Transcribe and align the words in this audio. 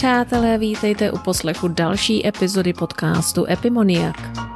Přátelé, 0.00 0.58
vítejte 0.58 1.10
u 1.10 1.18
poslechu 1.18 1.68
další 1.68 2.26
epizody 2.26 2.72
podcastu 2.72 3.46
Epimoniak. 3.50 4.49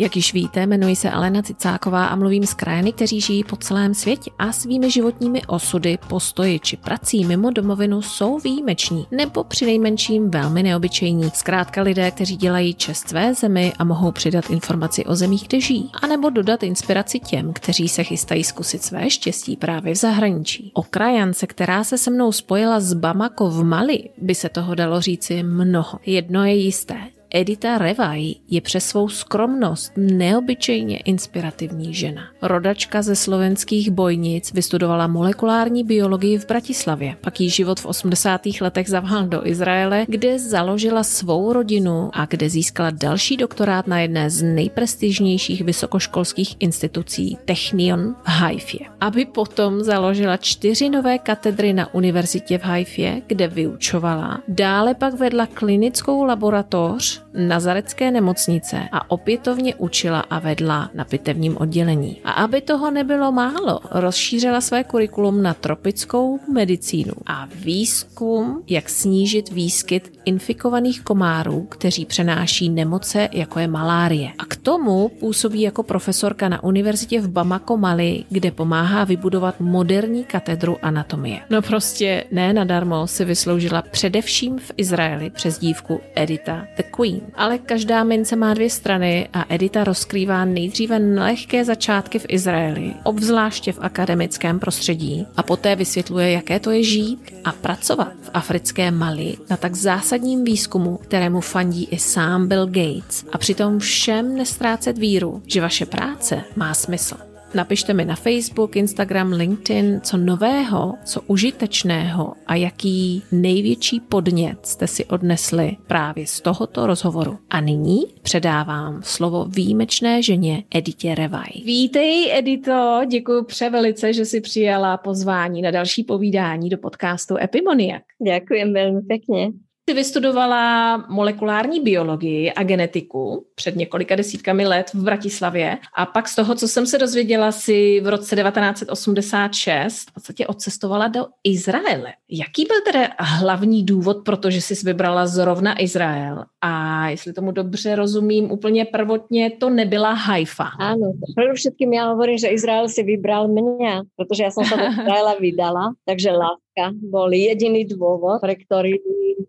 Jak 0.00 0.16
již 0.16 0.34
víte, 0.34 0.62
jmenuji 0.62 0.96
se 0.96 1.10
Alena 1.10 1.42
Cicáková 1.42 2.06
a 2.06 2.16
mluvím 2.16 2.46
s 2.46 2.54
krajany, 2.54 2.92
kteří 2.92 3.20
žijí 3.20 3.44
po 3.44 3.56
celém 3.56 3.94
světě 3.94 4.30
a 4.38 4.52
svými 4.52 4.90
životními 4.90 5.42
osudy, 5.46 5.98
postoji 6.08 6.58
či 6.58 6.76
prací 6.76 7.24
mimo 7.24 7.50
domovinu 7.50 8.02
jsou 8.02 8.38
výjimeční 8.38 9.06
nebo 9.10 9.44
přinejmenším 9.44 10.30
velmi 10.30 10.62
neobyčejní. 10.62 11.30
Zkrátka 11.34 11.82
lidé, 11.82 12.10
kteří 12.10 12.36
dělají 12.36 12.74
čest 12.74 13.08
své 13.08 13.34
zemi 13.34 13.72
a 13.78 13.84
mohou 13.84 14.12
přidat 14.12 14.50
informaci 14.50 15.04
o 15.04 15.14
zemích, 15.14 15.48
kde 15.48 15.60
žijí, 15.60 15.90
anebo 16.02 16.30
dodat 16.30 16.62
inspiraci 16.62 17.20
těm, 17.20 17.52
kteří 17.52 17.88
se 17.88 18.04
chystají 18.04 18.44
zkusit 18.44 18.82
své 18.82 19.10
štěstí 19.10 19.56
právě 19.56 19.94
v 19.94 19.96
zahraničí. 19.96 20.70
O 20.74 20.82
krajance, 20.82 21.46
která 21.46 21.84
se 21.84 21.98
se 21.98 22.10
mnou 22.10 22.32
spojila 22.32 22.80
z 22.80 22.94
Bamako 22.94 23.50
v 23.50 23.64
Mali, 23.64 24.08
by 24.18 24.34
se 24.34 24.48
toho 24.48 24.74
dalo 24.74 25.00
říci 25.00 25.42
mnoho. 25.42 25.98
Jedno 26.06 26.44
je 26.44 26.54
jisté, 26.54 26.96
Edita 27.30 27.78
Revaj 27.78 28.34
je 28.50 28.60
přes 28.60 28.86
svou 28.86 29.08
skromnost 29.08 29.92
neobyčejně 29.96 30.96
inspirativní 30.96 31.94
žena. 31.94 32.22
Rodačka 32.42 33.02
ze 33.02 33.16
slovenských 33.16 33.90
bojnic 33.90 34.52
vystudovala 34.52 35.06
molekulární 35.06 35.84
biologii 35.84 36.38
v 36.38 36.46
Bratislavě. 36.46 37.16
Pak 37.20 37.40
jí 37.40 37.50
život 37.50 37.80
v 37.80 37.86
80. 37.86 38.40
letech 38.60 38.88
zavhal 38.88 39.26
do 39.26 39.46
Izraele, 39.46 40.06
kde 40.08 40.38
založila 40.38 41.02
svou 41.02 41.52
rodinu 41.52 42.10
a 42.12 42.26
kde 42.26 42.50
získala 42.50 42.90
další 42.90 43.36
doktorát 43.36 43.86
na 43.86 44.00
jedné 44.00 44.30
z 44.30 44.42
nejprestižnějších 44.42 45.62
vysokoškolských 45.62 46.56
institucí 46.60 47.38
Technion 47.44 48.14
v 48.24 48.28
Haifě. 48.28 48.80
Aby 49.00 49.24
potom 49.24 49.82
založila 49.82 50.36
čtyři 50.36 50.88
nové 50.88 51.18
katedry 51.18 51.72
na 51.72 51.94
univerzitě 51.94 52.58
v 52.58 52.64
Haifě, 52.64 53.22
kde 53.26 53.48
vyučovala. 53.48 54.40
Dále 54.48 54.94
pak 54.94 55.14
vedla 55.14 55.46
klinickou 55.46 56.24
laboratoř 56.24 57.17
Nazarecké 57.34 58.10
nemocnice 58.10 58.88
a 58.92 59.10
opětovně 59.10 59.74
učila 59.74 60.20
a 60.20 60.38
vedla 60.38 60.90
na 60.94 61.04
pitevním 61.04 61.56
oddělení. 61.56 62.20
A 62.24 62.30
aby 62.30 62.60
toho 62.60 62.90
nebylo 62.90 63.32
málo, 63.32 63.80
rozšířila 63.90 64.60
své 64.60 64.84
kurikulum 64.84 65.42
na 65.42 65.54
tropickou 65.54 66.40
medicínu 66.52 67.12
a 67.26 67.48
výzkum, 67.54 68.62
jak 68.68 68.88
snížit 68.88 69.50
výskyt 69.50 70.17
infikovaných 70.28 71.02
komárů, 71.02 71.66
kteří 71.70 72.04
přenáší 72.04 72.70
nemoce, 72.70 73.28
jako 73.32 73.58
je 73.58 73.68
malárie. 73.68 74.28
A 74.38 74.44
k 74.44 74.56
tomu 74.56 75.08
působí 75.08 75.60
jako 75.60 75.82
profesorka 75.82 76.48
na 76.48 76.64
univerzitě 76.64 77.20
v 77.20 77.28
Bamako, 77.28 77.76
Mali, 77.76 78.24
kde 78.30 78.50
pomáhá 78.50 79.04
vybudovat 79.04 79.54
moderní 79.60 80.24
katedru 80.24 80.76
anatomie. 80.82 81.40
No 81.50 81.62
prostě 81.62 82.24
ne 82.32 82.52
nadarmo 82.52 83.06
si 83.06 83.24
vysloužila 83.24 83.82
především 83.82 84.58
v 84.58 84.72
Izraeli 84.76 85.30
přes 85.30 85.58
dívku 85.58 86.00
Edita 86.14 86.66
the 86.76 86.82
Queen. 86.96 87.20
Ale 87.34 87.58
každá 87.58 88.04
mince 88.04 88.36
má 88.36 88.54
dvě 88.54 88.70
strany 88.70 89.28
a 89.32 89.44
Edita 89.48 89.84
rozkrývá 89.84 90.44
nejdříve 90.44 90.98
lehké 90.98 91.64
začátky 91.64 92.18
v 92.18 92.26
Izraeli, 92.28 92.94
obzvláště 93.04 93.72
v 93.72 93.78
akademickém 93.80 94.60
prostředí, 94.60 95.26
a 95.36 95.42
poté 95.42 95.76
vysvětluje, 95.76 96.30
jaké 96.30 96.60
to 96.60 96.70
je 96.70 96.82
žít 96.82 97.34
a 97.44 97.52
pracovat 97.52 98.12
v 98.22 98.30
africké 98.34 98.90
Mali 98.90 99.36
na 99.50 99.56
tak 99.56 99.74
zásadním 100.18 100.44
výzkumu, 100.44 100.96
kterému 100.96 101.40
fandí 101.40 101.88
i 101.90 101.98
sám 101.98 102.48
Bill 102.48 102.66
Gates 102.66 103.24
a 103.32 103.38
přitom 103.38 103.78
všem 103.78 104.36
nestrácet 104.36 104.98
víru, 104.98 105.42
že 105.46 105.60
vaše 105.60 105.86
práce 105.86 106.42
má 106.56 106.74
smysl. 106.74 107.16
Napište 107.54 107.94
mi 107.94 108.04
na 108.04 108.16
Facebook, 108.16 108.76
Instagram, 108.76 109.32
LinkedIn, 109.32 110.00
co 110.02 110.16
nového, 110.16 110.94
co 111.04 111.20
užitečného 111.26 112.34
a 112.46 112.54
jaký 112.54 113.22
největší 113.32 114.00
podnět 114.00 114.66
jste 114.66 114.86
si 114.86 115.04
odnesli 115.04 115.76
právě 115.86 116.26
z 116.26 116.40
tohoto 116.40 116.86
rozhovoru. 116.86 117.38
A 117.50 117.60
nyní 117.60 118.06
předávám 118.22 119.00
slovo 119.02 119.44
výjimečné 119.44 120.22
ženě 120.22 120.64
Editě 120.74 121.14
Revaj. 121.14 121.50
Vítej, 121.64 122.38
Edito, 122.38 123.00
děkuji 123.10 123.44
převelice, 123.44 124.12
že 124.12 124.24
si 124.24 124.40
přijala 124.40 124.96
pozvání 124.96 125.62
na 125.62 125.70
další 125.70 126.04
povídání 126.04 126.68
do 126.68 126.78
podcastu 126.78 127.36
Epimoniak. 127.36 128.02
Děkuji 128.24 128.72
velmi 128.72 129.00
pěkně. 129.00 129.52
Ty 129.88 129.94
vystudovala 129.94 130.96
molekulární 131.08 131.80
biologii 131.80 132.52
a 132.52 132.62
genetiku 132.62 133.46
před 133.54 133.76
několika 133.76 134.14
desítkami 134.14 134.66
let 134.66 134.90
v 134.94 135.02
Bratislavě 135.02 135.78
a 135.96 136.06
pak 136.06 136.28
z 136.28 136.36
toho, 136.36 136.54
co 136.54 136.68
jsem 136.68 136.86
se 136.86 136.98
dozvěděla, 136.98 137.52
si 137.52 138.00
v 138.00 138.08
roce 138.08 138.36
1986 138.36 140.10
v 140.10 140.14
podstatě 140.14 140.46
odcestovala 140.46 141.08
do 141.08 141.26
Izraele. 141.44 142.12
Jaký 142.30 142.64
byl 142.64 142.76
tedy 142.92 143.06
hlavní 143.18 143.84
důvod, 143.84 144.16
protože 144.24 144.60
jsi 144.60 144.74
vybrala 144.84 145.26
zrovna 145.26 145.82
Izrael? 145.82 146.44
A 146.60 147.08
jestli 147.08 147.32
tomu 147.32 147.52
dobře 147.52 147.96
rozumím, 147.96 148.50
úplně 148.50 148.84
prvotně 148.84 149.50
to 149.50 149.70
nebyla 149.70 150.12
Haifa. 150.12 150.64
Ano, 150.64 151.12
především 151.36 151.92
já 151.92 152.08
hovorím, 152.08 152.38
že 152.38 152.48
Izrael 152.48 152.88
si 152.88 153.02
vybral 153.02 153.48
mě, 153.48 154.02
protože 154.16 154.42
já 154.42 154.50
jsem 154.50 154.64
se 154.64 154.76
do 154.76 154.82
Izraela 155.02 155.34
vydala, 155.40 155.94
takže 156.04 156.30
láska 156.78 156.94
bol 157.10 157.30
jediný 157.34 157.82
dôvod, 157.84 158.38
pre 158.38 158.54
ktorý 158.54 159.02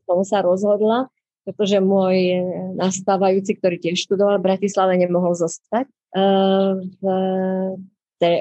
som 0.10 0.26
sa 0.26 0.42
rozhodla, 0.42 1.08
pretože 1.46 1.78
môj 1.82 2.42
nastávajúci, 2.78 3.58
ktorý 3.58 3.78
tiež 3.78 4.06
študoval 4.06 4.42
v 4.42 4.48
Bratislave, 4.54 4.98
nemohol 4.98 5.38
zostať 5.38 5.86
uh, 6.18 6.78
v, 6.78 7.04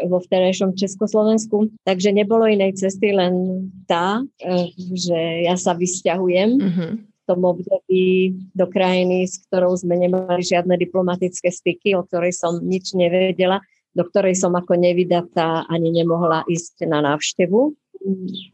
vo 0.08 0.18
vterejšom 0.20 0.76
Československu. 0.76 1.72
Takže 1.84 2.12
nebolo 2.12 2.48
inej 2.48 2.80
cesty, 2.80 3.12
len 3.12 3.68
tá, 3.88 4.20
uh, 4.20 4.68
že 4.92 5.44
ja 5.44 5.56
sa 5.56 5.76
vysťahujem. 5.76 6.50
Mm-hmm 6.56 6.92
tom 7.28 7.44
období 7.44 8.32
do 8.56 8.64
krajiny, 8.72 9.28
s 9.28 9.44
ktorou 9.44 9.76
sme 9.76 10.00
nemali 10.00 10.40
žiadne 10.40 10.80
diplomatické 10.80 11.52
styky, 11.52 11.92
o 11.92 12.00
ktorej 12.08 12.32
som 12.32 12.56
nič 12.64 12.96
nevedela, 12.96 13.60
do 13.98 14.06
ktorej 14.06 14.38
som 14.38 14.54
ako 14.54 14.78
nevydatá 14.78 15.66
ani 15.66 15.90
nemohla 15.90 16.46
ísť 16.46 16.86
na 16.86 17.02
návštevu. 17.02 17.74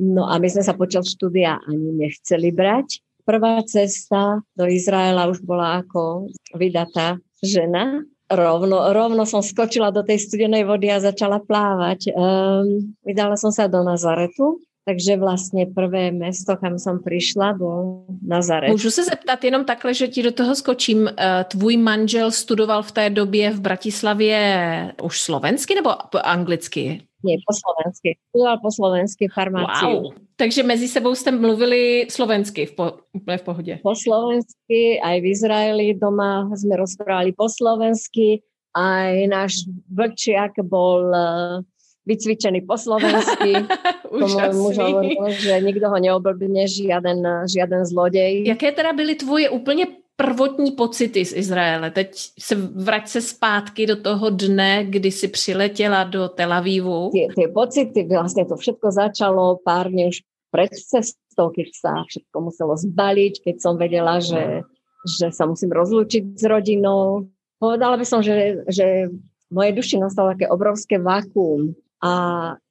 No 0.00 0.25
a 0.25 0.41
my 0.41 0.49
sme 0.49 0.65
sa 0.65 0.72
počas 0.72 1.12
štúdia 1.12 1.60
ani 1.69 2.00
nechceli 2.00 2.49
brať. 2.49 3.05
Prvá 3.28 3.60
cesta 3.69 4.41
do 4.56 4.65
Izraela 4.65 5.28
už 5.28 5.44
bola 5.44 5.84
ako 5.84 6.33
vydatá 6.56 7.21
žena. 7.44 8.00
Rovno, 8.25 8.88
rovno 8.97 9.28
som 9.28 9.44
skočila 9.44 9.93
do 9.93 10.00
tej 10.00 10.25
studenej 10.25 10.65
vody 10.65 10.88
a 10.88 10.97
začala 10.97 11.44
plávať. 11.44 12.09
Um, 12.16 12.97
vydala 13.04 13.37
som 13.37 13.53
sa 13.53 13.69
do 13.69 13.84
Nazaretu, 13.84 14.65
takže 14.84 15.17
vlastně 15.17 15.67
prvé 15.67 16.11
město, 16.11 16.56
kam 16.56 16.78
jsem 16.78 16.99
přišla, 17.06 17.53
bylo 17.53 18.05
Nazaret. 18.27 18.71
Můžu 18.71 18.91
se 18.91 19.05
zeptat 19.05 19.45
jenom 19.45 19.65
takhle, 19.65 19.95
že 19.95 20.09
ti 20.09 20.22
do 20.22 20.33
toho 20.33 20.55
skočím. 20.55 21.09
Eh, 21.09 21.45
tvůj 21.45 21.77
manžel 21.77 22.31
studoval 22.31 22.83
v 22.83 22.93
té 22.93 23.11
době 23.11 23.50
v 23.50 23.61
Bratislavě 23.61 24.93
už 25.03 25.21
slovensky 25.21 25.75
nebo 25.75 25.91
anglicky? 26.27 27.00
Nie, 27.25 27.41
po 27.49 27.56
slovensky. 27.56 28.19
Studoval 28.28 28.59
po 28.62 28.71
slovensky 28.71 29.28
farmáciu. 29.34 29.89
Wow. 29.91 30.12
Takže 30.37 30.62
mezi 30.62 30.89
sebou 30.89 31.15
jste 31.15 31.31
mluvili 31.31 32.06
slovensky 32.11 32.66
v, 32.66 32.72
po, 32.72 32.93
v 33.37 33.43
pohodě. 33.43 33.78
Po 33.83 33.95
slovensky, 33.97 35.01
aj 35.01 35.21
v 35.21 35.27
Izraeli 35.27 35.95
doma 35.95 36.51
jsme 36.56 36.77
rozprávali 36.77 37.33
po 37.33 37.49
slovensky, 37.49 38.43
aj 38.75 39.31
náš 39.31 39.53
vlčiak 39.87 40.59
bol 40.66 41.06
uh, 41.15 41.62
vycvičený 42.06 42.60
po 42.69 42.76
slovensky. 42.78 43.65
Muž 44.12 44.33
hovoril, 44.36 45.33
že 45.34 45.60
nikdo 45.60 45.91
ho 45.91 45.98
neoblbne, 45.98 46.68
žiaden, 46.68 47.48
žiaden 47.48 47.83
zlodej. 47.83 48.47
Jaké 48.47 48.72
teda 48.72 48.92
byly 48.92 49.15
tvoje 49.15 49.51
úplně 49.51 49.86
prvotní 50.16 50.72
pocity 50.72 51.24
z 51.24 51.36
Izraele. 51.36 51.91
Teď 51.91 52.16
se 52.39 52.54
vrať 52.54 53.09
se 53.09 53.21
zpátky 53.21 53.86
do 53.86 53.97
toho 53.97 54.30
dne, 54.30 54.86
kdy 54.89 55.10
si 55.10 55.28
přiletěla 55.28 56.04
do 56.04 56.28
Tel 56.28 56.53
Avivu. 56.53 57.10
Tie, 57.10 57.28
tie 57.34 57.48
pocity, 57.51 58.06
vlastne 58.06 58.47
to 58.47 58.54
všetko 58.54 58.95
začalo 58.95 59.59
pár 59.65 59.91
dní 59.91 60.15
už 60.15 60.22
pred 60.54 60.71
cestou, 60.71 61.51
keď 61.51 61.66
sa 61.74 61.92
všetko 62.06 62.36
muselo 62.41 62.78
zbaliť, 62.78 63.42
keď 63.42 63.56
som 63.59 63.74
vedela, 63.74 64.22
že, 64.22 64.62
že 65.03 65.34
sa 65.34 65.51
musím 65.51 65.74
rozlúčiť 65.74 66.39
s 66.39 66.45
rodinou. 66.47 67.27
Povedala 67.59 67.98
by 67.98 68.06
som, 68.06 68.22
že, 68.22 68.62
že 68.71 69.10
moje 69.51 69.71
duši 69.74 69.98
nastalo 69.98 70.30
také 70.30 70.47
obrovské 70.47 71.03
vakuum 71.03 71.74
a 72.04 72.10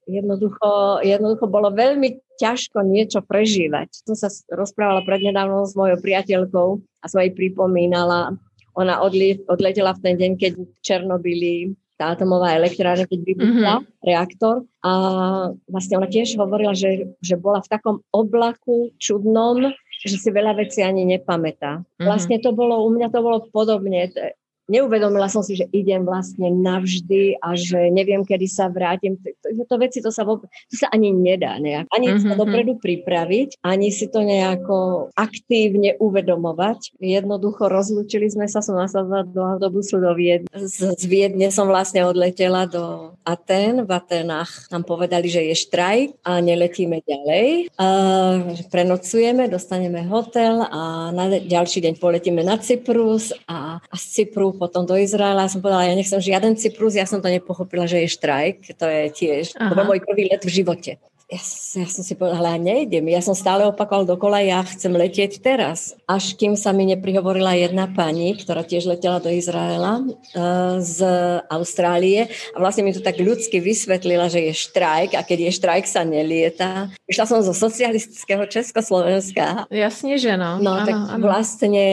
jednoducho, 0.06 1.02
jednoducho 1.02 1.50
bolo 1.50 1.74
veľmi 1.74 2.22
ťažko 2.38 2.86
niečo 2.86 3.18
prežívať. 3.26 4.06
Som 4.06 4.14
sa 4.14 4.30
rozprávala 4.54 5.02
prednedávno 5.02 5.66
s 5.66 5.74
mojou 5.74 5.98
priateľkou 5.98 6.68
a 7.02 7.04
som 7.10 7.18
jej 7.18 7.34
pripomínala, 7.34 8.38
ona 8.78 9.02
odli, 9.02 9.42
odletela 9.50 9.90
v 9.98 10.02
ten 10.06 10.14
deň, 10.14 10.32
keď 10.38 10.52
v 10.54 10.78
Černobyli 10.82 11.54
tá 11.94 12.14
atomová 12.18 12.58
elektrárna, 12.58 13.06
keď 13.06 13.20
vybuchla 13.22 13.74
mm-hmm. 13.78 14.02
reaktor. 14.02 14.66
A 14.82 14.92
vlastne 15.70 16.02
ona 16.02 16.10
tiež 16.10 16.34
hovorila, 16.34 16.74
že, 16.74 17.14
že 17.22 17.38
bola 17.38 17.62
v 17.62 17.70
takom 17.70 18.02
oblaku 18.10 18.90
čudnom, 18.98 19.70
že 20.02 20.18
si 20.18 20.30
veľa 20.34 20.58
vecí 20.58 20.82
ani 20.82 21.06
nepamätá. 21.06 21.82
Mm-hmm. 21.82 22.06
Vlastne 22.06 22.42
to 22.42 22.50
bolo, 22.50 22.82
u 22.82 22.90
mňa 22.90 23.14
to 23.14 23.20
bolo 23.22 23.46
podobne. 23.46 24.10
Neuvedomila 24.68 25.28
som 25.28 25.44
si, 25.44 25.58
že 25.58 25.68
idem 25.70 26.04
vlastne 26.04 26.48
navždy 26.48 27.36
a 27.40 27.52
že 27.56 27.92
neviem, 27.92 28.24
kedy 28.24 28.48
sa 28.48 28.72
vrátim. 28.72 29.20
To, 29.20 29.64
to 29.68 29.76
veci, 29.76 30.00
to 30.00 30.08
sa, 30.08 30.24
to 30.24 30.74
sa 30.74 30.88
ani 30.88 31.12
nedá 31.12 31.60
nejak. 31.60 31.88
Ani 31.92 32.12
mm-hmm. 32.12 32.24
sa 32.24 32.34
dopredu 32.38 32.80
pripraviť, 32.80 33.60
ani 33.60 33.92
si 33.92 34.08
to 34.08 34.24
nejako 34.24 35.08
aktívne 35.12 35.96
uvedomovať. 36.00 36.96
Jednoducho 36.96 37.68
rozlúčili 37.68 38.32
sme 38.32 38.48
sa, 38.48 38.64
som 38.64 38.80
nasadla 38.80 39.24
do 39.28 39.44
autobusu 39.44 40.00
do 40.00 40.12
Viedne. 40.16 40.48
Z, 40.48 40.96
z 40.96 41.04
Viedne 41.04 41.52
som 41.52 41.68
vlastne 41.68 42.04
odletela 42.08 42.64
do 42.64 43.16
Aten. 43.24 43.84
V 43.84 43.90
Atenách 43.92 44.72
nám 44.72 44.88
povedali, 44.88 45.28
že 45.28 45.44
je 45.44 45.54
štrajk 45.56 46.24
a 46.24 46.40
neletíme 46.40 47.04
ďalej. 47.04 47.74
Uh, 47.76 48.56
prenocujeme, 48.72 49.46
dostaneme 49.52 50.08
hotel 50.08 50.64
a 50.64 51.12
na 51.12 51.28
ďalší 51.28 51.84
deň 51.84 51.94
poletíme 52.00 52.40
na 52.40 52.56
Cyprus 52.56 53.34
a, 53.44 53.78
a 53.78 53.96
z 53.96 54.04
Cypru 54.24 54.53
potom 54.56 54.86
do 54.88 54.94
Izraela. 54.94 55.50
Som 55.50 55.60
povedala, 55.60 55.90
ja 55.90 55.94
nechcem 55.94 56.18
žiaden 56.22 56.54
Cyprus, 56.54 56.94
ja 56.94 57.04
som 57.04 57.20
to 57.20 57.28
nepochopila, 57.28 57.84
že 57.84 58.04
je 58.04 58.14
štrajk. 58.14 58.74
To 58.78 58.86
je 58.86 59.02
tiež, 59.12 59.44
Aha. 59.58 59.70
to 59.70 59.74
bol 59.76 59.86
môj 59.90 60.00
prvý 60.02 60.30
let 60.30 60.42
v 60.42 60.54
živote 60.62 60.96
ja, 61.24 61.40
ja 61.80 61.88
som 61.88 62.04
si 62.04 62.12
povedala, 62.12 62.52
ja 62.52 62.60
nejdem. 62.60 63.08
Ja 63.08 63.24
som 63.24 63.32
stále 63.32 63.64
opakoval 63.64 64.04
dokola, 64.04 64.44
ja 64.44 64.60
chcem 64.60 64.92
letieť 64.92 65.40
teraz. 65.40 65.96
Až 66.04 66.36
kým 66.36 66.52
sa 66.52 66.76
mi 66.76 66.84
neprihovorila 66.84 67.56
jedna 67.56 67.88
pani, 67.88 68.36
ktorá 68.36 68.60
tiež 68.60 68.84
letela 68.84 69.24
do 69.24 69.32
Izraela 69.32 70.04
uh, 70.04 70.76
z 70.84 71.00
Austrálie 71.48 72.28
a 72.52 72.56
vlastne 72.60 72.84
mi 72.84 72.92
to 72.92 73.00
tak 73.00 73.16
ľudsky 73.16 73.56
vysvetlila, 73.56 74.28
že 74.28 74.52
je 74.52 74.52
štrajk 74.52 75.16
a 75.16 75.24
keď 75.24 75.48
je 75.48 75.56
štrajk, 75.56 75.84
sa 75.88 76.04
nelieta. 76.04 76.92
Išla 77.08 77.24
som 77.24 77.40
zo 77.40 77.56
socialistického 77.56 78.44
Československa. 78.44 79.64
Jasne, 79.72 80.20
že 80.20 80.36
no. 80.36 80.60
No, 80.60 80.76
ano, 80.76 80.86
tak 80.86 80.96
ano. 81.08 81.24
vlastne 81.24 81.84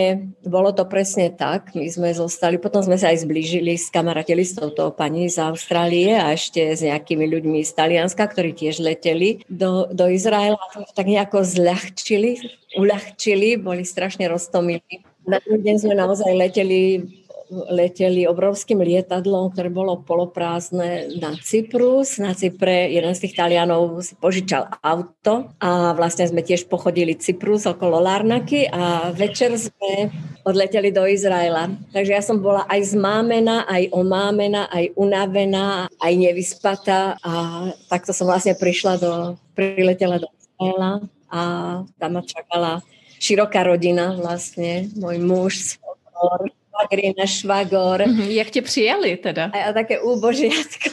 bolo 0.43 0.75
to 0.75 0.83
presne 0.83 1.31
tak. 1.31 1.71
My 1.71 1.87
sme 1.87 2.11
zostali, 2.11 2.59
potom 2.59 2.83
sme 2.83 2.99
sa 2.99 3.15
aj 3.15 3.23
zblížili, 3.23 3.79
skamarátili 3.79 4.43
s 4.43 4.59
touto 4.59 4.91
pani 4.91 5.31
z 5.31 5.39
Austrálie 5.39 6.19
a 6.19 6.35
ešte 6.35 6.75
s 6.75 6.83
nejakými 6.83 7.31
ľuďmi 7.31 7.63
z 7.63 7.71
Talianska, 7.71 8.27
ktorí 8.27 8.51
tiež 8.51 8.83
leteli 8.83 9.20
leteli 9.21 9.45
do, 9.49 9.87
do 9.93 10.09
Izraela 10.09 10.57
a 10.57 10.81
to 10.81 10.93
tak 10.93 11.05
nejako 11.05 11.45
zľahčili, 11.45 12.41
uľahčili, 12.77 13.61
boli 13.61 13.85
strašne 13.85 14.25
roztomilí. 14.25 15.05
Na 15.29 15.37
deň 15.37 15.75
sme 15.77 15.93
naozaj 15.93 16.33
leteli 16.33 17.05
leteli 17.51 18.23
obrovským 18.23 18.79
lietadlom, 18.79 19.51
ktoré 19.51 19.67
bolo 19.67 19.99
poloprázdne 19.99 21.11
na 21.19 21.35
Cyprus. 21.35 22.15
Na 22.15 22.31
Cypre 22.31 22.87
jeden 22.87 23.11
z 23.11 23.27
tých 23.27 23.35
Talianov 23.35 23.99
si 23.99 24.15
požičal 24.15 24.71
auto 24.79 25.51
a 25.59 25.91
vlastne 25.91 26.23
sme 26.31 26.41
tiež 26.41 26.71
pochodili 26.71 27.19
Cyprus 27.19 27.67
okolo 27.67 27.99
Larnaky 27.99 28.71
a 28.71 29.11
večer 29.11 29.51
sme 29.59 30.09
odleteli 30.47 30.95
do 30.95 31.03
Izraela. 31.03 31.67
Takže 31.91 32.11
ja 32.15 32.23
som 32.23 32.39
bola 32.39 32.63
aj 32.71 32.95
zmámená, 32.95 33.67
aj 33.67 33.91
omámená, 33.91 34.71
aj 34.71 34.95
unavená, 34.95 35.91
aj 35.99 36.13
nevyspatá 36.15 37.19
a 37.19 37.33
takto 37.91 38.15
som 38.15 38.31
vlastne 38.31 38.55
prišla 38.55 38.93
do, 38.95 39.13
priletela 39.53 40.23
do 40.23 40.31
Izraela 40.31 41.03
a 41.27 41.41
tam 41.99 42.11
ma 42.15 42.23
čakala 42.23 42.79
široká 43.21 43.61
rodina 43.67 44.17
vlastne, 44.17 44.89
môj 44.97 45.17
muž, 45.21 45.53
švagrina, 46.81 47.25
švagor. 47.25 48.01
Mm-hmm. 48.01 48.29
Jak 48.29 48.49
tě 48.49 48.61
přijali 48.61 49.17
teda? 49.17 49.51
A 49.53 49.57
ja 49.57 49.73
také 49.73 50.01
úbožiatko. 50.01 50.89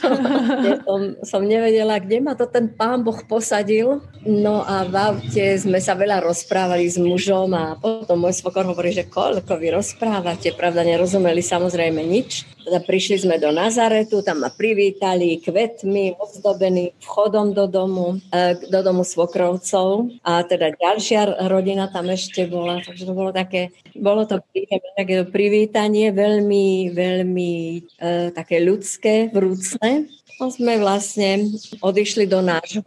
som, 0.85 1.00
som 1.31 1.43
nevedela, 1.49 1.99
kde 1.99 2.20
ma 2.20 2.35
to 2.35 2.46
ten 2.46 2.69
pán 2.69 3.02
Boh 3.02 3.17
posadil. 3.25 4.00
No 4.26 4.61
a 4.69 4.85
v 4.85 4.94
aute 4.94 5.56
sme 5.56 5.81
sa 5.81 5.96
veľa 5.96 6.20
rozprávali 6.20 6.85
s 6.85 7.00
mužom 7.00 7.55
a 7.56 7.81
potom 7.81 8.20
môj 8.20 8.37
svokor 8.37 8.69
hovorí, 8.69 8.93
že 8.93 9.08
koľko 9.08 9.56
vy 9.56 9.73
rozprávate. 9.73 10.52
Pravda, 10.52 10.85
nerozumeli 10.85 11.40
samozrejme 11.40 12.05
nič. 12.05 12.44
Teda 12.69 12.85
prišli 12.85 13.25
sme 13.25 13.41
do 13.41 13.49
Nazaretu, 13.49 14.20
tam 14.20 14.44
ma 14.44 14.53
privítali 14.53 15.41
kvetmi, 15.41 16.20
ozdobený 16.20 16.93
vchodom 17.00 17.56
do 17.56 17.65
domu, 17.65 18.20
e, 18.29 18.61
do 18.69 18.85
domu 18.85 19.09
svokrovcov 19.09 20.12
a 20.20 20.44
teda 20.44 20.76
ďalšia 20.76 21.49
rodina 21.49 21.88
tam 21.88 22.12
ešte 22.12 22.44
bola, 22.44 22.85
takže 22.85 23.09
to 23.09 23.17
bolo 23.17 23.32
také, 23.32 23.73
bolo 23.97 24.29
to 24.29 24.44
príjemné, 24.53 24.85
také 25.00 25.25
privítanie, 25.25 26.12
veľmi, 26.12 26.93
veľmi 26.93 27.53
e, 27.81 28.37
také 28.37 28.61
ľudské, 28.61 29.32
vrúcne. 29.32 30.12
No 30.37 30.53
sme 30.53 30.76
vlastne 30.76 31.49
odišli 31.81 32.29
do 32.29 32.44
nášho 32.44 32.85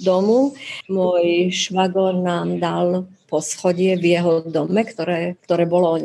domu. 0.00 0.56
Môj 0.88 1.52
švagor 1.52 2.16
nám 2.16 2.56
dal 2.64 3.04
poschodie 3.28 4.00
v 4.00 4.16
jeho 4.16 4.40
dome, 4.40 4.88
ktoré, 4.88 5.36
ktoré 5.44 5.68
bolo 5.68 6.00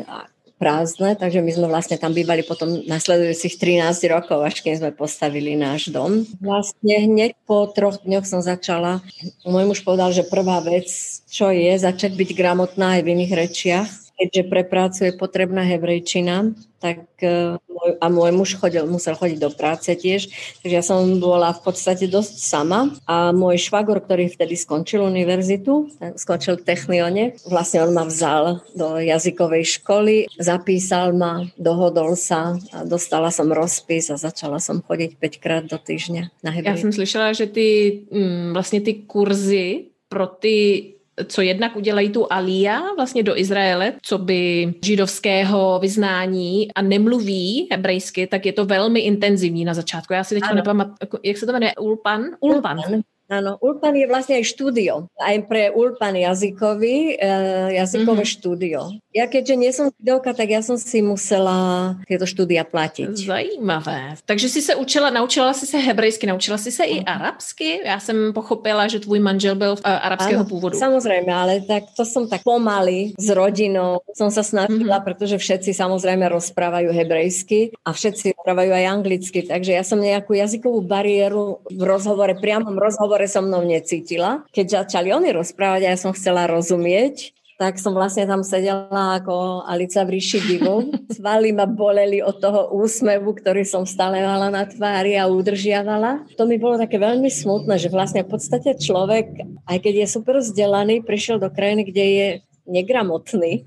prázdne, 0.58 1.14
takže 1.14 1.38
my 1.38 1.50
sme 1.54 1.66
vlastne 1.70 1.96
tam 1.96 2.10
bývali 2.10 2.42
potom 2.42 2.82
nasledujúcich 2.84 3.56
13 3.56 3.94
rokov, 4.10 4.42
až 4.42 4.60
keď 4.60 4.74
sme 4.82 4.90
postavili 4.90 5.54
náš 5.54 5.88
dom. 5.94 6.26
Vlastne 6.42 6.94
hneď 7.06 7.38
po 7.46 7.70
troch 7.70 8.02
dňoch 8.02 8.26
som 8.26 8.42
začala, 8.42 9.00
môj 9.46 9.64
muž 9.70 9.80
povedal, 9.86 10.10
že 10.10 10.26
prvá 10.26 10.58
vec, 10.60 10.90
čo 11.30 11.54
je, 11.54 11.78
začať 11.78 12.18
byť 12.18 12.30
gramotná 12.34 12.98
aj 12.98 13.06
v 13.06 13.10
iných 13.14 13.32
rečiach, 13.32 14.07
keďže 14.18 14.42
pre 14.50 14.62
prácu 14.66 15.00
je 15.08 15.12
potrebná 15.14 15.62
hebrejčina, 15.62 16.52
tak 16.82 17.06
e, 17.22 17.58
môj, 17.58 17.90
a 17.98 18.06
môj 18.10 18.30
muž 18.34 18.50
chodil, 18.58 18.86
musel 18.86 19.14
chodiť 19.14 19.38
do 19.38 19.50
práce 19.50 19.90
tiež, 19.90 20.30
takže 20.62 20.74
ja 20.74 20.82
som 20.82 21.22
bola 21.22 21.54
v 21.54 21.60
podstate 21.62 22.10
dosť 22.10 22.34
sama 22.42 22.94
a 23.06 23.30
môj 23.30 23.58
švagor, 23.58 24.02
ktorý 24.02 24.30
vtedy 24.30 24.58
skončil 24.58 25.02
univerzitu, 25.06 25.90
skončil 26.18 26.58
v 26.58 26.66
Technione, 26.66 27.24
vlastne 27.46 27.86
on 27.86 27.94
ma 27.94 28.06
vzal 28.06 28.62
do 28.74 28.98
jazykovej 28.98 29.82
školy, 29.82 30.30
zapísal 30.38 31.14
ma, 31.14 31.46
dohodol 31.58 32.18
sa, 32.18 32.58
a 32.74 32.82
dostala 32.82 33.30
som 33.30 33.50
rozpis 33.50 34.10
a 34.10 34.18
začala 34.18 34.58
som 34.58 34.82
chodiť 34.82 35.18
5 35.18 35.42
krát 35.42 35.64
do 35.66 35.78
týždňa 35.78 36.42
na 36.42 36.50
hebrejčinu. 36.50 36.78
Ja 36.78 36.84
som 36.90 36.94
slyšela, 36.94 37.34
že 37.34 37.46
ty 37.50 37.66
mm, 38.10 38.54
vlastne 38.54 38.82
ty 38.82 39.02
kurzy 39.06 39.94
pro 40.08 40.26
ty 40.26 40.97
co 41.26 41.42
jednak 41.42 41.76
udělají 41.76 42.10
tu 42.10 42.32
Alía 42.32 42.80
vlastně 42.96 43.22
do 43.22 43.38
Izraele, 43.38 43.92
co 44.02 44.18
by 44.18 44.72
židovského 44.84 45.78
vyznání 45.78 46.72
a 46.72 46.82
nemluví 46.82 47.68
hebrejsky, 47.70 48.26
tak 48.26 48.46
je 48.46 48.52
to 48.52 48.64
velmi 48.64 49.00
intenzivní 49.00 49.64
na 49.64 49.74
začátku. 49.74 50.12
Já 50.12 50.24
si 50.24 50.34
teď 50.34 50.44
nepamatuji, 50.54 51.20
jak 51.24 51.36
se 51.36 51.46
to 51.46 51.52
jmenuje, 51.52 51.74
Ulpan? 51.74 52.24
Ulpan. 52.40 52.78
Ulpan. 52.78 53.02
Áno, 53.28 53.60
Ulpan 53.60 53.92
je 53.92 54.08
vlastne 54.08 54.40
aj 54.40 54.44
štúdio. 54.48 55.12
Aj 55.20 55.36
pre 55.44 55.68
Ulpan 55.68 56.16
jazykový, 56.16 57.20
e, 57.20 57.36
jazykové 57.76 58.24
mm-hmm. 58.24 58.34
štúdio. 58.40 58.80
Ja 59.12 59.28
keďže 59.28 59.54
nie 59.56 59.72
som 59.72 59.92
videoka, 60.00 60.32
tak 60.32 60.48
ja 60.48 60.64
som 60.64 60.80
si 60.80 61.04
musela 61.04 61.92
tieto 62.08 62.24
štúdia 62.24 62.64
platiť. 62.64 63.12
Zajímavé. 63.12 64.16
Takže 64.24 64.48
si 64.48 64.60
se 64.62 64.72
učila, 64.76 65.10
naučila 65.10 65.52
si 65.52 65.66
se 65.66 65.76
hebrejsky, 65.76 66.24
naučila 66.26 66.56
si 66.58 66.72
se 66.72 66.84
i 66.84 67.04
arabsky? 67.04 67.80
Já 67.84 68.00
jsem 68.00 68.32
pochopila, 68.32 68.88
že 68.88 69.00
tvůj 69.00 69.20
manžel 69.20 69.54
byl 69.54 69.72
uh, 69.72 69.78
arabského 69.84 70.40
ano, 70.40 70.48
původu. 70.48 70.78
Samozrejme, 70.78 71.34
ale 71.34 71.60
tak 71.60 71.84
to 71.96 72.04
som 72.04 72.28
tak 72.28 72.42
pomaly 72.44 73.12
s 73.18 73.28
rodinou 73.28 74.00
som 74.14 74.30
sa 74.30 74.46
snažila, 74.46 74.98
mm-hmm. 74.98 75.06
pretože 75.06 75.38
všetci 75.38 75.74
samozrejme 75.74 76.28
rozprávajú 76.30 76.90
hebrejsky 76.94 77.74
a 77.82 77.90
všetci 77.90 78.38
rozprávajú 78.38 78.70
aj 78.70 78.84
anglicky, 78.86 79.42
takže 79.42 79.74
ja 79.74 79.82
som 79.82 79.98
nejakú 79.98 80.34
jazykovú 80.34 80.82
bariéru 80.82 81.62
v 81.66 81.82
rozhovore, 81.82 82.38
priamom 82.38 82.78
rozhovore 82.78 83.17
rozhovore 83.18 83.26
so 83.26 83.42
mnou 83.42 83.66
necítila. 83.66 84.46
Keď 84.54 84.86
začali 84.86 85.10
oni 85.10 85.34
rozprávať 85.34 85.80
a 85.86 85.90
ja 85.92 85.98
som 85.98 86.14
chcela 86.14 86.46
rozumieť, 86.46 87.34
tak 87.58 87.74
som 87.82 87.90
vlastne 87.90 88.22
tam 88.22 88.46
sedela 88.46 89.18
ako 89.18 89.66
Alica 89.66 90.06
v 90.06 90.14
ríši 90.14 90.38
divu. 90.46 90.94
Svaly 91.18 91.50
ma 91.50 91.66
boleli 91.66 92.22
od 92.22 92.38
toho 92.38 92.70
úsmevu, 92.70 93.34
ktorý 93.34 93.66
som 93.66 93.82
stále 93.82 94.22
mala 94.22 94.46
na 94.46 94.62
tvári 94.62 95.18
a 95.18 95.26
udržiavala. 95.26 96.30
To 96.38 96.46
mi 96.46 96.54
bolo 96.62 96.78
také 96.78 97.02
veľmi 97.02 97.26
smutné, 97.26 97.74
že 97.82 97.90
vlastne 97.90 98.22
v 98.22 98.30
podstate 98.30 98.78
človek, 98.78 99.42
aj 99.66 99.78
keď 99.82 100.06
je 100.06 100.14
super 100.14 100.38
vzdelaný, 100.38 101.02
prišiel 101.02 101.42
do 101.42 101.50
krajiny, 101.50 101.82
kde 101.90 102.04
je 102.06 102.28
negramotný 102.70 103.66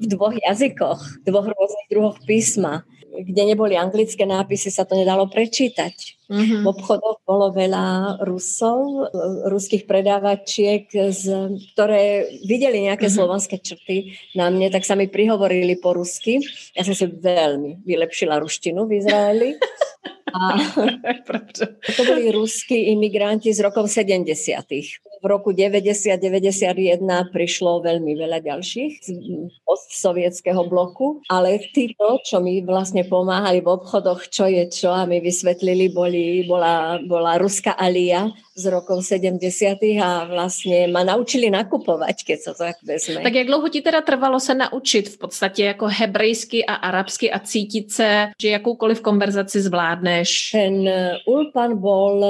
v 0.00 0.04
dvoch 0.08 0.32
jazykoch, 0.32 1.28
dvoch 1.28 1.46
rôznych 1.52 1.88
druhoch 1.92 2.16
písma 2.24 2.88
kde 3.18 3.42
neboli 3.42 3.74
anglické 3.78 4.28
nápisy, 4.28 4.68
sa 4.68 4.84
to 4.84 4.98
nedalo 4.98 5.28
prečítať. 5.30 6.16
Mm-hmm. 6.26 6.62
V 6.62 6.66
obchodoch 6.66 7.22
bolo 7.22 7.54
veľa 7.54 8.18
Rusov, 8.26 9.08
ruských 9.46 9.86
predávačiek, 9.86 10.90
z, 10.90 11.24
ktoré 11.72 12.26
videli 12.42 12.90
nejaké 12.90 13.06
mm-hmm. 13.06 13.16
slovanské 13.16 13.56
črty 13.62 14.18
na 14.34 14.50
mne, 14.50 14.68
tak 14.68 14.82
sa 14.82 14.98
mi 14.98 15.06
prihovorili 15.06 15.78
po 15.78 15.94
rusky. 15.94 16.42
Ja 16.74 16.82
som 16.82 16.98
si 16.98 17.06
veľmi 17.06 17.86
vylepšila 17.86 18.42
ruštinu 18.42 18.84
v 18.84 18.92
Izraeli. 19.00 19.50
A 20.36 20.58
to 21.96 22.02
boli 22.04 22.28
ruskí 22.28 22.92
imigranti 22.92 23.48
z 23.56 23.64
rokov 23.64 23.88
70. 23.88 24.36
V 25.26 25.34
roku 25.34 25.50
90-91 25.50 27.02
prišlo 27.34 27.82
veľmi 27.82 28.14
veľa 28.14 28.46
ďalších 28.46 28.92
z 29.02 29.10
postsovietského 29.66 30.62
bloku, 30.70 31.18
ale 31.26 31.58
títo, 31.74 32.22
čo 32.22 32.38
mi 32.38 32.62
vlastne 32.62 33.02
pomáhali 33.02 33.58
v 33.58 33.74
obchodoch, 33.74 34.30
čo 34.30 34.46
je 34.46 34.70
čo 34.70 34.94
a 34.94 35.02
my 35.02 35.18
vysvetlili, 35.18 35.90
boli, 35.90 36.46
bola, 36.46 37.02
bola 37.02 37.42
ruská 37.42 37.74
alia 37.74 38.30
z 38.54 38.70
rokov 38.70 39.02
70. 39.02 39.42
a 40.00 40.24
vlastne 40.30 40.86
ma 40.88 41.02
naučili 41.04 41.50
nakupovať, 41.50 42.16
keď 42.24 42.38
sa 42.40 42.50
to 42.54 42.62
tak 42.64 42.78
vezme. 42.86 43.20
Tak 43.20 43.34
jak 43.34 43.46
dlouho 43.50 43.68
ti 43.68 43.82
teda 43.82 44.00
trvalo 44.00 44.40
se 44.40 44.54
naučit 44.54 45.08
v 45.08 45.18
podstatě 45.18 45.64
jako 45.64 45.86
hebrejsky 45.90 46.64
a 46.64 46.74
arabsky 46.74 47.30
a 47.30 47.38
cítit 47.38 47.92
se, 47.92 48.30
že 48.40 48.48
jakoukoliv 48.48 49.00
konverzaci 49.00 49.60
zvládneš? 49.60 50.50
Ten 50.54 50.88
ulpan 51.26 51.76
bol 51.76 52.24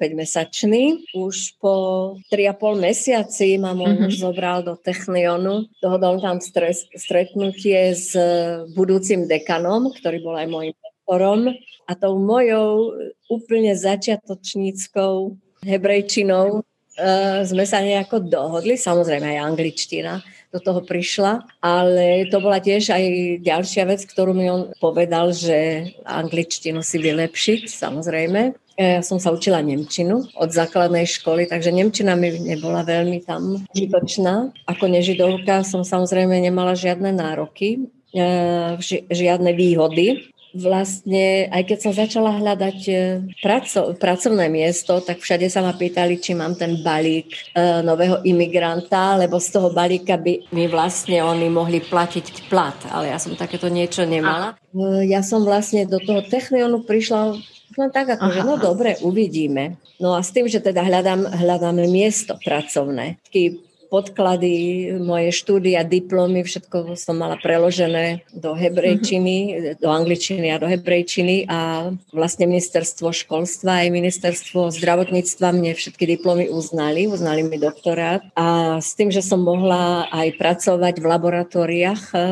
5-mesačný. 0.00 1.06
Už 1.14 1.54
po 1.60 2.16
3,5 2.30 2.78
mesiaci 2.78 3.58
ma 3.58 3.74
môj 3.74 3.90
mm-hmm. 3.90 4.06
muž 4.06 4.22
zobral 4.22 4.62
do 4.62 4.78
Technionu. 4.78 5.66
Dohodol 5.82 6.22
tam 6.22 6.38
stres, 6.38 6.86
stretnutie 6.94 7.92
s 7.92 8.14
budúcim 8.78 9.26
dekanom, 9.26 9.90
ktorý 9.90 10.22
bol 10.22 10.38
aj 10.38 10.46
môjim 10.46 10.74
mentorom. 10.78 11.50
A 11.90 11.92
tou 11.98 12.22
mojou 12.22 12.94
úplne 13.26 13.74
začiatočníckou 13.74 15.34
hebrejčinou 15.66 16.62
uh, 16.62 17.42
sme 17.42 17.66
sa 17.66 17.82
nejako 17.82 18.22
dohodli, 18.22 18.78
samozrejme 18.78 19.26
aj 19.34 19.44
angličtina 19.50 20.22
do 20.50 20.58
toho 20.58 20.82
prišla, 20.82 21.46
ale 21.62 22.26
to 22.26 22.42
bola 22.42 22.58
tiež 22.58 22.90
aj 22.90 23.04
ďalšia 23.46 23.86
vec, 23.86 24.02
ktorú 24.02 24.34
mi 24.34 24.50
on 24.50 24.74
povedal, 24.82 25.30
že 25.30 25.90
angličtinu 26.02 26.82
si 26.82 26.98
vylepšiť, 26.98 27.70
samozrejme. 27.70 28.58
Ja 28.80 29.04
som 29.04 29.20
sa 29.20 29.28
učila 29.28 29.60
Nemčinu 29.60 30.24
od 30.32 30.48
základnej 30.56 31.04
školy, 31.04 31.44
takže 31.44 31.68
Nemčina 31.68 32.16
mi 32.16 32.32
nebola 32.32 32.80
veľmi 32.80 33.20
tam 33.28 33.60
užitočná. 33.68 34.56
Ako 34.64 34.88
nežidovka 34.88 35.60
som 35.68 35.84
samozrejme 35.84 36.40
nemala 36.40 36.72
žiadne 36.72 37.12
nároky, 37.12 37.92
žiadne 39.12 39.52
výhody 39.52 40.32
vlastne, 40.54 41.46
aj 41.46 41.62
keď 41.62 41.78
som 41.78 41.92
začala 41.94 42.34
hľadať 42.34 42.78
e, 42.90 42.94
praco, 43.38 43.94
pracovné 43.94 44.50
miesto, 44.50 44.98
tak 44.98 45.22
všade 45.22 45.46
sa 45.46 45.62
ma 45.62 45.74
pýtali, 45.78 46.18
či 46.18 46.34
mám 46.34 46.58
ten 46.58 46.82
balík 46.82 47.54
e, 47.54 47.82
nového 47.86 48.22
imigranta, 48.26 49.14
lebo 49.14 49.38
z 49.38 49.48
toho 49.54 49.70
balíka 49.70 50.18
by 50.18 50.50
mi 50.50 50.66
vlastne 50.66 51.22
oni 51.22 51.46
mohli 51.46 51.78
platiť 51.78 52.50
plat, 52.50 52.76
ale 52.90 53.14
ja 53.14 53.18
som 53.22 53.38
takéto 53.38 53.70
niečo 53.70 54.02
nemala. 54.02 54.58
E, 54.74 55.06
ja 55.06 55.22
som 55.22 55.46
vlastne 55.46 55.86
do 55.86 56.02
toho 56.02 56.26
Technionu 56.26 56.82
prišla 56.82 57.38
len 57.78 57.90
tak 57.94 58.18
ako, 58.18 58.26
že 58.34 58.40
no 58.42 58.58
dobre, 58.58 58.98
uvidíme. 59.04 59.78
No 60.02 60.18
a 60.18 60.24
s 60.24 60.34
tým, 60.34 60.50
že 60.50 60.58
teda 60.58 60.82
hľadám, 60.82 61.28
hľadáme 61.30 61.86
miesto 61.86 62.34
pracovné. 62.40 63.22
Taký 63.30 63.69
podklady, 63.90 64.94
moje 65.02 65.34
štúdia, 65.34 65.82
diplomy, 65.82 66.46
všetko 66.46 66.94
som 66.94 67.18
mala 67.18 67.34
preložené 67.34 68.22
do 68.30 68.54
hebrejčiny, 68.54 69.74
do 69.82 69.90
angličtiny 69.90 70.54
a 70.54 70.62
do 70.62 70.70
hebrejčiny 70.70 71.50
a 71.50 71.90
vlastne 72.14 72.46
ministerstvo 72.46 73.10
školstva 73.10 73.82
aj 73.82 73.88
ministerstvo 73.90 74.70
zdravotníctva 74.70 75.50
mne 75.50 75.74
všetky 75.74 76.06
diplomy 76.06 76.46
uznali, 76.46 77.10
uznali 77.10 77.42
mi 77.42 77.58
doktorát. 77.58 78.22
A 78.38 78.78
s 78.78 78.94
tým, 78.94 79.10
že 79.10 79.26
som 79.26 79.42
mohla 79.42 80.06
aj 80.14 80.38
pracovať 80.38 80.94
v 81.02 81.06
laboratóriách 81.10 82.02
eh, 82.14 82.22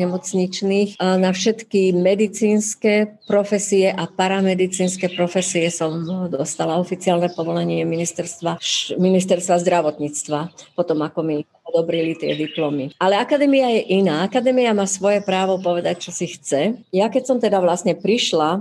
nemocničných 0.00 0.96
na 0.96 1.30
všetky 1.36 1.92
medicínske 1.92 3.20
profesie 3.28 3.92
a 3.92 4.08
paramedicínske 4.08 5.12
profesie 5.12 5.68
som 5.68 6.00
dostala 6.32 6.80
oficiálne 6.80 7.28
povolenie 7.28 7.84
ministerstva, 7.84 8.56
ministerstva 8.96 9.60
zdravotníctva 9.60 9.97
zdravotníctva, 9.98 10.40
potom 10.78 11.02
ako 11.02 11.20
mi 11.26 11.36
odobrili 11.68 12.16
tie 12.16 12.32
diplomy. 12.32 12.96
Ale 12.96 13.20
akadémia 13.20 13.68
je 13.68 14.00
iná. 14.00 14.24
Akadémia 14.24 14.72
má 14.72 14.88
svoje 14.88 15.20
právo 15.20 15.60
povedať, 15.60 16.08
čo 16.08 16.10
si 16.14 16.24
chce. 16.30 16.80
Ja 16.94 17.12
keď 17.12 17.22
som 17.28 17.36
teda 17.36 17.60
vlastne 17.60 17.92
prišla 17.92 18.48
e, 18.56 18.60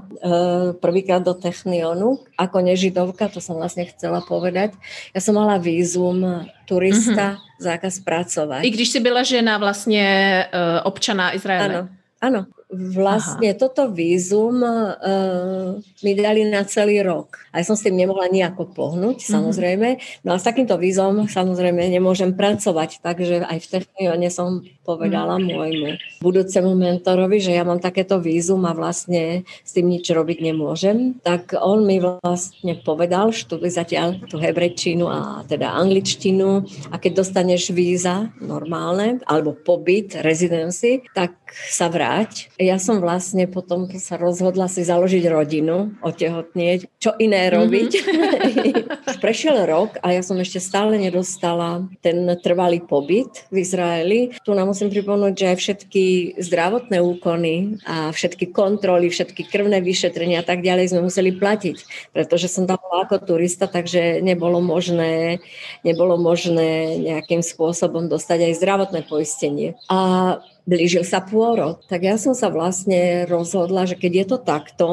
prvýkrát 0.76 1.24
do 1.24 1.32
Technionu 1.32 2.20
ako 2.36 2.58
nežidovka, 2.60 3.32
to 3.32 3.40
som 3.40 3.56
vlastne 3.56 3.88
chcela 3.88 4.20
povedať, 4.20 4.76
ja 5.16 5.24
som 5.24 5.40
mala 5.40 5.56
vízum 5.56 6.44
turista, 6.68 7.40
mm-hmm. 7.40 7.64
zákaz 7.64 8.04
pracovať. 8.04 8.62
I 8.68 8.70
když 8.76 8.90
si 8.92 9.00
byla 9.00 9.24
žena 9.24 9.56
vlastne 9.56 10.04
e, 10.04 10.84
občana 10.84 11.32
Izraele. 11.32 11.88
Áno, 12.20 12.44
áno 12.44 12.57
vlastne 12.68 13.56
Aha. 13.56 13.60
toto 13.60 13.88
vízum 13.88 14.60
uh, 14.60 15.80
mi 16.04 16.12
dali 16.20 16.44
na 16.44 16.68
celý 16.68 17.00
rok. 17.00 17.48
A 17.56 17.64
ja 17.64 17.64
som 17.64 17.80
s 17.80 17.88
tým 17.88 17.96
nemohla 17.96 18.28
nejako 18.28 18.76
pohnúť, 18.76 19.24
mm-hmm. 19.24 19.34
samozrejme. 19.40 19.90
No 20.28 20.36
a 20.36 20.38
s 20.38 20.44
takýmto 20.44 20.76
vízom 20.76 21.32
samozrejme 21.32 21.80
nemôžem 21.88 22.36
pracovať, 22.36 23.00
takže 23.00 23.48
aj 23.48 23.58
v 23.64 23.68
Technione 23.72 24.28
som 24.28 24.68
povedala 24.84 25.40
mm-hmm. 25.40 25.48
môjmu 25.48 25.90
budúcemu 26.20 26.72
mentorovi, 26.76 27.40
že 27.40 27.56
ja 27.56 27.64
mám 27.64 27.80
takéto 27.80 28.20
vízum 28.20 28.68
a 28.68 28.76
vlastne 28.76 29.48
s 29.64 29.72
tým 29.72 29.88
nič 29.88 30.12
robiť 30.12 30.44
nemôžem. 30.44 31.24
Tak 31.24 31.56
on 31.56 31.88
mi 31.88 32.04
vlastne 32.04 32.84
povedal, 32.84 33.32
študuj 33.32 33.72
zatiaľ 33.72 34.28
tú 34.28 34.44
hebrečinu 34.44 35.08
a 35.08 35.48
teda 35.48 35.72
angličtinu 35.72 36.68
a 36.92 36.96
keď 37.00 37.24
dostaneš 37.24 37.72
víza 37.72 38.28
normálne, 38.44 39.24
alebo 39.24 39.56
pobyt, 39.56 40.20
residency, 40.20 41.08
tak 41.16 41.32
sa 41.52 41.88
vráť 41.92 42.48
ja 42.58 42.82
som 42.82 42.98
vlastne 42.98 43.46
potom 43.46 43.86
sa 44.02 44.18
rozhodla 44.18 44.66
si 44.66 44.82
založiť 44.82 45.24
rodinu, 45.30 45.94
otehotnieť, 46.02 46.90
čo 46.98 47.14
iné 47.22 47.50
mhm. 47.50 47.54
robiť. 47.54 47.92
Mm-hmm. 48.28 49.24
Prešiel 49.24 49.66
rok 49.70 49.98
a 50.04 50.14
ja 50.14 50.22
som 50.22 50.38
ešte 50.40 50.60
stále 50.60 51.00
nedostala 51.00 51.86
ten 52.04 52.28
trvalý 52.42 52.84
pobyt 52.84 53.48
v 53.54 53.64
Izraeli. 53.64 54.20
Tu 54.44 54.52
nám 54.52 54.72
musím 54.72 54.92
pripomnúť, 54.92 55.34
že 55.36 55.50
aj 55.54 55.58
všetky 55.58 56.06
zdravotné 56.42 56.98
úkony 57.00 57.80
a 57.88 58.12
všetky 58.12 58.52
kontroly, 58.52 59.10
všetky 59.10 59.48
krvné 59.48 59.80
vyšetrenia 59.80 60.44
a 60.44 60.48
tak 60.48 60.62
ďalej 60.66 60.92
sme 60.92 61.08
museli 61.08 61.34
platiť, 61.34 61.78
pretože 62.12 62.52
som 62.52 62.68
tam 62.68 62.82
bola 62.82 63.08
ako 63.08 63.36
turista, 63.36 63.66
takže 63.68 64.20
nebolo 64.20 64.60
možné, 64.60 65.40
nebolo 65.88 66.18
možné 66.18 67.00
nejakým 67.00 67.42
spôsobom 67.42 68.12
dostať 68.12 68.52
aj 68.52 68.58
zdravotné 68.60 69.02
poistenie. 69.08 69.78
A 69.88 70.42
blížil 70.68 71.08
sa 71.08 71.24
pôrod. 71.24 71.80
Tak 71.88 72.04
ja 72.04 72.20
som 72.20 72.36
sa 72.36 72.52
vlastne 72.52 73.24
rozhodla, 73.26 73.88
že 73.88 73.96
keď 73.96 74.12
je 74.14 74.26
to 74.28 74.38
takto, 74.44 74.88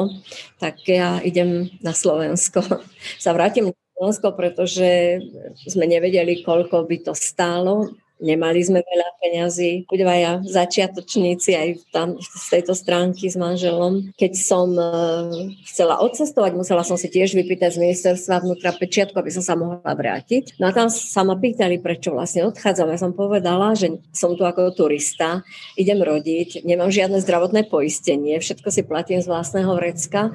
tak 0.57 0.79
ja 0.87 1.19
idem 1.19 1.67
na 1.83 1.91
Slovensko. 1.91 2.63
Sa 3.23 3.35
vrátim 3.35 3.69
na 3.69 3.75
Slovensko, 3.99 4.31
pretože 4.33 5.19
sme 5.67 5.85
nevedeli, 5.85 6.41
koľko 6.41 6.87
by 6.87 6.97
to 7.11 7.13
stálo 7.13 7.91
Nemali 8.15 8.63
sme 8.63 8.79
veľa 8.79 9.09
peňazí, 9.19 9.83
ja 9.91 10.39
začiatočníci 10.39 11.51
aj 11.51 11.69
tam 11.91 12.15
z 12.15 12.45
tejto 12.47 12.71
stránky 12.71 13.27
s 13.27 13.35
manželom. 13.35 14.15
Keď 14.15 14.33
som 14.39 14.71
uh, 14.71 15.27
chcela 15.67 15.99
odcestovať, 15.99 16.55
musela 16.55 16.87
som 16.87 16.95
si 16.95 17.11
tiež 17.11 17.35
vypýtať 17.35 17.75
z 17.75 17.81
ministerstva 17.83 18.47
vnútra 18.47 18.71
pečiatku, 18.71 19.19
aby 19.19 19.31
som 19.35 19.43
sa 19.43 19.59
mohla 19.59 19.83
vrátiť. 19.83 20.55
No 20.63 20.71
a 20.71 20.75
tam 20.75 20.87
sa 20.87 21.27
ma 21.27 21.35
pýtali, 21.35 21.83
prečo 21.83 22.15
vlastne 22.15 22.47
odchádzam. 22.47 22.87
Ja 22.95 22.99
som 23.03 23.11
povedala, 23.11 23.75
že 23.75 23.99
som 24.15 24.39
tu 24.39 24.47
ako 24.47 24.71
turista, 24.71 25.43
idem 25.75 25.99
rodiť, 25.99 26.63
nemám 26.63 26.95
žiadne 26.95 27.19
zdravotné 27.19 27.67
poistenie, 27.67 28.39
všetko 28.39 28.71
si 28.71 28.87
platím 28.87 29.19
z 29.19 29.27
vlastného 29.27 29.75
vrecka 29.75 30.31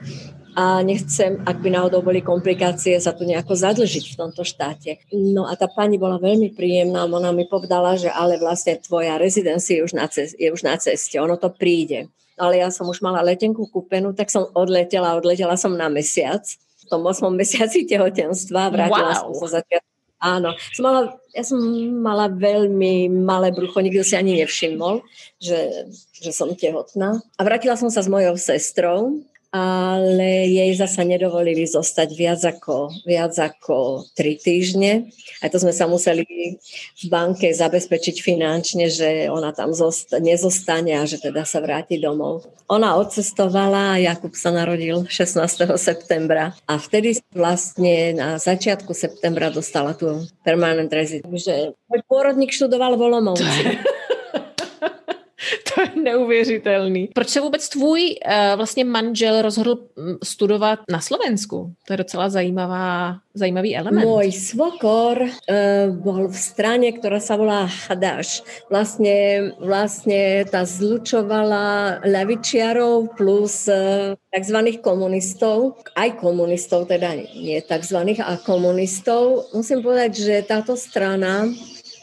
a 0.59 0.83
nechcem, 0.83 1.39
ak 1.47 1.63
by 1.63 1.69
náhodou 1.71 2.03
boli 2.03 2.19
komplikácie, 2.23 2.99
sa 2.99 3.15
tu 3.15 3.23
nejako 3.23 3.55
zadlžiť 3.55 4.05
v 4.15 4.19
tomto 4.19 4.43
štáte. 4.43 4.99
No 5.15 5.47
a 5.47 5.55
tá 5.55 5.71
pani 5.71 5.95
bola 5.95 6.19
veľmi 6.19 6.51
príjemná, 6.59 7.07
ona 7.07 7.31
mi 7.31 7.47
povedala, 7.47 7.95
že 7.95 8.11
ale 8.11 8.35
vlastne 8.41 8.75
tvoja 8.83 9.15
rezidencia 9.15 9.79
je 9.79 9.87
už 9.87 9.95
na 9.95 10.11
ceste, 10.11 10.35
je 10.35 10.51
už 10.51 10.63
na 10.67 10.75
ceste 10.75 11.15
ono 11.23 11.39
to 11.39 11.55
príde. 11.55 12.11
Ale 12.41 12.59
ja 12.59 12.73
som 12.73 12.89
už 12.89 13.05
mala 13.05 13.23
letenku 13.23 13.69
kúpenú, 13.69 14.17
tak 14.17 14.33
som 14.33 14.49
odletela, 14.57 15.15
odletela 15.15 15.55
som 15.55 15.77
na 15.77 15.93
mesiac. 15.93 16.43
V 16.83 16.85
tom 16.89 17.07
8 17.07 17.31
mesiaci 17.31 17.87
tehotenstva 17.87 18.73
vrátila 18.73 19.23
wow. 19.23 19.37
som 19.37 19.47
sa 19.47 19.61
začiatku 19.61 19.91
Áno, 20.21 20.53
som 20.77 20.85
mala, 20.85 21.17
ja 21.33 21.41
som 21.41 21.57
mala 22.05 22.29
veľmi 22.29 23.09
malé 23.09 23.57
brucho, 23.57 23.81
nikto 23.81 24.05
si 24.05 24.13
ani 24.13 24.37
nevšimol, 24.45 25.01
že, 25.41 25.89
že 26.13 26.29
som 26.29 26.53
tehotná. 26.53 27.25
A 27.25 27.41
vrátila 27.41 27.73
som 27.81 27.89
sa 27.89 28.05
s 28.05 28.13
mojou 28.13 28.37
sestrou 28.37 29.17
ale 29.51 30.47
jej 30.47 30.71
zasa 30.79 31.03
nedovolili 31.03 31.67
zostať 31.67 32.09
viac 32.15 32.39
ako, 32.47 32.95
viac 33.03 33.35
ako 33.35 34.07
tri 34.15 34.39
týždne. 34.39 35.11
Aj 35.43 35.51
to 35.51 35.59
sme 35.59 35.75
sa 35.75 35.91
museli 35.91 36.23
v 36.95 37.05
banke 37.11 37.51
zabezpečiť 37.51 38.23
finančne, 38.23 38.87
že 38.87 39.27
ona 39.27 39.51
tam 39.51 39.75
zost- 39.75 40.15
nezostane 40.23 40.95
a 40.95 41.03
že 41.03 41.19
teda 41.19 41.43
sa 41.43 41.59
vráti 41.59 41.99
domov. 41.99 42.47
Ona 42.71 42.95
odcestovala 42.95 43.99
a 43.99 44.01
Jakub 44.01 44.39
sa 44.39 44.55
narodil 44.55 45.03
16. 45.11 45.43
septembra 45.75 46.55
a 46.71 46.79
vtedy 46.79 47.19
vlastne 47.35 48.15
na 48.15 48.39
začiatku 48.39 48.95
septembra 48.95 49.51
dostala 49.51 49.99
tú 49.99 50.31
permanent. 50.47 50.87
Takže 50.87 51.75
môj 51.91 52.01
pôrodník 52.07 52.55
študoval 52.55 52.95
v 52.95 53.03
Olomouci. 53.03 53.63
To 55.75 55.81
je 55.81 56.03
neuvěřitelný. 56.03 57.09
Proč 57.15 57.29
se 57.29 57.41
vůbec 57.41 57.69
tvůj 57.69 58.15
uh, 58.27 58.57
vlastně 58.57 58.85
manžel 58.85 59.43
rozhodl 59.43 59.79
mm, 59.97 60.17
studovat 60.23 60.79
na 60.91 61.01
Slovensku? 61.01 61.73
To 61.87 61.93
je 61.93 61.97
docela 61.97 62.29
zajímavá, 62.29 63.17
zajímavý 63.35 63.77
element. 63.77 64.07
Môj 64.07 64.33
svokor 64.33 65.23
uh, 65.23 65.31
bol 65.95 66.29
v 66.29 66.39
strane, 66.39 66.91
ktorá 66.93 67.21
sa 67.23 67.39
volá 67.39 67.67
Hadáš. 67.67 68.43
Vlastne, 68.71 69.51
vlastne 69.63 70.45
tá 70.51 70.67
zlučovala 70.67 72.01
ľavičiarov 72.03 73.15
plus 73.15 73.71
uh, 73.71 74.19
tzv. 74.35 74.59
komunistov, 74.83 75.79
aj 75.95 76.19
komunistov, 76.19 76.91
teda 76.91 77.15
nie 77.35 77.63
tzv. 77.63 77.99
a 78.19 78.35
komunistov. 78.43 79.51
Musím 79.55 79.83
povedať, 79.83 80.13
že 80.19 80.35
táto 80.47 80.75
strana 80.75 81.47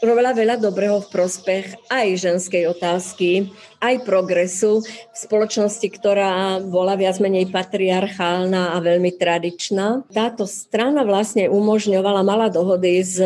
robila 0.02 0.30
veľa 0.34 0.60
dobrého 0.62 1.02
v 1.02 1.10
prospech 1.10 1.66
aj 1.90 2.06
ženskej 2.18 2.70
otázky, 2.70 3.50
aj 3.82 4.02
progresu 4.06 4.82
v 4.82 5.16
spoločnosti, 5.16 5.88
ktorá 5.90 6.62
bola 6.62 6.94
viac 6.94 7.18
menej 7.22 7.50
patriarchálna 7.50 8.74
a 8.74 8.82
veľmi 8.82 9.14
tradičná. 9.14 10.06
Táto 10.10 10.46
strana 10.46 11.02
vlastne 11.02 11.50
umožňovala, 11.50 12.26
mala 12.26 12.46
dohody 12.50 13.02
s, 13.02 13.18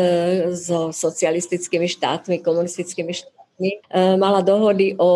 so 0.65 0.89
socialistickými 0.93 1.85
štátmi, 1.89 2.41
komunistickými 2.41 3.13
štátmi, 3.13 3.69
e, 3.69 3.79
mala 4.17 4.41
dohody 4.41 4.97
o 4.97 5.11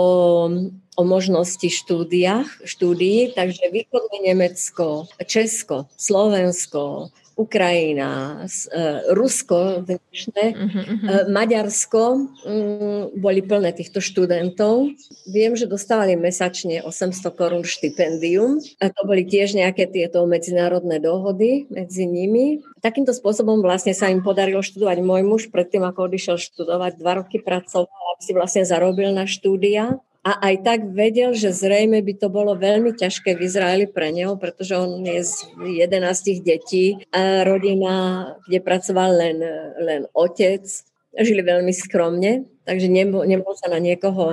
o 0.97 1.05
možnosti 1.05 1.69
štúdiách, 1.69 2.65
štúdií, 2.65 3.37
takže 3.37 3.69
východné 3.69 4.33
Nemecko, 4.33 5.05
Česko, 5.29 5.85
Slovensko, 5.93 7.13
Ukrajina, 7.37 8.41
e, 8.49 8.81
Rusko 9.13 9.85
dnešné, 9.85 10.45
uh-huh, 10.57 10.73
uh-huh. 10.73 11.29
Maďarsko 11.29 12.03
um, 12.17 13.13
boli 13.13 13.45
plné 13.45 13.77
týchto 13.77 14.01
študentov. 14.01 14.89
Viem, 15.29 15.53
že 15.53 15.69
dostávali 15.69 16.17
mesačne 16.17 16.81
800 16.81 17.37
korún 17.37 17.61
štipendium. 17.61 18.57
A 18.81 18.89
to 18.89 19.05
boli 19.05 19.21
tiež 19.21 19.53
nejaké 19.53 19.85
tieto 19.85 20.25
medzinárodné 20.25 20.97
dohody 20.97 21.69
medzi 21.69 22.09
nimi. 22.09 22.65
Takýmto 22.81 23.13
spôsobom 23.13 23.61
vlastne 23.61 23.93
sa 23.93 24.09
im 24.09 24.25
podarilo 24.25 24.65
študovať 24.65 24.97
môj 25.05 25.21
muž 25.21 25.41
predtým, 25.53 25.85
ako 25.85 26.09
odišiel 26.09 26.41
študovať. 26.41 26.97
Dva 26.97 27.21
roky 27.21 27.37
pracoval, 27.37 28.17
si 28.17 28.33
vlastne 28.33 28.65
zarobil 28.65 29.13
na 29.13 29.29
štúdia 29.29 30.01
a 30.27 30.43
aj 30.43 30.55
tak 30.59 30.79
vedel, 30.91 31.31
že 31.31 31.55
zrejme 31.55 32.03
by 32.03 32.13
to 32.19 32.27
bolo 32.27 32.59
veľmi 32.59 32.91
ťažké 32.99 33.39
v 33.39 33.47
Izraeli 33.47 33.87
pre 33.87 34.11
neho, 34.11 34.35
pretože 34.35 34.75
on 34.75 34.99
je 34.99 35.23
z 35.23 35.47
11 35.55 36.43
detí 36.43 36.99
a 37.15 37.47
rodina, 37.47 38.35
kde 38.43 38.59
pracoval 38.59 39.09
len, 39.15 39.39
len 39.79 40.01
otec, 40.11 40.67
žili 41.15 41.41
veľmi 41.47 41.71
skromne, 41.71 42.43
takže 42.67 42.91
nebol, 42.91 43.23
nebol 43.23 43.55
sa 43.55 43.71
na 43.71 43.79
niekoho, 43.79 44.25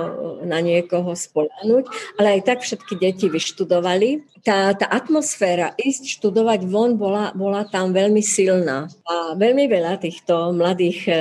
na 0.43 0.59
niekoho 0.59 1.15
spolánuť, 1.15 1.87
ale 2.19 2.27
aj 2.35 2.41
tak 2.43 2.59
všetky 2.67 2.99
deti 2.99 3.31
vyštudovali 3.31 4.35
tá, 4.45 4.77
tá 4.77 4.85
atmosféra 4.93 5.73
ísť 5.73 6.21
študovať 6.21 6.69
von 6.69 6.93
bola, 7.01 7.33
bola 7.33 7.65
tam 7.65 7.89
veľmi 7.89 8.21
silná. 8.21 8.85
A 9.09 9.33
veľmi 9.33 9.65
veľa 9.65 9.97
týchto 9.97 10.53
mladých 10.53 11.09
e, 11.09 11.13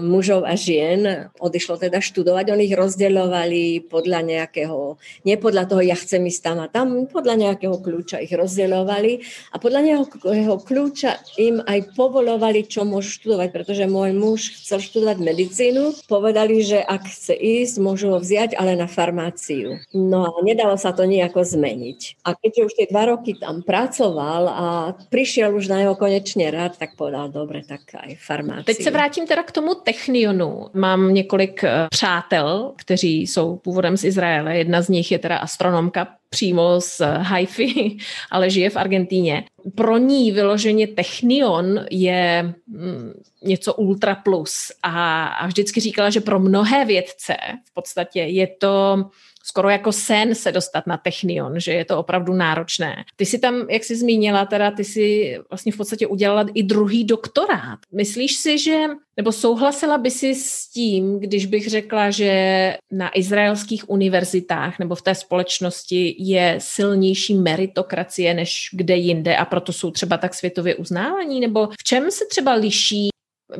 mužov 0.00 0.48
a 0.48 0.56
žien 0.56 1.28
odišlo 1.36 1.76
teda 1.76 2.00
študovať. 2.00 2.48
Oni 2.48 2.72
ich 2.72 2.72
rozdeľovali 2.72 3.92
podľa 3.92 4.24
nejakého, 4.24 4.96
nie 5.28 5.36
podľa 5.36 5.68
toho, 5.68 5.84
ja 5.84 5.92
chcem 5.92 6.24
ísť 6.24 6.40
tam 6.40 6.58
a 6.64 6.66
tam, 6.72 7.04
podľa 7.12 7.36
nejakého 7.36 7.76
kľúča 7.76 8.24
ich 8.24 8.32
rozdeľovali 8.32 9.12
a 9.52 9.56
podľa 9.60 9.80
nejakého 9.92 10.56
kľúča 10.64 11.20
im 11.36 11.60
aj 11.60 11.92
povolovali, 11.92 12.64
čo 12.64 12.88
môžu 12.88 13.20
študovať, 13.20 13.52
pretože 13.52 13.84
môj 13.84 14.16
muž 14.16 14.48
chcel 14.64 14.80
študovať 14.80 15.20
medicínu. 15.20 16.08
Povedali, 16.08 16.51
že 16.60 16.84
ak 16.84 17.08
chce 17.08 17.32
ísť, 17.32 17.80
môžu 17.80 18.12
ho 18.12 18.20
vziať, 18.20 18.60
ale 18.60 18.76
na 18.76 18.84
farmáciu. 18.84 19.80
No 19.96 20.28
a 20.28 20.36
nedalo 20.44 20.76
sa 20.76 20.92
to 20.92 21.08
nejako 21.08 21.40
zmeniť. 21.40 22.20
A 22.28 22.36
keď 22.36 22.68
už 22.68 22.72
tie 22.76 22.86
dva 22.92 23.08
roky 23.08 23.32
tam 23.40 23.64
pracoval 23.64 24.42
a 24.52 24.66
prišiel 25.08 25.56
už 25.56 25.72
na 25.72 25.80
jeho 25.80 25.94
konečně 25.96 26.50
rád, 26.50 26.76
tak 26.78 26.96
povedal, 26.96 27.28
dobre, 27.28 27.62
tak 27.68 27.80
aj 27.94 28.16
farmáciu. 28.26 28.64
Teď 28.64 28.82
se 28.82 28.90
vrátím 28.90 29.26
teda 29.26 29.42
k 29.42 29.52
tomu 29.52 29.74
Technionu. 29.74 30.68
Mám 30.74 31.14
několik 31.14 31.64
eh, 31.64 31.86
přátel, 31.90 32.72
kteří 32.76 33.26
jsou 33.26 33.56
původem 33.56 33.96
z 33.96 34.04
Izraele. 34.04 34.56
Jedna 34.56 34.82
z 34.82 34.88
nich 34.88 35.12
je 35.12 35.18
teda 35.18 35.36
astronomka 35.36 36.06
přímo 36.32 36.80
z 36.80 37.00
Haifi, 37.00 37.96
ale 38.30 38.50
žije 38.50 38.70
v 38.70 38.76
Argentíně. 38.76 39.44
Pro 39.74 39.98
ní 39.98 40.32
vyloženě 40.32 40.86
Technion 40.86 41.86
je 41.90 42.54
mm, 42.66 43.12
něco 43.44 43.74
ultra 43.74 44.14
plus 44.14 44.72
a, 44.82 45.26
a 45.26 45.46
vždycky 45.46 45.80
říkala, 45.80 46.10
že 46.10 46.20
pro 46.20 46.38
mnohé 46.40 46.84
vědce 46.84 47.36
v 47.64 47.74
podstatě 47.74 48.20
je 48.20 48.46
to 48.46 49.04
skoro 49.44 49.70
jako 49.70 49.92
sen 49.92 50.34
se 50.34 50.52
dostat 50.52 50.86
na 50.86 50.96
Technion, 50.96 51.60
že 51.60 51.72
je 51.72 51.84
to 51.84 51.98
opravdu 51.98 52.34
náročné. 52.34 53.04
Ty 53.16 53.26
si 53.26 53.38
tam, 53.38 53.66
jak 53.70 53.84
jsi 53.84 53.96
zmínila, 53.96 54.46
teda 54.46 54.70
ty 54.70 54.84
si 54.84 55.38
vlastně 55.50 55.72
v 55.72 55.76
podstatě 55.76 56.06
udělala 56.06 56.46
i 56.54 56.62
druhý 56.62 57.04
doktorát. 57.04 57.78
Myslíš 57.92 58.36
si, 58.36 58.58
že, 58.58 58.78
nebo 59.16 59.32
souhlasila 59.32 59.98
by 59.98 60.10
si 60.10 60.34
s 60.34 60.68
tím, 60.68 61.20
když 61.20 61.46
bych 61.46 61.68
řekla, 61.68 62.10
že 62.10 62.32
na 62.90 63.10
izraelských 63.18 63.90
univerzitách 63.90 64.78
nebo 64.78 64.94
v 64.94 65.02
té 65.02 65.14
společnosti 65.14 66.16
je 66.18 66.56
silnější 66.58 67.34
meritokracie 67.34 68.34
než 68.34 68.68
kde 68.72 68.96
jinde 68.96 69.36
a 69.36 69.44
proto 69.44 69.72
jsou 69.72 69.90
třeba 69.90 70.16
tak 70.16 70.34
světově 70.34 70.74
uznávaní? 70.74 71.40
Nebo 71.40 71.66
v 71.66 71.84
čem 71.84 72.10
se 72.10 72.24
třeba 72.30 72.54
liší 72.54 73.11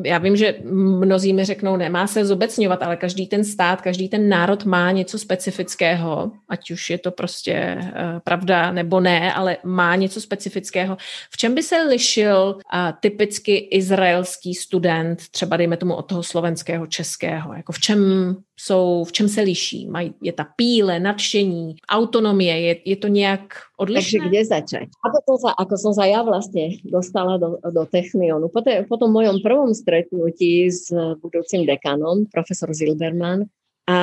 já 0.05 0.19
vím, 0.19 0.37
že 0.37 0.55
mnozí 0.71 1.33
mi 1.33 1.45
řeknou, 1.45 1.77
nemá 1.77 2.07
se 2.07 2.25
zobecňovat, 2.25 2.83
ale 2.83 2.97
každý 2.97 3.27
ten 3.27 3.45
stát, 3.45 3.81
každý 3.81 4.09
ten 4.09 4.29
národ 4.29 4.65
má 4.65 4.91
něco 4.91 5.19
specifického, 5.19 6.31
ať 6.49 6.71
už 6.71 6.91
je 6.91 6.99
to 6.99 7.11
prostě 7.11 7.79
uh, 7.81 7.89
pravda 8.25 8.73
nebo 8.73 9.01
ne, 9.01 9.35
ale 9.35 9.57
má 9.65 9.97
něco 9.97 10.21
specifického. 10.21 10.97
V 11.31 11.37
čem 11.37 11.55
by 11.55 11.63
se 11.63 11.83
lišil 11.83 12.57
uh, 12.57 12.81
typicky 13.01 13.57
izraelský 13.57 14.55
student, 14.55 15.19
třeba 15.31 15.57
dejme 15.57 15.77
tomu 15.77 15.95
od 15.95 16.03
toho 16.03 16.23
slovenského, 16.23 16.87
českého? 16.87 17.55
Jako 17.55 17.73
v 17.73 17.79
čem 17.79 18.35
jsou, 18.63 19.05
v 19.05 19.13
čem 19.13 19.29
se 19.29 19.41
liší? 19.41 19.87
Mají, 19.87 20.15
je 20.23 20.33
ta 20.33 20.47
píle, 20.57 21.01
nadšení, 21.01 21.75
autonomie, 21.91 22.61
je, 22.61 22.77
je 22.85 22.97
to 22.97 23.09
nějak 23.09 23.41
odlišné? 23.79 24.19
Takže 24.19 24.29
kde 24.29 24.41
začať? 24.45 24.87
Ako 25.03 25.19
som 25.27 25.37
sa, 25.43 25.51
ako 25.59 25.75
som 25.75 25.93
sa 25.99 26.05
ja 26.07 26.23
vlastne 26.23 26.79
dostala 26.87 27.43
do, 27.43 27.59
do 27.59 27.83
Technionu? 27.91 28.47
Po, 28.55 28.63
te, 28.63 28.87
po 28.87 28.95
tom 28.97 29.11
mojom 29.11 29.43
prvom 29.43 29.75
stretnutí 29.75 30.71
s 30.71 30.95
budúcim 31.19 31.67
dekanom, 31.67 32.31
profesor 32.31 32.71
Zilberman, 32.71 33.51
a 33.83 33.99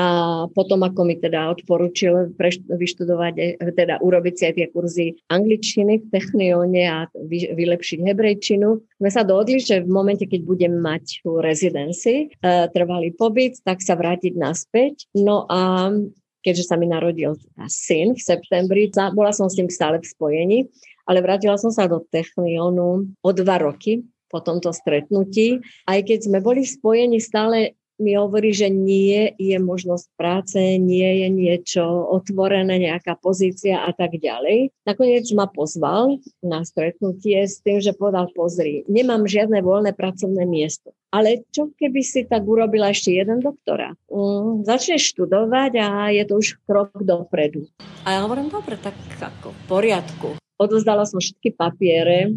potom, 0.51 0.83
ako 0.83 1.07
mi 1.07 1.15
teda 1.15 1.55
odporučil 1.55 2.35
vyštudovať, 2.67 3.33
e, 3.39 3.47
teda 3.71 4.03
urobiť 4.03 4.33
si 4.35 4.43
aj 4.43 4.53
tie 4.59 4.67
kurzy 4.75 5.07
angličtiny 5.31 6.03
v 6.03 6.05
Technione 6.11 6.83
a 6.83 7.07
vy, 7.15 7.55
vylepšiť 7.55 8.03
hebrejčinu, 8.03 8.75
sme 8.99 9.09
sa 9.09 9.23
dohodli, 9.23 9.63
že 9.63 9.79
v 9.79 9.87
momente, 9.87 10.27
keď 10.27 10.41
budem 10.43 10.83
mať 10.83 11.23
tú 11.23 11.39
rezidenci, 11.39 12.27
e, 12.27 12.51
trvalý 12.75 13.15
pobyt, 13.15 13.63
tak 13.63 13.79
sa 13.79 13.95
vrátiť 13.95 14.35
naspäť. 14.35 15.07
No 15.15 15.47
a 15.47 15.95
keďže 16.43 16.67
sa 16.67 16.75
mi 16.75 16.91
narodil 16.91 17.39
syn 17.71 18.15
v 18.15 18.21
septembri, 18.21 18.91
bola 19.15 19.31
som 19.31 19.47
s 19.47 19.55
ním 19.55 19.71
stále 19.71 20.03
v 20.03 20.07
spojení, 20.11 20.59
ale 21.07 21.23
vrátila 21.23 21.55
som 21.55 21.71
sa 21.71 21.87
do 21.87 22.03
Technionu 22.03 23.07
o 23.23 23.31
dva 23.31 23.63
roky 23.63 24.03
po 24.29 24.39
tomto 24.43 24.69
stretnutí. 24.69 25.57
Aj 25.89 25.99
keď 26.05 26.29
sme 26.29 26.39
boli 26.39 26.61
spojení 26.61 27.17
stále 27.17 27.78
mi 27.99 28.15
hovorí, 28.15 28.55
že 28.55 28.71
nie 28.71 29.35
je 29.35 29.59
možnosť 29.59 30.07
práce, 30.15 30.59
nie 30.79 31.23
je 31.23 31.27
niečo 31.27 31.83
otvorené, 32.09 32.79
nejaká 32.79 33.19
pozícia 33.19 33.83
a 33.83 33.91
tak 33.91 34.15
ďalej. 34.17 34.71
Nakoniec 34.87 35.27
ma 35.35 35.51
pozval 35.51 36.23
na 36.39 36.63
stretnutie 36.63 37.43
s 37.45 37.59
tým, 37.59 37.83
že 37.83 37.91
povedal, 37.93 38.31
pozri, 38.31 38.87
nemám 38.87 39.27
žiadne 39.27 39.59
voľné 39.59 39.91
pracovné 39.93 40.47
miesto. 40.47 40.95
Ale 41.09 41.43
čo 41.49 41.73
keby 41.73 42.01
si 42.05 42.23
tak 42.29 42.45
urobila 42.45 42.93
ešte 42.93 43.17
jeden 43.17 43.41
doktora? 43.41 43.97
Mm, 44.13 44.61
začneš 44.61 45.09
študovať 45.17 45.71
a 45.81 45.87
je 46.13 46.23
to 46.23 46.33
už 46.37 46.61
krok 46.69 46.93
dopredu. 47.01 47.65
A 48.05 48.17
ja 48.17 48.19
hovorím, 48.23 48.53
dobre, 48.53 48.77
tak 48.77 48.93
ako 49.17 49.51
v 49.51 49.61
poriadku. 49.65 50.29
Odozdala 50.61 51.09
som 51.09 51.17
všetky 51.17 51.57
papiere, 51.57 52.35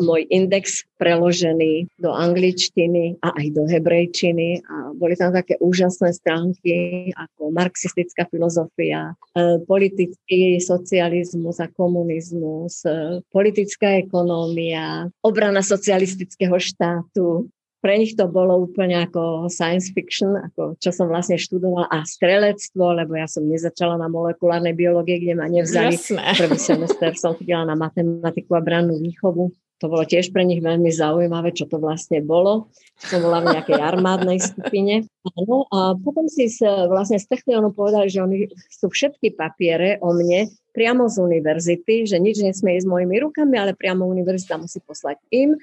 môj 0.00 0.28
index 0.28 0.84
preložený 1.00 1.88
do 2.00 2.12
angličtiny 2.12 3.20
a 3.20 3.32
aj 3.36 3.46
do 3.52 3.64
hebrejčiny. 3.68 4.64
A 4.64 4.92
boli 4.96 5.16
tam 5.16 5.32
také 5.32 5.56
úžasné 5.60 6.12
stránky 6.16 7.10
ako 7.16 7.52
marxistická 7.52 8.28
filozofia, 8.28 9.12
uh, 9.12 9.60
politický 9.64 10.60
socializmus 10.60 11.60
a 11.60 11.68
komunizmus, 11.72 12.84
uh, 12.88 13.20
politická 13.32 14.00
ekonómia, 14.00 15.08
obrana 15.20 15.60
socialistického 15.60 16.56
štátu, 16.56 17.48
pre 17.84 18.00
nich 18.00 18.16
to 18.16 18.24
bolo 18.32 18.64
úplne 18.64 18.96
ako 19.04 19.52
science 19.52 19.92
fiction, 19.92 20.32
ako 20.40 20.80
čo 20.80 20.88
som 20.88 21.04
vlastne 21.04 21.36
študovala 21.36 21.84
a 21.92 22.00
strelectvo, 22.00 22.96
lebo 22.96 23.12
ja 23.12 23.28
som 23.28 23.44
nezačala 23.44 24.00
na 24.00 24.08
molekulárnej 24.08 24.72
biológie, 24.72 25.20
kde 25.20 25.36
ma 25.36 25.52
nevzali. 25.52 26.00
Jasné. 26.00 26.32
Prvý 26.40 26.56
semester 26.56 27.12
som 27.20 27.36
chodila 27.36 27.68
na 27.68 27.76
matematiku 27.76 28.56
a 28.56 28.64
brannú 28.64 28.96
výchovu. 28.96 29.52
to 29.76 29.92
bolo 29.92 30.08
tiež 30.08 30.32
pre 30.32 30.48
nich 30.48 30.64
veľmi 30.64 30.88
zaujímavé, 30.88 31.52
čo 31.52 31.68
to 31.68 31.76
vlastne 31.76 32.24
bolo. 32.24 32.72
Som 32.96 33.20
bola 33.20 33.44
v 33.44 33.52
nejakej 33.52 33.76
armádnej 33.76 34.40
skupine. 34.40 35.04
No 35.44 35.68
a 35.68 35.92
potom 35.92 36.24
si 36.24 36.48
s, 36.48 36.64
vlastne 36.64 37.20
z 37.20 37.28
Technionu 37.28 37.68
povedali, 37.68 38.08
že 38.08 38.24
oni 38.24 38.48
sú 38.72 38.88
všetky 38.88 39.36
papiere 39.36 40.00
o 40.00 40.16
mne 40.16 40.48
priamo 40.74 41.06
z 41.06 41.22
univerzity, 41.22 42.02
že 42.04 42.18
nič 42.18 42.42
nesmie 42.42 42.74
ísť 42.82 42.90
mojimi 42.90 43.22
rukami, 43.22 43.54
ale 43.54 43.78
priamo 43.78 44.10
univerzita 44.10 44.58
musí 44.58 44.82
poslať 44.82 45.22
im, 45.30 45.54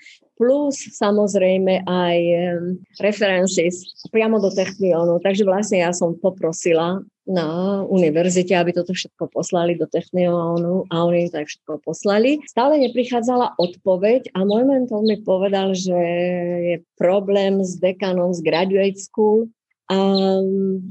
plus 0.42 0.74
samozrejme 0.98 1.86
aj 1.86 2.18
references 2.98 3.86
priamo 4.10 4.42
do 4.42 4.50
Technionu. 4.50 5.22
Takže 5.22 5.46
vlastne 5.46 5.86
ja 5.86 5.94
som 5.94 6.18
poprosila 6.18 6.98
na 7.30 7.82
univerzite, 7.86 8.58
aby 8.58 8.74
toto 8.74 8.98
všetko 8.98 9.30
poslali 9.30 9.78
do 9.78 9.86
Technionu 9.86 10.90
a 10.90 11.06
oni 11.06 11.30
to 11.30 11.46
aj 11.46 11.48
všetko 11.54 11.74
poslali. 11.86 12.42
Stále 12.50 12.82
neprichádzala 12.82 13.62
odpoveď 13.62 14.34
a 14.34 14.42
môj 14.42 14.66
mentor 14.66 15.06
mi 15.06 15.22
povedal, 15.22 15.78
že 15.78 15.94
je 16.66 16.76
problém 16.98 17.62
s 17.62 17.78
dekanom 17.78 18.34
z 18.34 18.42
graduate 18.42 18.98
school, 18.98 19.46
a 19.92 20.40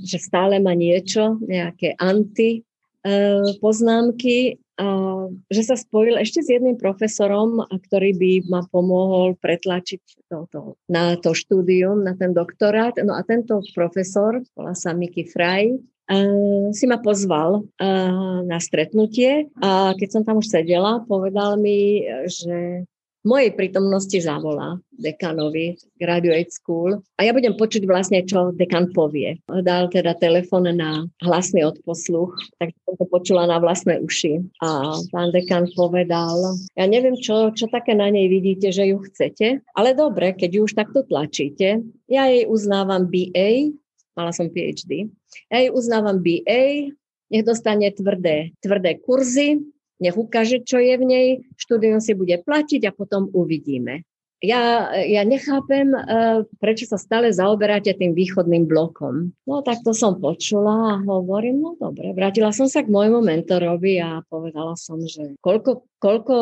že 0.05 0.21
stále 0.21 0.61
má 0.61 0.77
niečo, 0.77 1.41
nejaké 1.41 1.97
anti 1.97 2.61
e, 2.61 3.11
poznámky, 3.59 4.61
že 5.51 5.63
sa 5.63 5.77
spojil 5.77 6.17
ešte 6.17 6.41
s 6.41 6.49
jedným 6.49 6.81
profesorom, 6.81 7.65
ktorý 7.69 8.17
by 8.17 8.33
ma 8.49 8.61
pomohol 8.69 9.37
pretlačiť 9.37 10.03
to, 10.33 10.49
to, 10.49 10.61
na 10.89 11.21
to 11.21 11.37
štúdium, 11.37 12.01
na 12.01 12.17
ten 12.17 12.33
doktorát. 12.33 12.97
No 13.05 13.13
a 13.15 13.23
tento 13.23 13.61
profesor, 13.77 14.41
volá 14.57 14.73
sa 14.73 14.97
Mickey 14.97 15.29
Fry, 15.29 15.77
si 16.75 16.85
ma 16.91 16.99
pozval 16.99 17.71
na 18.43 18.59
stretnutie 18.59 19.47
a 19.63 19.95
keď 19.95 20.09
som 20.11 20.23
tam 20.27 20.43
už 20.43 20.51
sedela, 20.51 21.07
povedal 21.07 21.55
mi, 21.55 22.03
že 22.27 22.83
mojej 23.25 23.53
prítomnosti 23.53 24.17
zavolá 24.17 24.81
dekanovi 24.97 25.77
Graduate 25.97 26.53
School 26.53 27.01
a 27.17 27.25
ja 27.25 27.33
budem 27.33 27.57
počuť 27.57 27.85
vlastne, 27.85 28.25
čo 28.25 28.53
dekan 28.53 28.93
povie. 28.93 29.41
Dal 29.49 29.89
teda 29.93 30.17
telefon 30.17 30.69
na 30.73 31.05
hlasný 31.25 31.65
odposluch, 31.65 32.37
tak 32.61 32.73
som 32.85 32.97
to 32.97 33.05
počula 33.09 33.49
na 33.49 33.61
vlastné 33.61 34.01
uši. 34.01 34.45
A 34.61 34.97
pán 35.13 35.33
dekan 35.33 35.69
povedal, 35.73 36.57
ja 36.77 36.85
neviem, 36.89 37.17
čo, 37.17 37.53
čo 37.53 37.69
také 37.69 37.93
na 37.97 38.09
nej 38.09 38.29
vidíte, 38.29 38.73
že 38.73 38.93
ju 38.93 39.01
chcete, 39.05 39.65
ale 39.77 39.97
dobre, 39.97 40.33
keď 40.37 40.51
ju 40.57 40.61
už 40.69 40.77
takto 40.77 41.05
tlačíte, 41.05 41.85
ja 42.09 42.25
jej 42.29 42.45
uznávam 42.49 43.09
BA, 43.09 43.73
mala 44.17 44.33
som 44.33 44.49
PhD, 44.53 45.09
ja 45.49 45.57
jej 45.61 45.71
uznávam 45.73 46.21
BA, 46.21 46.93
nech 47.31 47.47
dostane 47.47 47.89
tvrdé, 47.95 48.53
tvrdé 48.59 48.99
kurzy, 49.01 49.63
nech 50.01 50.17
ukáže, 50.17 50.65
čo 50.65 50.81
je 50.81 50.97
v 50.97 51.05
nej, 51.05 51.27
štúdium 51.61 52.01
si 52.01 52.17
bude 52.17 52.41
platiť 52.41 52.89
a 52.89 52.97
potom 52.97 53.29
uvidíme. 53.31 54.03
Ja, 54.41 54.89
ja 54.97 55.21
nechápem, 55.21 55.93
uh, 55.93 56.49
prečo 56.57 56.89
sa 56.89 56.97
stále 56.97 57.29
zaoberáte 57.29 57.93
tým 57.93 58.17
východným 58.17 58.65
blokom. 58.65 59.37
No 59.45 59.61
tak 59.61 59.85
to 59.85 59.93
som 59.93 60.17
počula 60.17 60.97
a 60.97 61.01
hovorím, 61.05 61.61
no 61.61 61.77
dobre, 61.77 62.17
vrátila 62.17 62.49
som 62.49 62.65
sa 62.65 62.81
k 62.81 62.89
môjmu 62.89 63.21
mentorovi 63.21 64.01
a 64.01 64.25
povedala 64.33 64.81
som, 64.81 64.97
že 65.05 65.37
koľko, 65.45 65.85
koľko 66.01 66.37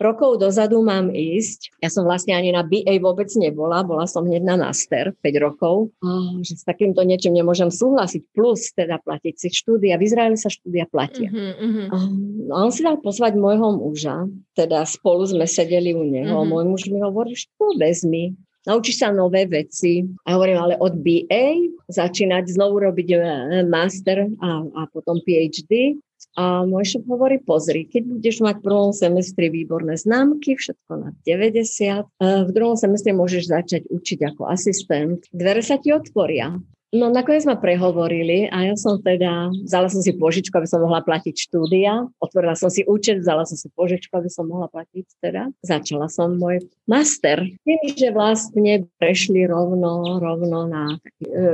rokov 0.00 0.40
dozadu 0.40 0.80
mám 0.80 1.12
ísť. 1.12 1.76
Ja 1.84 1.92
som 1.92 2.08
vlastne 2.08 2.32
ani 2.32 2.50
na 2.50 2.64
BA 2.64 2.98
vôbec 2.98 3.28
nebola, 3.36 3.84
bola 3.84 4.08
som 4.08 4.24
hneď 4.24 4.42
na 4.42 4.56
master 4.56 5.12
5 5.20 5.44
rokov, 5.44 5.92
že 6.40 6.56
s 6.56 6.64
takýmto 6.64 7.04
niečím 7.04 7.36
nemôžem 7.36 7.68
súhlasiť, 7.68 8.32
plus 8.32 8.72
teda 8.72 8.98
platiť 9.04 9.34
si 9.36 9.48
štúdia. 9.52 10.00
V 10.00 10.08
Izraeli 10.08 10.40
sa 10.40 10.48
štúdia 10.48 10.88
platia. 10.88 11.28
Uh-huh, 11.28 11.86
uh-huh. 11.86 12.56
On 12.56 12.72
si 12.72 12.80
dal 12.80 12.98
pozvať 12.98 13.36
môjho 13.36 13.76
muža, 13.76 14.26
teda 14.56 14.88
spolu 14.88 15.28
sme 15.28 15.44
sedeli 15.44 15.92
u 15.92 16.02
neho. 16.02 16.40
Uh-huh. 16.40 16.48
Môj 16.48 16.64
muž 16.66 16.82
mi 16.88 16.98
hovorí, 17.04 17.36
že 17.36 17.52
to 17.60 17.76
vezmi, 17.76 18.34
naučíš 18.64 19.04
sa 19.04 19.08
nové 19.12 19.44
veci. 19.48 20.04
A 20.24 20.36
hovorím, 20.36 20.58
ale 20.60 20.74
od 20.80 20.96
BA 21.00 21.72
začínať 21.88 22.56
znovu 22.56 22.84
robiť 22.84 23.08
eh, 23.16 23.20
master 23.64 24.28
a, 24.40 24.50
a 24.64 24.82
potom 24.90 25.20
PhD 25.24 26.00
a 26.38 26.62
môj 26.62 26.96
šéf 26.96 27.04
hovorí, 27.10 27.42
pozri, 27.42 27.86
keď 27.90 28.02
budeš 28.06 28.36
mať 28.44 28.62
v 28.62 28.66
prvom 28.70 28.92
semestri 28.94 29.50
výborné 29.50 29.98
známky, 29.98 30.54
všetko 30.54 30.92
na 30.94 31.10
90, 31.26 32.06
v 32.46 32.50
druhom 32.54 32.78
semestri 32.78 33.10
môžeš 33.10 33.50
začať 33.50 33.82
učiť 33.90 34.18
ako 34.34 34.46
asistent. 34.46 35.26
Dvere 35.34 35.62
sa 35.64 35.80
ti 35.82 35.90
otvoria. 35.90 36.54
No 36.90 37.06
nakoniec 37.06 37.46
ma 37.46 37.54
prehovorili 37.54 38.50
a 38.50 38.66
ja 38.66 38.74
som 38.74 38.98
teda, 38.98 39.54
vzala 39.62 39.86
som 39.86 40.02
si 40.02 40.10
požičku, 40.10 40.50
aby 40.58 40.66
som 40.66 40.82
mohla 40.82 40.98
platiť 41.06 41.38
štúdia, 41.38 42.10
otvorila 42.18 42.58
som 42.58 42.66
si 42.66 42.82
účet, 42.82 43.22
vzala 43.22 43.46
som 43.46 43.54
si 43.54 43.70
požičku, 43.70 44.10
aby 44.10 44.26
som 44.26 44.50
mohla 44.50 44.66
platiť 44.66 45.06
teda. 45.22 45.54
Začala 45.62 46.10
som 46.10 46.34
môj 46.34 46.66
master. 46.90 47.46
Tým, 47.62 47.82
že 47.94 48.10
vlastne 48.10 48.90
prešli 48.98 49.46
rovno, 49.46 50.18
rovno 50.18 50.66
na 50.66 50.98
e, 51.22 51.46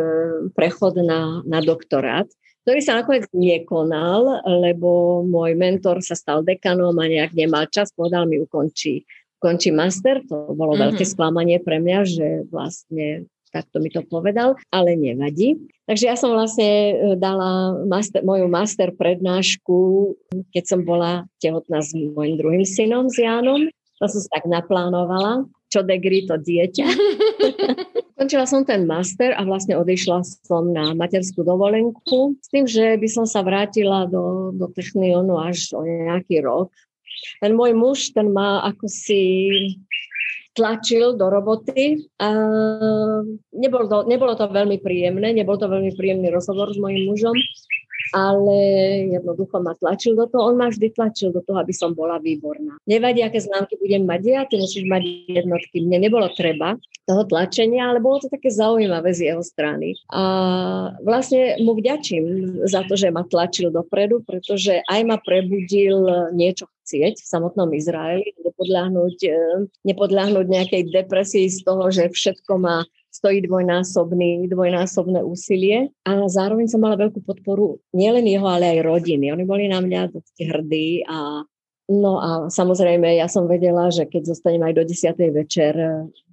prechod 0.57 0.97
na, 1.05 1.45
na 1.45 1.61
doktorát 1.61 2.25
ktorý 2.67 2.83
sa 2.83 2.99
nakoniec 2.99 3.31
nekonal, 3.31 4.43
lebo 4.43 5.23
môj 5.23 5.55
mentor 5.55 6.03
sa 6.03 6.19
stal 6.19 6.43
dekanom 6.43 6.99
a 6.99 7.07
nejak 7.07 7.31
nemal 7.31 7.71
čas, 7.71 7.95
povedal 7.95 8.27
mi 8.27 8.43
ukončí, 8.43 9.07
ukončí 9.39 9.71
master. 9.71 10.27
To 10.27 10.51
bolo 10.51 10.75
mm-hmm. 10.75 10.99
veľké 10.99 11.05
sklamanie 11.07 11.63
pre 11.63 11.79
mňa, 11.79 11.99
že 12.03 12.27
vlastne 12.51 13.31
takto 13.55 13.79
mi 13.79 13.87
to 13.95 14.03
povedal, 14.03 14.59
ale 14.75 14.99
nevadí. 14.99 15.63
Takže 15.87 16.11
ja 16.11 16.19
som 16.19 16.35
vlastne 16.35 16.67
e, 16.67 16.95
dala 17.15 17.79
master, 17.87 18.27
moju 18.27 18.51
master 18.51 18.91
prednášku, 18.99 19.79
keď 20.51 20.65
som 20.67 20.83
bola 20.83 21.23
tehotná 21.39 21.79
s 21.79 21.95
môjim 21.95 22.35
druhým 22.35 22.67
synom, 22.67 23.07
s 23.07 23.23
Jánom. 23.23 23.71
To 24.03 24.05
som 24.11 24.21
sa 24.27 24.43
tak 24.43 24.51
naplánovala, 24.51 25.47
čo 25.77 25.85
degree 25.85 26.25
to 26.25 26.41
dieťa. 26.41 26.87
Končila 28.17 28.49
som 28.49 28.65
ten 28.65 28.89
master 28.89 29.37
a 29.37 29.45
vlastne 29.45 29.77
odišla 29.77 30.25
som 30.49 30.73
na 30.73 30.97
materskú 30.97 31.45
dovolenku 31.45 32.41
s 32.41 32.49
tým, 32.49 32.65
že 32.65 32.97
by 32.97 33.09
som 33.12 33.29
sa 33.29 33.45
vrátila 33.45 34.09
do, 34.09 34.57
do 34.57 34.73
Technionu 34.73 35.37
až 35.37 35.77
o 35.77 35.85
nejaký 35.85 36.41
rok. 36.41 36.73
Ten 37.45 37.53
môj 37.53 37.77
muž, 37.77 38.17
ten 38.17 38.33
ma 38.33 38.65
ako 38.65 38.89
si 38.89 39.21
tlačil 40.57 41.21
do 41.21 41.29
roboty. 41.29 42.09
A 42.17 42.33
nebolo, 43.53 43.85
to, 43.85 43.99
nebolo 44.09 44.33
to 44.33 44.49
veľmi 44.49 44.81
príjemné, 44.81 45.37
nebol 45.37 45.61
to 45.61 45.69
veľmi 45.69 45.93
príjemný 45.93 46.33
rozhovor 46.33 46.73
s 46.73 46.81
mojim 46.81 47.12
mužom, 47.12 47.37
ale 48.17 48.57
jednoducho 49.13 49.61
ma 49.61 49.77
tlačil 49.77 50.17
do 50.17 50.25
toho. 50.25 50.49
On 50.49 50.57
ma 50.57 50.73
vždy 50.73 50.89
tlačil 50.97 51.37
do 51.37 51.45
toho, 51.45 51.61
aby 51.61 51.77
som 51.77 51.93
bola 51.93 52.17
výborná. 52.17 52.81
Nevadí, 52.89 53.21
aké 53.21 53.45
známky 53.45 53.77
budem 53.77 54.09
mať 54.09 54.23
ja, 54.25 54.41
ty 54.49 54.57
musíš 54.57 54.89
mať 54.89 55.05
jednotky. 55.29 55.85
Mne 55.85 56.09
nebolo 56.09 56.33
treba 56.33 56.81
toho 57.05 57.23
tlačenia, 57.29 57.93
ale 57.93 58.01
bolo 58.01 58.25
to 58.25 58.33
také 58.33 58.49
zaujímavé 58.49 59.13
z 59.13 59.31
jeho 59.31 59.45
strany. 59.45 59.95
A 60.11 60.23
vlastne 61.05 61.61
mu 61.61 61.77
vďačím 61.77 62.25
za 62.65 62.83
to, 62.89 62.97
že 62.97 63.13
ma 63.13 63.23
tlačil 63.29 63.69
dopredu, 63.69 64.25
pretože 64.25 64.81
aj 64.89 65.01
ma 65.05 65.21
prebudil 65.21 66.33
niečo 66.33 66.67
chcieť 66.83 67.19
v 67.19 67.27
samotnom 67.27 67.71
Izraeli, 67.75 68.31
nepodľahnúť, 68.43 69.19
e, 69.27 69.39
nepodľahnúť 69.91 70.47
nejakej 70.47 70.83
depresii 70.95 71.51
z 71.51 71.67
toho, 71.67 71.91
že 71.91 72.11
všetko 72.11 72.53
má 72.63 72.87
stojí 73.17 73.41
dvojnásobný, 73.49 74.45
dvojnásobné 74.53 75.25
úsilie 75.25 75.89
a 76.05 76.29
zároveň 76.29 76.69
som 76.69 76.85
mala 76.85 77.01
veľkú 77.01 77.25
podporu 77.25 77.81
nielen 77.97 78.29
jeho, 78.29 78.45
ale 78.45 78.77
aj 78.77 78.85
rodiny. 78.85 79.33
Oni 79.33 79.49
boli 79.49 79.73
na 79.73 79.81
mňa 79.81 80.13
dosť 80.13 80.37
hrdí 80.45 81.09
a 81.09 81.49
No 81.87 82.19
a 82.19 82.31
samozrejme, 82.51 83.15
ja 83.15 83.31
som 83.31 83.47
vedela, 83.47 83.95
že 83.95 84.11
keď 84.11 84.35
zostanem 84.35 84.59
aj 84.67 84.75
do 84.75 84.83
10. 84.83 85.23
večer 85.31 85.71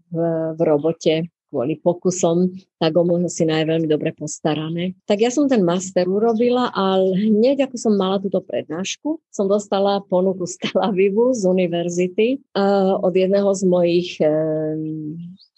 v, 0.09 0.17
v 0.57 0.59
robote, 0.65 1.29
kvôli 1.53 1.77
pokusom, 1.77 2.49
tak 2.81 2.97
o 2.97 3.05
môjho 3.05 3.29
syna 3.29 3.61
je 3.61 3.69
veľmi 3.69 3.85
dobre 3.85 4.09
postarané. 4.17 4.97
Tak 5.05 5.21
ja 5.21 5.29
som 5.29 5.45
ten 5.45 5.61
master 5.61 6.09
urobila 6.09 6.73
a 6.73 6.97
hneď 6.97 7.69
ako 7.69 7.77
som 7.77 7.93
mala 7.93 8.17
túto 8.17 8.41
prednášku, 8.41 9.21
som 9.29 9.45
dostala 9.45 10.01
ponuku 10.09 10.49
z 10.49 10.57
Tel 10.57 10.81
Avivu, 10.81 11.37
z 11.37 11.45
univerzity, 11.45 12.41
uh, 12.57 12.97
od 12.97 13.13
jedného 13.13 13.53
z 13.53 13.63
mojich 13.69 14.17
uh, 14.25 14.73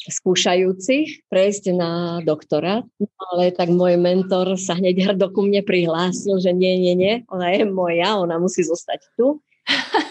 skúšajúcich 0.10 1.30
prejsť 1.30 1.74
na 1.74 2.22
doktora. 2.22 2.86
No, 3.02 3.08
ale 3.34 3.54
tak 3.54 3.74
môj 3.74 3.98
mentor 3.98 4.56
sa 4.56 4.78
hneď 4.78 5.14
hrdo 5.14 5.32
ku 5.34 5.46
mne 5.46 5.66
prihlásil, 5.66 6.38
že 6.42 6.54
nie, 6.54 6.78
nie, 6.78 6.96
nie, 6.96 7.14
ona 7.30 7.54
je 7.54 7.66
moja, 7.66 8.20
ona 8.20 8.38
musí 8.38 8.62
zostať 8.62 9.02
tu. 9.18 9.42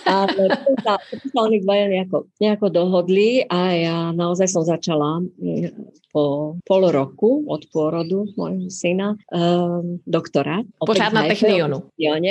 Ale 0.04 0.50
sa, 0.82 0.98
sa 0.98 1.38
oni 1.46 1.62
dvaja 1.62 1.86
nejako, 1.86 2.26
nejako 2.42 2.66
dohodli 2.74 3.46
a 3.46 3.60
ja 3.70 3.98
naozaj 4.10 4.50
som 4.50 4.66
začala 4.66 5.22
mm, 5.22 5.94
po 6.10 6.54
pol 6.66 6.82
roku 6.90 7.46
od 7.46 7.62
pôrodu 7.70 8.26
môjho 8.34 8.66
syna 8.66 9.14
um, 9.30 10.02
doktorát. 10.06 10.66
Pořád 10.82 11.14
na 11.14 11.22
Technionu. 11.30 11.86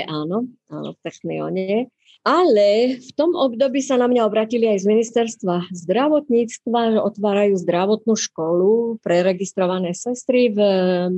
Áno, 0.07 0.51
áno, 0.67 0.89
v 0.95 0.99
Technione. 0.99 1.87
Ale 2.23 3.03
v 3.03 3.11
tom 3.19 3.35
období 3.35 3.83
sa 3.83 3.99
na 3.99 4.07
mňa 4.07 4.23
obratili 4.23 4.71
aj 4.71 4.87
z 4.87 4.89
ministerstva 4.95 5.67
zdravotníctva, 5.75 6.95
že 6.95 6.99
otvárajú 7.03 7.59
zdravotnú 7.59 8.15
školu 8.15 9.03
pre 9.03 9.27
registrované 9.27 9.91
sestry 9.91 10.47
v 10.47 10.59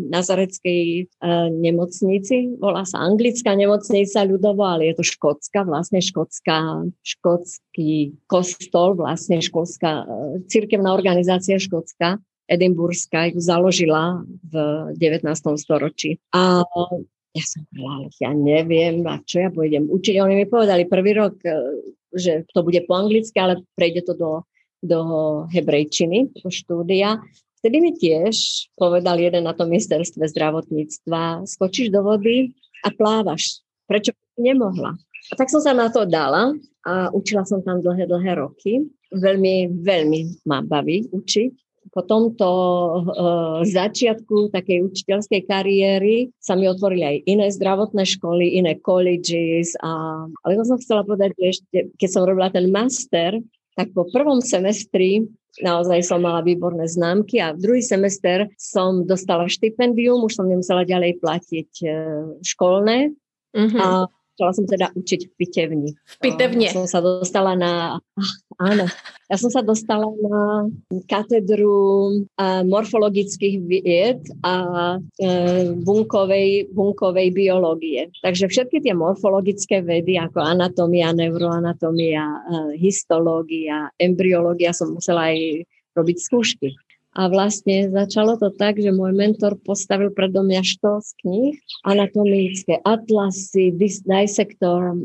Nazareckej 0.10 0.82
e, 0.82 1.04
nemocnici. 1.54 2.58
Volá 2.58 2.90
sa 2.90 3.06
anglická 3.06 3.54
nemocnica 3.54 4.26
ľudovo, 4.26 4.66
ale 4.66 4.90
je 4.90 4.98
to 4.98 5.06
škótska, 5.06 5.62
vlastne 5.70 6.02
škótska, 6.02 6.90
škótsky 7.06 8.18
kostol, 8.26 8.98
vlastne 8.98 9.46
školská, 9.46 9.92
e, 10.02 10.06
cirkevná 10.50 10.90
organizácia 10.90 11.62
škótska. 11.62 12.18
Edimburská 12.50 13.30
ju 13.30 13.42
založila 13.42 14.26
v 14.42 14.54
19. 14.98 15.22
storočí. 15.58 16.18
A 16.34 16.66
ja 17.36 17.44
som 17.44 17.68
povedala, 17.68 18.08
ja 18.24 18.32
neviem, 18.32 19.04
a 19.04 19.20
čo 19.20 19.44
ja 19.44 19.50
budem 19.52 19.92
učiť. 19.92 20.16
Oni 20.24 20.40
mi 20.40 20.46
povedali 20.48 20.88
prvý 20.88 21.20
rok, 21.20 21.36
e, 21.44 21.52
že 22.16 22.48
to 22.56 22.64
bude 22.64 22.80
po 22.88 22.96
anglicky, 22.96 23.36
ale 23.36 23.60
prejde 23.76 24.08
to 24.08 24.14
do, 24.16 24.32
do 24.80 25.00
hebrejčiny, 25.52 26.32
do 26.32 26.48
štúdia. 26.48 27.20
Vtedy 27.60 27.78
mi 27.84 27.92
tiež 27.92 28.72
povedal 28.80 29.20
jeden 29.20 29.44
na 29.44 29.52
tom 29.52 29.68
ministerstve 29.68 30.24
zdravotníctva, 30.32 31.44
skočíš 31.44 31.92
do 31.92 32.08
vody 32.08 32.56
a 32.88 32.90
plávaš. 32.96 33.60
Prečo 33.84 34.16
nemohla? 34.40 34.96
A 34.96 35.34
tak 35.36 35.52
som 35.52 35.60
sa 35.60 35.76
na 35.76 35.92
to 35.92 36.08
dala 36.08 36.56
a 36.88 37.12
učila 37.12 37.44
som 37.44 37.60
tam 37.60 37.84
dlhé, 37.84 38.08
dlhé 38.08 38.40
roky. 38.40 38.86
Veľmi, 39.12 39.84
veľmi 39.84 40.46
ma 40.48 40.64
baví 40.64 41.10
učiť 41.12 41.65
po 41.96 42.04
tomto 42.04 42.50
uh, 42.52 43.64
začiatku 43.64 44.52
takej 44.52 44.84
učiteľskej 44.92 45.42
kariéry 45.48 46.28
sa 46.44 46.60
mi 46.60 46.68
otvorili 46.68 47.08
aj 47.08 47.18
iné 47.24 47.48
zdravotné 47.48 48.04
školy, 48.04 48.60
iné 48.60 48.76
colleges. 48.84 49.80
A, 49.80 50.28
ale 50.44 50.60
to 50.60 50.68
som 50.68 50.76
chcela 50.76 51.08
povedať, 51.08 51.32
že 51.40 51.46
ešte, 51.56 51.78
keď 51.96 52.10
som 52.12 52.28
robila 52.28 52.52
ten 52.52 52.68
master, 52.68 53.40
tak 53.80 53.96
po 53.96 54.04
prvom 54.12 54.44
semestri 54.44 55.24
naozaj 55.64 56.04
som 56.04 56.20
mala 56.20 56.44
výborné 56.44 56.84
známky 56.84 57.40
a 57.40 57.56
druhý 57.56 57.80
semester 57.80 58.52
som 58.60 59.08
dostala 59.08 59.48
štipendium, 59.48 60.20
už 60.28 60.36
som 60.36 60.52
nemusela 60.52 60.84
ďalej 60.84 61.24
platiť 61.24 61.72
uh, 61.88 61.96
školné. 62.44 63.16
Uh-huh. 63.56 63.80
A 63.80 63.88
Chcela 64.36 64.52
som 64.52 64.68
teda 64.68 64.92
učiť 64.92 65.32
v 65.32 65.34
pitevni. 65.40 65.90
V 65.96 66.16
pitevne. 66.20 66.68
Ja 66.68 66.76
som 66.76 66.92
sa 66.92 67.00
dostala 67.00 67.56
na... 67.56 68.04
Áno. 68.60 68.84
Ja 69.32 69.36
som 69.40 69.48
sa 69.48 69.64
dostala 69.64 70.12
na 70.12 70.68
katedru 71.08 72.12
morfologických 72.68 73.56
vied 73.64 74.22
a 74.44 74.56
e, 75.00 75.72
bunkovej, 75.80 76.68
bunkovej 76.68 77.32
biológie. 77.32 78.12
Takže 78.20 78.52
všetky 78.52 78.84
tie 78.84 78.92
morfologické 78.92 79.80
vedy, 79.80 80.20
ako 80.20 80.44
anatómia, 80.44 81.16
neuroanatómia, 81.16 82.24
e, 82.28 82.40
histológia, 82.76 83.88
embryológia, 83.96 84.76
som 84.76 85.00
musela 85.00 85.32
aj 85.32 85.64
robiť 85.96 86.18
skúšky. 86.20 86.76
A 87.16 87.32
vlastne 87.32 87.88
začalo 87.88 88.36
to 88.36 88.52
tak, 88.52 88.76
že 88.76 88.92
môj 88.92 89.16
mentor 89.16 89.56
postavil 89.56 90.12
predo 90.12 90.44
mňa 90.44 90.62
što 90.68 91.00
z 91.00 91.12
kníh, 91.24 91.56
anatomické 91.88 92.84
atlasy, 92.84 93.72
dissektor, 93.72 95.00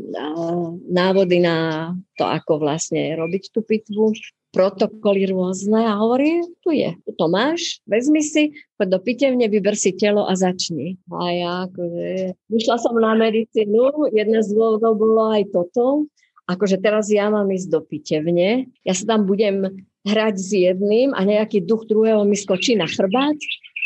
návody 0.91 1.39
na 1.39 1.91
to, 2.19 2.27
ako 2.27 2.59
vlastne 2.59 3.15
robiť 3.15 3.55
tú 3.55 3.63
pitvu, 3.63 4.11
protokoly 4.51 5.31
rôzne 5.31 5.87
a 5.87 5.95
hovorí, 5.95 6.43
tu 6.59 6.75
je, 6.75 6.91
tu 7.07 7.15
to 7.15 7.31
máš, 7.31 7.79
vezmi 7.87 8.19
si, 8.19 8.51
poď 8.75 8.87
do 8.91 8.99
pitevne, 8.99 9.47
vyber 9.47 9.79
si 9.79 9.95
telo 9.95 10.27
a 10.27 10.35
začni. 10.35 10.99
A 11.07 11.23
ja 11.31 11.51
akože, 11.71 12.35
vyšla 12.51 12.75
som 12.75 12.99
na 12.99 13.15
medicínu, 13.15 14.11
jedna 14.11 14.43
z 14.43 14.51
dôvodov 14.51 14.99
bolo 14.99 15.31
aj 15.31 15.47
toto, 15.55 16.11
akože 16.51 16.83
teraz 16.83 17.07
ja 17.07 17.31
mám 17.31 17.47
ísť 17.47 17.71
do 17.71 17.79
pitevne, 17.79 18.67
ja 18.83 18.91
sa 18.91 19.15
tam 19.15 19.23
budem 19.23 19.87
hrať 20.07 20.35
s 20.37 20.49
jedným 20.53 21.13
a 21.13 21.21
nejaký 21.21 21.61
duch 21.61 21.85
druhého 21.85 22.25
mi 22.25 22.37
skočí 22.37 22.73
na 22.73 22.89
chrbát. 22.89 23.37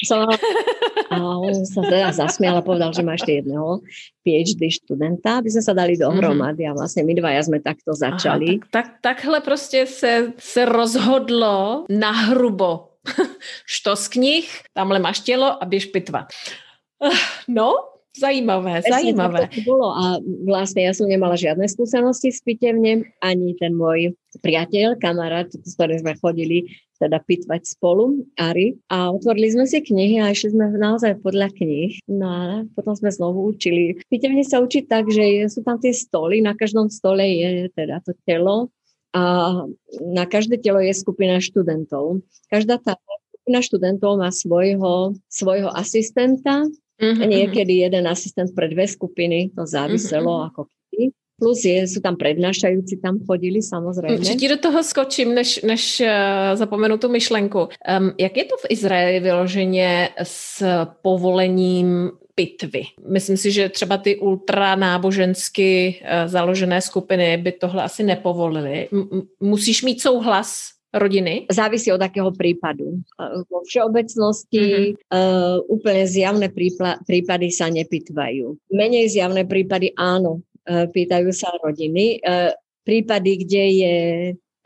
Som, 0.03 0.27
a 1.13 1.17
on 1.39 1.63
sa 1.63 1.81
teda 1.87 2.11
zasmial 2.11 2.59
a 2.59 2.65
povedal, 2.65 2.91
že 2.91 2.99
má 2.99 3.15
ešte 3.15 3.39
jedného 3.39 3.79
PhD 4.27 4.67
študenta, 4.67 5.39
aby 5.39 5.49
sme 5.55 5.63
sa 5.63 5.71
dali 5.71 5.95
dohromady 5.95 6.67
a 6.67 6.75
vlastne 6.75 7.07
my 7.07 7.15
dvaja 7.15 7.47
sme 7.47 7.63
takto 7.63 7.95
začali. 7.95 8.59
Aha, 8.59 8.67
tak, 8.71 8.71
tak, 8.71 8.87
takhle 9.01 9.39
prostě 9.39 9.87
se, 9.87 10.33
se 10.37 10.61
rozhodlo 10.65 11.85
na 11.89 12.11
hrubo. 12.11 12.99
Što 13.65 13.95
z 13.95 14.07
knih, 14.07 14.61
tamhle 14.73 14.99
máš 14.99 15.19
tělo 15.19 15.63
a 15.63 15.65
běž 15.65 15.85
pitvat. 15.85 16.25
No, 17.47 17.94
Zajímavé, 18.15 18.79
zajímavé. 18.87 19.51
To 19.51 19.61
bolo 19.67 19.91
a 19.91 20.23
vlastne 20.47 20.87
ja 20.87 20.95
som 20.95 21.11
nemala 21.11 21.35
žiadne 21.35 21.67
skúsenosti 21.67 22.31
s 22.31 22.39
pitevnem, 22.39 23.03
ani 23.19 23.59
ten 23.59 23.75
môj 23.75 24.15
priateľ, 24.39 24.95
kamarát, 24.99 25.51
s 25.51 25.75
ktorým 25.75 25.99
sme 25.99 26.13
chodili 26.19 26.71
teda 26.95 27.19
pitvať 27.19 27.67
spolu, 27.67 28.23
Ari. 28.39 28.79
A 28.87 29.11
otvorili 29.11 29.51
sme 29.51 29.67
si 29.67 29.83
knihy 29.83 30.23
a 30.23 30.31
išli 30.31 30.55
sme 30.55 30.79
naozaj 30.79 31.19
podľa 31.19 31.51
knih. 31.51 31.99
No 32.07 32.27
a 32.27 32.43
potom 32.71 32.95
sme 32.95 33.11
znovu 33.11 33.51
učili. 33.51 33.99
Pitevne 34.07 34.47
sa 34.47 34.63
učí 34.63 34.87
tak, 34.87 35.11
že 35.11 35.51
sú 35.51 35.59
tam 35.67 35.75
tie 35.75 35.91
stoly, 35.91 36.39
na 36.39 36.55
každom 36.55 36.87
stole 36.87 37.23
je 37.23 37.67
teda 37.75 37.99
to 37.99 38.15
telo 38.23 38.71
a 39.15 39.23
na 40.03 40.23
každé 40.27 40.59
telo 40.59 40.79
je 40.83 40.91
skupina 40.95 41.39
študentov. 41.39 42.23
Každá 42.51 42.79
tá 42.79 42.95
skupina 43.31 43.59
študentov 43.63 44.19
má 44.19 44.31
svojho, 44.31 45.15
svojho 45.27 45.71
asistenta, 45.71 46.67
Uh-huh. 46.95 47.27
Niekedy 47.27 47.83
jeden 47.83 48.07
asistent 48.07 48.55
pre 48.55 48.71
dve 48.71 48.87
skupiny, 48.87 49.51
to 49.51 49.67
záviselo 49.67 50.31
uh-huh. 50.31 50.47
ako 50.47 50.61
kedy. 50.71 51.11
Plus 51.35 51.67
je, 51.67 51.83
sú 51.83 51.99
tam 51.99 52.15
prednášajúci, 52.15 53.03
tam 53.03 53.19
chodili 53.27 53.59
samozrejme. 53.59 54.23
Ti 54.23 54.47
do 54.47 54.55
toho 54.55 54.79
skočím, 54.79 55.35
než, 55.35 55.67
než 55.67 55.99
uh, 55.99 56.55
zapomenu 56.55 56.95
tu 56.95 57.11
myšlenku. 57.11 57.59
Um, 57.59 58.15
jak 58.15 58.37
je 58.37 58.45
to 58.47 58.55
v 58.57 58.65
Izraeli 58.71 59.19
vyloženě 59.19 60.09
s 60.23 60.63
povolením 61.03 62.11
pitvy. 62.35 62.83
Myslím 63.07 63.37
si, 63.37 63.51
že 63.51 63.69
třeba 63.69 63.97
ty 63.97 64.15
ultranábožensky 64.15 65.99
uh, 65.99 66.31
založené 66.31 66.81
skupiny 66.81 67.37
by 67.37 67.51
tohle 67.51 67.83
asi 67.83 68.03
nepovolili. 68.03 68.87
M- 68.91 69.27
musíš 69.39 69.83
mít 69.83 70.01
souhlas 70.01 70.74
rodiny? 70.95 71.51
Závisí 71.51 71.91
od 71.91 71.99
akého 71.99 72.31
prípadu. 72.31 73.03
Vo 73.51 73.59
všeobecnosti 73.67 74.95
mm-hmm. 74.95 75.11
uh, 75.11 75.59
úplne 75.67 76.07
zjavné 76.07 76.47
prípla- 76.49 77.03
prípady 77.03 77.51
sa 77.51 77.67
nepýtvajú. 77.67 78.71
Menej 78.71 79.11
zjavné 79.11 79.43
prípady 79.43 79.91
áno, 79.99 80.39
uh, 80.65 80.87
pýtajú 80.87 81.29
sa 81.35 81.51
rodiny. 81.59 82.23
Uh, 82.23 82.55
prípady, 82.87 83.43
kde 83.43 83.63
je 83.75 83.95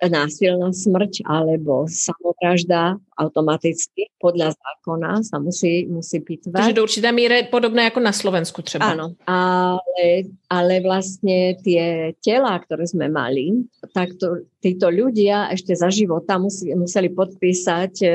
násilná 0.07 0.71
smrť 0.71 1.27
alebo 1.27 1.83
samovražda 1.91 2.95
automaticky 3.19 4.07
podľa 4.15 4.55
zákona 4.55 5.27
sa 5.27 5.43
musí, 5.43 5.83
musí 5.91 6.23
pitvať. 6.23 6.55
Takže 6.55 6.77
do 6.79 6.85
určité 6.87 7.11
míry 7.11 7.51
podobné 7.51 7.91
ako 7.91 7.99
na 7.99 8.15
Slovensku 8.15 8.63
třeba. 8.63 8.95
Áno, 8.95 9.19
ale, 9.27 10.31
ale 10.47 10.73
vlastne 10.79 11.59
tie 11.59 12.15
tela, 12.23 12.55
ktoré 12.63 12.87
sme 12.87 13.11
mali, 13.11 13.67
tak 13.91 14.15
to, 14.15 14.47
títo 14.63 14.87
ľudia 14.87 15.51
ešte 15.51 15.75
za 15.75 15.91
života 15.91 16.39
musí, 16.39 16.71
museli 16.71 17.11
podpísať 17.11 17.93
e, 17.99 18.09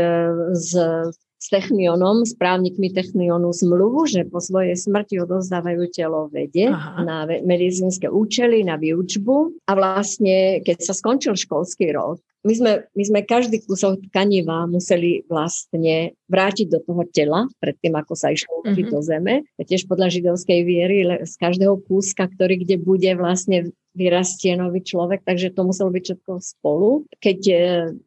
z 0.57 0.73
s 1.45 1.53
Technionom, 1.53 2.25
s 2.25 2.33
právnikmi 2.33 2.89
Technionu 2.89 3.53
zmluvu, 3.53 4.09
že 4.09 4.25
po 4.25 4.41
svojej 4.41 4.81
smrti 4.81 5.21
odozdávajú 5.21 5.93
telo 5.93 6.33
vede 6.33 6.73
Aha. 6.73 7.05
na 7.05 7.29
medicínske 7.29 8.09
účely, 8.09 8.65
na 8.65 8.81
výučbu. 8.81 9.61
A 9.69 9.77
vlastne, 9.77 10.65
keď 10.65 10.81
sa 10.81 10.97
skončil 10.97 11.37
školský 11.37 11.93
rok, 11.93 12.17
my 12.45 12.53
sme, 12.53 12.73
my 12.93 13.05
sme 13.09 13.21
každý 13.25 13.65
kúsok 13.65 14.05
tkaniva 14.13 14.69
museli 14.69 15.25
vlastne 15.29 16.13
vrátiť 16.29 16.67
do 16.69 16.81
toho 16.85 17.05
tela, 17.09 17.49
predtým 17.57 17.97
ako 17.97 18.13
sa 18.13 18.37
išlo 18.37 18.65
mm-hmm. 18.65 18.89
do 18.93 19.01
zeme. 19.01 19.35
Tiež 19.57 19.89
podľa 19.89 20.13
židovskej 20.13 20.61
viery, 20.65 21.09
z 21.25 21.35
každého 21.41 21.81
kúska, 21.89 22.29
ktorý 22.29 22.61
kde 22.61 22.77
bude 22.81 23.09
vlastne 23.17 23.73
vyrastie 23.95 24.59
nový 24.59 24.83
človek, 24.83 25.23
takže 25.23 25.55
to 25.55 25.63
muselo 25.65 25.91
byť 25.95 26.03
všetko 26.03 26.33
spolu. 26.43 27.07
Keď 27.23 27.41
e, 27.49 27.57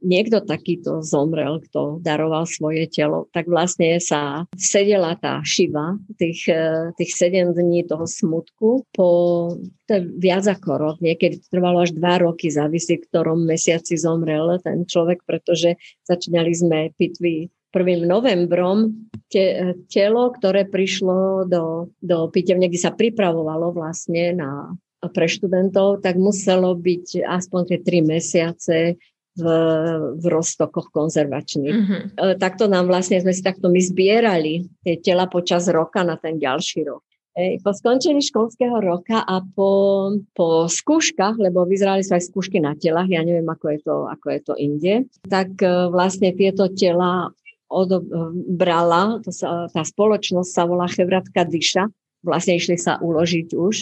niekto 0.04 0.43
takýto 0.43 1.00
zomrel, 1.02 1.63
kto 1.63 2.04
daroval 2.04 2.43
svoje 2.43 2.91
telo, 2.91 3.32
tak 3.32 3.47
vlastne 3.47 3.97
sa 4.04 4.45
sedela 4.54 5.15
tá 5.15 5.39
šiva 5.47 5.95
tých, 6.19 6.52
e, 6.52 6.91
tých 7.00 7.12
7 7.15 7.56
dní 7.56 7.88
toho 7.88 8.04
smutku 8.04 8.84
po 8.91 9.08
to 9.88 9.91
je 9.95 10.02
viac 10.19 10.43
ako 10.43 10.71
rok, 10.76 10.97
niekedy 11.00 11.39
to 11.39 11.47
trvalo 11.47 11.88
až 11.88 11.95
dva 11.95 12.19
roky, 12.19 12.52
závisí, 12.52 13.00
v 13.00 13.08
ktorom 13.08 13.47
mesiaci 13.47 13.95
zomrel 13.95 14.60
ten 14.60 14.84
človek, 14.84 15.23
pretože 15.23 15.80
začínali 16.04 16.52
sme 16.52 16.91
pitvy 17.00 17.47
1. 17.71 18.04
novembrom 18.04 19.08
te, 19.32 19.76
telo, 19.88 20.32
ktoré 20.36 20.67
prišlo 20.67 21.47
do, 21.47 21.91
do 22.04 22.28
pitevne, 22.32 22.67
kde 22.67 22.80
sa 22.80 22.91
pripravovalo 22.91 23.71
vlastne 23.71 24.36
na, 24.36 24.52
pre 25.01 25.29
študentov, 25.29 26.01
tak 26.01 26.17
muselo 26.17 26.73
byť 26.73 27.21
aspoň 27.21 27.62
tie 27.69 27.79
tri 27.86 27.99
mesiace 28.01 28.97
v, 29.38 29.45
v 30.17 30.25
roztokoch 30.25 30.89
konzervačných. 30.89 31.77
Mm-hmm. 31.77 32.01
E, 32.17 32.33
takto 32.41 32.65
nám 32.65 32.89
vlastne 32.89 33.21
sme 33.21 33.29
si 33.29 33.45
takto 33.45 33.69
my 33.69 33.77
zbierali 33.77 34.65
tie 34.81 34.97
tela 34.97 35.29
počas 35.29 35.69
roka 35.69 36.01
na 36.01 36.17
ten 36.17 36.41
ďalší 36.41 36.89
rok. 36.89 37.05
po 37.62 37.69
skončení 37.69 38.25
školského 38.25 38.81
roka 38.81 39.21
a 39.21 39.45
po, 39.45 40.10
po 40.33 40.65
skúškach, 40.65 41.38
lebo 41.38 41.69
vyzerali 41.69 42.01
sa 42.01 42.17
aj 42.17 42.33
skúšky 42.33 42.57
na 42.57 42.73
telách, 42.73 43.13
ja 43.13 43.21
neviem, 43.21 43.45
ako 43.45 43.65
je 43.77 43.79
to, 43.86 43.95
ako 44.10 44.27
je 44.33 44.39
to 44.41 44.53
inde, 44.57 44.93
tak 45.29 45.53
e, 45.62 45.93
vlastne 45.93 46.33
tieto 46.33 46.73
tela 46.73 47.29
odobrala, 47.69 49.19
to 49.21 49.29
sa, 49.29 49.67
tá 49.69 49.83
spoločnosť 49.83 50.49
sa 50.49 50.63
volá 50.65 50.88
Chevratka 50.89 51.43
Dyša, 51.45 51.86
vlastne 52.25 52.57
išli 52.57 52.79
sa 52.79 52.97
uložiť 52.97 53.53
už. 53.53 53.75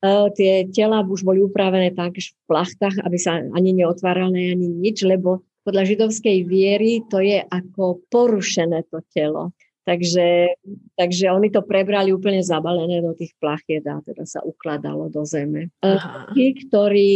E, 0.00 0.32
tie 0.32 0.52
tela 0.72 1.04
už 1.04 1.20
boli 1.20 1.44
upravené 1.44 1.92
tak 1.92 2.16
v 2.16 2.32
plachtách, 2.48 3.04
aby 3.04 3.18
sa 3.20 3.40
ani 3.40 3.76
neotvárali 3.76 4.56
ani 4.56 4.66
nič, 4.68 5.04
lebo 5.04 5.44
podľa 5.60 5.84
židovskej 5.84 6.48
viery 6.48 7.04
to 7.04 7.20
je 7.20 7.44
ako 7.44 8.00
porušené 8.08 8.88
to 8.88 9.04
telo. 9.12 9.52
Takže, 9.84 10.54
takže 10.94 11.32
oni 11.32 11.48
to 11.48 11.64
prebrali 11.64 12.12
úplne 12.12 12.44
zabalené 12.44 13.00
do 13.00 13.16
tých 13.16 13.32
plachiet 13.40 13.82
a 13.88 13.98
teda 14.04 14.28
sa 14.28 14.44
ukladalo 14.44 15.08
do 15.08 15.24
zeme. 15.24 15.72
E, 15.80 15.90
tí, 16.36 16.56
ktorí 16.56 17.12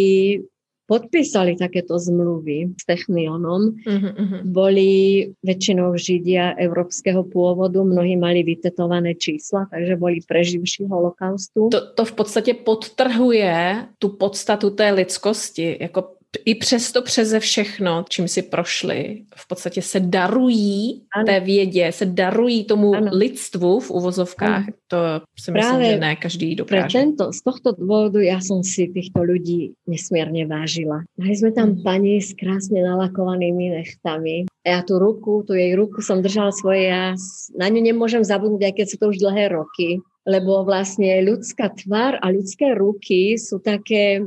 podpísali 0.87 1.57
takéto 1.57 1.99
zmluvy 1.99 2.77
s 2.77 2.85
Technionom, 2.85 3.73
uh-huh, 3.73 4.45
boli 4.45 5.25
väčšinou 5.41 5.97
Židia 5.97 6.57
európskeho 6.61 7.25
pôvodu, 7.25 7.81
mnohí 7.81 8.21
mali 8.21 8.45
vytetované 8.45 9.17
čísla, 9.17 9.67
takže 9.73 9.97
boli 9.97 10.21
preživší 10.21 10.85
holokaustu. 10.85 11.73
To, 11.73 11.81
to 11.97 12.03
v 12.05 12.13
podstate 12.13 12.53
podtrhuje 12.55 13.89
tu 13.99 14.09
podstatu 14.09 14.71
té 14.71 14.93
lidskosti, 14.93 15.77
jako 15.81 16.15
i 16.45 16.55
přesto 16.55 17.03
přeze 17.03 17.41
všechno, 17.41 18.05
čím 18.09 18.29
si 18.29 18.43
prošli, 18.43 19.23
v 19.37 19.49
podstatě 19.49 19.83
se 19.83 20.01
darují 20.01 21.03
ano. 21.17 21.27
té 21.27 21.41
vědě, 21.41 21.93
se 21.93 22.07
darují 22.07 22.65
tomu 22.65 22.95
ano. 22.95 23.11
lidstvu 23.13 23.81
v 23.81 23.91
uvozovkách. 23.91 24.63
Ano. 24.63 24.77
To 24.89 24.99
si 25.39 25.51
myslím, 25.53 25.71
Práve 25.71 25.85
že 25.85 25.99
ne 25.99 26.17
každý 26.17 26.55
dokáže. 26.55 26.99
Tento, 26.99 27.33
z 27.33 27.41
tohto 27.43 27.75
dôvodu 27.75 28.23
ja 28.23 28.39
som 28.39 28.63
si 28.63 28.87
týchto 28.87 29.27
ľudí 29.27 29.75
nesmierne 29.91 30.47
vážila. 30.47 31.03
Mali 31.19 31.35
sme 31.35 31.51
tam 31.51 31.75
hmm. 31.75 31.83
pani 31.83 32.23
s 32.23 32.37
krásne 32.37 32.79
nalakovanými 32.85 33.75
nechtami. 33.81 34.47
Ja 34.63 34.87
tú 34.87 35.03
ruku, 35.03 35.43
tú 35.43 35.53
jej 35.59 35.75
ruku 35.75 36.01
som 36.01 36.23
držala 36.23 36.55
svoje, 36.55 36.89
ja 36.89 37.19
na 37.59 37.67
ňu 37.69 37.81
nemôžem 37.83 38.23
zabudnúť, 38.25 38.63
aj 38.71 38.75
keď 38.79 38.87
sú 38.87 38.97
to 38.97 39.07
už 39.11 39.19
dlhé 39.21 39.51
roky 39.51 40.01
lebo 40.25 40.65
vlastne 40.65 41.21
ľudská 41.21 41.77
tvár 41.77 42.17
a 42.25 42.33
ľudské 42.33 42.73
ruky 42.73 43.37
sú 43.37 43.61
také 43.61 44.25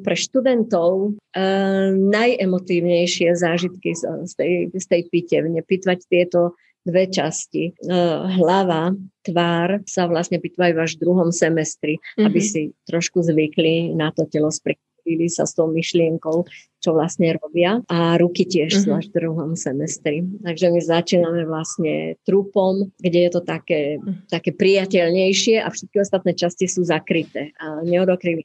pre 0.00 0.16
študentov 0.16 1.12
eh, 1.36 1.92
najemotívnejšie 1.92 3.36
zážitky 3.36 3.92
z 3.98 4.32
tej, 4.32 4.52
z 4.72 4.86
tej 4.88 5.02
pitevne. 5.12 5.60
Pitvať 5.60 6.08
tieto 6.08 6.56
dve 6.82 7.06
časti. 7.06 7.76
Eh, 7.76 8.18
hlava, 8.40 8.96
tvár 9.22 9.84
sa 9.86 10.08
vlastne 10.08 10.42
pitvajú 10.42 10.74
až 10.80 10.98
v 10.98 11.02
druhom 11.04 11.30
semestri, 11.30 12.00
mm-hmm. 12.00 12.26
aby 12.26 12.40
si 12.40 12.62
trošku 12.88 13.22
zvykli 13.22 13.94
na 13.94 14.10
to 14.10 14.26
telo 14.26 14.50
spríklili 14.50 15.28
sa 15.28 15.46
s 15.46 15.54
tou 15.54 15.70
myšlienkou, 15.70 16.46
čo 16.82 16.98
vlastne 16.98 17.38
robia. 17.38 17.78
A 17.86 18.18
ruky 18.18 18.42
tiež 18.42 18.74
mm-hmm. 18.74 18.84
sú 18.84 18.90
až 18.90 19.06
v 19.08 19.16
druhom 19.22 19.54
semestri. 19.54 20.26
Takže 20.42 20.66
my 20.74 20.80
začíname 20.82 21.42
vlastne 21.46 22.18
trupom, 22.26 22.90
kde 22.98 23.30
je 23.30 23.30
to 23.30 23.40
také, 23.46 24.02
mm. 24.02 24.26
také 24.26 24.50
priateľnejšie 24.50 25.62
a 25.62 25.70
všetky 25.70 26.02
ostatné 26.02 26.34
časti 26.34 26.66
sú 26.66 26.82
zakryté 26.82 27.54
a 27.62 27.86
neodokryli. 27.86 28.42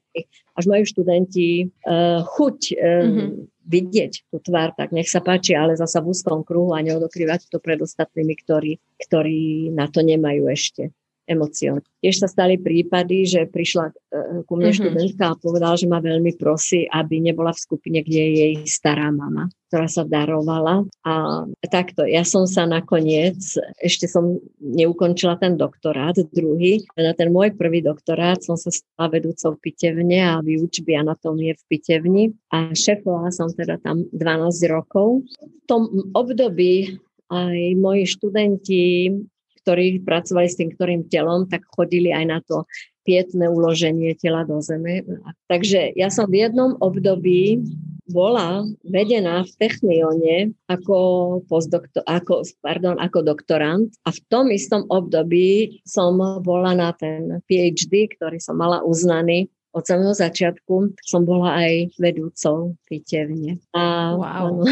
Až 0.53 0.69
majú 0.69 0.85
študenti 0.85 1.65
uh, 1.65 2.21
chuť 2.21 2.59
uh, 2.73 2.77
mm-hmm. 2.77 3.29
vidieť 3.65 4.13
tú 4.29 4.37
tvár, 4.45 4.77
tak 4.77 4.93
nech 4.93 5.09
sa 5.09 5.19
páči, 5.19 5.57
ale 5.57 5.73
zasa 5.73 5.97
v 6.05 6.13
úzkom 6.13 6.45
kruhu 6.45 6.77
a 6.77 6.85
neodokrývať 6.85 7.49
to 7.49 7.57
pred 7.57 7.81
ostatnými, 7.81 8.37
ktorí, 8.37 8.77
ktorí 9.01 9.73
na 9.73 9.89
to 9.89 10.05
nemajú 10.05 10.45
ešte 10.53 10.93
emóciou. 11.27 11.83
Tiež 11.99 12.23
sa 12.23 12.27
stali 12.31 12.55
prípady, 12.55 13.27
že 13.27 13.51
prišla 13.51 13.91
e, 13.91 13.93
ku 14.47 14.55
mne 14.55 14.71
mm-hmm. 14.71 14.79
študentka 14.79 15.23
a 15.27 15.39
povedala, 15.39 15.75
že 15.75 15.91
ma 15.91 15.99
veľmi 15.99 16.39
prosí, 16.39 16.87
aby 16.87 17.19
nebola 17.19 17.51
v 17.51 17.63
skupine, 17.67 17.99
kde 17.99 18.21
je 18.23 18.33
jej 18.39 18.55
stará 18.63 19.11
mama, 19.11 19.51
ktorá 19.67 19.91
sa 19.91 20.07
darovala. 20.07 20.87
A 21.03 21.43
takto, 21.67 22.07
ja 22.07 22.23
som 22.23 22.47
sa 22.47 22.63
nakoniec, 22.63 23.37
ešte 23.83 24.07
som 24.07 24.39
neukončila 24.63 25.35
ten 25.35 25.59
doktorát, 25.59 26.15
druhý, 26.31 26.87
na 26.95 27.11
ten 27.11 27.27
môj 27.29 27.53
prvý 27.59 27.83
doktorát 27.83 28.39
som 28.39 28.55
sa 28.55 28.71
stala 28.71 29.11
vedúcou 29.11 29.59
pitevne 29.59 30.23
a 30.23 30.39
výučby 30.39 30.95
anatómie 30.95 31.59
v 31.59 31.63
pitevni 31.67 32.23
a 32.55 32.71
šefovala 32.71 33.35
som 33.35 33.51
teda 33.51 33.83
tam 33.83 34.07
12 34.15 34.15
rokov. 34.71 35.27
V 35.43 35.65
tom 35.67 35.91
období 36.15 36.95
aj 37.27 37.75
moji 37.75 38.03
študenti 38.07 38.83
ktorí 39.67 40.07
pracovali 40.07 40.47
s 40.47 40.55
tým 40.55 40.71
ktorým 40.71 41.11
telom, 41.11 41.43
tak 41.51 41.67
chodili 41.75 42.15
aj 42.15 42.25
na 42.31 42.39
to 42.39 42.63
pietné 43.03 43.51
uloženie 43.51 44.15
tela 44.15 44.47
do 44.47 44.63
zeme. 44.63 45.03
Takže 45.51 45.91
ja 45.99 46.07
som 46.07 46.31
v 46.31 46.47
jednom 46.47 46.79
období 46.79 47.59
bola 48.07 48.63
vedená 48.87 49.43
v 49.43 49.51
Technione 49.59 50.35
ako, 50.71 50.95
postdoktor, 51.51 52.07
ako, 52.07 52.47
pardon, 52.63 52.95
ako 52.95 53.27
doktorant 53.27 53.91
a 54.07 54.15
v 54.15 54.19
tom 54.31 54.47
istom 54.47 54.87
období 54.87 55.83
som 55.83 56.15
bola 56.39 56.71
na 56.71 56.95
ten 56.95 57.43
PhD, 57.51 58.07
ktorý 58.15 58.39
som 58.39 58.55
mala 58.55 58.79
uznaný 58.87 59.51
od 59.75 59.85
samého 59.85 60.15
začiatku 60.15 60.97
som 61.05 61.21
bola 61.21 61.53
aj 61.61 61.93
vedúcou 62.01 62.73
pitevne. 62.89 63.61
A, 63.77 64.15
wow. 64.17 64.65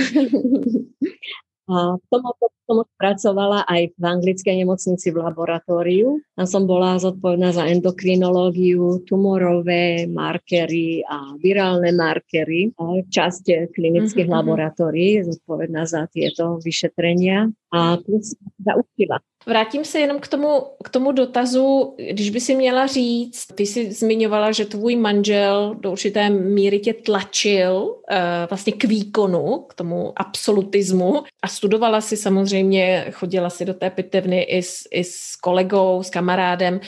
A 1.66 1.98
tomu 2.10 2.30
som 2.66 2.82
pracovala 2.98 3.62
aj 3.70 3.94
v 3.94 4.04
anglickej 4.04 4.66
nemocnici 4.66 5.14
v 5.14 5.22
laboratóriu. 5.22 6.18
Tam 6.34 6.48
som 6.50 6.66
bola 6.66 6.98
zodpovedná 6.98 7.54
za 7.54 7.70
endokrinológiu, 7.70 9.06
tumorové 9.06 10.10
markery 10.10 11.06
a 11.06 11.38
virálne 11.38 11.94
markery. 11.94 12.74
Časť 13.10 13.70
klinických 13.70 14.26
mm-hmm. 14.26 14.42
laboratórií 14.42 15.22
zodpovedná 15.26 15.86
za 15.86 16.10
tieto 16.10 16.58
vyšetrenia. 16.62 17.54
A 17.70 18.02
plus 18.02 18.34
sa 18.66 18.74
učila 18.78 19.22
Vrátím 19.48 19.86
se 19.86 20.00
jenom 20.00 20.20
k 20.20 20.28
tomu, 20.28 20.62
k 20.84 20.90
tomu 20.90 21.12
dotazu, 21.12 21.96
když 22.12 22.30
by 22.30 22.42
si 22.42 22.56
měla 22.56 22.88
říct, 22.88 23.46
ty 23.56 23.66
jsi 23.66 23.92
zmiňovala, 23.92 24.52
že 24.52 24.66
tvůj 24.66 24.96
manžel 24.96 25.76
do 25.80 25.92
určité 25.92 26.30
míry 26.30 26.80
tě 26.80 26.94
tlačil 26.94 27.74
uh, 27.86 28.18
vlastně 28.50 28.74
k 28.74 28.84
výkonu, 28.84 29.66
k 29.70 29.74
tomu 29.74 30.14
absolutismu 30.16 31.24
a 31.44 31.48
studovala 31.48 32.02
si 32.02 32.18
samozřejmě, 32.18 33.06
chodila 33.12 33.50
si 33.50 33.66
do 33.66 33.74
té 33.74 33.90
pitevny 33.90 34.42
i 34.42 34.64
s, 34.64 34.88
i 34.92 35.04
s 35.04 35.36
kolegou, 35.42 36.04
s 36.04 36.10
kamarádem, 36.10 36.80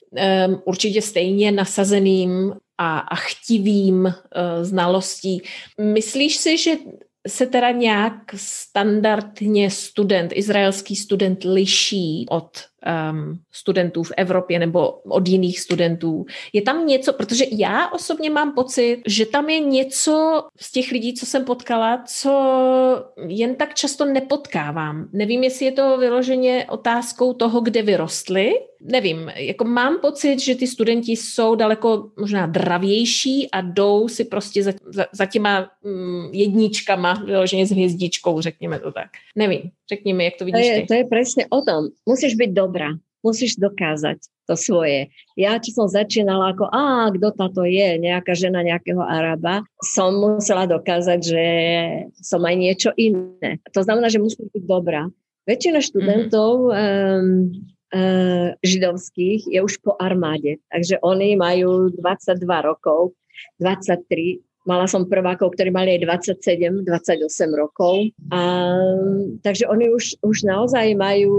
um, 0.48 0.62
určitě 0.65 1.02
stejně 1.02 1.52
nasazeným 1.52 2.54
a, 2.78 3.00
a 3.00 3.15
chtivým 3.15 4.06
uh, 4.06 4.12
znalostí. 4.62 5.41
Myslíš 5.82 6.38
si, 6.38 6.58
že 6.58 6.72
se 7.28 7.46
teda 7.46 7.72
nějak 7.72 8.13
standardně 8.36 9.72
student, 9.72 10.32
izraelský 10.36 10.96
student 10.96 11.44
liší 11.44 12.26
od 12.30 12.58
um, 13.12 13.40
studentů 13.52 14.04
v 14.04 14.12
Evropě 14.18 14.60
nebo 14.60 14.90
od 14.90 15.28
jiných 15.28 15.60
studentů. 15.60 16.26
Je 16.54 16.62
tam 16.62 16.88
něco, 16.88 17.13
protože 17.13 17.46
já 17.52 17.88
osobně 17.90 18.30
mám 18.30 18.54
pocit, 18.54 19.02
že 19.08 19.26
tam 19.26 19.50
je 19.50 19.60
něco 19.60 20.44
z 20.60 20.72
těch 20.72 20.92
lidí, 20.92 21.13
co 21.13 21.26
jsem 21.26 21.46
potkala, 21.46 22.04
co 22.08 22.32
jen 23.28 23.56
tak 23.56 23.74
často 23.74 24.06
nepotkávám. 24.06 25.10
Nevím, 25.13 25.44
jestli 25.44 25.66
je 25.66 25.72
to 25.72 25.98
vyloženě 25.98 26.66
otázkou 26.70 27.34
toho, 27.34 27.62
kde 27.62 27.82
vyrostli. 27.82 28.52
Nevím, 28.82 29.32
jako 29.36 29.63
mám 29.63 30.00
pocit, 30.00 30.40
že 30.40 30.56
ty 30.56 30.68
studenti 30.68 31.12
jsou 31.12 31.56
daleko 31.56 32.10
možná 32.20 32.46
dravější 32.46 33.52
a 33.52 33.62
jdou 33.62 34.08
si 34.08 34.26
prostě 34.26 34.63
za, 34.63 34.72
za, 34.86 35.06
za 35.12 35.26
těma 35.26 35.70
mm, 35.84 36.30
jedničkama, 36.34 37.13
vyloženě 37.26 37.66
s 37.66 37.72
hvězdičkou, 37.72 38.42
řekněme 38.42 38.80
to 38.80 38.92
tak. 38.92 39.08
Nevím, 39.36 39.62
řekni 39.89 40.13
mi, 40.13 40.26
jak 40.26 40.36
to 40.38 40.45
vidíš 40.45 40.67
to 40.67 40.71
je, 40.71 40.76
ty. 40.82 40.88
To 40.88 40.93
je 40.93 41.06
presne 41.06 41.43
o 41.50 41.60
tom. 41.62 41.82
Musíš 42.06 42.36
byť 42.36 42.52
dobrá. 42.54 42.93
Musíš 43.26 43.58
dokázať 43.58 44.19
to 44.47 44.56
svoje. 44.56 45.12
Ja, 45.36 45.60
či 45.60 45.76
som 45.76 45.91
začínala 45.91 46.56
ako, 46.56 46.71
a 46.71 47.12
kto 47.12 47.36
táto 47.36 47.67
je, 47.67 48.00
nejaká 48.00 48.32
žena 48.32 48.63
nejakého 48.63 49.04
Araba, 49.04 49.67
som 49.84 50.15
musela 50.15 50.63
dokázať, 50.63 51.19
že 51.19 51.45
som 52.23 52.39
aj 52.47 52.56
niečo 52.56 52.89
iné. 52.95 53.60
To 53.76 53.84
znamená, 53.84 54.08
že 54.08 54.23
musíš 54.23 54.47
byť 54.56 54.63
dobrá. 54.63 55.12
Väčšina 55.43 55.84
študentov 55.84 56.71
mm-hmm. 56.71 57.19
um, 57.19 57.28
uh, 57.91 58.47
židovských 58.63 59.52
je 59.52 59.60
už 59.60 59.80
po 59.84 59.95
armáde, 60.00 60.60
takže 60.71 61.00
oni 61.04 61.36
majú 61.36 61.91
22 61.91 62.43
rokov, 62.63 63.15
23 63.60 64.46
Mala 64.67 64.84
som 64.84 65.08
prvákov, 65.08 65.56
ktorí 65.56 65.71
mali 65.71 65.95
aj 65.95 66.27
27, 66.43 66.84
28 66.84 67.23
rokov. 67.56 68.12
A, 68.36 68.75
takže 69.39 69.63
oni 69.71 69.88
už, 69.88 70.19
už 70.19 70.38
naozaj 70.43 70.91
majú 70.99 71.34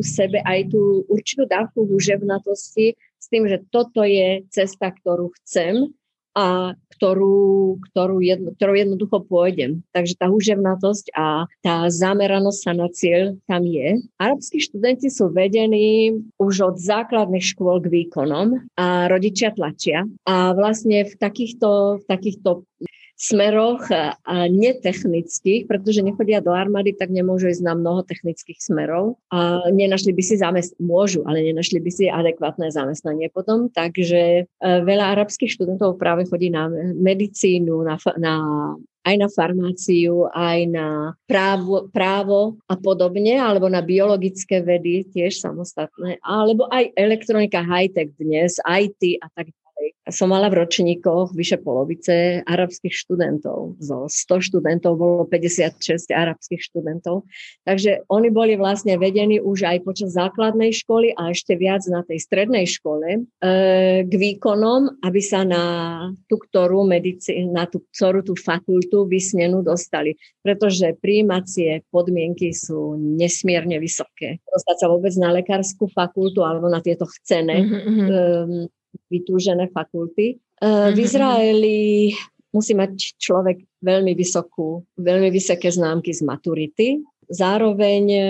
v 0.00 0.06
sebe 0.06 0.40
aj 0.48 0.72
tú 0.72 1.04
určitú 1.12 1.44
dávku 1.44 1.84
húževnatosti 1.84 2.96
s 2.96 3.26
tým, 3.28 3.44
že 3.44 3.60
toto 3.68 4.00
je 4.00 4.48
cesta, 4.48 4.88
ktorú 4.96 5.28
chcem 5.44 5.92
a 6.36 6.78
ktorú, 7.00 7.80
ktorú, 7.90 8.20
jedno, 8.20 8.52
ktorou 8.52 8.76
jednoducho 8.76 9.24
pôjdem. 9.24 9.80
Takže 9.96 10.20
tá 10.20 10.28
húževnatosť 10.28 11.16
a 11.16 11.48
tá 11.64 11.88
zameranosť 11.88 12.60
sa 12.60 12.72
na 12.76 12.88
cieľ 12.92 13.40
tam 13.48 13.64
je. 13.64 14.04
Arabskí 14.20 14.60
študenti 14.60 15.08
sú 15.08 15.32
vedení 15.32 16.20
už 16.36 16.54
od 16.60 16.76
základných 16.76 17.56
škôl 17.56 17.80
k 17.80 17.88
výkonom 17.88 18.68
a 18.76 19.08
rodičia 19.08 19.56
tlačia. 19.56 20.04
A 20.28 20.52
vlastne 20.52 21.08
v 21.08 21.14
takýchto, 21.16 22.00
v 22.00 22.04
takýchto 22.04 22.68
smeroch 23.20 23.84
netechnických, 24.48 25.68
pretože 25.68 26.00
nechodia 26.00 26.40
do 26.40 26.56
armády, 26.56 26.96
tak 26.96 27.12
nemôžu 27.12 27.52
ísť 27.52 27.60
na 27.60 27.76
mnoho 27.76 28.00
technických 28.08 28.56
smerov. 28.56 29.20
A 29.28 29.68
nenašli 29.68 30.16
by 30.16 30.22
si 30.24 30.40
zamest- 30.40 30.76
môžu, 30.80 31.20
ale 31.28 31.44
nenašli 31.44 31.84
by 31.84 31.90
si 31.92 32.08
adekvátne 32.08 32.72
zamestnanie 32.72 33.28
potom, 33.28 33.68
takže 33.68 34.48
e, 34.48 34.64
veľa 34.64 35.20
arabských 35.20 35.52
študentov 35.52 36.00
práve 36.00 36.24
chodí 36.24 36.48
na 36.48 36.72
medicínu, 36.96 37.84
na, 37.84 38.00
na 38.16 38.34
aj 39.00 39.16
na 39.16 39.28
farmáciu, 39.32 40.28
aj 40.28 40.58
na 40.68 41.16
právo, 41.24 41.88
právo 41.88 42.60
a 42.68 42.76
podobne, 42.76 43.40
alebo 43.40 43.68
na 43.72 43.80
biologické 43.80 44.60
vedy 44.60 45.08
tiež 45.08 45.40
samostatné, 45.40 46.20
alebo 46.20 46.68
aj 46.68 46.92
elektronika 46.96 47.64
high-tech 47.64 48.12
dnes, 48.20 48.60
IT 48.60 49.24
a 49.24 49.26
tak 49.32 49.48
som 50.10 50.32
mala 50.32 50.50
v 50.50 50.64
ročníkoch 50.64 51.32
vyše 51.32 51.62
polovice 51.62 52.42
arabských 52.44 52.92
študentov. 52.92 53.78
Zo 53.78 54.10
100 54.10 54.46
študentov 54.50 54.98
bolo 54.98 55.22
56 55.28 56.10
arabských 56.10 56.60
študentov. 56.60 57.24
Takže 57.64 58.04
oni 58.10 58.28
boli 58.28 58.58
vlastne 58.58 58.98
vedení 58.98 59.38
už 59.38 59.64
aj 59.64 59.78
počas 59.86 60.16
základnej 60.16 60.74
školy 60.74 61.14
a 61.14 61.30
ešte 61.30 61.54
viac 61.54 61.86
na 61.86 62.02
tej 62.02 62.18
strednej 62.20 62.66
škole 62.66 63.08
e, 63.14 63.18
k 64.04 64.12
výkonom, 64.12 65.04
aby 65.06 65.20
sa 65.22 65.46
na 65.46 65.64
tú 66.26 66.42
ktorú 66.42 66.84
medicínu, 66.88 67.54
na 67.54 67.70
tú 67.70 67.86
ktorú 67.94 68.26
tú 68.26 68.34
fakultu 68.34 69.06
vysnenú 69.06 69.62
dostali. 69.62 70.18
Pretože 70.42 70.98
príjímacie 70.98 71.86
podmienky 71.94 72.50
sú 72.50 72.98
nesmierne 72.98 73.78
vysoké. 73.78 74.42
Dostať 74.50 74.76
sa 74.76 74.86
vôbec 74.90 75.14
na 75.20 75.30
lekárskú 75.30 75.86
fakultu 75.92 76.42
alebo 76.42 76.66
na 76.66 76.82
tieto 76.82 77.06
chcené 77.06 77.62
mm-hmm. 77.62 78.08
um, 78.10 78.79
vytúžené 79.10 79.70
fakulty. 79.70 80.38
Uh, 80.60 80.92
v 80.92 81.00
mhm, 81.00 81.04
Izraeli 81.06 81.78
musí 82.50 82.74
mať 82.74 83.16
človek 83.16 83.62
veľmi 83.80 84.12
vysokú, 84.14 84.82
veľmi 84.98 85.30
vysoké 85.30 85.70
známky 85.70 86.10
z 86.10 86.22
maturity. 86.26 86.88
Zároveň 87.30 88.02
e, 88.10 88.22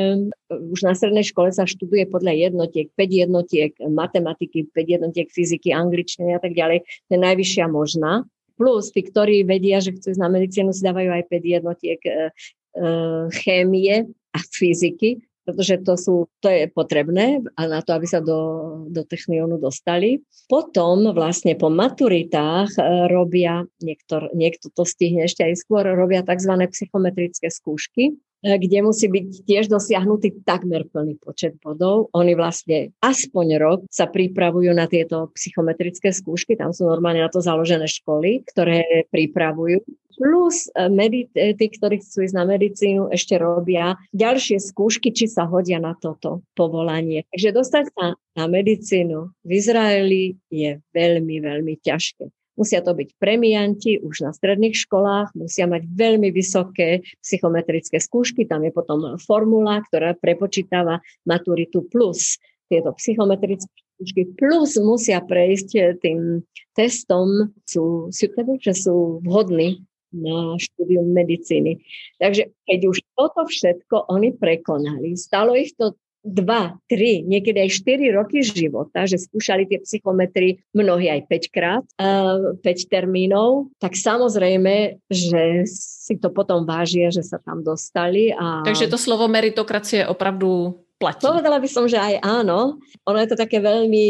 už 0.52 0.84
na 0.84 0.92
strednej 0.92 1.24
škole 1.24 1.48
sa 1.48 1.64
študuje 1.64 2.04
podľa 2.04 2.36
jednotiek, 2.36 2.92
5 2.92 3.00
jednotiek 3.08 3.72
matematiky, 3.80 4.68
5 4.68 4.76
jednotiek 4.76 5.28
fyziky, 5.32 5.72
angličtiny 5.72 6.36
a 6.36 6.40
tak 6.40 6.52
ďalej. 6.52 6.84
To 7.08 7.10
je 7.16 7.20
najvyššia 7.24 7.64
možná. 7.72 8.28
Plus 8.60 8.92
tí, 8.92 9.00
ktorí 9.00 9.48
vedia, 9.48 9.80
že 9.80 9.96
chcú 9.96 10.12
ísť 10.12 10.20
na 10.20 10.28
medicínu, 10.28 10.68
si 10.76 10.84
dávajú 10.84 11.16
aj 11.16 11.24
5 11.32 11.56
jednotiek 11.56 12.00
e, 12.04 12.12
e, 12.12 12.18
chémie 13.40 14.04
a 14.36 14.38
fyziky 14.38 15.24
pretože 15.44 15.80
to, 15.82 15.94
sú, 15.96 16.14
to 16.44 16.48
je 16.48 16.68
potrebné 16.68 17.40
a 17.56 17.62
na 17.66 17.80
to, 17.80 17.96
aby 17.96 18.06
sa 18.06 18.20
do, 18.20 18.82
do 18.88 19.02
technionu 19.02 19.56
dostali. 19.56 20.20
Potom 20.46 21.10
vlastne 21.16 21.56
po 21.56 21.72
maturitách 21.72 22.76
e, 22.76 22.80
robia, 23.08 23.64
niektor, 23.80 24.30
niekto 24.36 24.68
to 24.70 24.84
stihne 24.84 25.24
ešte 25.24 25.46
aj 25.46 25.54
skôr, 25.58 25.84
robia 25.96 26.20
tzv. 26.20 26.52
psychometrické 26.70 27.48
skúšky, 27.48 28.12
e, 28.12 28.50
kde 28.60 28.78
musí 28.84 29.08
byť 29.08 29.26
tiež 29.48 29.64
dosiahnutý 29.72 30.44
takmer 30.44 30.84
plný 30.86 31.16
počet 31.18 31.56
bodov. 31.64 32.12
Oni 32.12 32.36
vlastne 32.36 32.92
aspoň 33.00 33.46
rok 33.56 33.80
sa 33.88 34.06
pripravujú 34.06 34.70
na 34.76 34.86
tieto 34.86 35.32
psychometrické 35.32 36.12
skúšky, 36.12 36.54
tam 36.54 36.76
sú 36.76 36.84
normálne 36.84 37.24
na 37.24 37.32
to 37.32 37.40
založené 37.40 37.88
školy, 37.88 38.44
ktoré 38.44 39.08
pripravujú 39.08 39.82
plus 40.20 40.68
e, 40.76 40.92
medit- 40.92 41.32
e, 41.32 41.56
tí, 41.56 41.72
ktorí 41.72 42.04
chcú 42.04 42.28
ísť 42.28 42.36
na 42.36 42.44
medicínu, 42.44 43.08
ešte 43.08 43.40
robia 43.40 43.96
ďalšie 44.12 44.60
skúšky, 44.60 45.16
či 45.16 45.24
sa 45.24 45.48
hodia 45.48 45.80
na 45.80 45.96
toto 45.96 46.44
povolanie. 46.52 47.24
Takže 47.32 47.56
dostať 47.56 47.84
sa 47.96 48.06
na 48.36 48.44
medicínu 48.44 49.32
v 49.40 49.50
Izraeli 49.56 50.36
je 50.52 50.76
veľmi, 50.92 51.40
veľmi 51.40 51.80
ťažké. 51.80 52.28
Musia 52.60 52.84
to 52.84 52.92
byť 52.92 53.16
premianti 53.16 53.96
už 53.96 54.20
na 54.20 54.36
stredných 54.36 54.76
školách, 54.76 55.32
musia 55.32 55.64
mať 55.64 55.88
veľmi 55.88 56.28
vysoké 56.28 57.00
psychometrické 57.24 57.96
skúšky, 57.96 58.44
tam 58.44 58.68
je 58.68 58.76
potom 58.76 59.16
formula, 59.16 59.80
ktorá 59.88 60.12
prepočítava 60.12 61.00
maturitu 61.24 61.88
plus 61.88 62.36
tieto 62.68 62.92
psychometrické 63.00 63.72
skúšky, 63.96 64.22
plus 64.36 64.76
musia 64.76 65.24
prejsť 65.24 66.04
tým 66.04 66.44
testom, 66.76 67.48
sú, 67.64 68.12
sú, 68.12 68.24
že 68.60 68.76
sú 68.76 69.24
vhodní 69.24 69.80
na 70.10 70.58
štúdium 70.58 71.10
medicíny. 71.14 71.82
Takže 72.18 72.50
keď 72.66 72.80
už 72.90 72.98
toto 73.14 73.46
všetko 73.46 74.10
oni 74.10 74.34
prekonali, 74.34 75.14
stalo 75.14 75.54
ich 75.54 75.74
to 75.78 75.94
dva, 76.20 76.76
tri, 76.84 77.24
niekedy 77.24 77.64
aj 77.64 77.80
štyri 77.80 78.12
roky 78.12 78.44
života, 78.44 79.08
že 79.08 79.16
skúšali 79.16 79.64
tie 79.64 79.80
psychometry 79.80 80.60
mnohí 80.76 81.08
aj 81.08 81.24
5 81.32 81.48
krát, 81.56 81.84
uh, 81.96 82.60
5 82.60 82.92
termínov, 82.92 83.72
tak 83.80 83.96
samozrejme, 83.96 85.00
že 85.08 85.64
si 85.64 86.20
to 86.20 86.28
potom 86.28 86.68
vážia, 86.68 87.08
že 87.08 87.24
sa 87.24 87.40
tam 87.40 87.64
dostali. 87.64 88.36
A... 88.36 88.60
Takže 88.68 88.92
to 88.92 89.00
slovo 89.00 89.32
meritokracie 89.32 90.04
opravdu 90.04 90.76
platí. 91.00 91.24
Povedala 91.24 91.56
by 91.56 91.68
som, 91.72 91.88
že 91.88 91.96
aj 91.96 92.20
áno. 92.20 92.76
Ono 93.08 93.18
je 93.24 93.28
to 93.32 93.40
také 93.40 93.64
veľmi 93.64 94.06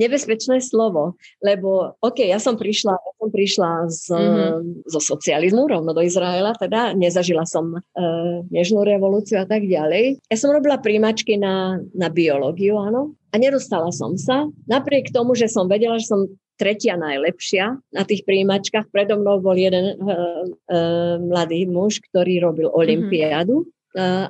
nebezpečné 0.00 0.64
slovo, 0.64 1.20
lebo 1.44 2.00
OK, 2.00 2.24
ja 2.24 2.40
som 2.40 2.56
prišla, 2.56 2.96
ja 2.96 3.12
som 3.20 3.28
prišla 3.28 3.70
z, 3.92 4.04
mm-hmm. 4.16 4.88
zo 4.88 5.00
socializmu 5.04 5.68
rovno 5.68 5.92
do 5.92 6.00
Izraela, 6.00 6.56
teda 6.56 6.96
nezažila 6.96 7.44
som 7.44 7.76
uh, 7.76 8.36
nežnú 8.48 8.80
revolúciu 8.80 9.44
a 9.44 9.46
tak 9.46 9.68
ďalej. 9.68 10.24
Ja 10.32 10.36
som 10.40 10.56
robila 10.56 10.80
príjmačky 10.80 11.36
na, 11.36 11.76
na 11.92 12.08
biológiu, 12.08 12.80
áno, 12.80 13.12
a 13.30 13.36
nedostala 13.36 13.92
som 13.92 14.16
sa. 14.16 14.48
Napriek 14.66 15.12
tomu, 15.12 15.36
že 15.36 15.46
som 15.46 15.68
vedela, 15.68 16.00
že 16.00 16.08
som 16.08 16.26
tretia 16.58 16.96
najlepšia 16.96 17.78
na 17.92 18.02
tých 18.04 18.24
príjimačkách. 18.28 18.92
Predo 18.92 19.16
mnou 19.16 19.40
bol 19.40 19.56
jeden 19.56 19.96
uh, 19.96 20.44
uh, 20.48 21.16
mladý 21.20 21.68
muž, 21.68 22.00
ktorý 22.10 22.40
robil 22.40 22.72
mhm. 22.72 22.74
olympiádu. 22.74 23.56
Mm-hmm 23.60 23.78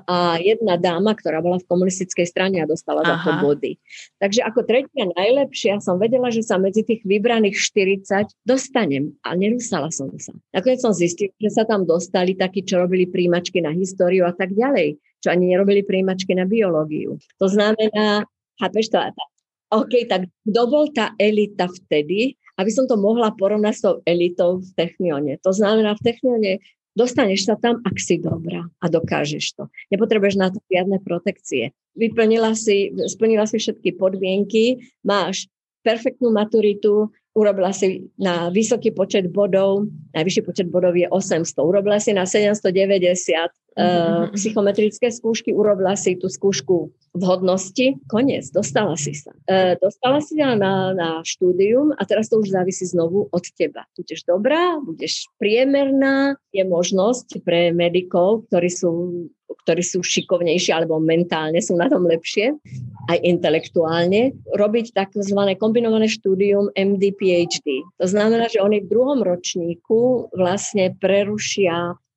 a 0.08 0.40
jedna 0.40 0.80
dáma, 0.80 1.12
ktorá 1.12 1.44
bola 1.44 1.60
v 1.60 1.68
komunistickej 1.68 2.24
strane 2.24 2.64
a 2.64 2.68
dostala 2.68 3.04
Aha. 3.04 3.08
za 3.08 3.16
to 3.20 3.30
body. 3.44 3.76
Takže 4.16 4.40
ako 4.40 4.64
tretia 4.64 5.04
najlepšia 5.12 5.84
som 5.84 6.00
vedela, 6.00 6.32
že 6.32 6.40
sa 6.40 6.56
medzi 6.56 6.80
tých 6.80 7.04
vybraných 7.04 7.60
40 7.60 8.32
dostanem, 8.48 9.12
ale 9.20 9.36
nedostala 9.36 9.92
som 9.92 10.08
sa. 10.16 10.32
Nakoniec 10.56 10.80
som 10.80 10.96
zistila, 10.96 11.32
že 11.36 11.50
sa 11.52 11.68
tam 11.68 11.84
dostali 11.84 12.32
takí, 12.32 12.64
čo 12.64 12.80
robili 12.80 13.04
príjimačky 13.04 13.60
na 13.60 13.76
históriu 13.76 14.24
a 14.24 14.32
tak 14.32 14.56
ďalej, 14.56 14.96
čo 15.20 15.28
ani 15.28 15.52
nerobili 15.52 15.84
príjimačky 15.84 16.32
na 16.32 16.48
biológiu. 16.48 17.20
To 17.36 17.46
znamená, 17.48 18.24
chápeš 18.56 18.88
to? 18.88 18.96
OK, 19.70 20.08
tak 20.10 20.26
kto 20.42 20.62
bol 20.66 20.90
tá 20.90 21.14
elita 21.20 21.70
vtedy, 21.70 22.34
aby 22.58 22.70
som 22.74 22.84
to 22.90 22.98
mohla 22.98 23.32
porovnať 23.32 23.74
s 23.76 23.80
tou 23.80 23.94
elitou 24.04 24.60
v 24.60 24.68
Technione. 24.76 25.38
To 25.46 25.54
znamená, 25.54 25.96
v 25.96 26.04
Technione 26.04 26.52
Dostaneš 26.98 27.46
sa 27.46 27.54
tam, 27.54 27.78
ak 27.86 27.96
si 28.02 28.18
dobrá 28.18 28.66
a 28.82 28.86
dokážeš 28.90 29.54
to. 29.54 29.70
Nepotrebuješ 29.94 30.36
na 30.36 30.50
to 30.50 30.58
žiadne 30.66 30.98
protekcie. 31.06 31.70
Vyplnila 31.94 32.58
si, 32.58 32.90
splnila 33.06 33.46
si 33.46 33.62
všetky 33.62 33.94
podmienky, 33.94 34.82
máš 35.06 35.46
perfektnú 35.86 36.34
maturitu, 36.34 37.08
urobila 37.32 37.70
si 37.70 38.10
na 38.18 38.50
vysoký 38.50 38.90
počet 38.90 39.30
bodov, 39.30 39.86
najvyšší 40.12 40.42
počet 40.42 40.66
bodov 40.66 40.98
je 40.98 41.06
800, 41.06 41.62
urobila 41.62 42.02
si 42.02 42.10
na 42.10 42.26
790 42.26 43.69
mm-hmm. 43.76 44.34
psychometrické 44.34 45.08
skúšky, 45.10 45.54
urobila 45.54 45.94
si 45.94 46.18
tú 46.18 46.26
skúšku 46.26 46.90
vhodnosti, 47.10 47.98
koniec, 48.06 48.46
dostala 48.54 48.94
si 48.94 49.14
sa. 49.14 49.34
Uh, 49.50 49.74
dostala 49.82 50.22
si 50.22 50.38
sa 50.38 50.54
na, 50.54 50.94
na 50.94 51.08
štúdium 51.26 51.90
a 51.98 52.02
teraz 52.06 52.30
to 52.30 52.38
už 52.38 52.54
závisí 52.54 52.86
znovu 52.86 53.26
od 53.30 53.44
teba. 53.58 53.86
Budeš 53.98 54.26
dobrá, 54.30 54.78
budeš 54.78 55.26
priemerná, 55.42 56.38
je 56.54 56.62
možnosť 56.62 57.42
pre 57.42 57.74
medikov, 57.74 58.46
ktorí 58.50 58.70
sú 58.70 58.90
ktorí 59.50 59.82
sú 59.82 59.98
šikovnejší 60.00 60.70
alebo 60.70 61.02
mentálne 61.02 61.58
sú 61.58 61.74
na 61.74 61.90
tom 61.90 62.06
lepšie, 62.06 62.54
aj 63.10 63.18
intelektuálne, 63.18 64.30
robiť 64.54 64.94
takzvané 64.94 65.58
kombinované 65.58 66.06
štúdium 66.06 66.70
MD 66.78 67.10
PhD. 67.18 67.82
To 67.98 68.06
znamená, 68.06 68.46
že 68.46 68.62
oni 68.62 68.78
v 68.78 68.90
druhom 68.90 69.20
ročníku 69.26 70.30
vlastne 70.38 70.94
prerušia 70.94 71.98
E, 71.98 72.09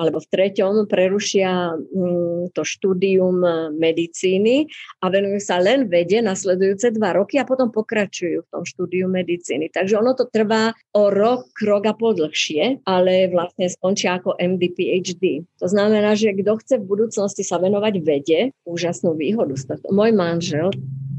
alebo 0.00 0.18
v 0.22 0.30
treťom 0.32 0.88
prerušia 0.88 1.76
mm, 1.76 2.56
to 2.56 2.62
štúdium 2.64 3.44
medicíny 3.76 4.64
a 5.04 5.12
venujú 5.12 5.42
sa 5.42 5.60
len 5.60 5.90
vede 5.90 6.24
nasledujúce 6.24 6.94
dva 6.96 7.12
roky 7.12 7.36
a 7.36 7.44
potom 7.44 7.68
pokračujú 7.68 8.46
v 8.46 8.48
tom 8.48 8.64
štúdiu 8.64 9.10
medicíny. 9.10 9.68
Takže 9.68 10.00
ono 10.00 10.16
to 10.16 10.30
trvá 10.30 10.72
o 10.96 11.12
rok, 11.12 11.52
rok 11.60 11.84
a 11.84 11.92
pol 11.92 12.16
dlhšie, 12.16 12.80
ale 12.88 13.28
vlastne 13.28 13.68
skončia 13.68 14.16
ako 14.22 14.40
MD, 14.40 14.72
PhD. 14.72 15.44
To 15.60 15.68
znamená, 15.68 16.16
že 16.16 16.32
kto 16.32 16.56
chce 16.62 16.74
v 16.80 16.88
budúcnosti 16.88 17.44
sa 17.44 17.60
venovať 17.60 17.94
vede, 18.00 18.40
úžasnú 18.64 19.18
výhodu 19.18 19.52
z 19.58 19.68
toho. 19.68 19.92
Môj 19.92 20.16
manžel, 20.16 20.72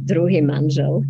druhý 0.08 0.42
manžel. 0.42 1.06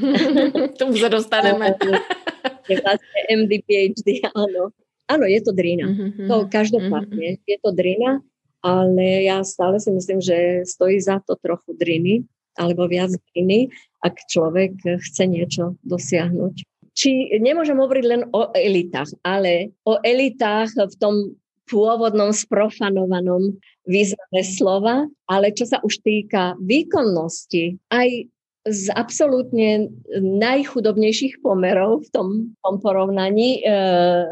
Tomu 0.80 0.94
sa 1.00 1.10
dostaneme. 1.10 1.74
vlastne 2.84 3.20
MD, 3.26 3.58
PhD, 3.66 4.22
áno. 4.30 4.70
Áno, 5.12 5.28
je 5.28 5.40
to 5.44 5.52
drina. 5.52 5.92
Mm-hmm. 5.92 6.28
To 6.32 6.48
každopádne, 6.48 7.36
mm-hmm. 7.36 7.50
je 7.52 7.58
to 7.60 7.70
drina, 7.76 8.24
ale 8.64 9.28
ja 9.28 9.44
stále 9.44 9.76
si 9.76 9.92
myslím, 9.92 10.24
že 10.24 10.64
stojí 10.64 10.96
za 10.96 11.20
to 11.20 11.36
trochu 11.36 11.76
driny, 11.76 12.24
alebo 12.56 12.88
viac 12.88 13.12
driny, 13.32 13.68
ak 14.00 14.16
človek 14.28 14.76
chce 15.00 15.24
niečo 15.28 15.76
dosiahnuť. 15.84 16.54
Či 16.92 17.40
nemôžem 17.40 17.80
hovoriť 17.80 18.04
len 18.04 18.22
o 18.36 18.52
elitách, 18.52 19.16
ale 19.24 19.72
o 19.88 19.96
elitách 20.04 20.76
v 20.76 20.96
tom 21.00 21.14
pôvodnom 21.64 22.34
sprofanovanom 22.34 23.56
význame 23.88 24.42
slova, 24.44 25.08
ale 25.24 25.56
čo 25.56 25.64
sa 25.64 25.80
už 25.80 26.04
týka 26.04 26.52
výkonnosti, 26.60 27.80
aj 27.88 28.28
z 28.62 28.94
absolútne 28.94 29.90
najchudobnejších 30.22 31.42
pomerov 31.42 32.06
v 32.06 32.10
tom, 32.14 32.28
tom 32.62 32.78
porovnaní 32.78 33.58
e, 33.58 33.66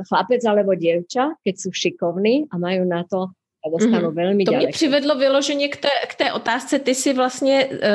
chlapec 0.07 0.39
alebo 0.47 0.79
dievča, 0.79 1.35
keď 1.43 1.55
sú 1.59 1.75
šikovní 1.75 2.47
a 2.47 2.55
majú 2.55 2.87
na 2.87 3.03
to 3.03 3.35
a 3.61 3.67
dostanú 3.69 4.09
mm-hmm. 4.09 4.21
veľmi 4.23 4.43
to 4.45 4.53
ďaleko. 4.53 4.65
To 4.65 4.67
mě 4.67 4.73
přivedlo 4.73 5.15
vyloženě 5.15 5.69
k 5.69 5.77
té, 5.77 5.89
k 6.09 6.15
té 6.15 6.33
otázce. 6.33 6.79
Ty 6.79 6.95
si 6.95 7.13
vlastně 7.13 7.69
e, 7.71 7.89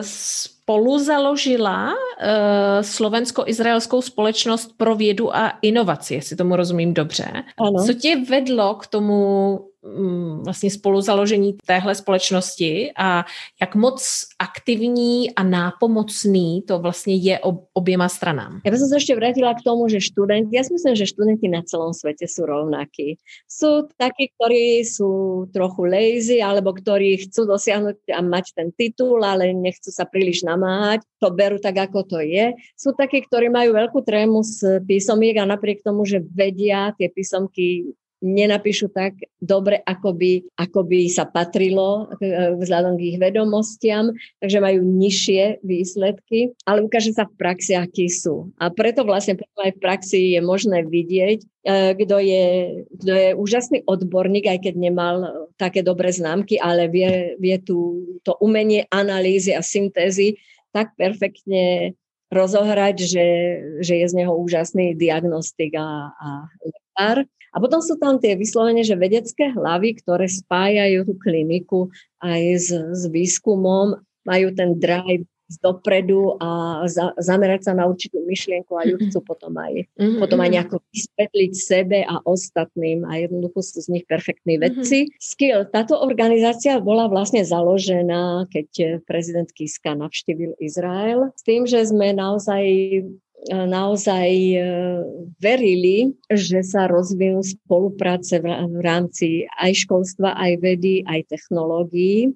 spolu 0.00 0.98
založila 0.98 1.90
e, 1.90 2.82
slovensko-izraelskou 2.82 4.02
společnost 4.02 4.74
pro 4.76 4.94
vědu 4.94 5.36
a 5.36 5.58
inovaci, 5.62 6.14
jestli 6.14 6.36
tomu 6.36 6.56
rozumím 6.56 6.94
dobře. 6.94 7.32
Ano. 7.58 7.86
Co 7.86 7.94
tě 7.94 8.16
vedlo 8.28 8.74
k 8.74 8.86
tomu 8.86 9.58
vlastně 10.42 10.70
spoluzaložení 10.70 11.56
téhle 11.66 11.94
společnosti 11.94 12.92
a 12.96 13.24
jak 13.60 13.74
moc 13.74 14.26
aktivní 14.38 15.34
a 15.34 15.42
nápomocný 15.42 16.62
to 16.62 16.78
vlastně 16.78 17.14
je 17.14 17.40
oběma 17.72 18.08
stranám. 18.08 18.60
Ja 18.64 18.70
by 18.70 18.78
som 18.78 18.88
sa 18.92 18.96
ešte 19.00 19.16
vrátila 19.16 19.56
k 19.56 19.64
tomu, 19.64 19.88
že 19.88 20.04
študenti, 20.04 20.52
ja 20.52 20.64
si 20.64 20.76
myslím, 20.76 20.92
že 20.92 21.08
študenti 21.08 21.48
na 21.48 21.64
celom 21.64 21.96
svete 21.96 22.28
sú 22.28 22.44
rovnakí. 22.44 23.16
Sú 23.48 23.88
takí, 23.96 24.28
ktorí 24.36 24.84
sú 24.84 25.44
trochu 25.48 25.88
lazy, 25.88 26.44
alebo 26.44 26.76
ktorí 26.76 27.28
chcú 27.28 27.48
dosiahnuť 27.48 28.12
a 28.12 28.20
mať 28.20 28.44
ten 28.52 28.68
titul, 28.76 29.24
ale 29.24 29.56
nechcú 29.56 29.88
sa 29.88 30.04
príliš 30.04 30.44
namáhať. 30.44 31.00
To 31.24 31.32
berú 31.32 31.56
tak, 31.56 31.80
ako 31.80 32.04
to 32.04 32.18
je. 32.20 32.52
Sú 32.76 32.92
takí, 32.92 33.24
ktorí 33.24 33.48
majú 33.48 33.72
veľkú 33.72 34.04
trému 34.04 34.44
z 34.44 34.84
písomiek 34.84 35.40
a 35.40 35.48
napriek 35.48 35.80
tomu, 35.80 36.04
že 36.04 36.20
vedia 36.20 36.92
tie 37.00 37.08
písomky 37.08 37.96
nenapíšu 38.20 38.92
tak 38.92 39.16
dobre, 39.40 39.80
ako 39.84 40.12
by, 40.12 40.44
ako 40.60 40.84
by 40.84 41.08
sa 41.08 41.24
patrilo 41.24 42.12
e, 42.20 42.56
vzhľadom 42.60 43.00
k 43.00 43.16
ich 43.16 43.18
vedomostiam, 43.18 44.12
takže 44.44 44.60
majú 44.60 44.80
nižšie 44.84 45.64
výsledky, 45.64 46.52
ale 46.68 46.84
ukáže 46.84 47.16
sa 47.16 47.24
v 47.24 47.36
praxi, 47.40 47.72
akí 47.74 48.12
sú. 48.12 48.52
A 48.60 48.68
preto 48.68 49.08
vlastne 49.08 49.40
preto 49.40 49.58
aj 49.64 49.72
v 49.76 49.82
praxi 49.82 50.20
je 50.36 50.40
možné 50.44 50.84
vidieť, 50.84 51.38
e, 51.40 51.46
kto 51.96 52.16
je, 52.20 52.46
kto 53.00 53.12
je 53.12 53.28
úžasný 53.40 53.78
odborník, 53.88 54.46
aj 54.46 54.68
keď 54.68 54.74
nemal 54.76 55.48
také 55.56 55.80
dobré 55.80 56.12
známky, 56.12 56.60
ale 56.60 56.92
vie, 56.92 57.40
vie 57.40 57.56
tu, 57.56 58.04
to 58.20 58.36
umenie 58.44 58.84
analýzy 58.92 59.56
a 59.56 59.64
syntézy 59.64 60.36
tak 60.70 60.94
perfektne 60.94 61.96
rozohrať, 62.30 62.96
že, 63.02 63.26
že 63.82 63.94
je 63.98 64.06
z 64.06 64.14
neho 64.14 64.30
úžasný 64.38 64.94
diagnostik 64.94 65.74
a, 65.74 66.14
a 66.14 66.28
lekár. 66.62 67.26
A 67.50 67.56
potom 67.58 67.82
sú 67.82 67.98
tam 67.98 68.22
tie 68.22 68.38
vyslovene, 68.38 68.86
že 68.86 68.94
vedecké 68.94 69.50
hlavy, 69.50 69.98
ktoré 69.98 70.30
spájajú 70.30 71.02
tú 71.06 71.14
kliniku 71.18 71.80
aj 72.22 72.42
s, 72.56 72.68
s 72.70 73.02
výskumom, 73.10 73.98
majú 74.22 74.48
ten 74.54 74.78
drive 74.78 75.26
dopredu 75.58 76.38
a 76.38 76.82
za, 76.86 77.10
zamerať 77.18 77.66
sa 77.66 77.72
na 77.74 77.90
určitú 77.90 78.22
myšlienku 78.22 78.70
a 78.78 78.86
ju 78.86 79.02
chcú 79.02 79.18
potom 79.26 79.50
aj, 79.58 79.82
mm-hmm. 79.98 80.22
potom 80.22 80.38
aj 80.38 80.50
nejako 80.54 80.76
vysvetliť 80.94 81.52
sebe 81.58 81.98
a 82.06 82.22
ostatným 82.22 83.02
a 83.02 83.18
jednoducho 83.18 83.58
sú 83.58 83.82
z 83.82 83.98
nich 83.98 84.04
perfektní 84.06 84.62
vedci. 84.62 85.10
Mm-hmm. 85.10 85.18
Skill, 85.18 85.60
táto 85.74 85.98
organizácia 85.98 86.78
bola 86.78 87.10
vlastne 87.10 87.42
založená, 87.42 88.46
keď 88.46 89.02
prezident 89.02 89.50
Kiska 89.50 89.98
navštívil 89.98 90.54
Izrael, 90.62 91.34
s 91.34 91.42
tým, 91.42 91.66
že 91.66 91.82
sme 91.82 92.14
naozaj 92.14 92.62
naozaj 93.48 94.28
e, 94.28 94.58
verili, 95.40 96.12
že 96.28 96.60
sa 96.60 96.84
rozvinú 96.84 97.40
spolupráce 97.40 98.36
v 98.44 98.80
rámci 98.84 99.48
aj 99.56 99.88
školstva, 99.88 100.36
aj 100.36 100.52
vedy, 100.60 101.00
aj 101.08 101.24
technológií. 101.32 102.28
E, 102.28 102.30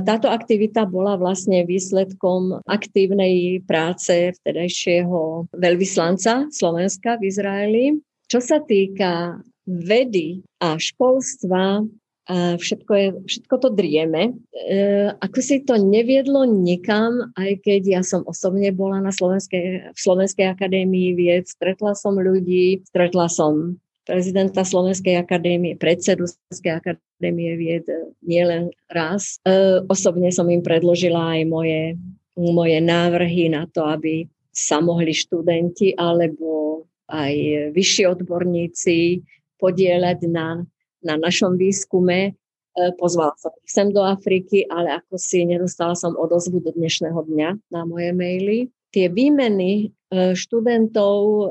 táto 0.00 0.32
aktivita 0.32 0.88
bola 0.88 1.20
vlastne 1.20 1.68
výsledkom 1.68 2.64
aktívnej 2.64 3.60
práce 3.68 4.32
vtedajšieho 4.40 5.52
veľvyslanca 5.52 6.48
Slovenska 6.48 7.20
v 7.20 7.22
Izraeli. 7.28 7.84
Čo 8.26 8.40
sa 8.40 8.58
týka 8.64 9.36
vedy 9.66 10.40
a 10.62 10.80
školstva, 10.80 11.84
všetko, 12.26 12.92
je, 12.94 13.08
všetko 13.26 13.54
to 13.62 13.68
drieme. 13.70 14.34
E, 14.50 15.14
ako 15.14 15.38
si 15.38 15.62
to 15.62 15.78
neviedlo 15.78 16.42
nikam, 16.42 17.30
aj 17.38 17.62
keď 17.62 17.82
ja 17.86 18.02
som 18.02 18.26
osobne 18.26 18.74
bola 18.74 18.98
na 18.98 19.14
Slovenskej, 19.14 19.94
v 19.94 19.98
Slovenskej 19.98 20.50
akadémii 20.50 21.14
vied, 21.14 21.46
stretla 21.46 21.94
som 21.94 22.18
ľudí, 22.18 22.82
stretla 22.90 23.30
som 23.30 23.78
prezidenta 24.06 24.66
Slovenskej 24.66 25.22
akadémie, 25.22 25.78
predsedu 25.78 26.26
Slovenskej 26.26 26.72
akadémie 26.82 27.54
vied 27.54 27.86
nielen 28.26 28.74
raz. 28.90 29.38
E, 29.46 29.82
osobne 29.86 30.34
som 30.34 30.50
im 30.50 30.66
predložila 30.66 31.38
aj 31.38 31.42
moje, 31.46 31.94
moje 32.34 32.78
návrhy 32.82 33.54
na 33.54 33.70
to, 33.70 33.86
aby 33.86 34.26
sa 34.50 34.82
mohli 34.82 35.14
študenti 35.14 35.94
alebo 35.94 36.82
aj 37.06 37.34
vyšší 37.70 38.02
odborníci 38.18 39.22
podielať 39.62 40.18
na 40.26 40.66
na 41.06 41.14
našom 41.14 41.54
výskume. 41.54 42.34
E, 42.76 42.92
pozvala 42.98 43.32
som 43.38 43.54
ich 43.62 43.70
sem 43.70 43.94
do 43.94 44.02
Afriky, 44.02 44.66
ale 44.66 44.98
ako 44.98 45.14
si 45.14 45.46
nedostala 45.46 45.94
som 45.94 46.18
odozvu 46.18 46.58
do 46.58 46.74
dnešného 46.74 47.22
dňa 47.22 47.70
na 47.70 47.86
moje 47.86 48.10
maily. 48.10 48.58
Tie 48.90 49.06
výmeny 49.06 49.88
e, 50.10 50.34
študentov 50.34 51.18
e, 51.22 51.46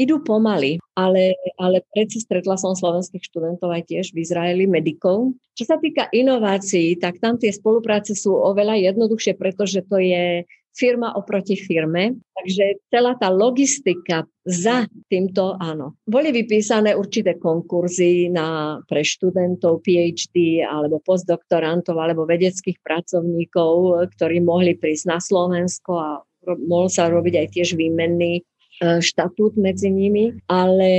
idú 0.00 0.20
pomaly, 0.24 0.80
ale, 0.96 1.36
ale 1.60 1.84
predsa 1.92 2.20
stretla 2.20 2.56
som 2.56 2.76
slovenských 2.76 3.24
študentov 3.24 3.68
aj 3.72 3.92
tiež 3.92 4.12
v 4.12 4.24
Izraeli, 4.24 4.64
medikov. 4.64 5.36
Čo 5.56 5.64
sa 5.68 5.76
týka 5.76 6.08
inovácií, 6.12 6.96
tak 7.00 7.20
tam 7.20 7.40
tie 7.40 7.52
spolupráce 7.52 8.12
sú 8.16 8.36
oveľa 8.36 8.92
jednoduchšie, 8.92 9.36
pretože 9.36 9.84
to 9.88 10.00
je 10.00 10.44
firma 10.76 11.16
oproti 11.16 11.56
firme. 11.56 12.20
Takže 12.36 12.84
celá 12.92 13.16
tá 13.16 13.32
logistika 13.32 14.28
za 14.44 14.84
týmto, 15.08 15.56
áno. 15.56 15.96
Boli 16.04 16.30
vypísané 16.30 16.92
určité 16.92 17.40
konkurzy 17.40 18.28
na, 18.28 18.78
pre 18.84 19.00
študentov 19.00 19.80
PhD 19.82 20.62
alebo 20.62 21.00
postdoktorantov 21.02 21.96
alebo 21.96 22.28
vedeckých 22.28 22.78
pracovníkov, 22.84 24.04
ktorí 24.14 24.44
mohli 24.44 24.76
prísť 24.76 25.04
na 25.08 25.18
Slovensko 25.18 25.92
a 25.96 26.10
mohol 26.68 26.92
sa 26.92 27.10
robiť 27.10 27.34
aj 27.42 27.46
tiež 27.58 27.74
výmenný 27.74 28.38
e, 28.38 28.42
štatút 29.02 29.58
medzi 29.58 29.90
nimi, 29.90 30.30
ale 30.46 30.92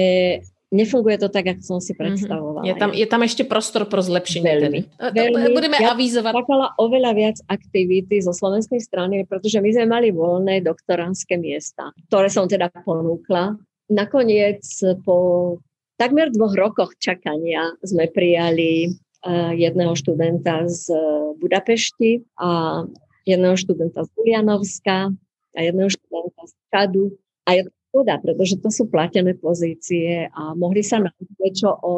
nefunguje 0.68 1.16
to 1.16 1.32
tak, 1.32 1.48
ako 1.48 1.62
som 1.64 1.80
si 1.80 1.96
mhm. 1.96 2.00
predstavovala. 2.00 2.68
Je 2.68 2.76
tam, 2.76 2.92
je 2.92 3.08
tam 3.08 3.22
ešte 3.24 3.44
prostor 3.48 3.88
pro 3.88 4.04
zlepšenie 4.04 4.44
veľmi, 4.44 4.60
tedy. 4.60 4.80
Veľmi, 5.00 5.56
Budeme 5.56 5.78
ja 5.80 5.96
avizovať. 5.96 6.34
Čakala 6.36 6.68
oveľa 6.76 7.12
viac 7.16 7.38
aktivity 7.48 8.20
zo 8.20 8.36
slovenskej 8.36 8.82
strany, 8.84 9.24
pretože 9.24 9.64
my 9.64 9.70
sme 9.72 9.86
mali 9.88 10.08
voľné 10.12 10.60
doktoránske 10.64 11.40
miesta, 11.40 11.96
ktoré 12.12 12.28
som 12.28 12.46
teda 12.46 12.68
ponúkla. 12.84 13.56
Nakoniec 13.88 14.64
po 15.08 15.18
takmer 15.96 16.28
dvoch 16.36 16.52
rokoch 16.54 16.92
čakania 17.00 17.72
sme 17.80 18.12
prijali 18.12 18.92
uh, 18.92 19.56
jedného 19.56 19.96
študenta 19.96 20.68
z 20.68 20.92
Budapešti 21.40 22.28
a 22.36 22.84
jedného 23.24 23.56
študenta 23.56 24.04
z 24.04 24.10
Ulianovska 24.20 25.16
a 25.56 25.60
jedného 25.60 25.88
študenta 25.88 26.44
z 26.44 26.54
Čadu 26.72 27.06
a 27.48 27.50
jedného 27.56 27.77
škoda, 27.98 28.22
pretože 28.22 28.62
to 28.62 28.70
sú 28.70 28.86
platené 28.94 29.34
pozície 29.34 30.30
a 30.30 30.54
mohli 30.54 30.86
sa 30.86 31.02
naučiť 31.02 31.34
niečo 31.42 31.74
o 31.82 31.94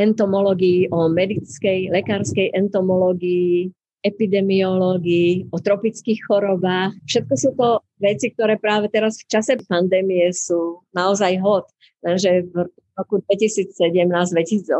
entomológii, 0.00 0.88
o 0.88 1.12
medickej, 1.12 1.92
lekárskej 1.92 2.56
entomológii, 2.56 3.68
epidemiológii, 4.00 5.52
o 5.52 5.60
tropických 5.60 6.24
chorobách. 6.24 6.96
Všetko 7.04 7.34
sú 7.36 7.50
to 7.52 7.84
veci, 8.00 8.32
ktoré 8.32 8.56
práve 8.56 8.88
teraz 8.88 9.20
v 9.20 9.28
čase 9.28 9.60
pandémie 9.68 10.32
sú 10.32 10.80
naozaj 10.96 11.36
hod. 11.44 11.68
Takže 12.00 12.48
v 12.48 12.72
roku 12.96 13.20
2017-2018 13.28 14.72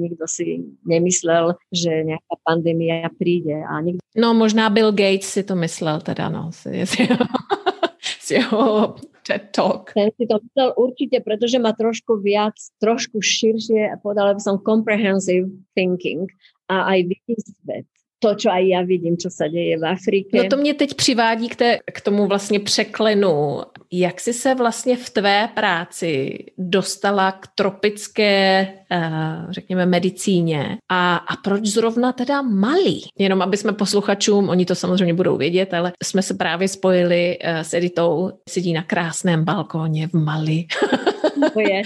nikto 0.00 0.24
si 0.24 0.64
nemyslel, 0.88 1.60
že 1.68 2.08
nejaká 2.08 2.34
pandémia 2.40 3.12
príde. 3.12 3.60
A 3.60 3.84
nikto... 3.84 4.00
No 4.16 4.32
možná 4.32 4.72
Bill 4.72 4.96
Gates 4.96 5.28
si 5.28 5.44
to 5.44 5.52
myslel 5.60 6.00
teda, 6.00 6.32
no. 6.32 6.48
Si, 6.56 6.72
si, 6.88 7.04
si 8.00 8.36
ho 8.40 8.96
TED 9.24 9.56
Talk. 9.56 9.96
Ten 9.96 10.12
si 10.14 10.28
to 10.28 10.36
myslel 10.38 10.70
určite, 10.76 11.16
pretože 11.24 11.56
má 11.56 11.72
trošku 11.72 12.20
viac, 12.20 12.54
trošku 12.78 13.24
širšie, 13.24 13.96
povedala 14.04 14.36
by 14.36 14.40
som 14.44 14.60
comprehensive 14.60 15.48
thinking 15.72 16.28
a 16.68 16.92
aj 16.92 16.98
vidí 17.08 17.34
svet. 17.64 17.88
To, 18.18 18.34
čo 18.34 18.48
aj 18.50 18.64
ja 18.64 18.80
vidím, 18.82 19.20
čo 19.20 19.28
sa 19.28 19.52
deje 19.52 19.76
v 19.76 19.84
Afrike. 19.84 20.32
No 20.36 20.48
to 20.48 20.56
mě 20.56 20.74
teď 20.74 20.94
přivádí 20.94 21.48
k, 21.48 21.56
té, 21.56 21.78
k 21.92 22.00
tomu 22.00 22.26
vlastně 22.26 22.60
překlenu. 22.60 23.60
Jak 23.92 24.20
jsi 24.20 24.32
se 24.32 24.54
vlastně 24.54 24.96
v 24.96 25.10
tvé 25.10 25.48
práci 25.54 26.38
dostala 26.58 27.32
k 27.32 27.46
tropické, 27.54 28.68
uh, 28.92 29.52
řekněme, 29.52 29.86
medicíně 29.86 30.78
a, 30.88 31.16
a 31.16 31.36
proč 31.36 31.66
zrovna 31.66 32.12
teda 32.12 32.42
Mali? 32.42 33.00
Jenom 33.18 33.42
aby 33.42 33.56
jsme 33.56 33.72
posluchačům, 33.72 34.48
oni 34.48 34.64
to 34.64 34.74
samozřejmě 34.74 35.14
budou 35.14 35.36
vědět, 35.36 35.74
ale 35.74 35.92
jsme 36.02 36.22
se 36.22 36.34
právě 36.34 36.68
spojili 36.68 37.38
uh, 37.38 37.60
s 37.60 37.74
Editou, 37.74 38.30
sedí 38.48 38.72
na 38.72 38.82
krásném 38.82 39.44
balkóně 39.44 40.08
v 40.08 40.14
Mali. 40.14 40.64
moje, 41.52 41.78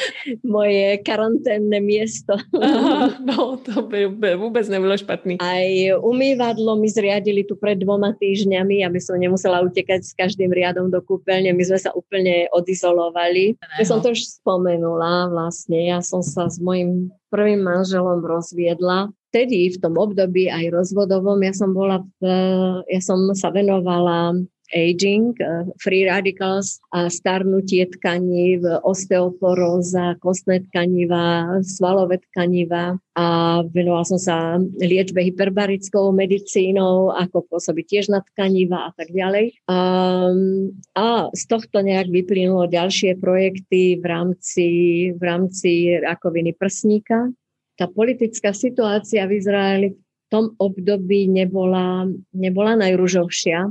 moje 0.44 0.86
karanténne 1.02 1.78
miesto. 1.82 2.38
Aha, 2.54 3.18
no, 3.18 3.59
to 3.59 3.82
by, 3.82 4.09
by 4.09 4.34
vůbec 4.36 4.68
nebylo 4.68 4.94
špatný. 4.98 5.40
Aj 5.40 5.68
umývadlo 5.98 6.76
mi 6.76 6.88
zriadili 6.88 7.44
tu 7.44 7.56
pred 7.56 7.78
dvoma 7.78 8.14
týždňami, 8.14 8.86
aby 8.86 8.98
som 9.02 9.18
nemusela 9.18 9.64
utekať 9.66 10.00
s 10.04 10.12
každým 10.14 10.52
riadom 10.54 10.90
do 10.90 11.02
kúpeľne. 11.02 11.50
My 11.54 11.64
sme 11.64 11.78
sa 11.78 11.90
úplne 11.94 12.46
odizolovali. 12.54 13.59
Ja 13.78 13.84
som 13.84 13.98
to 14.04 14.14
už 14.14 14.42
spomenula 14.42 15.32
vlastne. 15.32 15.88
Ja 15.88 15.98
som 16.04 16.22
sa 16.22 16.46
s 16.46 16.62
mojim 16.62 17.11
prvým 17.28 17.61
manželom 17.61 18.24
rozviedla 18.24 19.12
vtedy 19.28 19.76
v 19.76 19.80
tom 19.80 20.00
období 20.00 20.48
aj 20.48 20.72
rozvodovom 20.72 21.36
ja 21.44 21.52
som 21.52 21.76
bola 21.76 22.00
v, 22.16 22.24
ja 22.88 23.00
som 23.04 23.28
sa 23.36 23.52
venovala 23.52 24.40
aging, 24.75 25.33
eh, 25.41 25.64
free 25.81 26.05
radicals 26.05 26.81
a 26.93 27.09
starnutie 27.09 27.87
tkaní, 27.89 28.61
osteoporóza, 28.85 30.16
kostné 30.21 30.61
tkaniva, 30.69 31.61
svalové 31.64 32.19
tkaniva 32.31 33.01
a 33.16 33.27
venovala 33.64 34.05
som 34.05 34.21
sa 34.21 34.37
liečbe 34.79 35.25
hyperbarickou 35.25 36.12
medicínou, 36.12 37.11
ako 37.16 37.49
pôsobiť 37.49 37.85
tiež 37.89 38.05
na 38.12 38.21
tkaniva 38.23 38.89
a 38.89 38.91
tak 38.95 39.11
ďalej. 39.11 39.59
A, 39.66 39.79
a 40.95 41.07
z 41.33 41.43
tohto 41.49 41.81
nejak 41.81 42.12
vyplynulo 42.12 42.69
ďalšie 42.69 43.16
projekty 43.19 43.99
v 43.99 44.05
rámci, 44.05 44.66
v 45.16 45.23
rámci 45.23 45.97
rakoviny 45.99 46.55
prsníka. 46.55 47.33
Tá 47.79 47.87
politická 47.87 48.51
situácia 48.51 49.27
v 49.27 49.39
Izraeli 49.39 49.89
v 49.95 50.27
tom 50.29 50.53
období 50.61 51.31
nebola, 51.31 52.05
nebola 52.37 52.77
najružovšia 52.77 53.71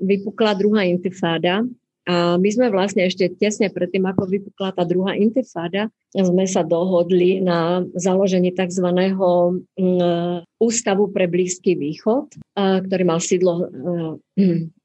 vypukla 0.00 0.56
druhá 0.56 0.88
intifáda 0.88 1.62
a 2.08 2.40
my 2.40 2.48
sme 2.48 2.72
vlastne 2.72 3.04
ešte 3.04 3.28
tesne 3.38 3.68
predtým, 3.68 4.08
ako 4.08 4.26
vypukla 4.26 4.72
tá 4.72 4.82
druhá 4.88 5.14
intifáda, 5.14 5.92
sme 6.10 6.48
sa 6.48 6.64
dohodli 6.64 7.38
na 7.38 7.84
založení 7.94 8.50
tzv. 8.50 8.88
Mm, 8.88 10.42
ústavu 10.58 11.12
pre 11.12 11.28
Blízky 11.30 11.78
východ, 11.78 12.34
ktorý 12.58 13.04
mal 13.04 13.20
sídlo 13.22 13.68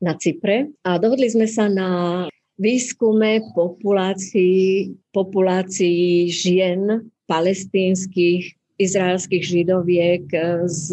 na 0.03 0.13
Cypre. 0.19 0.69
A 0.85 0.99
dohodli 1.01 1.31
sme 1.31 1.47
sa 1.47 1.71
na 1.71 1.89
výskume 2.61 3.41
populácií, 3.57 4.93
populácií 5.15 6.29
žien 6.29 7.09
palestínskych, 7.25 8.53
izraelských 8.75 9.43
židoviek 9.43 10.27
z 10.67 10.87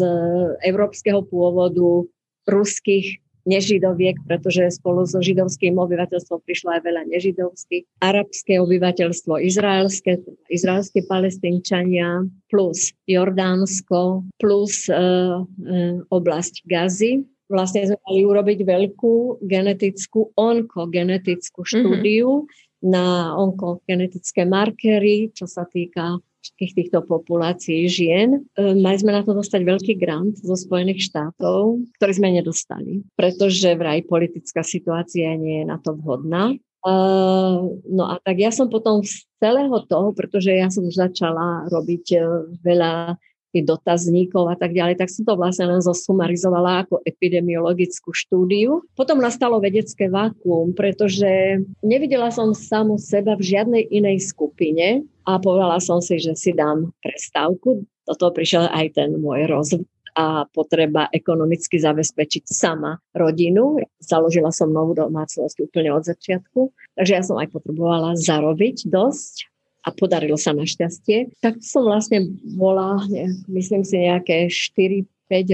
európskeho 0.63 1.19
pôvodu, 1.27 2.07
ruských 2.47 3.22
nežidoviek, 3.43 4.15
pretože 4.23 4.79
spolu 4.79 5.03
so 5.03 5.19
židovským 5.19 5.75
obyvateľstvom 5.75 6.39
prišlo 6.43 6.79
aj 6.79 6.81
veľa 6.87 7.03
nežidovských, 7.11 7.83
arabské 7.99 8.59
obyvateľstvo, 8.59 9.39
izraelské, 9.43 10.23
izraelské 10.47 11.03
palestínčania, 11.05 12.27
plus 12.47 12.95
Jordánsko, 13.07 14.23
plus 14.39 14.87
uh, 14.87 15.43
uh, 15.43 15.95
oblasť 16.07 16.63
Gazy. 16.67 17.23
Vlastne 17.51 17.85
sme 17.85 17.99
mali 18.07 18.21
urobiť 18.23 18.59
veľkú 18.63 19.43
genetickú, 19.43 20.31
onkogenetickú 20.33 21.61
mhm. 21.61 21.69
štúdiu 21.69 22.29
mm-hmm. 22.47 22.89
na 22.89 23.35
onkogenetické 23.35 24.47
markery, 24.47 25.29
čo 25.35 25.45
sa 25.45 25.67
týka 25.67 26.17
všetkých 26.43 26.75
týchto 26.75 26.99
populácií 27.07 27.87
žien. 27.87 28.43
E, 28.59 28.75
mali 28.75 28.99
sme 28.99 29.15
na 29.15 29.23
to 29.23 29.31
dostať 29.31 29.63
veľký 29.63 29.93
grant 29.95 30.35
zo 30.43 30.59
Spojených 30.59 31.07
štátov, 31.07 31.79
ktorý 31.97 32.11
sme 32.11 32.29
nedostali, 32.35 33.07
pretože 33.15 33.71
vraj 33.79 34.03
politická 34.03 34.61
situácia 34.61 35.31
nie 35.39 35.63
je 35.63 35.65
na 35.65 35.79
to 35.79 35.95
vhodná. 35.95 36.53
Uh, 36.83 37.79
no 37.87 38.11
a 38.11 38.19
tak 38.19 38.43
ja 38.43 38.51
som 38.51 38.67
potom 38.67 39.07
z 39.07 39.23
celého 39.39 39.87
toho, 39.87 40.11
pretože 40.11 40.51
ja 40.51 40.67
som 40.67 40.83
už 40.83 40.99
začala 40.99 41.63
robiť 41.71 42.05
uh, 42.19 42.43
veľa 42.59 43.15
tých 43.53 43.69
dotazníkov 43.69 44.49
a 44.49 44.57
tak 44.57 44.73
ďalej, 44.73 44.97
tak 44.97 45.13
som 45.13 45.23
to 45.23 45.37
vlastne 45.37 45.69
len 45.69 45.79
zosumarizovala 45.79 46.83
ako 46.83 47.05
epidemiologickú 47.05 48.09
štúdiu. 48.09 48.81
Potom 48.97 49.21
nastalo 49.21 49.61
vedecké 49.61 50.09
vákuum, 50.09 50.73
pretože 50.73 51.61
nevidela 51.85 52.33
som 52.33 52.51
samu 52.57 52.97
seba 52.97 53.37
v 53.37 53.45
žiadnej 53.53 53.83
inej 53.93 54.33
skupine 54.33 55.05
a 55.23 55.39
povedala 55.39 55.79
som 55.79 56.03
si, 56.03 56.19
že 56.19 56.35
si 56.35 56.51
dám 56.51 56.91
prestávku. 56.99 57.87
Do 58.03 58.13
toho 58.19 58.31
prišiel 58.35 58.67
aj 58.67 58.99
ten 58.99 59.15
môj 59.15 59.47
rozvoj 59.47 59.87
a 60.13 60.45
potreba 60.45 61.09
ekonomicky 61.09 61.81
zabezpečiť 61.81 62.45
sama 62.45 63.01
rodinu. 63.17 63.81
Založila 63.97 64.53
som 64.53 64.69
novú 64.69 64.93
domácnosť 64.93 65.65
úplne 65.65 65.89
od 65.89 66.05
začiatku, 66.05 66.69
takže 66.93 67.13
ja 67.17 67.23
som 67.25 67.41
aj 67.41 67.49
potrebovala 67.49 68.13
zarobiť 68.13 68.93
dosť 68.93 69.49
a 69.83 69.89
podarilo 69.91 70.37
sa 70.37 70.53
našťastie. 70.53 71.41
Tak 71.41 71.59
som 71.65 71.89
vlastne 71.89 72.29
bola, 72.55 73.01
myslím 73.49 73.83
si, 73.83 74.05
nejaké 74.05 74.47
4-5 74.53 75.09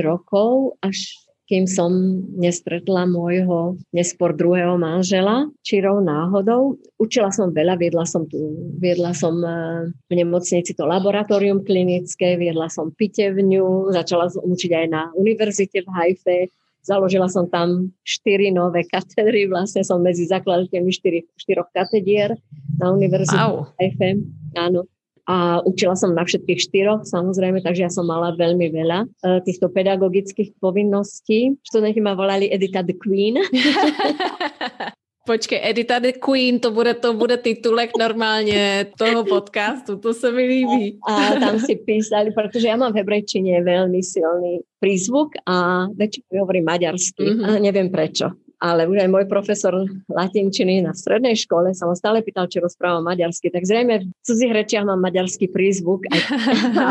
rokov, 0.06 0.76
až 0.84 1.18
kým 1.50 1.66
som 1.66 2.22
nestretla 2.38 3.10
môjho 3.10 3.82
neskôr 3.90 4.38
druhého 4.38 4.78
manžela, 4.78 5.50
čirou 5.66 5.98
náhodou. 5.98 6.78
Učila 7.02 7.34
som 7.34 7.50
veľa, 7.50 7.74
viedla 7.82 8.06
som 8.06 8.30
tu, 8.30 8.38
viedla 8.78 9.18
som 9.18 9.42
e, 9.42 9.50
v 9.90 10.14
nemocnici 10.14 10.78
to 10.78 10.86
laboratórium 10.86 11.66
klinické, 11.66 12.38
viedla 12.38 12.70
som 12.70 12.94
pitevňu, 12.94 13.90
začala 13.90 14.30
som 14.30 14.46
učiť 14.46 14.72
aj 14.78 14.86
na 14.94 15.10
univerzite 15.18 15.82
v 15.82 15.90
Haife, 15.90 16.40
Založila 16.80 17.28
som 17.28 17.44
tam 17.52 17.92
štyri 18.08 18.56
nové 18.56 18.88
katedry, 18.88 19.52
vlastne 19.52 19.84
som 19.84 20.00
medzi 20.00 20.24
zakladateľmi 20.26 20.90
štyri, 20.96 21.28
štyroch 21.36 21.68
katedier 21.76 22.40
na 22.80 22.96
univerzite 22.96 23.36
wow. 23.36 23.68
FM. 23.78 24.24
Áno. 24.56 24.88
A 25.30 25.62
učila 25.62 25.94
som 25.94 26.18
na 26.18 26.26
všetkých 26.26 26.58
štyroch, 26.58 27.06
samozrejme, 27.06 27.62
takže 27.62 27.86
ja 27.86 27.92
som 27.94 28.10
mala 28.10 28.34
veľmi 28.34 28.74
veľa 28.74 29.00
uh, 29.06 29.38
týchto 29.46 29.70
pedagogických 29.70 30.58
povinností. 30.58 31.54
Študenti 31.62 32.02
ma 32.02 32.18
volali 32.18 32.50
Edita 32.50 32.82
the 32.82 32.98
Queen. 32.98 33.38
Počkej, 35.30 35.62
Edita 35.62 36.02
the 36.02 36.18
Queen, 36.18 36.58
to 36.58 36.74
bude, 36.74 36.98
to 37.06 37.14
bude 37.14 37.38
titulek 37.46 37.94
normálne 37.94 38.90
toho 38.98 39.22
podcastu, 39.22 40.02
to 40.02 40.10
sa 40.10 40.34
mi 40.34 40.42
líbí. 40.42 40.98
A, 41.06 41.38
a 41.38 41.38
tam 41.38 41.62
si 41.62 41.78
písali, 41.78 42.34
pretože 42.34 42.66
ja 42.66 42.74
mám 42.74 42.98
v 42.98 43.06
hebrejčine 43.06 43.62
veľmi 43.62 44.02
silný 44.02 44.66
prízvuk 44.82 45.38
a 45.46 45.86
väčšinou 45.94 46.42
hovorím 46.42 46.66
maďarsky. 46.66 47.22
Mm-hmm. 47.22 47.46
A 47.46 47.50
neviem 47.62 47.94
prečo 47.94 48.34
ale 48.60 48.86
už 48.92 49.08
aj 49.08 49.10
môj 49.10 49.26
profesor 49.26 49.72
latinčiny 50.12 50.84
na 50.84 50.92
strednej 50.92 51.34
škole 51.40 51.72
sa 51.72 51.88
ma 51.88 51.96
stále 51.96 52.20
pýtal, 52.20 52.52
či 52.52 52.60
rozprávam 52.60 53.08
maďarsky, 53.08 53.48
tak 53.48 53.64
zrejme 53.64 54.04
v 54.04 54.24
cudzích 54.24 54.52
rečiach 54.52 54.84
mám 54.84 55.00
maďarský 55.00 55.48
prízvuk. 55.48 56.04
Aj, 56.12 56.22
a 56.84 56.88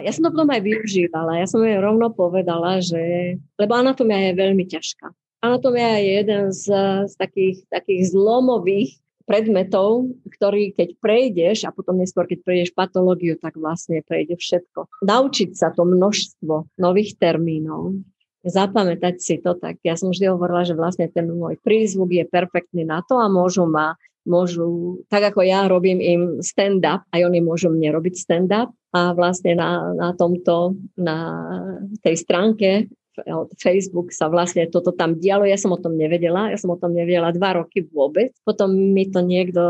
ja 0.00 0.10
som 0.16 0.24
to 0.24 0.32
potom 0.32 0.48
aj 0.48 0.64
využívala. 0.64 1.36
Ja 1.36 1.46
som 1.46 1.60
jej 1.60 1.76
rovno 1.76 2.08
povedala, 2.10 2.80
že... 2.80 3.36
Lebo 3.60 3.76
anatomia 3.76 4.32
je 4.32 4.40
veľmi 4.40 4.64
ťažká. 4.64 5.12
Anatomia 5.44 6.00
je 6.00 6.24
jeden 6.24 6.44
z, 6.52 6.64
z 7.08 7.14
takých, 7.16 7.64
takých 7.68 8.12
zlomových 8.12 8.96
predmetov, 9.30 10.10
ktorý 10.26 10.74
keď 10.74 10.98
prejdeš 10.98 11.62
a 11.62 11.70
potom 11.70 11.94
neskôr, 12.02 12.26
keď 12.26 12.42
prejdeš 12.42 12.74
patológiu, 12.74 13.38
tak 13.38 13.54
vlastne 13.54 14.02
prejde 14.02 14.34
všetko. 14.34 15.06
Naučiť 15.06 15.54
sa 15.54 15.70
to 15.70 15.86
množstvo 15.86 16.74
nových 16.82 17.14
termínov, 17.14 18.02
zapamätať 18.44 19.20
si 19.20 19.36
to, 19.40 19.56
tak 19.56 19.80
ja 19.84 19.94
som 19.96 20.12
vždy 20.12 20.32
hovorila, 20.32 20.64
že 20.64 20.78
vlastne 20.78 21.08
ten 21.12 21.28
môj 21.28 21.60
prízvuk 21.60 22.12
je 22.12 22.24
perfektný 22.24 22.88
na 22.88 23.04
to 23.04 23.20
a 23.20 23.28
môžu 23.28 23.68
ma 23.68 23.96
môžu, 24.28 25.00
tak 25.08 25.32
ako 25.32 25.40
ja 25.44 25.64
robím 25.64 25.98
im 26.00 26.22
stand-up, 26.44 27.08
aj 27.08 27.24
oni 27.24 27.40
môžu 27.40 27.72
mne 27.72 27.88
robiť 27.88 28.14
stand-up 28.20 28.68
a 28.92 29.16
vlastne 29.16 29.56
na, 29.56 29.96
na 29.96 30.08
tomto, 30.12 30.76
na 31.00 31.18
tej 32.04 32.20
stránke 32.20 32.92
Facebook 33.58 34.14
sa 34.14 34.30
vlastne 34.30 34.64
toto 34.70 34.94
tam 34.94 35.18
dialo, 35.18 35.44
ja 35.44 35.58
som 35.58 35.74
o 35.74 35.80
tom 35.80 35.98
nevedela, 35.98 36.48
ja 36.48 36.56
som 36.56 36.72
o 36.72 36.80
tom 36.80 36.94
nevedela 36.94 37.34
dva 37.34 37.60
roky 37.60 37.84
vôbec. 37.84 38.32
Potom 38.46 38.72
mi 38.72 39.04
to 39.10 39.20
niekto 39.20 39.60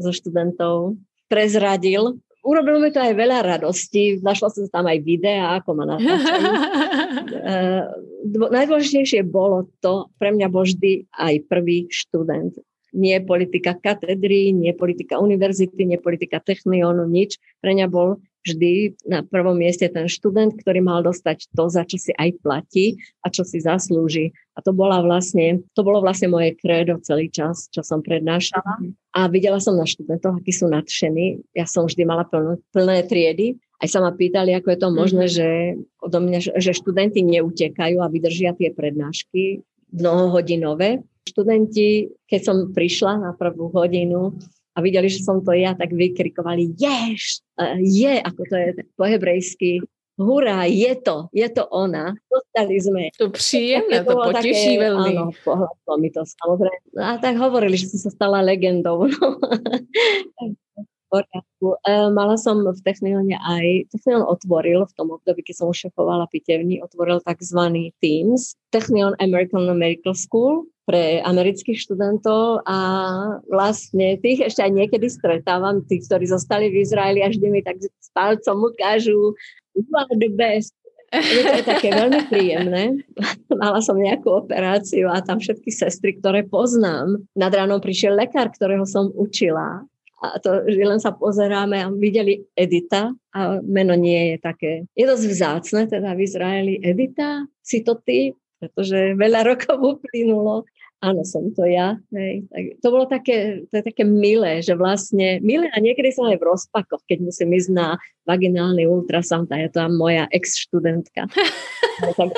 zo 0.00 0.10
študentov 0.10 0.98
prezradil 1.28 2.18
urobilo 2.44 2.78
mi 2.82 2.90
to 2.94 3.00
aj 3.02 3.14
veľa 3.14 3.38
radostí. 3.44 4.20
Našla 4.22 4.48
som 4.52 4.66
tam 4.70 4.86
aj 4.86 4.98
videa, 5.02 5.58
ako 5.58 5.68
ma 5.74 5.84
natáčajú. 5.96 6.52
uh, 7.46 7.84
najdôležitejšie 8.56 9.24
bolo 9.26 9.70
to, 9.82 10.10
pre 10.20 10.34
mňa 10.34 10.46
bol 10.52 10.66
vždy 10.66 11.08
aj 11.14 11.34
prvý 11.50 11.88
študent. 11.88 12.56
Nie 12.96 13.20
politika 13.20 13.76
katedry, 13.76 14.48
nie 14.56 14.72
politika 14.72 15.20
univerzity, 15.20 15.84
nie 15.84 16.00
politika 16.00 16.40
technionu, 16.40 17.04
nič. 17.04 17.36
Pre 17.60 17.76
mňa 17.76 17.86
bol 17.92 18.16
vždy 18.46 18.98
na 19.08 19.24
prvom 19.26 19.56
mieste 19.58 19.86
ten 19.90 20.06
študent, 20.06 20.54
ktorý 20.58 20.80
mal 20.82 21.00
dostať 21.02 21.50
to, 21.52 21.64
za 21.70 21.82
čo 21.84 21.96
si 21.98 22.12
aj 22.14 22.38
platí 22.42 22.98
a 23.24 23.32
čo 23.32 23.42
si 23.42 23.58
zaslúži. 23.62 24.34
A 24.58 24.62
to, 24.62 24.74
bola 24.74 24.98
vlastne, 25.02 25.62
to 25.74 25.86
bolo 25.86 26.02
vlastne 26.02 26.30
moje 26.30 26.58
krédo 26.58 26.98
celý 27.02 27.30
čas, 27.30 27.70
čo 27.70 27.86
som 27.86 28.02
prednášala. 28.02 28.90
A 29.14 29.30
videla 29.30 29.62
som 29.62 29.78
na 29.78 29.86
študentoch, 29.86 30.42
akí 30.42 30.50
sú 30.50 30.66
nadšení. 30.66 31.42
Ja 31.54 31.66
som 31.66 31.86
vždy 31.86 32.02
mala 32.02 32.26
plné, 32.26 32.58
plné 32.74 33.06
triedy. 33.06 33.58
Aj 33.78 33.86
sa 33.86 34.02
ma 34.02 34.10
pýtali, 34.10 34.58
ako 34.58 34.74
je 34.74 34.78
to 34.82 34.88
možné, 34.90 35.24
mm-hmm. 35.30 35.38
že, 35.38 35.48
odo 36.02 36.18
mňa, 36.18 36.38
že 36.58 36.74
študenti 36.74 37.22
neutekajú 37.22 38.02
a 38.02 38.10
vydržia 38.10 38.58
tie 38.58 38.74
prednášky 38.74 39.62
mnohohodinové. 39.94 41.06
Študenti, 41.28 42.08
keď 42.26 42.40
som 42.42 42.56
prišla 42.74 43.12
na 43.22 43.30
prvú 43.36 43.70
hodinu, 43.70 44.34
a 44.78 44.82
videli, 44.84 45.10
že 45.10 45.26
som 45.26 45.42
to 45.42 45.50
ja, 45.50 45.74
tak 45.74 45.90
vykrikovali 45.90 46.78
ješ, 46.78 47.42
je, 47.82 48.14
ako 48.22 48.42
to 48.46 48.54
je 48.54 48.68
po 48.94 49.04
hebrejsky, 49.10 49.82
hurá, 50.14 50.70
je 50.70 50.94
to, 51.02 51.26
je 51.34 51.48
to 51.50 51.66
ona. 51.66 52.14
Dostali 52.30 52.78
sme. 52.78 53.02
To 53.18 53.30
příjemné, 53.34 54.06
to, 54.06 54.14
to 54.14 54.22
poteší 54.30 54.78
také, 54.78 54.84
veľmi. 54.86 55.12
Áno, 55.18 55.34
pohľadlo 55.42 55.94
mi 55.98 56.10
to 56.14 56.22
samozrejme. 56.22 56.86
A 57.02 57.18
tak 57.18 57.34
hovorili, 57.38 57.74
že 57.74 57.90
som 57.90 58.06
sa 58.06 58.10
stala 58.14 58.38
legendou. 58.38 59.10
No. 59.10 59.26
poriadku. 61.10 61.66
E, 61.84 62.12
mala 62.12 62.36
som 62.36 62.60
v 62.62 62.80
Technione 62.84 63.34
aj, 63.36 63.90
Technion 63.92 64.24
otvoril 64.24 64.84
v 64.86 64.94
tom 64.96 65.08
období, 65.12 65.42
keď 65.42 65.64
som 65.64 65.66
už 65.72 65.88
šefovala 65.88 66.28
otvoril 66.28 67.18
tzv. 67.24 67.60
Teams, 67.98 68.54
Technion 68.70 69.16
American 69.18 69.66
Medical 69.72 70.14
School 70.14 70.68
pre 70.88 71.20
amerických 71.20 71.76
študentov 71.84 72.64
a 72.64 72.78
vlastne 73.52 74.16
tých 74.24 74.48
ešte 74.48 74.64
aj 74.64 74.72
niekedy 74.72 75.04
stretávam, 75.12 75.84
tých, 75.84 76.08
ktorí 76.08 76.24
zostali 76.24 76.72
v 76.72 76.80
Izraeli 76.80 77.20
a 77.20 77.28
vždy 77.28 77.46
mi 77.52 77.60
tak 77.60 77.76
s 77.76 78.08
palcom 78.16 78.72
ukážu 78.72 79.36
you 79.76 79.84
are 79.92 80.16
the 80.16 80.32
best. 80.32 80.72
Je 81.08 81.40
to 81.40 81.54
je 81.56 81.64
také 81.64 81.88
veľmi 81.88 82.28
príjemné. 82.28 83.00
Mala 83.64 83.80
som 83.80 83.96
nejakú 83.96 84.28
operáciu 84.28 85.08
a 85.08 85.24
tam 85.24 85.40
všetky 85.40 85.72
sestry, 85.72 86.20
ktoré 86.20 86.44
poznám. 86.44 87.24
Nad 87.32 87.56
ránom 87.56 87.80
prišiel 87.80 88.12
lekár, 88.12 88.52
ktorého 88.52 88.84
som 88.84 89.08
učila 89.16 89.88
a 90.18 90.38
to, 90.42 90.66
že 90.66 90.82
len 90.82 90.98
sa 90.98 91.14
pozeráme 91.14 91.78
a 91.78 91.94
videli 91.94 92.42
Edita 92.58 93.14
a 93.30 93.62
meno 93.62 93.94
nie 93.94 94.34
je 94.34 94.36
také. 94.42 94.72
Je 94.98 95.06
dosť 95.06 95.24
vzácne 95.30 95.82
teda 95.86 96.18
v 96.18 96.20
Izraeli. 96.26 96.74
Edita, 96.82 97.46
si 97.62 97.86
to 97.86 97.94
ty? 98.02 98.34
Pretože 98.58 99.14
veľa 99.14 99.46
rokov 99.46 99.78
uplynulo. 99.78 100.66
Áno, 100.98 101.22
som 101.22 101.54
to 101.54 101.62
ja. 101.62 101.94
Hej. 102.10 102.50
Tak 102.50 102.62
to 102.82 102.88
bolo 102.90 103.06
také, 103.06 103.62
to 103.70 103.74
je 103.78 103.84
také 103.86 104.02
milé, 104.02 104.58
že 104.66 104.74
vlastne, 104.74 105.38
milé 105.46 105.70
a 105.70 105.78
niekedy 105.78 106.10
som 106.10 106.26
aj 106.26 106.42
v 106.42 106.48
rozpakoch, 106.50 107.06
keď 107.06 107.22
musím 107.22 107.54
ísť 107.54 107.70
na 107.70 107.94
vaginálny 108.26 108.90
ultrasound 108.90 109.46
a 109.54 109.62
je 109.62 109.70
to 109.70 109.86
moja 109.94 110.26
ex-študentka. 110.34 111.30
tak... 112.18 112.30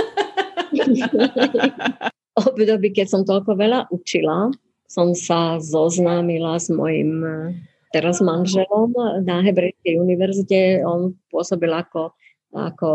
období, 2.37 2.95
keď 2.95 3.07
som 3.09 3.23
toľko 3.27 3.59
veľa 3.59 3.81
učila, 3.91 4.53
som 4.91 5.15
sa 5.15 5.63
zoznámila 5.63 6.59
s 6.59 6.71
mojim 6.73 7.23
teraz 7.91 8.23
manželom 8.23 8.95
na 9.27 9.43
Hebrejskej 9.43 9.99
univerzite. 9.99 10.87
On 10.87 11.15
pôsobil 11.31 11.71
ako 11.71 12.15
ako 12.51 12.91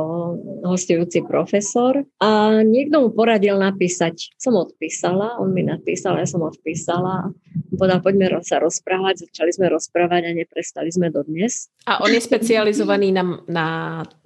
hostujúci 0.68 1.24
profesor 1.24 2.04
a 2.20 2.60
niekto 2.60 3.08
mu 3.08 3.10
poradil 3.16 3.56
napísať. 3.56 4.36
Som 4.36 4.60
odpísala, 4.60 5.40
on 5.40 5.56
mi 5.56 5.64
napísal, 5.64 6.20
ja 6.20 6.28
som 6.28 6.44
odpísala. 6.44 7.32
Povedal, 7.72 8.04
poďme 8.04 8.28
sa 8.44 8.60
rozprávať, 8.60 9.32
začali 9.32 9.52
sme 9.56 9.72
rozprávať 9.72 10.22
a 10.28 10.32
neprestali 10.36 10.92
sme 10.92 11.08
dodnes. 11.08 11.72
A 11.88 12.04
on 12.04 12.12
je 12.12 12.20
specializovaný 12.20 13.16
na, 13.16 13.24
na 13.48 13.68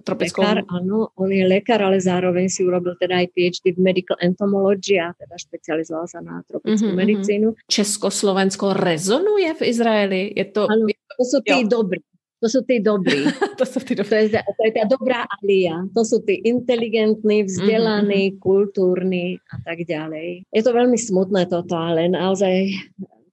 tropickou... 0.02 0.42
Lekár, 0.42 0.66
áno, 0.66 1.14
on 1.14 1.30
je 1.30 1.46
lekár, 1.46 1.86
ale 1.86 2.02
zároveň 2.02 2.50
si 2.50 2.66
urobil 2.66 2.98
teda 2.98 3.22
aj 3.22 3.30
PhD 3.30 3.78
v 3.78 3.80
Medical 3.86 4.18
Entomology 4.18 4.98
a 4.98 5.14
teda 5.14 5.38
špecializoval 5.38 6.10
sa 6.10 6.26
na 6.26 6.42
tropickú 6.50 6.90
mm-hmm, 6.90 6.98
medicínu. 6.98 7.48
Československo 7.70 8.74
rezonuje 8.74 9.54
v 9.54 9.62
Izraeli? 9.62 10.22
Je 10.34 10.46
to... 10.50 10.66
Áno, 10.66 10.90
to 10.90 11.24
sú 11.26 11.38
tí 11.46 11.70
dobrí. 11.70 12.02
To 12.40 12.48
sú 12.48 12.64
tí 12.64 12.80
dobrí. 12.80 13.28
to, 13.60 13.66
sú 13.68 13.84
tí 13.84 13.94
dobrí. 14.00 14.10
To, 14.10 14.18
je, 14.18 14.40
to 14.40 14.62
je 14.64 14.72
tá 14.72 14.84
dobrá 14.88 15.28
alia. 15.40 15.84
To 15.92 16.08
sú 16.08 16.24
tí 16.24 16.40
inteligentní, 16.48 17.44
vzdelaní, 17.44 18.32
mm-hmm. 18.32 18.42
kultúrni 18.42 19.44
a 19.52 19.58
tak 19.64 19.84
ďalej. 19.84 20.48
Je 20.48 20.62
to 20.64 20.72
veľmi 20.72 20.96
smutné 20.96 21.52
toto, 21.52 21.76
ale 21.76 22.08
naozaj 22.08 22.72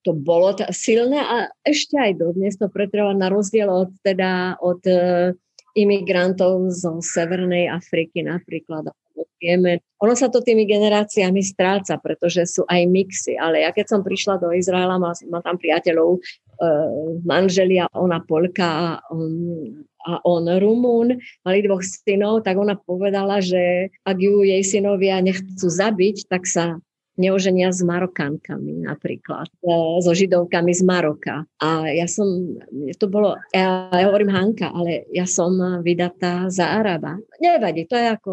to 0.03 0.15
bolo 0.15 0.55
t- 0.55 0.67
silné 0.71 1.19
a 1.19 1.51
ešte 1.67 1.99
aj 1.99 2.19
dodnes 2.19 2.55
to 2.59 2.71
pretrvá 2.71 3.11
na 3.15 3.27
rozdiel 3.27 3.67
od, 3.67 3.91
teda, 4.07 4.59
od 4.63 4.83
uh, 4.87 5.35
imigrantov 5.75 6.71
zo 6.71 7.03
Severnej 7.03 7.67
Afriky 7.67 8.23
napríklad 8.23 8.91
Jemen. 9.37 9.81
Ono 10.01 10.13
sa 10.17 10.29
to 10.33 10.41
tými 10.41 10.65
generáciami 10.65 11.41
stráca, 11.45 12.01
pretože 12.01 12.45
sú 12.49 12.65
aj 12.69 12.85
mixy, 12.89 13.37
ale 13.37 13.65
ja 13.65 13.71
keď 13.73 13.97
som 13.97 14.01
prišla 14.01 14.41
do 14.41 14.53
Izraela, 14.53 14.97
mám 15.01 15.43
tam 15.45 15.57
priateľov, 15.61 16.21
manželia, 17.25 17.91
ona 17.93 18.21
Polka 18.25 18.67
a 18.67 18.89
on, 19.13 19.31
a 20.07 20.23
on 20.25 20.47
Rumún, 20.47 21.19
mali 21.43 21.59
dvoch 21.67 21.83
synov, 21.83 22.47
tak 22.47 22.57
ona 22.57 22.79
povedala, 22.79 23.43
že 23.43 23.91
ak 24.07 24.17
ju 24.17 24.47
jej 24.47 24.63
synovia 24.63 25.19
nechcú 25.21 25.67
zabiť, 25.67 26.31
tak 26.31 26.47
sa 26.47 26.79
neoženia 27.17 27.73
s 27.73 27.81
Marokánkami 27.81 28.85
napríklad, 28.85 29.49
e, 29.65 29.73
so 30.05 30.13
Židovkami 30.13 30.73
z 30.77 30.83
Maroka. 30.85 31.49
A 31.59 31.89
ja 31.89 32.05
som, 32.05 32.29
to 33.01 33.09
bolo, 33.09 33.41
ja, 33.51 33.89
ja 33.89 34.07
hovorím 34.07 34.31
Hanka, 34.31 34.71
ale 34.71 35.09
ja 35.11 35.25
som 35.25 35.57
vydatá 35.81 36.47
za 36.53 36.77
Araba. 36.77 37.17
Nevadí, 37.41 37.89
to 37.89 37.97
je 37.97 38.07
ako, 38.13 38.33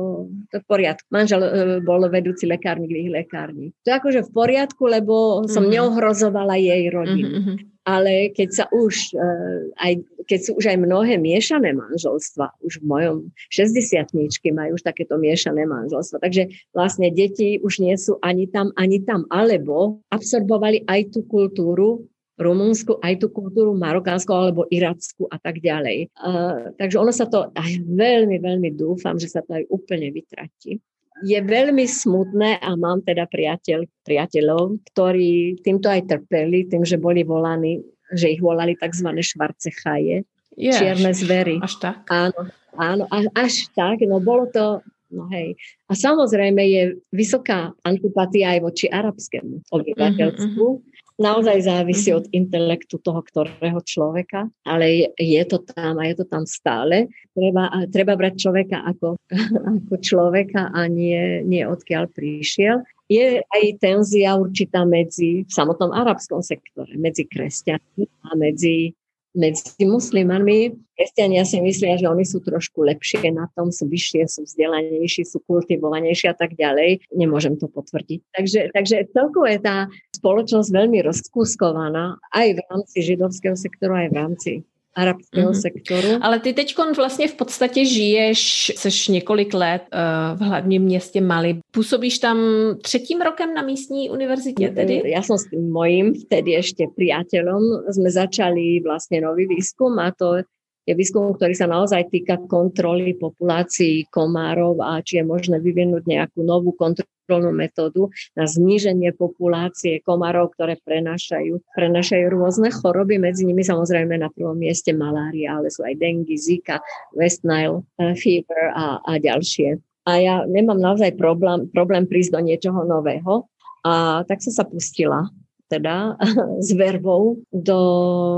to 0.52 0.54
je 0.60 0.62
v 0.62 0.68
poriadku. 0.68 1.08
Manžel 1.10 1.42
e, 1.42 1.50
bol 1.82 2.04
vedúci 2.12 2.46
lekárnik 2.46 2.92
v 2.92 3.08
ich 3.08 3.12
lekárni. 3.12 3.72
To 3.88 3.88
je 3.90 3.96
akože 3.96 4.22
v 4.28 4.32
poriadku, 4.36 4.84
lebo 4.92 5.48
som 5.48 5.64
mm-hmm. 5.64 5.74
neohrozovala 5.80 6.56
jej 6.60 6.84
rodinu. 6.92 7.40
Mm-hmm 7.40 7.73
ale 7.84 8.32
keď 8.32 8.50
sa 8.52 8.66
už, 8.72 9.16
eh, 9.16 9.72
aj, 9.80 9.94
keď 10.28 10.40
sú 10.40 10.52
už 10.56 10.66
aj 10.72 10.78
mnohé 10.80 11.20
miešané 11.20 11.76
manželstva, 11.76 12.56
už 12.64 12.80
v 12.80 12.86
mojom 12.88 13.18
60 13.52 14.52
majú 14.56 14.76
už 14.80 14.84
takéto 14.84 15.20
miešané 15.20 15.68
manželstva, 15.68 16.24
takže 16.24 16.48
vlastne 16.72 17.12
deti 17.12 17.60
už 17.60 17.84
nie 17.84 17.96
sú 18.00 18.18
ani 18.24 18.48
tam, 18.48 18.72
ani 18.80 19.04
tam, 19.04 19.28
alebo 19.28 20.00
absorbovali 20.12 20.88
aj 20.88 21.12
tú 21.12 21.28
kultúru 21.28 22.08
Rumunsku, 22.34 22.98
aj 22.98 23.22
tú 23.22 23.30
kultúru 23.30 23.78
marokánsku 23.78 24.34
alebo 24.34 24.66
irackú 24.74 25.30
a 25.30 25.38
tak 25.38 25.62
ďalej. 25.62 26.10
Uh, 26.18 26.74
takže 26.82 26.98
ono 26.98 27.14
sa 27.14 27.30
to, 27.30 27.54
aj 27.54 27.72
veľmi, 27.86 28.42
veľmi 28.42 28.74
dúfam, 28.74 29.22
že 29.22 29.30
sa 29.30 29.46
to 29.46 29.54
aj 29.54 29.70
úplne 29.70 30.10
vytratí 30.10 30.82
je 31.24 31.40
veľmi 31.40 31.88
smutné 31.88 32.60
a 32.60 32.70
mám 32.76 33.00
teda 33.02 33.26
priateľ, 33.32 33.88
priateľov, 34.04 34.84
ktorí 34.92 35.58
týmto 35.64 35.88
aj 35.88 36.12
trpeli, 36.12 36.68
tým, 36.68 36.84
že 36.84 37.00
boli 37.00 37.24
volaní, 37.24 37.80
že 38.12 38.36
ich 38.36 38.44
volali 38.44 38.76
tzv. 38.76 39.08
švarcechaje, 39.24 40.28
yes. 40.60 40.76
čierne 40.78 41.16
zvery. 41.16 41.58
Až 41.64 41.80
tak? 41.80 42.04
Áno, 42.12 42.52
áno, 42.76 43.04
až 43.34 43.72
tak, 43.72 44.04
no 44.04 44.20
bolo 44.20 44.52
to, 44.52 44.84
no 45.16 45.32
hej. 45.32 45.56
A 45.88 45.96
samozrejme 45.96 46.62
je 46.62 46.84
vysoká 47.16 47.72
antipatia 47.88 48.54
aj 48.54 48.60
voči 48.62 48.86
arabskému 48.92 49.72
obyvateľstvu, 49.72 50.68
mm-hmm 50.68 50.93
naozaj 51.20 51.66
závisí 51.66 52.10
mm-hmm. 52.10 52.20
od 52.20 52.26
intelektu 52.34 52.96
toho 53.02 53.22
ktorého 53.22 53.80
človeka, 53.86 54.50
ale 54.66 54.86
je, 54.90 55.08
je 55.20 55.44
to 55.46 55.62
tam 55.62 56.02
a 56.02 56.10
je 56.10 56.16
to 56.22 56.26
tam 56.26 56.44
stále. 56.46 57.10
Treba, 57.34 57.70
treba 57.90 58.14
brať 58.18 58.34
človeka 58.50 58.82
ako, 58.86 59.18
ako 59.82 59.94
človeka 60.02 60.74
a 60.74 60.86
nie, 60.90 61.46
nie 61.46 61.64
odkiaľ 61.66 62.10
prišiel. 62.14 62.82
Je 63.12 63.44
aj 63.44 63.64
tenzia 63.84 64.34
určitá 64.40 64.88
medzi 64.88 65.44
v 65.44 65.52
samotnom 65.52 65.92
arabskom 65.92 66.42
sektore, 66.42 66.96
medzi 66.98 67.28
kresťanmi 67.28 68.06
a 68.26 68.30
medzi 68.40 68.96
medzi 69.34 69.86
muslimami. 69.86 70.74
Kresťania 70.94 71.42
si 71.44 71.58
myslia, 71.58 71.98
že 71.98 72.06
oni 72.06 72.22
sú 72.22 72.40
trošku 72.42 72.86
lepšie 72.86 73.34
na 73.34 73.50
tom, 73.58 73.74
sú 73.74 73.90
vyššie, 73.90 74.30
sú 74.30 74.46
vzdelanejší, 74.46 75.26
sú 75.26 75.42
kultivovanejší 75.50 76.30
a 76.30 76.38
tak 76.38 76.54
ďalej. 76.54 77.02
Nemôžem 77.18 77.58
to 77.58 77.66
potvrdiť. 77.66 78.20
Takže, 78.30 78.62
takže 78.72 79.10
celkovo 79.10 79.50
je 79.50 79.60
tá 79.60 79.90
spoločnosť 80.14 80.70
veľmi 80.70 81.02
rozkúskovaná 81.02 82.22
aj 82.32 82.48
v 82.56 82.60
rámci 82.70 82.98
židovského 83.02 83.58
sektoru, 83.58 84.06
aj 84.06 84.08
v 84.14 84.16
rámci 84.16 84.52
arabského 84.96 85.52
mm-hmm. 85.52 85.62
sektoru. 85.62 86.10
Ale 86.22 86.40
ty 86.40 86.54
teď 86.54 86.76
vlastně 86.98 87.28
v 87.28 87.36
podstatě 87.36 87.86
žiješ, 87.86 88.72
seš 88.76 89.08
několik 89.08 89.54
let 89.54 89.82
uh, 89.94 90.40
v 90.40 90.42
hlavním 90.42 90.82
městě 90.82 91.22
Mali. 91.22 91.60
Působíš 91.72 92.20
tam 92.20 92.38
třetím 92.82 93.22
rokem 93.22 93.54
na 93.54 93.62
místní 93.62 94.10
univerzitě 94.10 94.70
tedy? 94.70 95.02
Ja 95.06 95.22
som 95.22 95.38
s 95.38 95.50
tým 95.50 95.70
mojím 95.70 96.14
vtedy 96.14 96.58
ešte 96.58 96.90
priateľom 96.94 97.90
sme 97.94 98.10
začali 98.10 98.82
vlastne 98.82 99.22
nový 99.22 99.46
výskum 99.50 99.98
a 100.00 100.10
to 100.14 100.42
je 100.84 100.94
výskum, 100.94 101.32
ktorý 101.32 101.56
sa 101.56 101.68
naozaj 101.68 102.12
týka 102.12 102.44
kontroly 102.46 103.16
populácií 103.16 104.08
komárov 104.12 104.84
a 104.84 105.00
či 105.00 105.20
je 105.20 105.24
možné 105.24 105.64
vyvinúť 105.64 106.04
nejakú 106.04 106.44
novú 106.44 106.76
kontrolnú 106.76 107.56
metódu 107.56 108.12
na 108.36 108.44
zníženie 108.44 109.16
populácie 109.16 110.04
komárov, 110.04 110.52
ktoré 110.56 110.76
prenášajú, 110.84 111.64
prenášajú 111.72 112.26
rôzne 112.28 112.68
choroby, 112.68 113.16
medzi 113.16 113.48
nimi 113.48 113.64
samozrejme 113.64 114.20
na 114.20 114.28
prvom 114.28 114.60
mieste 114.60 114.92
malária, 114.92 115.56
ale 115.56 115.72
sú 115.72 115.88
aj 115.88 115.96
dengue, 115.96 116.36
zika, 116.36 116.84
West 117.16 117.48
Nile 117.48 117.88
eh, 118.04 118.12
fever 118.20 118.76
a, 118.76 119.00
a 119.08 119.12
ďalšie. 119.24 119.80
A 120.04 120.20
ja 120.20 120.36
nemám 120.44 120.84
naozaj 120.84 121.16
problém, 121.16 121.72
problém 121.72 122.04
prísť 122.04 122.36
do 122.36 122.40
niečoho 122.44 122.84
nového. 122.84 123.48
A 123.88 124.24
tak 124.28 124.44
som 124.44 124.52
sa 124.52 124.68
pustila 124.68 125.32
teda 125.74 126.14
s 126.66 126.70
vervou 126.78 127.42
do 127.50 127.80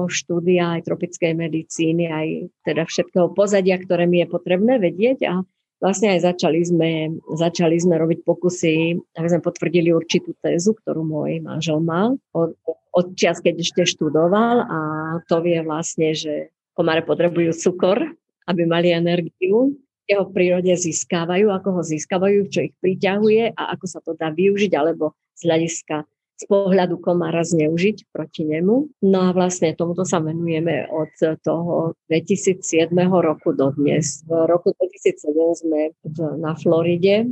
štúdia 0.07 0.79
aj 0.79 0.87
tropickej 0.87 1.35
medicíny, 1.35 2.07
aj 2.07 2.27
teda 2.63 2.87
všetkého 2.87 3.35
pozadia, 3.35 3.75
ktoré 3.75 4.07
mi 4.07 4.23
je 4.23 4.27
potrebné 4.31 4.79
vedieť. 4.79 5.27
A 5.27 5.43
vlastne 5.83 6.15
aj 6.15 6.23
začali 6.23 6.63
sme, 6.63 6.91
začali 7.35 7.75
sme 7.75 7.99
robiť 7.99 8.23
pokusy, 8.23 8.95
aby 9.19 9.27
sme 9.27 9.43
potvrdili 9.43 9.91
určitú 9.91 10.31
tézu, 10.39 10.71
ktorú 10.79 11.03
môj 11.03 11.43
manžel 11.43 11.83
mal 11.83 12.15
od, 12.31 12.55
od 12.95 13.07
čas, 13.19 13.43
keď 13.43 13.59
ešte 13.59 13.83
študoval. 13.83 14.63
A 14.63 14.79
to 15.27 15.43
vie 15.43 15.59
vlastne, 15.59 16.15
že 16.15 16.55
komáre 16.71 17.03
potrebujú 17.03 17.51
cukor, 17.51 17.99
aby 18.47 18.61
mali 18.63 18.95
energiu, 18.95 19.75
jeho 20.05 20.29
prírode 20.29 20.69
získávajú, 20.69 21.49
ako 21.49 21.69
ho 21.71 21.81
získavajú, 21.81 22.39
čo 22.53 22.69
ich 22.69 22.77
priťahuje 22.77 23.57
a 23.57 23.73
ako 23.73 23.85
sa 23.89 23.99
to 24.05 24.13
dá 24.13 24.29
využiť, 24.29 24.71
alebo 24.77 25.17
z 25.33 25.49
hľadiska 25.49 26.05
z 26.35 26.43
pohľadu 26.51 26.99
komára 26.99 27.47
zneužiť 27.47 28.11
proti 28.11 28.43
nemu. 28.43 28.91
No 29.07 29.19
a 29.23 29.29
vlastne 29.31 29.71
tomuto 29.71 30.03
sa 30.03 30.19
venujeme 30.19 30.91
od 30.91 31.11
toho 31.39 31.95
2007 32.11 32.91
roku 33.23 33.55
do 33.55 33.71
dnes. 33.71 34.27
V 34.27 34.35
roku 34.43 34.75
2007 34.75 35.63
sme 35.63 35.95
na 36.35 36.51
Floride, 36.59 37.23
e, 37.23 37.27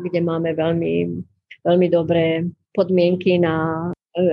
kde 0.00 0.20
máme 0.24 0.56
veľmi, 0.56 0.94
veľmi 1.60 1.86
dobré 1.92 2.48
podmienky 2.72 3.36
na 3.36 3.88
e, 4.16 4.24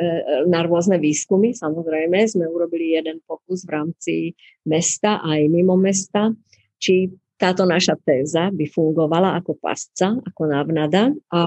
na 0.48 0.64
rôzne 0.64 0.96
výskumy. 0.96 1.52
Samozrejme, 1.52 2.24
sme 2.24 2.48
urobili 2.48 2.96
jeden 2.96 3.20
pokus 3.28 3.68
v 3.68 3.84
rámci 3.84 4.16
mesta 4.64 5.20
aj 5.20 5.44
mimo 5.52 5.76
mesta, 5.76 6.32
či 6.80 7.12
táto 7.44 7.68
naša 7.68 8.00
téza 8.00 8.48
by 8.56 8.64
fungovala 8.72 9.36
ako 9.36 9.60
pasca, 9.60 10.16
ako 10.16 10.42
návnada 10.48 11.12
a 11.28 11.44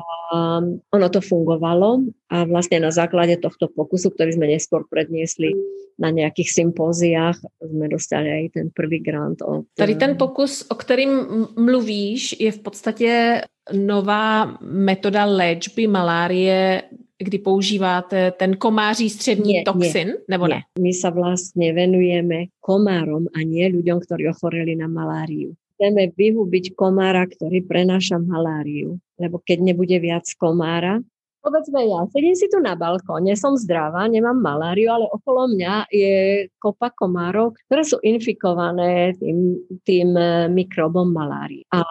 ono 0.92 1.08
to 1.08 1.24
fungovalo 1.24 2.04
a 2.28 2.44
vlastne 2.44 2.84
na 2.84 2.92
základe 2.92 3.40
tohto 3.40 3.72
pokusu, 3.72 4.12
ktorý 4.12 4.36
sme 4.36 4.52
neskôr 4.52 4.84
predniesli 4.84 5.56
na 5.96 6.12
nejakých 6.12 6.52
sympóziách, 6.52 7.40
sme 7.64 7.88
dostali 7.88 8.28
aj 8.28 8.44
ten 8.52 8.66
prvý 8.68 9.00
grant. 9.00 9.40
Od... 9.40 9.64
Tady 9.72 9.96
ten 9.96 10.20
pokus, 10.20 10.68
o 10.68 10.76
kterým 10.76 11.12
mluvíš, 11.56 12.36
je 12.36 12.52
v 12.52 12.60
podstatě 12.60 13.40
nová 13.72 14.60
metoda 14.60 15.24
léčby 15.24 15.88
malárie 15.88 16.82
kdy 17.18 17.38
používáte 17.38 18.30
ten 18.30 18.56
komáří 18.56 19.10
střevní 19.10 19.52
nie, 19.52 19.64
toxin, 19.64 20.08
nie, 20.08 20.28
nebo 20.28 20.46
ne? 20.46 20.68
My 20.76 20.92
sa 20.92 21.08
vlastne 21.08 21.72
venujeme 21.72 22.52
komárom 22.60 23.32
a 23.32 23.40
nie 23.40 23.72
ľuďom, 23.72 24.04
ktorí 24.04 24.28
ochoreli 24.28 24.76
na 24.76 24.84
maláriu 24.84 25.56
chceme 25.76 26.10
vyhubiť 26.16 26.72
komára, 26.72 27.28
ktorý 27.28 27.60
prenáša 27.68 28.16
maláriu. 28.16 28.96
Lebo 29.20 29.38
keď 29.44 29.60
nebude 29.60 30.00
viac 30.00 30.24
komára, 30.40 31.04
povedzme 31.46 31.78
ja, 31.86 32.02
sedím 32.10 32.34
si 32.34 32.50
tu 32.50 32.58
na 32.58 32.74
balkóne, 32.74 33.38
som 33.38 33.54
zdravá, 33.54 34.10
nemám 34.10 34.34
maláriu, 34.34 34.90
ale 34.90 35.06
okolo 35.06 35.46
mňa 35.54 35.86
je 35.94 36.14
kopa 36.58 36.90
komárov, 36.90 37.54
ktoré 37.70 37.86
sú 37.86 38.02
infikované 38.02 39.14
tým, 39.14 39.62
tým 39.86 40.10
eh, 40.18 40.50
mikrobom 40.50 41.14
malárie 41.14 41.62
a 41.70 41.86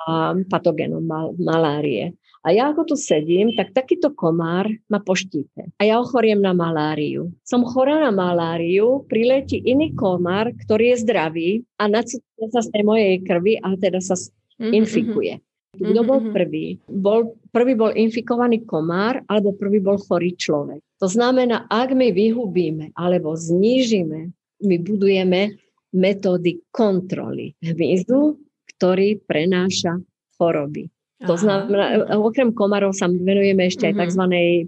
patogénom 0.51 0.99
mal, 0.99 1.31
malárie. 1.39 2.11
A 2.45 2.53
ja 2.53 2.69
ako 2.69 2.93
tu 2.93 2.95
sedím, 2.95 3.57
tak 3.57 3.73
takýto 3.73 4.13
komár 4.13 4.69
ma 4.85 5.01
poštípe. 5.01 5.73
A 5.75 5.81
ja 5.81 5.97
ochoriem 5.97 6.37
na 6.37 6.53
maláriu. 6.53 7.33
Som 7.41 7.65
chorá 7.65 7.97
na 8.05 8.13
maláriu, 8.13 9.01
priletí 9.09 9.57
iný 9.65 9.97
komár, 9.97 10.53
ktorý 10.53 10.93
je 10.93 11.01
zdravý 11.01 11.49
a 11.81 11.89
nacúca 11.89 12.45
sa 12.53 12.61
z 12.61 12.69
tej 12.69 12.83
mojej 12.85 13.17
krvi 13.25 13.57
a 13.57 13.73
teda 13.73 13.97
sa 13.97 14.13
mm-hmm. 14.13 14.73
infikuje. 14.77 15.33
Kto 15.75 16.01
bol 16.07 16.21
mhm. 16.23 16.31
prvý? 16.31 16.79
Bol, 16.87 17.35
prvý 17.51 17.73
bol 17.75 17.91
infikovaný 17.91 18.63
komár 18.63 19.19
alebo 19.27 19.51
prvý 19.57 19.83
bol 19.83 19.99
chorý 19.99 20.31
človek. 20.37 20.79
To 21.03 21.11
znamená, 21.11 21.67
ak 21.67 21.91
my 21.91 22.15
vyhubíme 22.15 22.95
alebo 22.95 23.35
znížime, 23.35 24.31
my 24.63 24.75
budujeme 24.79 25.59
metódy 25.91 26.63
kontroly 26.71 27.59
hmyzu, 27.59 28.39
ktorý 28.75 29.19
prenáša 29.27 29.99
choroby. 30.39 30.87
To 31.25 31.35
znamená, 31.35 32.15
okrem 32.17 32.53
komarov 32.53 32.93
sa 32.93 33.09
venujeme 33.09 33.67
ešte 33.67 33.89
aj 33.89 33.93
mhm. 33.93 34.01
tzv. 34.05 34.23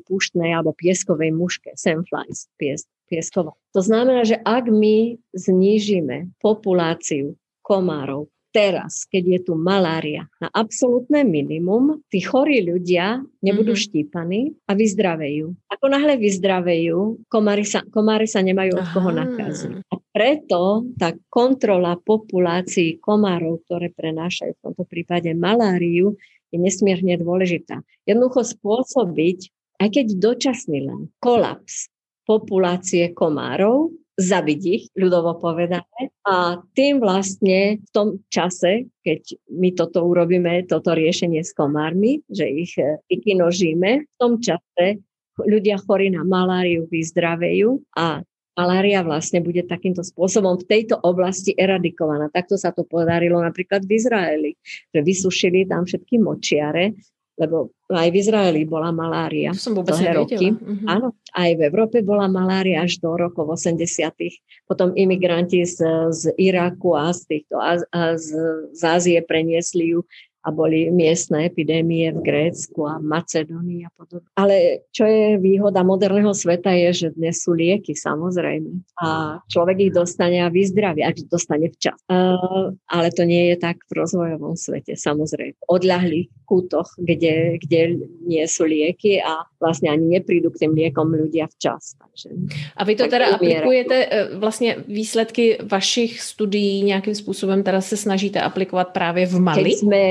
púštnej 0.05 0.51
alebo 0.53 0.73
pieskovej 0.73 1.31
muške, 1.33 1.73
sandflies, 1.77 2.49
pies, 2.57 2.89
piesková. 3.07 3.55
To 3.77 3.81
znamená, 3.81 4.25
že 4.27 4.41
ak 4.41 4.67
my 4.67 5.15
znížime 5.37 6.33
populáciu 6.41 7.37
komárov 7.63 8.27
teraz, 8.57 9.05
keď 9.05 9.23
je 9.37 9.39
tu 9.51 9.53
malária 9.53 10.25
na 10.41 10.49
absolútne 10.49 11.21
minimum, 11.21 12.01
tí 12.09 12.25
chorí 12.25 12.65
ľudia 12.65 13.21
nebudú 13.43 13.77
mm-hmm. 13.77 13.85
štípaní 13.85 14.41
a 14.65 14.73
vyzdravejú. 14.73 15.53
Ako 15.69 15.85
náhle 15.91 16.17
vyzdravejú, 16.17 17.29
komári 17.29 17.67
sa, 17.67 17.85
komári 17.85 18.25
sa 18.25 18.41
nemajú 18.41 18.81
od 18.81 18.87
koho 18.89 19.13
nakaziť. 19.13 19.85
A 19.93 19.95
preto 20.09 20.89
tá 20.97 21.13
kontrola 21.29 22.01
populácií 22.01 22.97
komárov, 22.97 23.61
ktoré 23.69 23.93
prenášajú 23.93 24.57
v 24.57 24.63
tomto 24.65 24.83
prípade 24.89 25.29
maláriu, 25.37 26.17
je 26.51 26.57
nesmierne 26.59 27.19
dôležitá. 27.19 27.83
Jednoducho 28.07 28.47
spôsobiť, 28.47 29.39
aj 29.83 29.89
keď 29.93 30.05
dočasný 30.17 30.87
len, 30.87 31.11
kolaps 31.19 31.91
populácie 32.27 33.11
komárov, 33.15 33.95
zabiť 34.17 34.61
ich, 34.65 34.83
ľudovo 34.97 35.37
povedané. 35.37 36.09
A 36.25 36.59
tým 36.73 36.97
vlastne 36.97 37.77
v 37.77 37.89
tom 37.93 38.07
čase, 38.33 38.89
keď 39.05 39.37
my 39.53 39.69
toto 39.77 40.03
urobíme, 40.03 40.65
toto 40.65 40.97
riešenie 40.97 41.45
s 41.45 41.53
komármi, 41.53 42.25
že 42.27 42.49
ich 42.49 42.73
e, 42.81 42.97
vykinožíme, 43.07 43.91
v 44.09 44.15
tom 44.17 44.41
čase 44.41 44.99
ľudia 45.37 45.77
chorí 45.77 46.09
na 46.09 46.25
maláriu 46.25 46.89
vyzdravejú 46.89 47.77
a 47.93 48.25
malária 48.57 49.05
vlastne 49.05 49.39
bude 49.45 49.61
takýmto 49.63 50.01
spôsobom 50.01 50.57
v 50.57 50.65
tejto 50.65 50.97
oblasti 51.05 51.53
eradikovaná. 51.53 52.33
Takto 52.33 52.57
sa 52.57 52.73
to 52.73 52.81
podarilo 52.81 53.37
napríklad 53.37 53.85
v 53.85 54.01
Izraeli, 54.01 54.51
že 54.89 54.99
vysušili 55.05 55.69
tam 55.69 55.85
všetky 55.85 56.17
močiare, 56.17 56.97
lebo 57.37 57.69
aj 57.93 58.09
v 58.09 58.17
Izraeli 58.17 58.61
bola 58.65 58.89
malária. 58.89 59.53
To 59.53 59.61
som 59.61 59.77
vôbec 59.77 59.93
roky. 59.93 60.57
Uh-huh. 60.57 60.89
Áno, 60.89 61.13
aj 61.37 61.53
v 61.53 61.61
Európe 61.69 62.01
bola 62.01 62.25
malária 62.25 62.81
až 62.81 62.97
do 62.97 63.13
rokov 63.13 63.45
80. 63.53 63.77
Potom 64.65 64.97
imigranti 64.97 65.61
z, 65.61 65.85
z 66.09 66.33
Iraku 66.33 66.97
a 66.97 67.13
z, 67.13 67.29
týchto, 67.29 67.61
a, 67.61 67.77
a 67.93 68.17
z, 68.17 68.33
z 68.73 68.81
Ázie 68.81 69.21
preniesli 69.21 69.93
ju 69.93 70.01
a 70.47 70.49
boli 70.55 70.87
miestne 70.87 71.43
epidémie 71.43 72.07
v 72.15 72.23
Grécku 72.23 72.87
a 72.87 73.03
Macedónii 73.03 73.83
a 73.83 73.91
podobne. 73.91 74.31
Ale 74.39 74.87
čo 74.95 75.03
je 75.03 75.35
výhoda 75.43 75.83
moderného 75.83 76.31
sveta 76.31 76.71
je, 76.71 76.89
že 76.95 77.07
dnes 77.19 77.43
sú 77.43 77.51
lieky 77.51 77.91
samozrejme 77.91 78.79
a 79.03 79.43
človek 79.51 79.91
ich 79.91 79.93
dostane 79.93 80.39
a 80.39 80.47
vyzdraví, 80.47 81.03
ak 81.03 81.27
dostane 81.27 81.67
včas. 81.67 81.99
Uh, 82.07 82.71
ale 82.87 83.11
to 83.11 83.27
nie 83.27 83.51
je 83.51 83.55
tak 83.59 83.83
v 83.91 83.99
rozvojovom 83.99 84.55
svete 84.55 84.95
samozrejme. 84.95 85.59
V 85.59 85.67
odľahlých 85.67 86.31
kútoch, 86.47 86.95
kde, 86.95 87.59
kde 87.59 87.99
nie 88.23 88.47
sú 88.47 88.63
lieky 88.63 89.19
a 89.19 89.43
vlastne 89.59 89.89
ani 89.89 90.05
neprídu 90.19 90.49
k 90.53 90.65
tým 90.65 90.71
liekom 90.73 91.09
ľudia 91.13 91.49
včas. 91.49 91.97
Takže, 91.97 92.29
a 92.77 92.81
vy 92.85 92.93
to 92.95 93.05
teda 93.09 93.35
aplikujete, 93.37 93.97
e, 93.97 94.07
vlastne 94.37 94.85
výsledky 94.87 95.57
vašich 95.65 96.21
studií 96.21 96.83
nejakým 96.83 97.15
způsobem 97.15 97.63
teda 97.63 97.81
se 97.81 97.97
snažíte 97.97 98.41
aplikovat 98.41 98.93
právě 98.93 99.25
v 99.25 99.39
Mali? 99.39 99.63
Keď 99.63 99.79
sme 99.79 100.03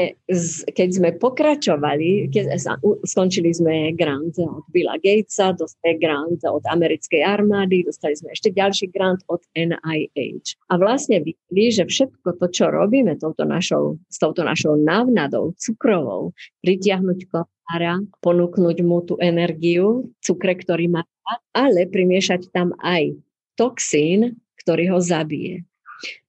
keď 0.75 0.89
sme 0.91 1.11
pokračovali, 1.15 2.27
keď 2.35 2.59
skončili 3.07 3.55
sme 3.55 3.95
grant 3.95 4.35
od 4.43 4.67
Billa 4.75 4.99
Gatesa, 4.99 5.55
dostali 5.55 5.95
grant 6.03 6.43
od 6.43 6.67
americkej 6.67 7.23
armády, 7.23 7.87
dostali 7.87 8.19
sme 8.19 8.35
ešte 8.35 8.51
ďalší 8.51 8.91
grant 8.91 9.23
od 9.31 9.39
NIH. 9.55 10.59
A 10.67 10.75
vlastne 10.83 11.23
videli, 11.23 11.71
že 11.71 11.87
všetko 11.87 12.43
to, 12.43 12.47
čo 12.51 12.75
robíme 12.75 13.15
touto 13.23 13.47
našou, 13.47 14.03
s 14.11 14.19
touto 14.19 14.43
našou 14.43 14.75
návnadou 14.75 15.55
cukrovou, 15.55 16.35
pritiahnuť 16.67 17.31
komára, 17.31 18.03
ponúknuť 18.19 18.77
mu 18.83 19.07
tú 19.07 19.15
energiu, 19.23 20.11
cukre, 20.19 20.59
ktorý 20.59 20.91
má, 20.91 21.07
ale 21.55 21.87
primiešať 21.87 22.51
tam 22.51 22.75
aj 22.83 23.15
toxín, 23.55 24.35
ktorý 24.67 24.91
ho 24.91 24.99
zabije. 24.99 25.63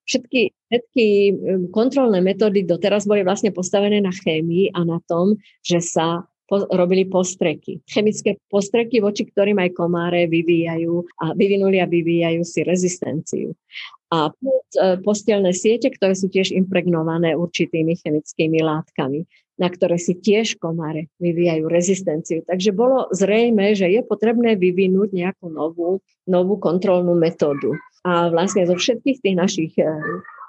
Všetky 0.06 0.54
Všetky 0.68 1.08
um, 1.08 1.72
kontrolné 1.72 2.20
metódy 2.20 2.68
doteraz 2.68 3.08
boli 3.08 3.24
vlastne 3.24 3.56
postavené 3.56 4.04
na 4.04 4.12
chémii 4.12 4.76
a 4.76 4.84
na 4.84 5.00
tom, 5.08 5.40
že 5.64 5.80
sa 5.80 6.28
robili 6.52 7.04
postreky. 7.04 7.84
Chemické 7.92 8.40
postreky, 8.48 9.04
voči 9.04 9.28
ktorým 9.28 9.60
aj 9.60 9.76
komáre 9.76 10.32
vyvíjajú 10.32 11.04
a 11.20 11.36
vyvinuli 11.36 11.84
a 11.84 11.88
vyvíjajú 11.88 12.42
si 12.48 12.64
rezistenciu. 12.64 13.52
a 14.08 14.32
e, 14.32 15.04
postelné 15.04 15.52
siete, 15.52 15.92
ktoré 15.92 16.16
sú 16.16 16.32
tiež 16.32 16.56
impregnované 16.56 17.36
určitými 17.36 18.00
chemickými 18.00 18.64
látkami, 18.64 19.28
na 19.58 19.68
ktoré 19.74 19.97
si 19.97 20.14
tiež 20.14 20.62
komáre 20.62 21.10
vyvíjajú 21.18 21.66
rezistenciu. 21.66 22.45
Takže 22.45 22.72
bolo 22.72 23.10
zrejme, 23.10 23.74
že 23.74 23.89
je 23.89 24.01
potrebné 24.05 24.53
vyvinúť 24.53 25.10
nejakú 25.12 25.49
novú, 25.49 25.99
novú 26.30 26.55
kontrolnú 26.62 27.18
metódu. 27.18 27.74
A 28.05 28.30
vlastne 28.30 28.70
zo 28.70 28.78
všetkých 28.78 29.18
tých 29.20 29.36
našich 29.36 29.74
e, 29.82 29.89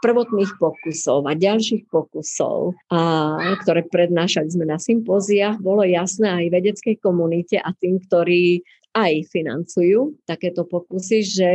prvotných 0.04 0.60
pokusov 0.60 1.26
a 1.26 1.34
ďalších 1.34 1.90
pokusov, 1.90 2.76
a, 2.92 3.56
ktoré 3.64 3.82
prednášali 3.88 4.48
sme 4.52 4.68
na 4.68 4.78
sympóziách, 4.78 5.58
bolo 5.58 5.82
jasné 5.82 6.46
aj 6.46 6.54
vedeckej 6.54 6.96
komunite 7.02 7.58
a 7.58 7.74
tým, 7.74 7.98
ktorí 7.98 8.62
aj 8.94 9.26
financujú 9.32 10.20
takéto 10.28 10.68
pokusy, 10.68 11.18
že 11.24 11.52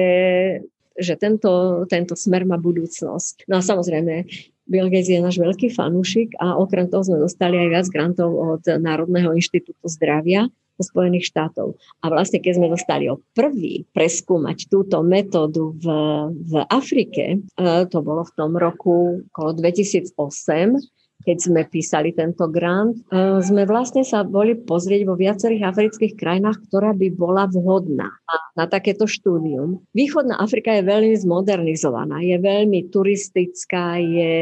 že 0.94 1.18
tento, 1.18 1.84
tento 1.90 2.14
smer 2.14 2.46
má 2.46 2.62
budúcnosť. 2.62 3.50
No 3.50 3.58
a 3.58 3.66
samozrejme, 3.66 4.30
Bill 4.64 4.88
Gates 4.88 5.12
je 5.12 5.20
náš 5.20 5.38
veľký 5.40 5.76
fanúšik 5.76 6.40
a 6.40 6.56
okrem 6.56 6.88
toho 6.88 7.04
sme 7.04 7.20
dostali 7.20 7.60
aj 7.60 7.68
viac 7.70 7.88
grantov 7.92 8.32
od 8.32 8.64
Národného 8.64 9.36
inštitútu 9.36 9.84
zdravia 9.92 10.48
zo 10.80 10.84
Spojených 10.90 11.30
štátov. 11.30 11.78
A 12.02 12.06
vlastne 12.10 12.42
keď 12.42 12.54
sme 12.58 12.74
dostali 12.74 13.06
o 13.12 13.22
prvý 13.38 13.86
preskúmať 13.94 14.72
túto 14.72 15.06
metódu 15.06 15.78
v, 15.78 15.86
v 16.34 16.54
Afrike, 16.72 17.38
e, 17.38 17.68
to 17.92 18.00
bolo 18.02 18.26
v 18.26 18.34
tom 18.34 18.58
roku 18.58 19.22
okolo 19.30 19.54
2008, 19.54 20.18
keď 21.24 21.38
sme 21.40 21.62
písali 21.68 22.12
tento 22.12 22.46
grant, 22.52 23.00
e, 23.10 23.40
sme 23.40 23.64
vlastne 23.64 24.04
sa 24.04 24.22
boli 24.28 24.60
pozrieť 24.60 25.02
vo 25.08 25.16
viacerých 25.16 25.72
afrických 25.72 26.14
krajinách, 26.20 26.62
ktorá 26.70 26.92
by 26.94 27.08
bola 27.16 27.48
vhodná 27.50 28.12
na 28.54 28.66
takéto 28.70 29.10
štúdium. 29.10 29.82
Východná 29.96 30.38
Afrika 30.38 30.76
je 30.76 30.84
veľmi 30.86 31.16
zmodernizovaná, 31.18 32.22
je 32.22 32.38
veľmi 32.38 32.92
turistická, 32.94 33.98
je, 33.98 34.36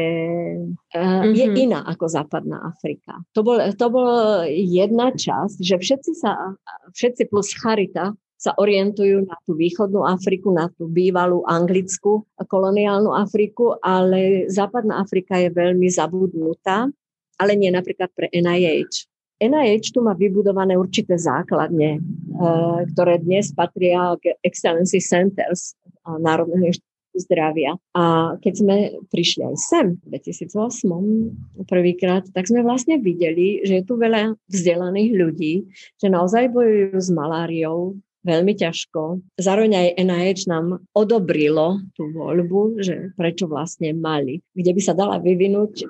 mm-hmm. 0.92 1.32
je 1.32 1.46
iná 1.56 1.80
ako 1.86 2.10
západná 2.10 2.60
Afrika. 2.66 3.22
To 3.32 3.40
bol, 3.40 3.56
to 3.56 3.86
bol 3.88 4.44
jedna 4.50 5.14
časť, 5.14 5.56
že 5.62 5.76
všetci, 5.80 6.12
sa, 6.18 6.58
všetci 6.92 7.32
plus 7.32 7.54
Charita 7.56 8.12
sa 8.42 8.58
orientujú 8.58 9.22
na 9.22 9.38
tú 9.46 9.54
východnú 9.54 10.02
Afriku, 10.02 10.50
na 10.50 10.66
tú 10.74 10.90
bývalú 10.90 11.46
anglickú 11.46 12.26
koloniálnu 12.42 13.14
Afriku, 13.14 13.78
ale 13.78 14.50
západná 14.50 14.98
Afrika 14.98 15.38
je 15.38 15.54
veľmi 15.54 15.86
zabudnutá, 15.86 16.90
ale 17.38 17.52
nie 17.54 17.70
napríklad 17.70 18.10
pre 18.10 18.26
NIH. 18.34 19.06
NIH 19.38 19.94
tu 19.94 20.02
má 20.02 20.18
vybudované 20.18 20.74
určité 20.74 21.14
základne, 21.14 22.02
eh, 22.02 22.80
ktoré 22.90 23.22
dnes 23.22 23.54
patria 23.54 24.18
k 24.18 24.34
Excellency 24.42 24.98
Centers 24.98 25.78
Národného 26.02 26.74
zdravia. 27.14 27.76
A 27.92 28.34
keď 28.40 28.54
sme 28.56 28.76
prišli 29.12 29.52
aj 29.52 29.56
sem 29.60 29.86
v 30.00 30.16
2008 30.16 31.68
prvýkrát, 31.68 32.24
tak 32.32 32.48
sme 32.48 32.64
vlastne 32.64 32.96
videli, 32.98 33.60
že 33.62 33.80
je 33.80 33.84
tu 33.84 34.00
veľa 34.00 34.34
vzdelaných 34.48 35.12
ľudí, 35.12 35.54
že 36.00 36.08
naozaj 36.08 36.48
bojujú 36.50 36.96
s 36.96 37.10
maláriou, 37.12 38.00
veľmi 38.22 38.54
ťažko. 38.54 39.22
Zároveň 39.38 39.72
aj 39.74 39.88
NIH 39.98 40.40
nám 40.46 40.82
odobrilo 40.94 41.82
tú 41.98 42.10
voľbu, 42.14 42.82
že 42.82 43.10
prečo 43.18 43.50
vlastne 43.50 43.92
mali. 43.94 44.42
Kde 44.54 44.72
by 44.74 44.80
sa 44.82 44.94
dala 44.94 45.18
vyvinúť 45.18 45.72
e, 45.82 45.84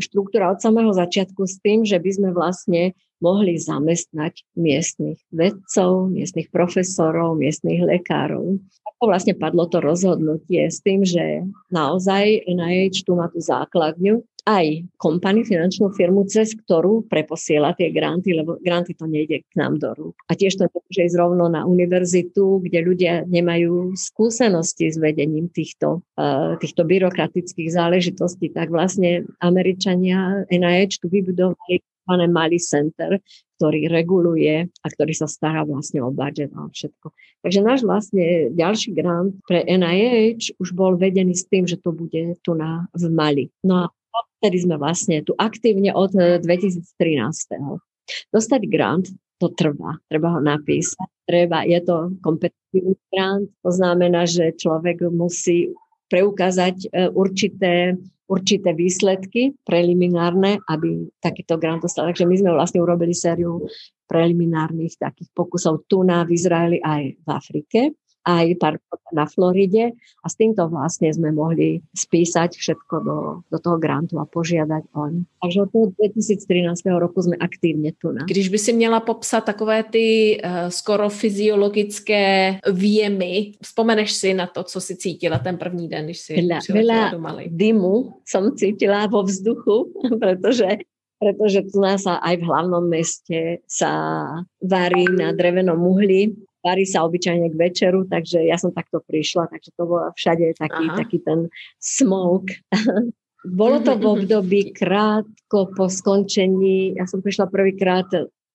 štruktúra 0.00 0.52
od 0.52 0.60
samého 0.60 0.92
začiatku 0.92 1.42
s 1.48 1.58
tým, 1.60 1.84
že 1.88 1.96
by 1.96 2.10
sme 2.12 2.28
vlastne 2.36 2.92
mohli 3.20 3.60
zamestnať 3.60 4.44
miestnych 4.56 5.20
vedcov, 5.28 6.08
miestnych 6.08 6.48
profesorov, 6.48 7.36
miestnych 7.36 7.84
lekárov. 7.84 8.56
Ako 8.96 9.02
vlastne 9.04 9.36
padlo 9.36 9.68
to 9.68 9.80
rozhodnutie 9.80 10.68
s 10.68 10.80
tým, 10.80 11.04
že 11.04 11.44
naozaj 11.68 12.48
NIH 12.48 13.04
tu 13.04 13.16
má 13.16 13.28
tú 13.28 13.40
základňu, 13.40 14.24
aj 14.46 14.86
kompany, 14.96 15.44
finančnú 15.44 15.92
firmu, 15.92 16.24
cez 16.28 16.56
ktorú 16.56 17.08
preposiela 17.08 17.76
tie 17.76 17.92
granty, 17.92 18.36
lebo 18.36 18.60
granty 18.60 18.96
to 18.96 19.04
nejde 19.08 19.44
k 19.44 19.54
nám 19.56 19.80
do 19.80 19.90
rúk. 19.96 20.16
A 20.30 20.36
tiež 20.36 20.56
to 20.56 20.68
môže 20.70 21.00
ísť 21.10 21.16
rovno 21.16 21.48
na 21.48 21.66
univerzitu, 21.66 22.62
kde 22.64 22.78
ľudia 22.84 23.14
nemajú 23.28 23.96
skúsenosti 23.96 24.92
s 24.92 24.96
vedením 24.96 25.50
týchto, 25.50 26.04
uh, 26.16 26.56
týchto 26.60 26.86
byrokratických 26.86 27.70
záležitostí, 27.70 28.52
tak 28.52 28.72
vlastne 28.72 29.28
Američania 29.40 30.46
NIH 30.48 31.00
tu 31.00 31.06
vybudovali 31.12 31.82
Mali 32.10 32.58
Center, 32.58 33.22
ktorý 33.60 33.86
reguluje 33.86 34.66
a 34.66 34.86
ktorý 34.88 35.12
sa 35.14 35.28
stará 35.28 35.62
vlastne 35.62 36.00
o 36.02 36.10
budget 36.10 36.50
a 36.56 36.66
všetko. 36.66 37.12
Takže 37.44 37.60
náš 37.60 37.80
vlastne 37.84 38.50
ďalší 38.56 38.96
grant 38.96 39.36
pre 39.46 39.62
NIH 39.62 40.56
už 40.58 40.74
bol 40.74 40.96
vedený 40.96 41.36
s 41.36 41.46
tým, 41.46 41.68
že 41.68 41.78
to 41.78 41.92
bude 41.94 42.40
tu 42.42 42.52
na, 42.56 42.88
v 42.96 43.04
Mali. 43.12 43.44
No 43.62 43.86
a 43.86 43.92
vtedy 44.40 44.56
sme 44.64 44.76
vlastne 44.80 45.20
tu 45.22 45.36
aktívne 45.36 45.92
od 45.92 46.12
2013. 46.14 46.84
Dostať 48.34 48.62
grant 48.66 49.06
to 49.40 49.48
trvá, 49.56 49.96
treba 50.12 50.36
ho 50.36 50.40
napísať, 50.40 51.08
treba, 51.24 51.64
je 51.64 51.80
to 51.80 52.12
kompetitívny 52.20 52.96
grant, 53.08 53.48
to 53.64 53.70
znamená, 53.72 54.28
že 54.28 54.52
človek 54.52 55.08
musí 55.08 55.72
preukázať 56.12 56.76
e, 56.92 57.08
určité 57.08 57.96
určité 58.30 58.70
výsledky 58.70 59.58
preliminárne, 59.66 60.62
aby 60.70 61.10
takýto 61.18 61.58
grant 61.58 61.82
dostal. 61.82 62.06
Takže 62.06 62.30
my 62.30 62.38
sme 62.38 62.54
vlastne 62.54 62.78
urobili 62.78 63.10
sériu 63.10 63.66
preliminárnych 64.06 64.94
takých 65.02 65.34
pokusov 65.34 65.90
tu 65.90 66.06
na 66.06 66.22
v 66.22 66.38
Izraeli 66.38 66.78
aj 66.78 67.02
v 67.18 67.26
Afrike 67.26 67.80
aj 68.24 68.46
pár 68.60 68.74
na 69.10 69.26
Floride 69.26 69.92
a 70.22 70.26
s 70.30 70.38
týmto 70.38 70.70
vlastne 70.70 71.10
sme 71.10 71.34
mohli 71.34 71.82
spísať 71.94 72.54
všetko 72.54 72.94
do, 73.02 73.18
do 73.50 73.58
toho 73.58 73.76
grantu 73.78 74.22
a 74.22 74.26
požiadať 74.26 74.94
on. 74.94 75.26
Takže 75.42 75.58
od 75.66 75.70
toho 75.72 75.86
2013 75.98 77.00
roku 77.00 77.18
sme 77.22 77.36
aktívně 77.40 77.92
tu. 77.92 78.12
Na. 78.12 78.24
Když 78.24 78.48
by 78.48 78.58
si 78.58 78.72
měla 78.72 79.00
popsat 79.00 79.44
takové 79.44 79.82
ty 79.82 80.38
uh, 80.44 80.68
skoro 80.68 81.08
fyziologické 81.08 82.58
výjemy, 82.72 83.52
vzpomeneš 83.62 84.12
si 84.12 84.34
na 84.34 84.46
to, 84.46 84.62
co 84.62 84.80
si 84.80 84.96
cítila 84.96 85.38
ten 85.38 85.58
první 85.58 85.88
den, 85.88 86.04
když 86.04 86.18
si 86.18 86.34
veľa, 86.34 86.58
veľa 86.70 87.10
do 87.10 87.18
Mali? 87.18 87.44
dymu 87.50 88.22
som 88.24 88.54
cítila 88.56 89.06
vo 89.06 89.22
vzduchu, 89.22 89.92
pretože 90.22 90.86
pretože 91.20 91.68
tu 91.68 91.84
nás 91.84 92.08
aj 92.08 92.32
v 92.40 92.48
hlavnom 92.48 92.88
meste 92.88 93.60
sa 93.68 93.92
varí 94.64 95.04
na 95.04 95.36
drevenom 95.36 95.76
uhli 95.76 96.32
varí 96.60 96.84
sa 96.84 97.04
obyčajne 97.08 97.48
k 97.50 97.56
večeru, 97.56 98.04
takže 98.06 98.44
ja 98.44 98.60
som 98.60 98.72
takto 98.72 99.00
prišla, 99.04 99.48
takže 99.48 99.70
to 99.74 99.82
bolo 99.88 100.12
všade 100.14 100.56
taký, 100.60 100.84
taký 100.96 101.18
ten 101.24 101.48
smoke. 101.80 102.52
bolo 103.44 103.80
to 103.80 103.96
v 103.96 104.04
období 104.04 104.60
krátko 104.80 105.72
po 105.72 105.88
skončení, 105.88 106.96
ja 107.00 107.08
som 107.08 107.24
prišla 107.24 107.48
prvýkrát 107.48 108.08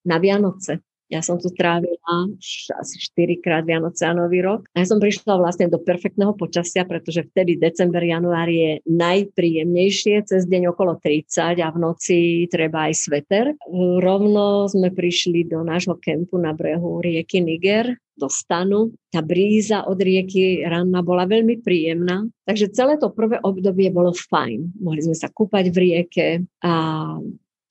na 0.05 0.17
Vianoce 0.21 0.85
ja 1.05 1.21
som 1.21 1.37
tu 1.37 1.53
trávila 1.53 2.25
asi 2.81 2.95
4 2.97 3.37
krát 3.45 3.63
Vianoce 3.65 4.09
a 4.09 4.17
Nový 4.17 4.41
rok. 4.41 4.65
A 4.73 4.81
ja 4.81 4.85
som 4.89 4.97
prišla 4.97 5.37
vlastne 5.37 5.69
do 5.69 5.77
perfektného 5.77 6.33
počasia, 6.33 6.81
pretože 6.81 7.29
vtedy 7.29 7.61
december, 7.61 8.01
január 8.01 8.49
je 8.49 8.81
najpríjemnejšie, 8.89 10.25
cez 10.25 10.49
deň 10.49 10.73
okolo 10.73 10.97
30 10.97 11.61
a 11.61 11.69
v 11.69 11.77
noci 11.77 12.19
treba 12.49 12.89
aj 12.89 12.93
sveter. 12.97 13.53
Rovno 14.01 14.65
sme 14.65 14.89
prišli 14.89 15.45
do 15.45 15.61
nášho 15.61 15.97
kempu 16.01 16.41
na 16.41 16.57
brehu 16.57 17.05
rieky 17.05 17.37
Niger, 17.37 17.93
do 18.15 18.31
stanu. 18.31 18.95
Tá 19.11 19.19
bríza 19.19 19.83
od 19.85 19.99
rieky 19.99 20.63
ranná 20.63 21.03
bola 21.03 21.27
veľmi 21.27 21.61
príjemná. 21.61 22.25
Takže 22.47 22.71
celé 22.71 22.95
to 22.95 23.11
prvé 23.11 23.43
obdobie 23.43 23.91
bolo 23.91 24.15
fajn. 24.15 24.79
Mohli 24.79 25.11
sme 25.11 25.15
sa 25.19 25.27
kúpať 25.29 25.69
v 25.69 25.77
rieke 25.77 26.27
a 26.63 26.73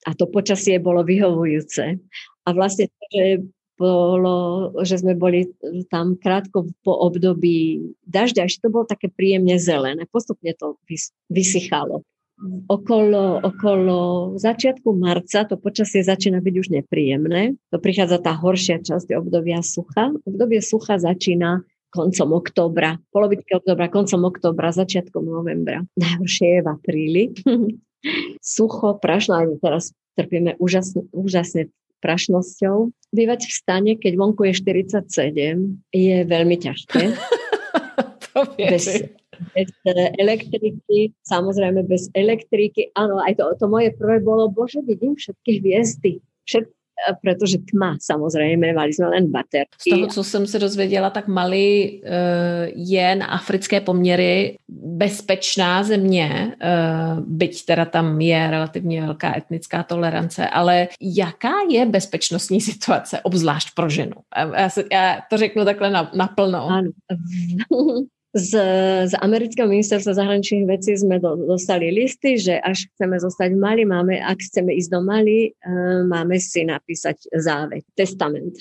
a 0.04 0.12
to 0.12 0.28
počasie 0.28 0.76
bolo 0.76 1.00
vyhovujúce. 1.00 1.96
A 2.44 2.48
vlastne 2.52 2.92
to, 2.92 3.02
že 3.12 3.24
bolo, 3.74 4.70
že 4.86 5.02
sme 5.02 5.18
boli 5.18 5.50
tam 5.90 6.14
krátko 6.14 6.70
po 6.86 6.94
období 6.94 7.82
dažďa, 8.06 8.46
že 8.46 8.62
to 8.62 8.70
bolo 8.70 8.86
také 8.86 9.10
príjemne 9.10 9.58
zelené. 9.58 10.06
Postupne 10.06 10.54
to 10.54 10.78
vysychalo. 11.26 12.06
Okolo, 12.66 13.38
okolo 13.46 13.98
začiatku 14.42 14.90
marca 14.98 15.46
to 15.46 15.54
počasie 15.54 16.02
začína 16.02 16.42
byť 16.42 16.54
už 16.58 16.68
nepríjemné. 16.74 17.54
To 17.70 17.78
prichádza 17.78 18.18
tá 18.18 18.34
horšia 18.34 18.82
časť 18.82 19.14
obdobia 19.14 19.62
sucha. 19.62 20.10
Obdobie 20.26 20.58
sucha 20.58 20.98
začína 20.98 21.62
koncom 21.94 22.34
októbra, 22.34 22.98
polovičky 23.14 23.54
októbra, 23.54 23.86
koncom 23.86 24.26
októbra, 24.26 24.74
začiatkom 24.74 25.22
novembra. 25.22 25.86
Najhoršie 25.94 26.58
je 26.58 26.60
v 26.66 26.68
apríli. 26.68 27.22
Sucho, 28.42 28.98
prašno, 28.98 29.38
aj 29.38 29.46
teraz 29.62 29.84
trpíme 30.18 30.58
úžasne, 30.58 31.06
úžasne 31.14 31.70
prašnosťou. 32.04 32.92
Bývať 33.16 33.48
v 33.48 33.52
stane, 33.56 33.92
keď 33.96 34.12
vonku 34.20 34.44
je 34.44 34.52
47, 34.60 35.80
je 35.88 36.16
veľmi 36.28 36.56
ťažké. 36.60 37.00
bez, 38.60 38.84
bez 39.56 39.70
elektriky, 40.20 41.16
samozrejme 41.24 41.88
bez 41.88 42.12
elektriky. 42.12 42.92
Áno, 42.92 43.24
aj 43.24 43.40
to, 43.40 43.44
to 43.56 43.66
moje 43.72 43.96
prvé 43.96 44.20
bolo, 44.20 44.52
bože, 44.52 44.84
vidím 44.84 45.16
všetky 45.16 45.64
hviezdy. 45.64 46.20
Všet, 46.44 46.68
pretože 47.22 47.58
tma 47.58 47.98
samozrejme, 48.00 48.72
mali 48.72 48.92
sme 48.92 49.08
len 49.10 49.24
baterky. 49.30 49.90
Z 49.90 49.90
toho, 49.90 50.06
co 50.06 50.24
jsem 50.24 50.46
se 50.46 50.58
dozvěděla, 50.58 51.10
tak 51.10 51.28
Mali 51.28 52.00
uh, 52.00 52.08
je 52.74 53.16
na 53.16 53.26
africké 53.26 53.80
poměry 53.80 54.58
bezpečná 54.68 55.82
země, 55.82 56.56
uh, 56.56 57.20
byť 57.20 57.64
teda 57.64 57.84
tam 57.84 58.20
je 58.20 58.50
relativně 58.50 59.02
velká 59.02 59.36
etnická 59.36 59.82
tolerance, 59.82 60.48
ale 60.48 60.88
jaká 61.00 61.54
je 61.70 61.86
bezpečnostní 61.86 62.60
situace, 62.60 63.20
obzvlášť 63.20 63.68
pro 63.74 63.88
ženu? 63.88 64.16
Já, 64.56 64.68
se, 64.70 64.84
já 64.92 65.18
to 65.30 65.36
řeknu 65.36 65.64
takhle 65.64 65.90
na, 65.90 66.10
naplno. 66.14 66.68
Áno. 66.68 66.90
Z, 68.34 68.52
z 69.06 69.14
amerického 69.22 69.70
ministerstva 69.70 70.18
zahraničných 70.18 70.66
vecí 70.66 70.98
sme 70.98 71.22
do, 71.22 71.38
dostali 71.38 71.94
listy, 71.94 72.34
že 72.34 72.58
až 72.58 72.90
chceme 72.90 73.14
zostať 73.22 73.54
v 73.54 73.58
Mali, 73.62 73.82
máme, 73.86 74.18
ak 74.18 74.42
chceme 74.42 74.74
ísť 74.74 74.90
do 74.90 75.00
Mali, 75.06 75.54
uh, 75.54 76.02
máme 76.02 76.42
si 76.42 76.66
napísať 76.66 77.30
závet, 77.30 77.86
testament. 77.94 78.58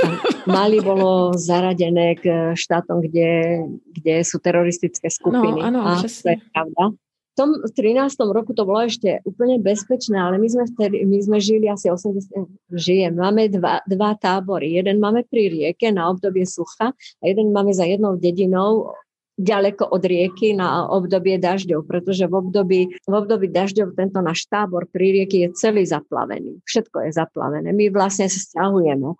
Mali 0.44 0.76
bolo 0.84 1.32
zaradené 1.40 2.20
k 2.20 2.52
štátom, 2.52 3.00
kde, 3.00 3.64
kde 3.96 4.20
sú 4.28 4.44
teroristické 4.44 5.08
skupiny. 5.08 5.56
No, 5.56 5.72
áno, 5.72 5.80
A 5.88 6.04
to 6.04 6.28
je 6.28 6.38
pravda. 6.52 6.92
V 7.34 7.42
tom 7.42 7.50
13. 7.66 8.14
roku 8.30 8.54
to 8.54 8.62
bolo 8.62 8.86
ešte 8.86 9.18
úplne 9.26 9.58
bezpečné, 9.58 10.14
ale 10.14 10.38
my 10.38 10.46
sme 10.46 10.70
vtedy, 10.70 11.02
my 11.02 11.18
sme 11.18 11.38
žili 11.42 11.66
asi 11.66 11.90
80, 11.90 12.30
žijem, 12.78 13.10
máme 13.18 13.50
dva, 13.50 13.82
dva 13.90 14.14
tábory. 14.14 14.78
Jeden 14.78 15.02
máme 15.02 15.26
pri 15.26 15.50
rieke 15.50 15.90
na 15.90 16.06
obdobie 16.14 16.46
sucha 16.46 16.94
a 16.94 17.22
jeden 17.26 17.50
máme 17.50 17.74
za 17.74 17.90
jednou 17.90 18.14
dedinou 18.14 18.94
ďaleko 19.34 19.90
od 19.90 20.02
rieky 20.02 20.54
na 20.54 20.86
obdobie 20.86 21.42
dažďov, 21.42 21.86
pretože 21.90 22.30
v 22.30 22.34
období, 22.38 22.80
v 22.94 23.14
období 23.14 23.50
dažďov 23.50 23.98
tento 23.98 24.22
náš 24.22 24.46
tábor 24.46 24.86
pri 24.86 25.22
rieky 25.22 25.46
je 25.46 25.48
celý 25.58 25.82
zaplavený. 25.82 26.62
Všetko 26.62 27.08
je 27.08 27.10
zaplavené. 27.10 27.74
My 27.74 27.90
vlastne 27.90 28.30
sa 28.30 28.38
stiahujeme 28.38 29.10
e, 29.10 29.16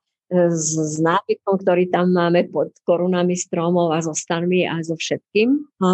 s, 0.55 0.79
s 0.79 0.97
nábytkom, 1.03 1.59
ktorý 1.67 1.91
tam 1.91 2.15
máme 2.15 2.47
pod 2.47 2.71
korunami 2.87 3.35
stromov 3.35 3.91
a 3.91 3.99
so 3.99 4.15
stanmi 4.15 4.62
a 4.71 4.79
so 4.87 4.95
všetkým. 4.95 5.59
A 5.83 5.89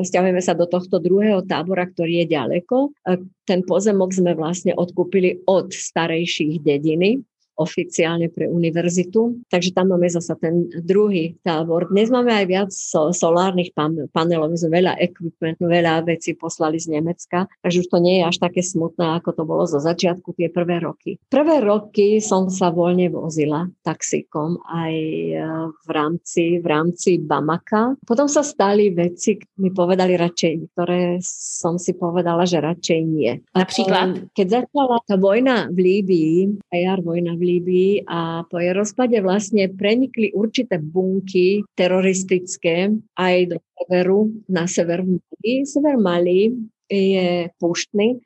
stiahujeme 0.00 0.40
sa 0.40 0.56
do 0.56 0.64
tohto 0.64 0.96
druhého 0.96 1.44
tábora, 1.44 1.84
ktorý 1.84 2.24
je 2.24 2.32
ďaleko. 2.32 2.96
E, 3.04 3.20
ten 3.44 3.60
pozemok 3.68 4.16
sme 4.16 4.32
vlastne 4.32 4.72
odkúpili 4.72 5.44
od 5.44 5.76
starejších 5.76 6.64
dediny, 6.64 7.20
oficiálne 7.56 8.28
pre 8.28 8.46
univerzitu. 8.46 9.40
Takže 9.48 9.72
tam 9.72 9.92
máme 9.92 10.08
zasa 10.08 10.36
ten 10.36 10.68
druhý 10.84 11.36
tábor. 11.40 11.88
Dnes 11.88 12.12
máme 12.12 12.32
aj 12.32 12.46
viac 12.46 12.70
so, 12.70 13.10
solárnych 13.10 13.72
pan, 13.72 13.96
panelov, 14.12 14.52
my 14.52 14.58
sme 14.60 14.70
veľa 14.80 14.92
equipment, 15.00 15.56
veľa 15.60 16.04
vecí 16.04 16.36
poslali 16.36 16.76
z 16.76 16.92
Nemecka, 16.96 17.48
takže 17.64 17.84
už 17.84 17.88
to 17.88 17.98
nie 17.98 18.20
je 18.20 18.24
až 18.28 18.36
také 18.40 18.60
smutné, 18.60 19.18
ako 19.18 19.30
to 19.32 19.42
bolo 19.48 19.64
zo 19.64 19.80
začiatku 19.80 20.36
tie 20.36 20.52
prvé 20.52 20.84
roky. 20.84 21.16
Prvé 21.32 21.64
roky 21.64 22.20
som 22.20 22.52
sa 22.52 22.68
voľne 22.70 23.08
vozila 23.08 23.66
taxíkom 23.82 24.60
aj 24.68 24.94
e, 24.94 25.36
v 25.72 25.90
rámci, 25.90 26.60
v 26.60 26.66
rámci 26.66 27.10
Bamaka. 27.20 27.96
Potom 28.04 28.28
sa 28.28 28.44
stali 28.44 28.92
veci, 28.92 29.40
mi 29.60 29.72
povedali 29.72 30.14
radšej, 30.14 30.52
ktoré 30.76 31.18
som 31.24 31.80
si 31.80 31.96
povedala, 31.96 32.44
že 32.44 32.60
radšej 32.60 33.00
nie. 33.06 33.32
Napríklad? 33.56 34.30
Keď 34.36 34.46
začala 34.46 35.00
tá 35.08 35.16
vojna 35.16 35.72
v 35.72 35.78
Líbii, 35.78 36.36
a 36.72 36.74
jar 36.76 37.00
vojna 37.00 37.38
v 37.38 37.45
Líbii 37.46 38.02
a 38.10 38.42
po 38.50 38.58
jej 38.58 38.74
rozpade 38.74 39.14
vlastne 39.22 39.70
prenikli 39.70 40.34
určité 40.34 40.82
bunky 40.82 41.62
teroristické 41.78 42.90
aj 43.14 43.36
do 43.54 43.58
severu, 43.78 44.34
na 44.50 44.66
sever 44.66 45.06
Mali. 45.06 45.62
Sever 45.62 45.94
Mali 45.94 46.50
je 46.90 47.46
púštny 47.62 48.18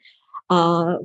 a 0.51 0.57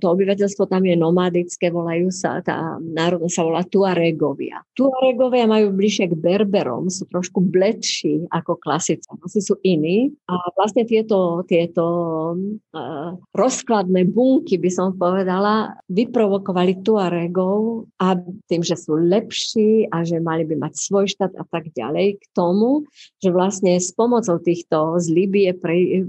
to 0.02 0.10
obyvateľstvo 0.10 0.66
tam 0.66 0.90
je 0.90 0.98
nomadické, 0.98 1.70
volajú 1.70 2.10
sa, 2.10 2.42
tá 2.42 2.82
národnosť 2.82 3.36
sa 3.38 3.46
volá 3.46 3.62
Tuaregovia. 3.62 4.66
Tuaregovia 4.74 5.46
majú 5.46 5.70
bližšie 5.70 6.10
k 6.10 6.18
Berberom, 6.18 6.90
sú 6.90 7.06
trošku 7.06 7.46
bledší 7.46 8.26
ako 8.34 8.58
klasici, 8.58 9.06
asi 9.22 9.46
sú 9.46 9.62
iní 9.62 10.10
a 10.26 10.42
vlastne 10.58 10.82
tieto, 10.90 11.46
tieto 11.46 11.86
uh, 12.34 13.14
rozkladné 13.38 14.10
bunky, 14.10 14.58
by 14.58 14.72
som 14.74 14.98
povedala, 14.98 15.78
vyprovokovali 15.94 16.82
Tuaregov 16.82 17.86
a 18.02 18.18
tým, 18.50 18.66
že 18.66 18.74
sú 18.74 18.98
lepší 18.98 19.86
a 19.94 20.02
že 20.02 20.18
mali 20.18 20.42
by 20.50 20.58
mať 20.58 20.74
svoj 20.74 21.06
štát 21.06 21.38
a 21.38 21.46
tak 21.46 21.70
ďalej 21.70 22.18
k 22.18 22.26
tomu, 22.34 22.82
že 23.22 23.30
vlastne 23.30 23.78
s 23.78 23.94
pomocou 23.94 24.42
týchto 24.42 24.98
z 24.98 25.14
Libie 25.14 25.54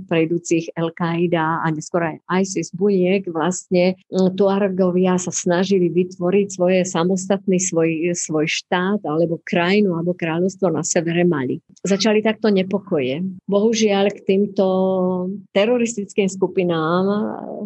prejdúcich 0.09 0.73
El-Qaida 0.73 1.61
a 1.61 1.67
neskôr 1.69 2.17
aj 2.17 2.17
ISIS 2.41 2.73
buniek 2.73 3.26
vlastne 3.31 3.99
mm, 4.11 4.37
Tuaregovia 4.37 5.17
sa 5.17 5.33
snažili 5.33 5.91
vytvoriť 5.91 6.47
svoje 6.53 6.81
samostatný 6.87 7.59
svoj, 7.61 8.13
svoj 8.15 8.47
štát 8.47 9.03
alebo 9.07 9.43
krajinu 9.43 9.97
alebo 9.99 10.17
kráľovstvo 10.17 10.71
na 10.71 10.83
severe 10.87 11.27
Mali. 11.27 11.59
Začali 11.87 12.23
takto 12.23 12.49
nepokoje. 12.53 13.23
Bohužiaľ 13.47 14.13
k 14.13 14.19
týmto 14.25 14.67
teroristickým 15.53 16.31
skupinám 16.31 17.05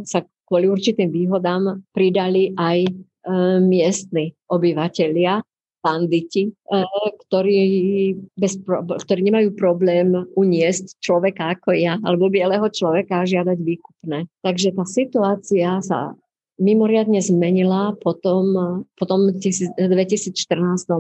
sa 0.07 0.25
kvôli 0.51 0.67
určitým 0.67 1.15
výhodám 1.15 1.79
pridali 1.95 2.51
aj 2.59 2.79
e, 2.83 2.91
miestni 3.63 4.35
obyvateľia, 4.51 5.39
banditi, 5.81 6.53
eh, 6.53 7.09
ktorí, 7.27 7.59
bez, 8.37 8.61
ktorí 9.05 9.21
nemajú 9.25 9.57
problém 9.57 10.13
uniesť 10.37 11.01
človeka 11.01 11.57
ako 11.59 11.77
ja, 11.77 11.97
alebo 12.05 12.33
bieleho 12.33 12.69
človeka 12.69 13.25
a 13.25 13.29
žiadať 13.29 13.59
výkupné. 13.61 14.29
Takže 14.45 14.77
tá 14.77 14.85
situácia 14.85 15.81
sa 15.81 16.15
mimoriadne 16.61 17.19
zmenila 17.25 17.97
potom, 18.05 18.85
potom 19.01 19.33
2014 19.33 19.81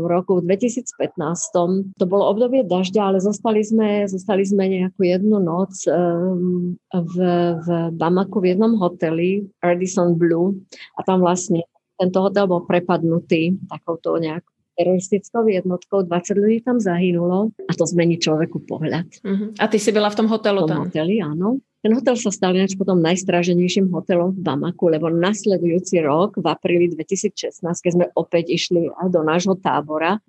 roku. 0.08 0.40
V 0.40 0.48
2015 0.48 2.00
to 2.00 2.04
bolo 2.08 2.32
obdobie 2.32 2.64
dažďa, 2.64 3.12
ale 3.12 3.18
zostali 3.20 3.60
sme, 3.60 4.08
zostali 4.08 4.48
sme 4.48 4.64
nejakú 4.72 5.04
jednu 5.04 5.36
noc 5.36 5.76
um, 5.86 6.74
v, 6.88 7.16
v 7.60 7.68
Bamaku 7.92 8.40
v 8.40 8.56
jednom 8.56 8.72
hoteli, 8.80 9.44
Radisson 9.60 10.16
Blue, 10.16 10.56
a 10.96 11.04
tam 11.04 11.20
vlastne 11.20 11.68
tento 12.00 12.24
hotel 12.24 12.48
bol 12.48 12.64
prepadnutý 12.64 13.60
takouto 13.68 14.16
nejakou 14.16 14.56
teroristickou 14.80 15.44
jednotkou, 15.44 16.08
20 16.08 16.40
ľudí 16.40 16.58
tam 16.64 16.80
zahynulo 16.80 17.52
a 17.68 17.72
to 17.76 17.84
zmení 17.84 18.16
človeku 18.16 18.64
pohľad. 18.64 19.08
Uh-huh. 19.20 19.52
A 19.60 19.68
ty 19.68 19.76
si 19.76 19.92
byla 19.92 20.08
v 20.08 20.16
tom 20.16 20.26
hotelu? 20.32 20.64
V 20.64 20.72
tom 20.72 20.88
hoteli, 20.88 21.20
áno. 21.20 21.60
Ten 21.80 21.96
hotel 21.96 22.12
sa 22.16 22.28
stal 22.28 22.52
ináč 22.52 22.76
potom 22.76 23.00
najstráženejším 23.00 23.88
hotelom 23.88 24.36
v 24.36 24.40
Bamaku, 24.44 24.92
lebo 24.92 25.08
nasledujúci 25.08 26.04
rok, 26.04 26.36
v 26.36 26.46
apríli 26.48 26.92
2016, 26.92 27.64
keď 27.64 27.92
sme 27.96 28.06
opäť 28.12 28.52
išli 28.52 28.92
do 29.08 29.20
nášho 29.24 29.56
tábora, 29.56 30.20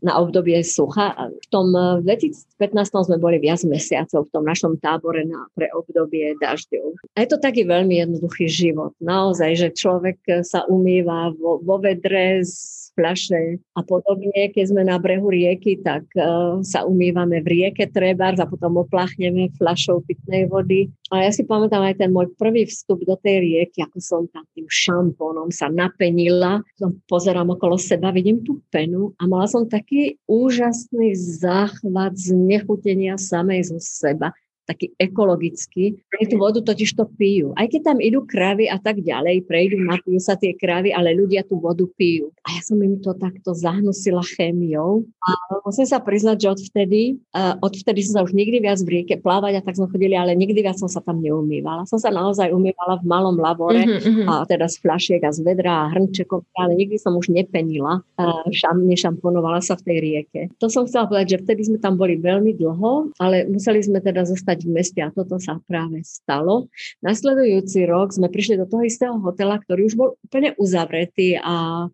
na 0.00 0.16
obdobie 0.18 0.64
sucha. 0.64 1.12
V 1.28 1.46
tom 1.52 1.72
2015 1.72 2.56
sme 2.88 3.16
boli 3.20 3.36
viac 3.36 3.60
mesiacov 3.68 4.28
v 4.28 4.32
tom 4.32 4.44
našom 4.44 4.80
tábore 4.80 5.28
na, 5.28 5.44
pre 5.52 5.68
obdobie 5.76 6.34
dažďov. 6.40 6.96
A 7.16 7.24
je 7.24 7.28
to 7.28 7.38
taký 7.40 7.68
veľmi 7.68 8.00
jednoduchý 8.00 8.48
život. 8.48 8.96
Naozaj, 9.02 9.50
že 9.60 9.68
človek 9.76 10.18
sa 10.44 10.64
umýva 10.66 11.36
vo, 11.36 11.60
vo 11.60 11.76
vedre 11.76 12.40
z 12.44 12.77
fľaše 12.98 13.62
a 13.78 13.80
podobne. 13.86 14.50
Keď 14.50 14.74
sme 14.74 14.82
na 14.82 14.98
brehu 14.98 15.30
rieky, 15.30 15.78
tak 15.78 16.02
uh, 16.18 16.58
sa 16.66 16.82
umývame 16.82 17.38
v 17.46 17.46
rieke 17.46 17.86
treba 17.86 18.34
a 18.34 18.50
potom 18.50 18.82
opláchneme 18.82 19.54
fľašou 19.54 20.02
pitnej 20.02 20.50
vody. 20.50 20.90
A 21.14 21.24
ja 21.24 21.30
si 21.30 21.46
pamätám 21.46 21.86
aj 21.86 22.02
ten 22.02 22.10
môj 22.10 22.34
prvý 22.34 22.66
vstup 22.66 23.06
do 23.06 23.14
tej 23.22 23.46
rieky, 23.46 23.86
ako 23.86 23.98
som 24.02 24.22
tam 24.34 24.42
tým 24.58 24.66
šampónom 24.66 25.54
sa 25.54 25.70
napenila. 25.70 26.60
Som 26.74 26.98
pozerám 27.06 27.54
okolo 27.54 27.78
seba, 27.78 28.10
vidím 28.10 28.42
tú 28.42 28.58
penu 28.74 29.14
a 29.22 29.30
mala 29.30 29.46
som 29.46 29.64
taký 29.64 30.18
úžasný 30.26 31.14
záchvat 31.14 32.18
z 32.18 32.34
nechutenia 32.34 33.14
samej 33.14 33.70
zo 33.70 33.78
seba 33.78 34.34
taký 34.68 34.92
ekologický. 35.00 35.96
Oni 36.12 36.24
tú 36.28 36.36
vodu 36.36 36.60
totiž 36.60 36.92
to 36.92 37.08
pijú. 37.16 37.56
Aj 37.56 37.64
keď 37.64 37.94
tam 37.94 37.98
idú 38.04 38.28
kravy 38.28 38.68
a 38.68 38.76
tak 38.76 39.00
ďalej, 39.00 39.48
prejdú, 39.48 39.80
napijú 39.80 40.20
sa 40.20 40.36
tie 40.36 40.52
kravy, 40.52 40.92
ale 40.92 41.16
ľudia 41.16 41.48
tú 41.48 41.56
vodu 41.56 41.88
pijú. 41.96 42.28
A 42.44 42.52
ja 42.52 42.60
som 42.60 42.76
im 42.84 43.00
to 43.00 43.16
takto 43.16 43.56
zahnusila 43.56 44.20
chémiou. 44.36 45.08
A 45.24 45.30
musím 45.64 45.88
sa 45.88 46.04
priznať, 46.04 46.36
že 46.44 46.48
odvtedy, 46.52 47.00
uh, 47.32 47.56
odvtedy 47.64 48.04
som 48.04 48.20
sa 48.20 48.22
už 48.28 48.36
nikdy 48.36 48.60
viac 48.60 48.76
v 48.84 49.00
rieke 49.00 49.16
plávať 49.16 49.58
a 49.58 49.64
tak 49.64 49.80
sme 49.80 49.88
chodili, 49.88 50.12
ale 50.12 50.36
nikdy 50.36 50.60
viac 50.60 50.76
som 50.76 50.90
sa 50.90 51.00
tam 51.00 51.24
neumývala. 51.24 51.88
Som 51.88 51.96
sa 51.96 52.12
naozaj 52.12 52.52
umývala 52.52 53.00
v 53.00 53.08
malom 53.08 53.40
lavore, 53.40 53.88
mm-hmm. 53.88 54.28
a 54.28 54.44
teda 54.44 54.68
z 54.68 54.76
fľašiek 54.84 55.20
a 55.24 55.32
z 55.32 55.40
vedra 55.40 55.88
a 55.88 55.90
hrnčekov, 55.96 56.44
ale 56.60 56.76
nikdy 56.76 57.00
som 57.00 57.16
už 57.16 57.32
nepenila, 57.32 58.04
uh, 58.20 58.44
šam, 58.52 58.84
nešamponovala 58.84 59.64
sa 59.64 59.78
v 59.80 59.82
tej 59.88 59.96
rieke. 60.02 60.40
To 60.60 60.68
som 60.68 60.84
chcela 60.84 61.08
povedať, 61.08 61.38
že 61.38 61.42
vtedy 61.46 61.60
sme 61.72 61.78
tam 61.78 61.96
boli 61.96 62.18
veľmi 62.18 62.52
dlho, 62.58 63.14
ale 63.22 63.46
museli 63.48 63.80
sme 63.80 64.02
teda 64.02 64.26
zostať 64.26 64.57
bývať 64.58 64.66
v 64.66 64.74
meste 64.74 65.00
a 65.00 65.14
toto 65.14 65.38
sa 65.38 65.62
práve 65.62 66.02
stalo. 66.02 66.66
Nasledujúci 67.06 67.86
rok 67.86 68.10
sme 68.10 68.26
prišli 68.26 68.58
do 68.58 68.66
toho 68.66 68.82
istého 68.82 69.14
hotela, 69.22 69.62
ktorý 69.62 69.86
už 69.86 69.94
bol 69.94 70.08
úplne 70.26 70.54
uzavretý 70.58 71.38
a 71.38 71.86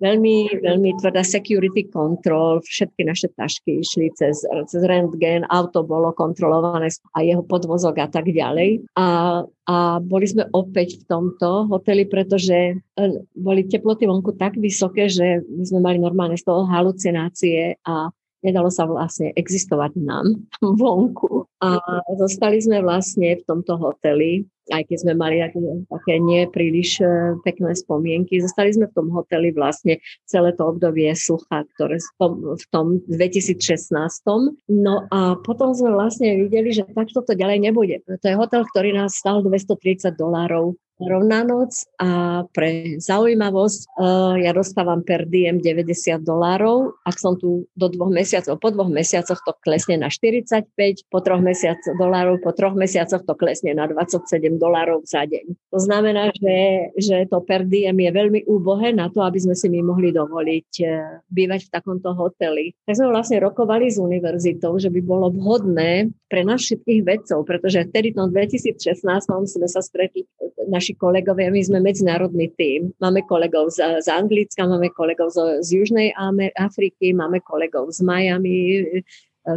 veľmi, 0.00 0.60
veľmi 0.60 0.90
tvrdá 1.00 1.24
security 1.24 1.88
control, 1.88 2.60
všetky 2.60 3.08
naše 3.08 3.32
tašky 3.32 3.80
išli 3.80 4.12
cez, 4.12 4.44
cez 4.44 4.82
rentgen, 4.84 5.48
auto 5.48 5.80
bolo 5.80 6.12
kontrolované 6.12 6.92
a 7.16 7.24
jeho 7.24 7.40
podvozok 7.40 8.04
a 8.04 8.08
tak 8.12 8.28
ďalej. 8.28 8.84
A, 9.00 9.40
a 9.46 9.76
boli 10.04 10.26
sme 10.28 10.44
opäť 10.52 11.00
v 11.00 11.04
tomto 11.08 11.70
hoteli, 11.72 12.04
pretože 12.04 12.76
e, 12.76 13.04
boli 13.32 13.64
teploty 13.64 14.04
vonku 14.04 14.36
tak 14.36 14.60
vysoké, 14.60 15.08
že 15.08 15.40
my 15.46 15.64
sme 15.64 15.80
mali 15.80 15.98
normálne 16.02 16.36
z 16.36 16.44
toho 16.44 16.68
halucinácie 16.68 17.80
a 17.86 18.12
nedalo 18.44 18.72
sa 18.72 18.88
vlastne 18.88 19.32
existovať 19.36 19.96
nám 20.00 20.48
vonku. 20.80 21.49
A 21.60 21.76
zostali 22.16 22.56
sme 22.56 22.80
vlastne 22.80 23.36
v 23.36 23.44
tomto 23.44 23.76
hoteli, 23.76 24.48
aj 24.72 24.80
keď 24.88 24.96
sme 24.96 25.12
mali 25.12 25.44
také 25.92 26.16
nepríliš 26.16 27.04
e, 27.04 27.36
pekné 27.44 27.76
spomienky. 27.76 28.40
Zostali 28.40 28.72
sme 28.72 28.88
v 28.88 28.96
tom 28.96 29.12
hoteli 29.12 29.52
vlastne 29.52 30.00
celé 30.24 30.56
to 30.56 30.72
obdobie 30.72 31.12
sucha, 31.12 31.68
ktoré 31.76 32.00
v 32.00 32.64
tom 32.72 33.04
2016. 33.12 33.60
No 34.72 35.04
a 35.12 35.36
potom 35.36 35.76
sme 35.76 35.92
vlastne 35.92 36.32
videli, 36.40 36.72
že 36.72 36.88
takto 36.96 37.20
to 37.20 37.36
ďalej 37.36 37.60
nebude. 37.60 38.00
To 38.08 38.24
je 38.24 38.40
hotel, 38.40 38.64
ktorý 38.64 38.96
nás 38.96 39.20
stal 39.20 39.44
230 39.44 40.16
dolárov 40.16 40.80
rovná 41.00 41.42
noc 41.46 41.88
a 41.96 42.42
pre 42.52 43.00
zaujímavosť 43.00 43.80
uh, 43.96 44.34
ja 44.36 44.52
dostávam 44.52 45.00
per 45.00 45.24
diem 45.24 45.60
90 45.60 46.20
dolárov. 46.24 47.00
Ak 47.06 47.16
som 47.16 47.36
tu 47.40 47.68
do 47.72 47.86
dvoch 47.88 48.12
mesiacov, 48.12 48.60
po 48.60 48.68
dvoch 48.68 48.92
mesiacoch 48.92 49.40
to 49.40 49.52
klesne 49.64 50.00
na 50.00 50.12
45, 50.12 50.68
po 51.08 51.18
troch 51.24 51.40
mesiacoch 51.40 51.96
dolárov, 51.96 52.40
po 52.44 52.52
troch 52.52 52.76
mesiacoch 52.76 53.24
to 53.24 53.34
klesne 53.36 53.72
na 53.72 53.88
27 53.88 54.60
dolárov 54.60 55.04
za 55.08 55.24
deň. 55.24 55.72
To 55.72 55.78
znamená, 55.78 56.32
že, 56.36 56.90
že 56.98 57.16
to 57.30 57.40
per 57.44 57.64
diem 57.64 57.96
je 57.96 58.10
veľmi 58.12 58.40
úbohé 58.44 58.92
na 58.92 59.08
to, 59.08 59.24
aby 59.24 59.40
sme 59.40 59.56
si 59.56 59.72
my 59.72 59.80
mohli 59.80 60.12
dovoliť 60.12 60.70
uh, 60.84 61.24
bývať 61.28 61.68
v 61.68 61.72
takomto 61.72 62.12
hoteli. 62.12 62.76
Tak 62.84 62.98
sme 62.98 63.12
vlastne 63.12 63.40
rokovali 63.40 63.88
s 63.88 63.96
univerzitou, 63.96 64.76
že 64.76 64.92
by 64.92 65.00
bolo 65.00 65.32
vhodné 65.32 66.12
pre 66.30 66.46
nás 66.46 66.62
všetkých 66.62 67.00
vedcov, 67.02 67.42
pretože 67.42 67.90
vtedy 67.90 68.14
v 68.14 68.30
2016 68.30 69.02
sme 69.50 69.68
sa 69.68 69.82
stretli 69.82 70.22
naši 70.70 70.89
kolegovia, 70.94 71.52
my 71.52 71.62
sme 71.62 71.78
medzinárodný 71.82 72.50
tým. 72.54 72.94
Máme 72.98 73.22
kolegov 73.26 73.70
z, 73.74 74.02
z 74.02 74.08
Anglicka, 74.10 74.66
máme 74.66 74.90
kolegov 74.90 75.34
z, 75.34 75.62
z 75.62 75.68
Južnej 75.82 76.14
Afriky, 76.58 77.14
máme 77.14 77.42
kolegov 77.42 77.90
z 77.94 78.00
Miami, 78.02 78.86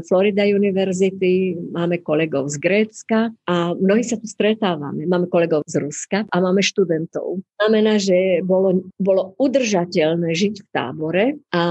Florida 0.08 0.48
University, 0.48 1.54
máme 1.74 2.02
kolegov 2.02 2.50
z 2.50 2.58
Grécka 2.58 3.30
a 3.46 3.78
mnohí 3.78 4.02
sa 4.02 4.18
tu 4.18 4.26
stretávame. 4.26 5.06
Máme 5.06 5.30
kolegov 5.30 5.62
z 5.70 5.84
Ruska 5.84 6.26
a 6.26 6.36
máme 6.42 6.66
študentov. 6.66 7.44
Znamená, 7.62 8.02
že 8.02 8.42
bolo, 8.42 8.90
bolo 8.98 9.38
udržateľné 9.38 10.34
žiť 10.34 10.56
v 10.66 10.68
tábore 10.74 11.26
a 11.54 11.64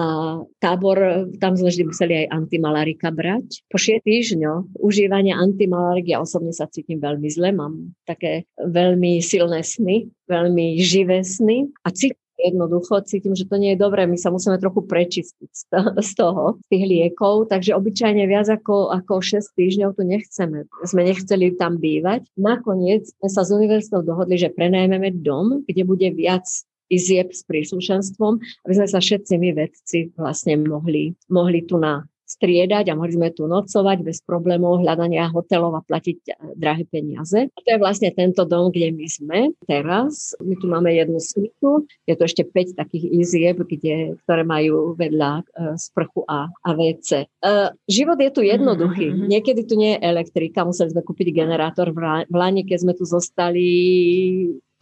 tábor, 0.62 1.26
tam 1.42 1.58
sme 1.58 1.74
vždy 1.74 1.84
museli 1.88 2.12
aj 2.24 2.26
antimalarika 2.30 3.10
brať. 3.10 3.66
Po 3.66 3.80
6 3.80 4.06
týždňoch 4.06 4.78
užívania 4.78 5.40
antimalarik 5.40 6.06
ja 6.06 6.22
osobne 6.22 6.54
sa 6.54 6.70
cítim 6.70 7.02
veľmi 7.02 7.28
zle, 7.32 7.50
mám 7.50 7.96
také 8.06 8.46
veľmi 8.60 9.18
silné 9.18 9.66
sny, 9.66 10.06
veľmi 10.30 10.78
živé 10.78 11.26
sny 11.26 11.66
a 11.82 11.90
cítim 11.90 12.21
jednoducho 12.38 13.00
cítim, 13.04 13.32
že 13.36 13.48
to 13.48 13.56
nie 13.56 13.74
je 13.74 13.82
dobré. 13.82 14.04
My 14.08 14.16
sa 14.16 14.32
musíme 14.32 14.56
trochu 14.60 14.84
prečistiť 14.84 15.50
z 15.98 16.12
toho, 16.16 16.58
z 16.62 16.66
tých 16.68 16.84
liekov, 16.84 17.48
takže 17.52 17.76
obyčajne 17.76 18.24
viac 18.28 18.48
ako, 18.48 18.92
ako 18.92 19.20
6 19.20 19.56
týždňov 19.56 19.90
tu 19.96 20.02
nechceme. 20.04 20.68
Sme 20.84 21.02
nechceli 21.06 21.54
tam 21.54 21.78
bývať. 21.78 22.26
Nakoniec 22.36 23.08
sme 23.08 23.28
sa 23.28 23.46
z 23.46 23.56
univerzitou 23.56 24.02
dohodli, 24.02 24.36
že 24.40 24.52
prenajmeme 24.52 25.14
dom, 25.22 25.62
kde 25.64 25.82
bude 25.86 26.08
viac 26.12 26.44
izieb 26.92 27.32
s 27.32 27.40
príslušenstvom, 27.48 28.32
aby 28.68 28.72
sme 28.76 28.88
sa 28.88 29.00
všetci 29.00 29.32
my 29.40 29.50
vedci 29.56 29.98
vlastne 30.12 30.60
mohli, 30.60 31.16
mohli 31.32 31.64
tu 31.64 31.80
na 31.80 32.04
striedať 32.32 32.88
a 32.90 32.94
sme 32.96 33.28
tu 33.34 33.44
nocovať 33.44 33.98
bez 34.00 34.24
problémov 34.24 34.80
hľadania 34.80 35.28
hotelov 35.28 35.76
a 35.76 35.82
platiť 35.84 36.18
eh, 36.28 36.34
drahé 36.56 36.88
peniaze. 36.88 37.52
A 37.52 37.58
to 37.60 37.68
je 37.68 37.82
vlastne 37.82 38.08
tento 38.14 38.48
dom, 38.48 38.72
kde 38.72 38.94
my 38.94 39.06
sme 39.08 39.40
teraz. 39.68 40.32
My 40.40 40.54
tu 40.56 40.66
máme 40.68 40.90
jednu 40.92 41.20
svitu, 41.20 41.84
je 42.08 42.14
to 42.16 42.24
ešte 42.24 42.42
5 42.48 42.78
takých 42.78 43.04
izieb, 43.12 43.56
kde, 43.62 44.16
ktoré 44.24 44.42
majú 44.42 44.96
vedľa 44.96 45.32
uh, 45.42 45.74
sprchu 45.76 46.24
a, 46.26 46.48
a 46.48 46.68
WC. 46.72 47.28
Uh, 47.42 47.74
život 47.86 48.16
je 48.16 48.30
tu 48.32 48.40
jednoduchý. 48.44 49.12
Mm-hmm. 49.12 49.28
Niekedy 49.28 49.60
tu 49.68 49.74
nie 49.76 49.96
je 49.96 50.04
elektrika, 50.04 50.64
museli 50.64 50.92
sme 50.92 51.02
kúpiť 51.04 51.34
generátor 51.34 51.92
v, 51.92 52.26
Lani, 52.32 52.66
keď 52.66 52.78
sme 52.82 52.92
tu 52.96 53.04
zostali 53.06 53.70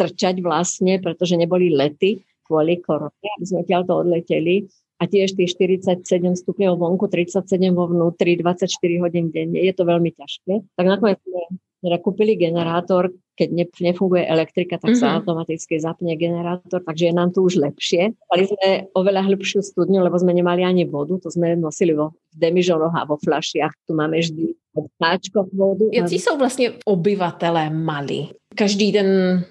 trčať 0.01 0.40
vlastne, 0.40 0.97
pretože 1.02 1.36
neboli 1.36 1.68
lety 1.68 2.24
kvôli 2.48 2.82
korone, 2.82 3.28
aby 3.39 3.44
sme 3.47 3.62
to 3.62 3.93
odleteli 3.94 4.66
a 5.01 5.09
tiež 5.09 5.32
tých 5.32 5.56
47 5.56 6.05
stupňov 6.44 6.77
vonku, 6.77 7.09
37 7.09 7.48
vo 7.72 7.89
vnútri, 7.89 8.36
24 8.36 8.68
hodín 9.01 9.32
denne. 9.32 9.56
Je 9.56 9.72
to 9.72 9.89
veľmi 9.89 10.12
ťažké. 10.12 10.77
Tak 10.77 10.86
nakoniec 10.86 11.16
sme 11.24 11.56
teda 11.81 11.97
kúpili 12.05 12.36
generátor, 12.36 13.09
keď 13.32 13.72
nefunguje 13.81 14.28
elektrika, 14.28 14.77
tak 14.77 14.93
mm-hmm. 14.93 15.01
sa 15.01 15.06
mhm. 15.09 15.16
automaticky 15.24 15.81
zapne 15.81 16.12
generátor, 16.20 16.85
takže 16.85 17.09
je 17.09 17.14
nám 17.16 17.32
tu 17.32 17.48
už 17.48 17.56
lepšie. 17.56 18.12
Mali 18.28 18.44
sme 18.44 18.93
oveľa 18.93 19.24
hĺbšiu 19.24 19.64
studňu, 19.64 20.05
lebo 20.05 20.20
sme 20.20 20.36
nemali 20.36 20.60
ani 20.60 20.85
vodu, 20.85 21.16
to 21.16 21.32
sme 21.32 21.56
nosili 21.56 21.97
vo 21.97 22.12
demižoroch 22.36 22.93
a 22.93 23.09
vo 23.09 23.16
flašiach. 23.16 23.72
Tu 23.89 23.93
máme 23.97 24.20
vždy 24.20 24.52
páčko 25.01 25.48
vodu. 25.56 25.89
Jakí 25.93 26.18
jsou 26.18 26.39
vlastně 26.39 26.72
obyvatelé 26.85 27.70
Mali? 27.70 28.28
Každý 28.61 28.93
ten 28.93 29.09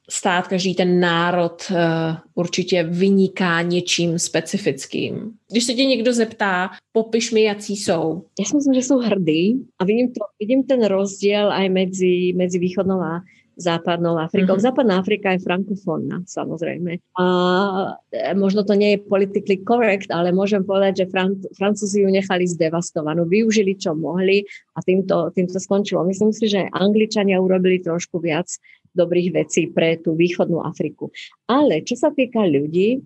stát, 0.10 0.48
každý 0.48 0.76
ten 0.76 1.00
národ 1.00 1.66
uh, 1.72 1.78
určitě 2.36 2.84
vyniká 2.84 3.62
něčím 3.62 4.20
specifickým. 4.20 5.34
Když 5.52 5.64
se 5.64 5.74
tě 5.74 5.86
někdo 5.86 6.14
zeptá, 6.14 6.70
popiš 6.92 7.32
mi, 7.32 7.44
jaký 7.44 7.78
jsou. 7.78 8.22
Já 8.40 8.46
si 8.46 8.56
myslím, 8.56 8.74
že 8.74 8.82
jsou 8.86 8.98
hrdí 8.98 9.66
a 9.80 9.86
vidím, 9.86 10.08
to, 10.14 10.22
vidím 10.40 10.64
ten 10.64 10.86
rozdíl 10.86 11.52
aj 11.52 11.70
medzi, 11.70 12.34
medzi 12.38 12.60
východnou 12.60 13.02
a 13.02 13.22
západnou 13.58 14.18
Afrikou. 14.18 14.56
Mm-hmm. 14.56 14.68
Západná 14.72 15.00
Afrika 15.00 15.32
je 15.36 15.44
frankofónna, 15.44 16.24
samozrejme. 16.24 17.04
A 17.20 17.26
e, 18.08 18.32
možno 18.34 18.64
to 18.64 18.74
nie 18.74 18.96
je 18.96 19.04
politically 19.04 19.60
correct, 19.68 20.08
ale 20.16 20.32
môžem 20.32 20.64
povedať, 20.64 21.04
že 21.04 21.06
Fran- 21.12 21.44
Francúzi 21.60 22.08
ju 22.08 22.10
nechali 22.10 22.48
zdevastovanú. 22.48 23.28
Využili, 23.28 23.76
čo 23.76 23.92
mohli 24.00 24.48
a 24.74 24.80
týmto, 24.80 25.36
týmto 25.36 25.60
skončilo. 25.60 26.08
Myslím 26.08 26.32
si, 26.32 26.48
že 26.48 26.72
Angličania 26.72 27.44
urobili 27.44 27.84
trošku 27.84 28.24
viac 28.24 28.48
dobrých 29.00 29.32
vecí 29.32 29.72
pre 29.72 29.96
tú 30.04 30.20
východnú 30.20 30.60
Afriku. 30.60 31.08
Ale 31.48 31.88
čo 31.88 31.96
sa 31.96 32.12
týka 32.12 32.44
ľudí, 32.44 33.00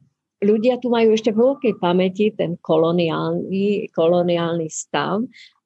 ľudia 0.43 0.81
tu 0.81 0.91
majú 0.91 1.13
ešte 1.13 1.31
v 1.31 1.39
hlbokej 1.39 1.73
pamäti 1.79 2.33
ten 2.33 2.59
koloniálny, 2.59 3.93
koloniálny 3.93 4.67
stav 4.67 5.23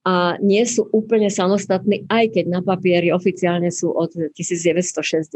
a 0.07 0.39
nie 0.39 0.63
sú 0.63 0.87
úplne 0.95 1.27
samostatní, 1.27 2.07
aj 2.07 2.31
keď 2.31 2.45
na 2.47 2.61
papieri 2.63 3.11
oficiálne 3.11 3.67
sú 3.67 3.91
od 3.91 4.07
1960 4.31 5.35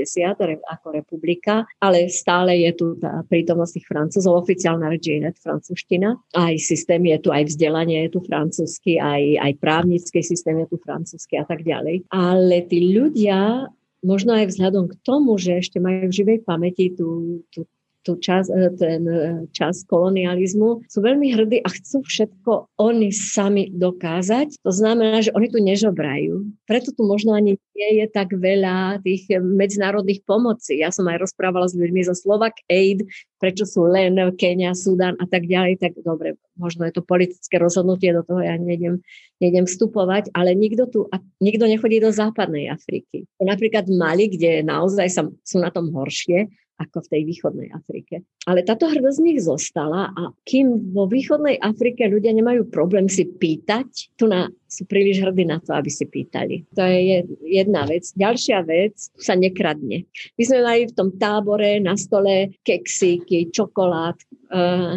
ako 0.64 0.88
republika, 0.96 1.68
ale 1.84 2.08
stále 2.08 2.56
je 2.64 2.72
tu 2.80 2.96
tá 2.96 3.20
prítomnosť 3.28 3.74
tých 3.76 3.90
francúzov, 3.92 4.40
oficiálna 4.48 4.88
reč 4.88 5.12
je 5.12 5.28
francúzština, 5.44 6.16
aj 6.40 6.56
systém 6.64 7.04
je 7.04 7.20
tu, 7.20 7.36
aj 7.36 7.52
vzdelanie 7.52 8.08
je 8.08 8.16
tu 8.16 8.24
francúzsky, 8.24 8.96
aj, 8.96 9.44
aj 9.44 9.52
právnický 9.60 10.24
systém 10.24 10.64
je 10.64 10.72
tu 10.72 10.80
francúzsky 10.80 11.36
a 11.36 11.44
tak 11.44 11.68
ďalej. 11.68 12.08
Ale 12.08 12.64
tí 12.72 12.96
ľudia 12.96 13.68
možno 14.02 14.38
aj 14.38 14.50
vzhľadom 14.50 14.90
k 14.92 14.96
tomu, 15.06 15.38
že 15.38 15.62
ešte 15.62 15.78
majú 15.78 16.10
v 16.10 16.18
živej 16.18 16.38
pamäti 16.46 16.94
tú, 16.94 17.42
tú 17.54 17.70
tú 18.02 18.18
čas, 18.18 18.50
e, 18.50 18.70
ten 18.78 19.02
e, 19.06 19.20
čas 19.54 19.86
kolonializmu, 19.86 20.86
sú 20.90 21.00
veľmi 21.02 21.34
hrdí 21.38 21.62
a 21.62 21.70
chcú 21.70 22.02
všetko 22.02 22.78
oni 22.82 23.14
sami 23.14 23.70
dokázať. 23.70 24.62
To 24.66 24.72
znamená, 24.74 25.22
že 25.22 25.34
oni 25.38 25.48
tu 25.50 25.62
nežobrajú. 25.62 26.46
Preto 26.66 26.94
tu 26.94 27.06
možno 27.06 27.38
ani 27.38 27.58
nie 27.78 27.92
je 28.04 28.06
tak 28.10 28.34
veľa 28.34 29.02
tých 29.02 29.30
medzinárodných 29.42 30.22
pomoci. 30.26 30.82
Ja 30.82 30.94
som 30.94 31.10
aj 31.10 31.30
rozprávala 31.30 31.70
s 31.70 31.78
ľuďmi 31.78 32.02
zo 32.06 32.14
Slovak 32.18 32.62
Aid, 32.70 33.06
prečo 33.42 33.66
sú 33.66 33.90
len 33.90 34.18
Kenia, 34.38 34.78
Sudan 34.78 35.18
a 35.18 35.26
tak 35.26 35.50
ďalej, 35.50 35.82
tak 35.82 35.98
dobre, 36.06 36.38
možno 36.62 36.86
je 36.86 36.94
to 36.94 37.02
politické 37.02 37.58
rozhodnutie, 37.58 38.14
do 38.14 38.22
toho 38.22 38.46
ja 38.46 38.54
nejdem, 38.58 39.02
nejdem 39.42 39.66
vstupovať, 39.66 40.30
ale 40.38 40.54
nikto 40.54 40.86
tu, 40.86 41.00
nikto 41.42 41.66
nechodí 41.66 41.98
do 41.98 42.14
západnej 42.14 42.70
Afriky. 42.70 43.26
Napríklad 43.42 43.90
Mali, 43.90 44.30
kde 44.30 44.62
naozaj 44.62 45.08
sa, 45.10 45.22
sú 45.42 45.58
na 45.58 45.74
tom 45.74 45.90
horšie, 45.90 46.54
ako 46.82 47.06
v 47.06 47.12
tej 47.14 47.22
východnej 47.30 47.70
Afrike. 47.70 48.26
Ale 48.50 48.66
táto 48.66 48.90
hrdosť 48.90 49.18
z 49.22 49.26
nich 49.26 49.40
zostala 49.46 50.10
a 50.18 50.34
kým 50.42 50.92
vo 50.92 51.06
východnej 51.06 51.62
Afrike 51.62 52.10
ľudia 52.10 52.34
nemajú 52.34 52.74
problém 52.74 53.06
si 53.06 53.30
pýtať, 53.30 54.18
tu 54.18 54.26
na 54.26 54.50
sú 54.72 54.88
príliš 54.88 55.20
hrdí 55.20 55.44
na 55.44 55.60
to, 55.60 55.76
aby 55.76 55.92
si 55.92 56.08
pýtali. 56.08 56.64
To 56.80 56.84
je 56.88 57.28
jedna 57.44 57.84
vec. 57.84 58.08
Ďalšia 58.16 58.64
vec 58.64 58.96
sa 59.20 59.36
nekradne. 59.36 60.08
My 60.40 60.44
sme 60.48 60.60
mali 60.64 60.88
v 60.88 60.96
tom 60.96 61.12
tábore 61.20 61.84
na 61.84 62.00
stole 62.00 62.56
keksíky, 62.64 63.52
čokolád, 63.52 64.16
uh, 64.48 64.96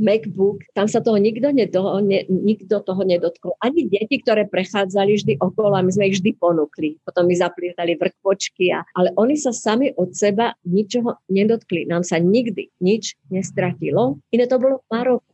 MacBook. 0.00 0.64
Tam 0.72 0.88
sa 0.88 1.04
toho 1.04 1.20
nikto, 1.20 1.52
nedo, 1.52 2.00
ne, 2.00 2.24
nikto 2.28 2.80
toho 2.80 3.04
nedotkol. 3.04 3.52
Ani 3.60 3.84
deti, 3.84 4.24
ktoré 4.24 4.48
prechádzali 4.48 5.20
vždy 5.20 5.32
okolo 5.44 5.76
a 5.76 5.84
my 5.84 5.92
sme 5.92 6.08
ich 6.08 6.16
vždy 6.16 6.32
ponúkli. 6.40 6.96
Potom 7.04 7.28
mi 7.28 7.36
zaplietali 7.36 8.00
vrchpočky. 8.00 8.72
A, 8.72 8.80
ale 8.96 9.12
oni 9.20 9.36
sa 9.36 9.52
sami 9.52 9.92
od 10.00 10.16
seba 10.16 10.56
ničoho 10.64 11.20
nedotkli. 11.28 11.84
Nám 11.84 12.08
sa 12.08 12.16
nikdy 12.16 12.72
nič 12.80 13.20
nestratilo. 13.28 14.20
Iné 14.32 14.48
to 14.48 14.56
bolo 14.56 14.80
v 14.80 14.88
Maroku. 14.88 15.31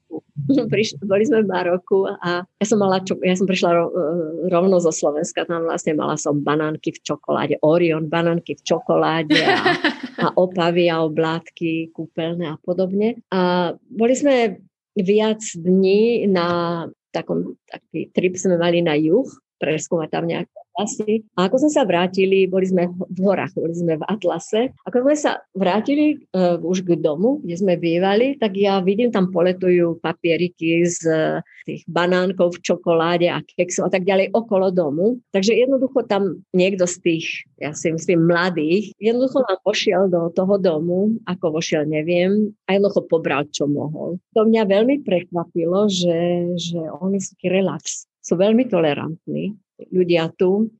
Prišli, 0.49 1.05
boli 1.05 1.29
sme 1.29 1.45
v 1.45 1.51
Maroku 1.51 2.09
a 2.09 2.41
ja 2.41 2.65
som, 2.65 2.81
mala, 2.81 3.05
čo, 3.05 3.21
ja 3.21 3.37
som 3.37 3.45
prišla 3.45 3.71
ro, 3.75 3.85
e, 3.93 4.05
rovno 4.49 4.81
zo 4.81 4.89
Slovenska, 4.89 5.45
tam 5.45 5.69
vlastne 5.69 5.93
mala 5.93 6.17
som 6.17 6.41
banánky 6.41 6.97
v 6.97 7.01
čokoláde, 7.05 7.61
Orion 7.61 8.09
banánky 8.09 8.57
v 8.57 8.63
čokoláde 8.65 9.37
a, 9.45 9.59
a 10.25 10.27
opavy 10.41 10.89
a 10.89 11.05
oblátky 11.05 11.93
kúpeľné 11.93 12.49
a 12.49 12.57
podobne. 12.65 13.21
A 13.29 13.73
boli 13.93 14.15
sme 14.17 14.65
viac 14.97 15.45
dní 15.53 16.25
na 16.27 16.87
takom, 17.13 17.59
taký 17.69 18.09
trip 18.17 18.35
sme 18.41 18.57
mali 18.57 18.81
na 18.81 18.97
juh, 18.97 19.29
preskúmať 19.59 20.09
tam 20.11 20.25
nejaké 20.27 20.58
asi. 20.79 21.27
A 21.35 21.51
ako 21.51 21.67
sme 21.67 21.71
sa 21.75 21.83
vrátili, 21.83 22.47
boli 22.47 22.71
sme 22.71 22.87
v 22.89 23.19
horách, 23.19 23.59
boli 23.59 23.75
sme 23.75 23.99
v 23.99 24.07
Atlase. 24.07 24.71
Ako 24.87 25.03
sme 25.03 25.15
sa 25.19 25.43
vrátili 25.53 26.23
uh, 26.33 26.57
už 26.63 26.87
k 26.87 26.95
domu, 27.03 27.43
kde 27.43 27.59
sme 27.59 27.75
bývali, 27.75 28.39
tak 28.39 28.55
ja 28.55 28.79
vidím, 28.79 29.11
tam 29.11 29.35
poletujú 29.35 29.99
papieriky 29.99 30.87
z 30.87 31.01
uh, 31.11 31.43
tých 31.69 31.83
banánkov 31.91 32.57
v 32.57 32.63
čokoláde 32.65 33.29
a 33.29 33.45
keksov 33.45 33.91
a 33.91 33.93
tak 33.93 34.09
ďalej 34.09 34.33
okolo 34.33 34.73
domu. 34.73 35.21
Takže 35.37 35.53
jednoducho 35.53 36.07
tam 36.09 36.41
niekto 36.57 36.89
z 36.89 36.97
tých, 37.05 37.27
ja 37.61 37.77
si 37.77 37.93
myslím, 37.93 38.25
mladých, 38.25 38.95
jednoducho 38.97 39.45
nám 39.45 39.61
pošiel 39.67 40.09
do 40.09 40.33
toho 40.33 40.57
domu, 40.57 41.19
ako 41.29 41.61
vošiel, 41.61 41.85
neviem, 41.85 42.55
a 42.65 42.79
jednoducho 42.79 43.05
pobral, 43.11 43.45
čo 43.51 43.69
mohol. 43.69 44.17
To 44.33 44.49
mňa 44.49 44.65
veľmi 44.65 45.05
prekvapilo, 45.05 45.91
že, 45.93 46.55
že 46.57 46.81
oni 47.03 47.19
sú 47.21 47.37
relax, 47.45 48.09
sú 48.25 48.41
veľmi 48.41 48.65
tolerantní 48.71 49.53
ľudia 49.93 50.33
tu 50.35 50.73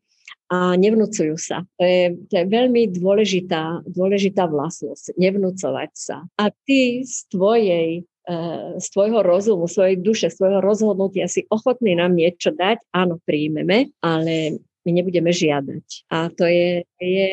a 0.49 0.75
nevnúcujú 0.81 1.37
sa. 1.37 1.65
To 1.77 1.85
je, 1.85 2.17
to 2.33 2.35
je 2.41 2.47
veľmi 2.49 2.89
dôležitá, 2.97 3.85
dôležitá 3.85 4.49
vlastnosť, 4.49 5.17
nevnúcovať 5.21 5.91
sa. 5.93 6.25
A 6.41 6.49
ty 6.65 7.05
z 7.05 7.29
tvojej 7.29 8.03
eh, 8.05 8.69
z 8.81 8.87
tvojho 8.93 9.21
rozumu, 9.21 9.69
svojej 9.69 10.01
duše, 10.01 10.33
svojho 10.33 10.65
rozhodnutia 10.65 11.29
si 11.29 11.45
ochotný 11.53 12.01
nám 12.01 12.17
niečo 12.17 12.57
dať, 12.57 12.81
áno, 12.97 13.21
príjmeme, 13.29 13.93
ale 14.01 14.57
my 14.89 14.91
nebudeme 14.97 15.29
žiadať. 15.29 16.09
A 16.09 16.33
to 16.33 16.49
je, 16.49 16.81
je, 16.97 17.29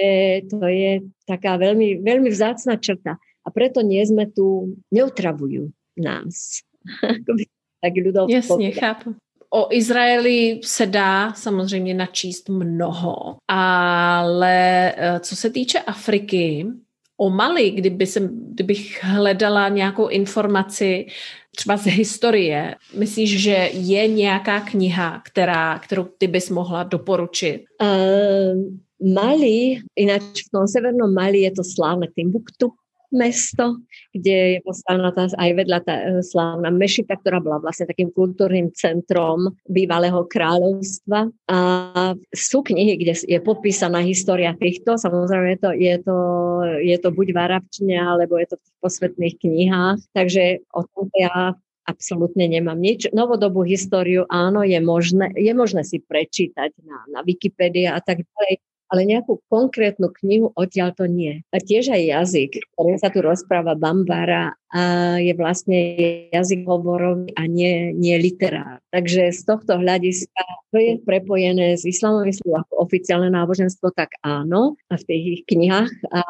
to 0.52 0.60
je 0.68 1.08
taká 1.24 1.56
veľmi, 1.56 2.04
veľmi 2.04 2.28
vzácná 2.28 2.76
črta. 2.76 3.16
A 3.16 3.48
preto 3.54 3.80
nie 3.80 4.04
sme 4.04 4.28
tu, 4.28 4.76
neutravujú 4.92 5.72
nás. 5.96 6.66
tak 7.82 7.94
ľudov 7.96 8.28
Jasne, 8.28 8.76
chápu. 8.76 9.16
O 9.56 9.68
Izraeli 9.72 10.60
se 10.64 10.86
dá 10.86 11.34
samozřejmě 11.34 11.94
načíst 11.94 12.49
mnoho, 12.49 13.15
ale 13.48 14.94
eh, 14.98 15.19
co 15.19 15.36
se 15.36 15.49
týče 15.49 15.80
Afriky, 15.80 16.65
o 17.18 17.30
Mali, 17.30 17.72
kdyby 17.72 18.07
jsem, 18.07 18.30
kdybych 18.53 19.03
hledala 19.03 19.69
nějakou 19.69 20.07
informaci 20.07 21.06
třeba 21.56 21.77
z 21.77 21.86
historie, 21.86 22.76
myslíš, 22.98 23.41
že 23.41 23.69
je 23.73 24.07
nějaká 24.07 24.60
kniha, 24.60 25.22
která, 25.26 25.80
kterou 25.80 26.07
ty 26.18 26.27
bys 26.27 26.49
mohla 26.49 26.84
doporučit? 26.84 27.64
Uh, 27.82 29.14
Mali, 29.14 29.77
ináč 29.95 30.23
v 30.48 30.52
tom 30.52 30.68
severnom 30.68 31.14
Mali 31.14 31.40
je 31.40 31.52
to 31.52 31.64
slávne 31.76 32.07
Timbuktu, 32.15 32.72
mesto, 33.11 33.82
kde 34.14 34.57
je 34.57 34.60
postavená 34.64 35.11
tá, 35.11 35.30
aj 35.30 35.52
vedľa 35.53 35.80
tá 35.84 35.95
e, 35.95 36.06
slávna 36.26 36.69
mešita, 36.72 37.18
ktorá 37.19 37.44
bola 37.44 37.61
vlastne 37.61 37.90
takým 37.90 38.10
kultúrnym 38.10 38.72
centrom 38.73 39.53
bývalého 39.69 40.26
kráľovstva. 40.26 41.30
A 41.52 41.60
sú 42.34 42.65
knihy, 42.65 42.98
kde 42.98 43.14
je 43.18 43.40
popísaná 43.41 44.02
história 44.02 44.56
týchto. 44.57 44.98
Samozrejme, 44.98 45.56
je 45.56 45.60
to, 45.60 45.69
je 45.76 45.95
to, 46.02 46.18
je 46.82 46.98
to 46.98 47.10
buď 47.11 47.27
v 47.34 47.38
arabčine, 47.38 47.95
alebo 47.98 48.40
je 48.41 48.53
to 48.53 48.57
v 48.57 48.69
posvetných 48.82 49.36
knihách. 49.38 49.99
Takže 50.15 50.65
o 50.73 50.82
tom 50.90 51.07
ja 51.14 51.53
absolútne 51.86 52.49
nemám 52.49 52.82
nič. 52.82 53.14
Novodobú 53.14 53.61
históriu, 53.61 54.26
áno, 54.27 54.65
je 54.65 54.82
možné, 54.82 55.30
je 55.38 55.53
možné 55.53 55.86
si 55.86 56.02
prečítať 56.02 56.73
na, 56.82 56.98
na 57.14 57.19
Wikipédii 57.22 57.86
a 57.86 58.02
tak 58.02 58.26
ďalej 58.26 58.65
ale 58.90 59.02
nejakú 59.07 59.41
konkrétnu 59.49 60.14
knihu 60.22 60.53
odtiaľ 60.53 60.94
to 60.94 61.10
nie. 61.10 61.41
A 61.49 61.57
tiež 61.57 61.90
aj 61.90 62.02
jazyk, 62.02 62.52
ktorým 62.76 62.98
sa 63.02 63.10
tu 63.10 63.20
rozpráva 63.26 63.74
Bambara, 63.74 64.53
a 64.76 64.82
je 65.24 65.32
vlastne 65.40 65.80
jazyk 66.36 66.68
hovorový 66.68 67.32
a 67.40 67.48
nie, 67.48 67.95
nie 67.95 68.20
literár. 68.20 68.84
Takže 68.91 69.32
z 69.32 69.41
tohto 69.48 69.80
hľadiska 69.80 70.44
to 70.76 70.78
je 70.84 70.94
prepojené 70.99 71.80
s 71.80 71.88
islamom, 71.88 72.28
ako 72.28 72.74
oficiálne 72.84 73.32
náboženstvo, 73.32 73.95
tak 73.95 74.20
áno, 74.20 74.76
a 74.91 74.99
v 74.99 75.03
tých 75.07 75.26
knihách. 75.48 75.91
A, 76.12 76.22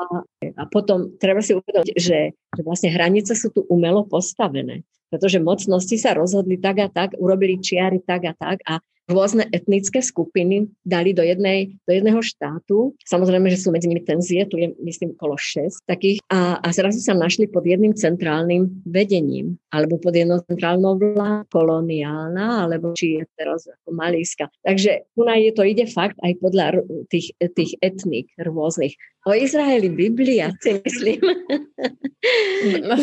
a 0.61 0.63
potom 0.69 1.17
treba 1.17 1.41
si 1.41 1.57
uvedomiť, 1.57 1.97
že, 1.97 2.37
že 2.37 2.61
vlastne 2.61 2.93
hranice 2.93 3.33
sú 3.33 3.49
tu 3.49 3.65
umelo 3.65 4.05
postavené 4.05 4.85
pretože 5.05 5.39
mocnosti 5.39 5.95
sa 5.95 6.11
rozhodli 6.11 6.59
tak 6.59 6.81
a 6.81 6.89
tak, 6.91 7.15
urobili 7.15 7.61
čiary 7.61 8.03
tak 8.03 8.25
a 8.25 8.33
tak 8.35 8.59
a 8.67 8.83
rôzne 9.09 9.45
etnické 9.53 10.01
skupiny 10.01 10.69
dali 10.85 11.13
do, 11.13 11.21
jednej, 11.21 11.73
do 11.85 11.91
jedného 11.93 12.21
štátu. 12.21 12.93
Samozrejme, 13.05 13.49
že 13.53 13.61
sú 13.61 13.69
medzi 13.69 13.89
nimi 13.89 14.01
tenzie, 14.01 14.45
tu 14.49 14.57
je 14.57 14.73
myslím 14.81 15.13
okolo 15.17 15.37
6 15.37 15.85
takých 15.85 16.21
a, 16.29 16.57
a 16.61 16.67
zrazu 16.73 17.01
sa 17.01 17.13
našli 17.13 17.45
pod 17.45 17.65
jedným 17.65 17.93
centrálnym 17.93 18.85
vedením 18.85 19.57
alebo 19.69 19.99
pod 20.01 20.15
jednou 20.15 20.41
centrálnou 20.47 20.97
vládou 20.97 21.45
koloniálna, 21.49 22.65
alebo 22.65 22.93
či 22.93 23.19
je 23.19 23.23
teraz 23.35 23.67
ako 23.67 23.89
malíska. 23.91 24.47
Takže 24.63 25.03
tu 25.15 25.21
je 25.25 25.51
to 25.51 25.63
ide 25.65 25.85
fakt 25.89 26.17
aj 26.23 26.33
podľa 26.39 26.85
tých, 27.09 27.33
tých 27.57 27.75
etník 27.81 28.29
rôznych. 28.39 28.95
O 29.25 29.33
Izraeli 29.33 29.89
Biblia, 29.89 30.53
si 30.63 30.77
myslím. 30.79 31.21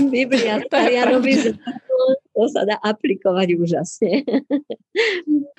Biblia, 0.09 0.63
Tarianovi 0.71 1.57
to 2.33 2.49
sa 2.49 2.65
dá 2.65 2.77
aplikovať 2.81 3.49
úžasne. 3.61 4.25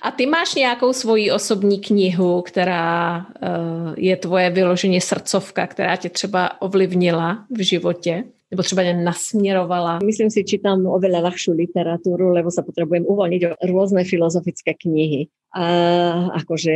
A 0.02 0.12
ty 0.12 0.26
máš 0.26 0.56
nějakou 0.56 0.94
svoji 0.94 1.32
osobní 1.32 1.80
knihu, 1.80 2.42
která 2.42 3.18
uh, 3.18 3.94
je 3.98 4.16
tvoje 4.18 4.50
vyloženě 4.50 5.02
srdcovka, 5.02 5.68
která 5.68 5.96
tě 5.96 6.10
třeba 6.10 6.62
ovlivnila 6.62 7.46
v 7.50 7.62
životě? 7.62 8.24
Nebo 8.52 8.64
třeba 8.64 8.84
nasměrovala? 8.94 10.00
Myslím 10.06 10.30
si, 10.30 10.46
čítam 10.46 10.86
oveľa 10.86 11.26
ľahšiu 11.26 11.58
literatúru, 11.58 12.30
lebo 12.30 12.54
sa 12.54 12.62
potrebujem 12.62 13.02
uvoľniť 13.02 13.42
o 13.50 13.52
rôzne 13.66 14.06
filozofické 14.06 14.78
knihy. 14.78 15.26
A 15.58 15.66
akože 16.38 16.74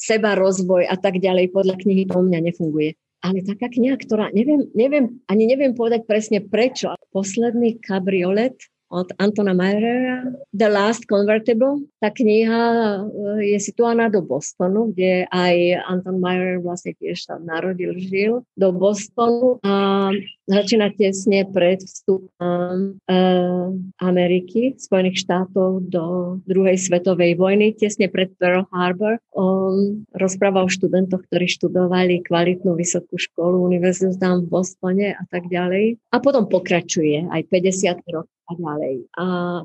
seba 0.00 0.32
rozvoj 0.32 0.88
a 0.88 0.96
tak 0.96 1.20
ďalej 1.20 1.52
podľa 1.52 1.76
knihy 1.76 2.08
to 2.08 2.16
u 2.16 2.24
mňa 2.24 2.40
nefunguje 2.40 2.96
ale 3.26 3.42
taká 3.42 3.66
kniha, 3.66 3.98
ktorá 3.98 4.30
neviem, 4.30 4.70
neviem, 4.78 5.18
ani 5.26 5.50
neviem 5.50 5.74
povedať 5.74 6.06
presne 6.06 6.38
prečo. 6.38 6.94
Posledný 7.10 7.82
kabriolet 7.82 8.54
od 8.88 9.10
Antona 9.18 9.54
Mayera, 9.54 10.22
The 10.54 10.68
Last 10.70 11.10
Convertible. 11.10 11.86
Tá 11.98 12.14
kniha 12.14 12.62
eh, 13.02 13.56
je 13.56 13.58
situovaná 13.58 14.06
do 14.06 14.22
Bostonu, 14.22 14.94
kde 14.94 15.26
aj 15.30 15.54
Anton 15.90 16.22
Mayer 16.22 16.62
vlastne 16.62 16.94
tiež 16.94 17.26
tam 17.26 17.42
narodil, 17.42 17.98
žil, 17.98 18.46
do 18.54 18.68
Bostonu 18.70 19.58
a 19.66 20.10
začína 20.46 20.94
tesne 20.94 21.42
pred 21.50 21.82
vstupom 21.82 22.94
uh, 23.02 23.66
Ameriky, 23.98 24.78
Spojených 24.78 25.26
štátov 25.26 25.90
do 25.90 26.38
druhej 26.46 26.78
svetovej 26.78 27.34
vojny, 27.34 27.74
tesne 27.74 28.06
pred 28.06 28.30
Pearl 28.38 28.62
Harbor. 28.70 29.18
On 29.34 30.06
rozpráva 30.14 30.62
o 30.62 30.70
študentoch, 30.70 31.26
ktorí 31.26 31.50
študovali 31.50 32.22
kvalitnú 32.22 32.78
vysokú 32.78 33.18
školu, 33.18 33.66
univerzitu 33.66 34.14
tam 34.22 34.46
v 34.46 34.50
Bostone 34.54 35.18
a 35.18 35.22
tak 35.26 35.50
ďalej. 35.50 35.98
A 36.14 36.22
potom 36.22 36.46
pokračuje 36.46 37.26
aj 37.26 37.42
50 37.50 38.14
rokov 38.14 38.35
a 38.46 38.52
ďalej. 38.54 38.94
A 39.18 39.24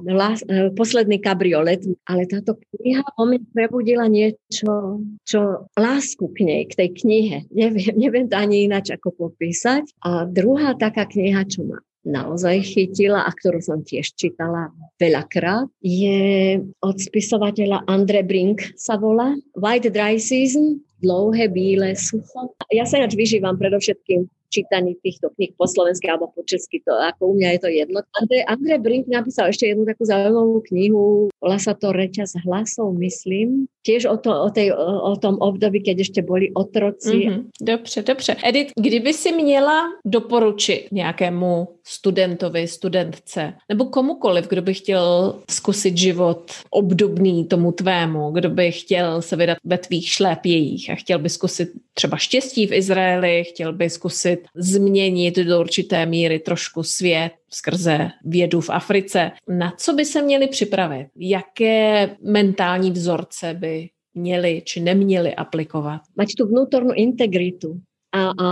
lás, 0.09 0.41
e, 0.49 0.73
posledný 0.73 1.21
kabriolet, 1.21 1.85
ale 2.09 2.25
táto 2.25 2.57
kniha 2.57 3.05
o 3.17 3.23
mne 3.29 3.45
prebudila 3.53 4.09
niečo, 4.09 5.01
čo 5.21 5.69
lásku 5.77 6.25
k 6.33 6.37
nej, 6.41 6.61
k 6.65 6.73
tej 6.81 6.89
knihe. 6.97 7.37
Neviem, 7.53 7.93
neviem 7.93 8.25
to 8.25 8.35
ani 8.41 8.65
ináč 8.65 8.89
ako 8.89 9.13
popísať. 9.29 9.85
A 10.01 10.25
druhá 10.25 10.73
taká 10.73 11.05
kniha, 11.05 11.45
čo 11.45 11.65
ma 11.69 11.77
naozaj 12.01 12.65
chytila 12.65 13.21
a 13.21 13.29
ktorú 13.29 13.61
som 13.61 13.85
tiež 13.85 14.17
čítala 14.17 14.73
veľakrát, 14.97 15.69
je 15.85 16.57
od 16.81 16.97
spisovateľa 16.97 17.85
Andre 17.85 18.25
Brink 18.25 18.73
sa 18.73 18.97
volá 18.97 19.37
White 19.53 19.93
Dry 19.93 20.17
Season, 20.17 20.81
dlouhé, 20.97 21.49
bíle, 21.49 21.93
sucho. 21.93 22.57
Ja 22.73 22.89
sa 22.89 22.97
ináč 22.97 23.13
vyžívam 23.13 23.53
predovšetkým 23.57 24.25
čítaní 24.51 24.99
týchto 24.99 25.31
kníh 25.31 25.55
po 25.55 25.63
slovensky 25.63 26.11
alebo 26.11 26.27
po 26.35 26.43
česky, 26.43 26.83
to 26.83 26.91
ako 26.91 27.31
u 27.31 27.33
mňa 27.39 27.49
je 27.55 27.59
to 27.63 27.69
jedno. 27.71 27.99
Andrej, 28.19 28.43
Andrej 28.51 28.79
Brink 28.83 29.05
napísal 29.07 29.49
ešte 29.55 29.71
jednu 29.71 29.87
takú 29.87 30.03
zaujímavú 30.03 30.59
knihu, 30.67 31.31
volá 31.39 31.57
sa 31.57 31.71
to 31.71 31.95
Reťaz 31.95 32.35
hlasov, 32.43 32.91
myslím, 32.99 33.71
tiež 33.81 34.05
o, 34.05 34.17
to, 34.17 34.29
o, 34.29 34.49
tej, 34.49 34.71
o, 34.77 35.15
tom 35.17 35.41
období, 35.41 35.81
keď 35.81 36.05
ešte 36.05 36.21
boli 36.21 36.53
otroci. 36.53 37.17
Mm-hmm. 37.17 37.41
Dobře, 37.61 38.01
dobře. 38.01 38.35
Edith, 38.43 38.71
kdyby 38.75 39.13
si 39.13 39.31
měla 39.31 39.89
doporučit 40.05 40.87
nějakému 40.91 41.67
studentovi, 41.83 42.67
studentce 42.67 43.53
nebo 43.69 43.85
komukoliv, 43.85 44.47
kdo 44.47 44.61
by 44.61 44.73
chtěl 44.73 45.35
zkusit 45.49 45.97
život 45.97 46.51
obdobný 46.69 47.45
tomu 47.45 47.71
tvému, 47.71 48.31
kdo 48.31 48.49
by 48.49 48.71
chtěl 48.71 49.21
se 49.21 49.35
vydat 49.35 49.57
ve 49.63 49.77
tvých 49.77 50.07
šlépějích 50.07 50.89
a 50.89 50.95
chtěl 50.95 51.19
by 51.19 51.29
zkusit 51.29 51.69
třeba 51.93 52.17
štěstí 52.17 52.67
v 52.67 52.73
Izraeli, 52.73 53.43
chtěl 53.43 53.73
by 53.73 53.89
zkusit 53.89 54.40
změnit 54.55 55.35
do 55.37 55.59
určité 55.59 56.05
míry 56.05 56.39
trošku 56.39 56.83
svět 56.83 57.31
skrze 57.49 58.09
vědu 58.25 58.61
v 58.61 58.69
Africe. 58.69 59.31
Na 59.47 59.73
co 59.77 59.93
by 59.93 60.05
se 60.05 60.21
měli 60.21 60.47
připravit? 60.47 61.07
Jaké 61.15 62.15
mentální 62.21 62.91
vzorce 62.91 63.53
by 63.53 63.89
měli 64.13 64.61
či 64.65 64.79
neměli 64.79 65.35
aplikovat? 65.35 66.01
Mať 66.17 66.35
tu 66.37 66.47
vnútornú 66.47 66.91
integritu 66.91 67.79
a, 68.11 68.35
a, 68.35 68.49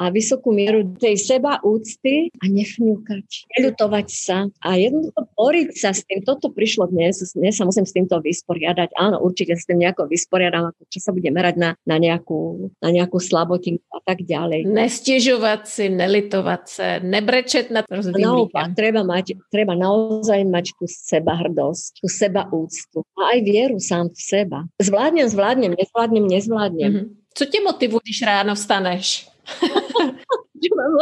a 0.00 0.04
vysokú 0.08 0.56
mieru 0.56 0.88
tej 0.96 1.20
seba 1.20 1.60
úcty 1.60 2.32
a 2.40 2.44
nefňukať, 2.48 3.52
neľutovať 3.56 4.08
sa 4.08 4.48
a 4.64 4.68
jednoducho 4.80 5.20
boriť 5.36 5.68
sa 5.76 5.92
s 5.92 6.02
tým. 6.08 6.24
Toto 6.24 6.48
prišlo 6.48 6.88
dnes, 6.88 7.20
dnes 7.36 7.52
sa 7.52 7.68
musím 7.68 7.84
s 7.84 7.92
týmto 7.92 8.16
vysporiadať. 8.24 8.96
Áno, 8.96 9.20
určite 9.20 9.52
s 9.54 9.68
tým 9.68 9.84
nejako 9.84 10.08
vysporiadam, 10.08 10.72
ako 10.72 10.82
čo 10.88 10.98
sa 10.98 11.12
bude 11.12 11.28
merať 11.28 11.54
na, 11.60 11.70
na, 11.84 11.96
nejakú, 12.00 12.72
na 12.80 12.88
nejakú 12.88 13.20
slabotinku 13.20 13.84
a 13.92 14.00
tak 14.00 14.24
ďalej. 14.24 14.64
Nestiežovať 14.64 15.62
si, 15.68 15.84
nelitovať 15.92 16.62
sa, 16.64 16.86
nebrečet 17.04 17.68
nad 17.68 17.84
Naopak, 17.92 18.72
treba, 18.72 19.04
mať, 19.04 19.36
treba 19.52 19.76
naozaj 19.76 20.42
mať 20.48 20.72
tú 20.80 20.88
seba 20.88 21.36
hrdosť, 21.36 22.00
tú 22.00 22.08
seba 22.08 22.48
úctu 22.48 23.04
a 23.20 23.36
aj 23.36 23.38
vieru 23.44 23.76
sám 23.76 24.08
v 24.10 24.20
seba. 24.20 24.58
Zvládnem, 24.80 25.28
zvládnem, 25.28 25.72
nezvládnem, 25.76 26.24
nezvládnem. 26.24 26.92
Mm-hmm. 26.92 27.21
Co 27.34 27.44
tě 27.44 27.60
motivuje, 27.60 28.00
když 28.04 28.22
ráno 28.22 28.54
vstaneš? 28.54 29.28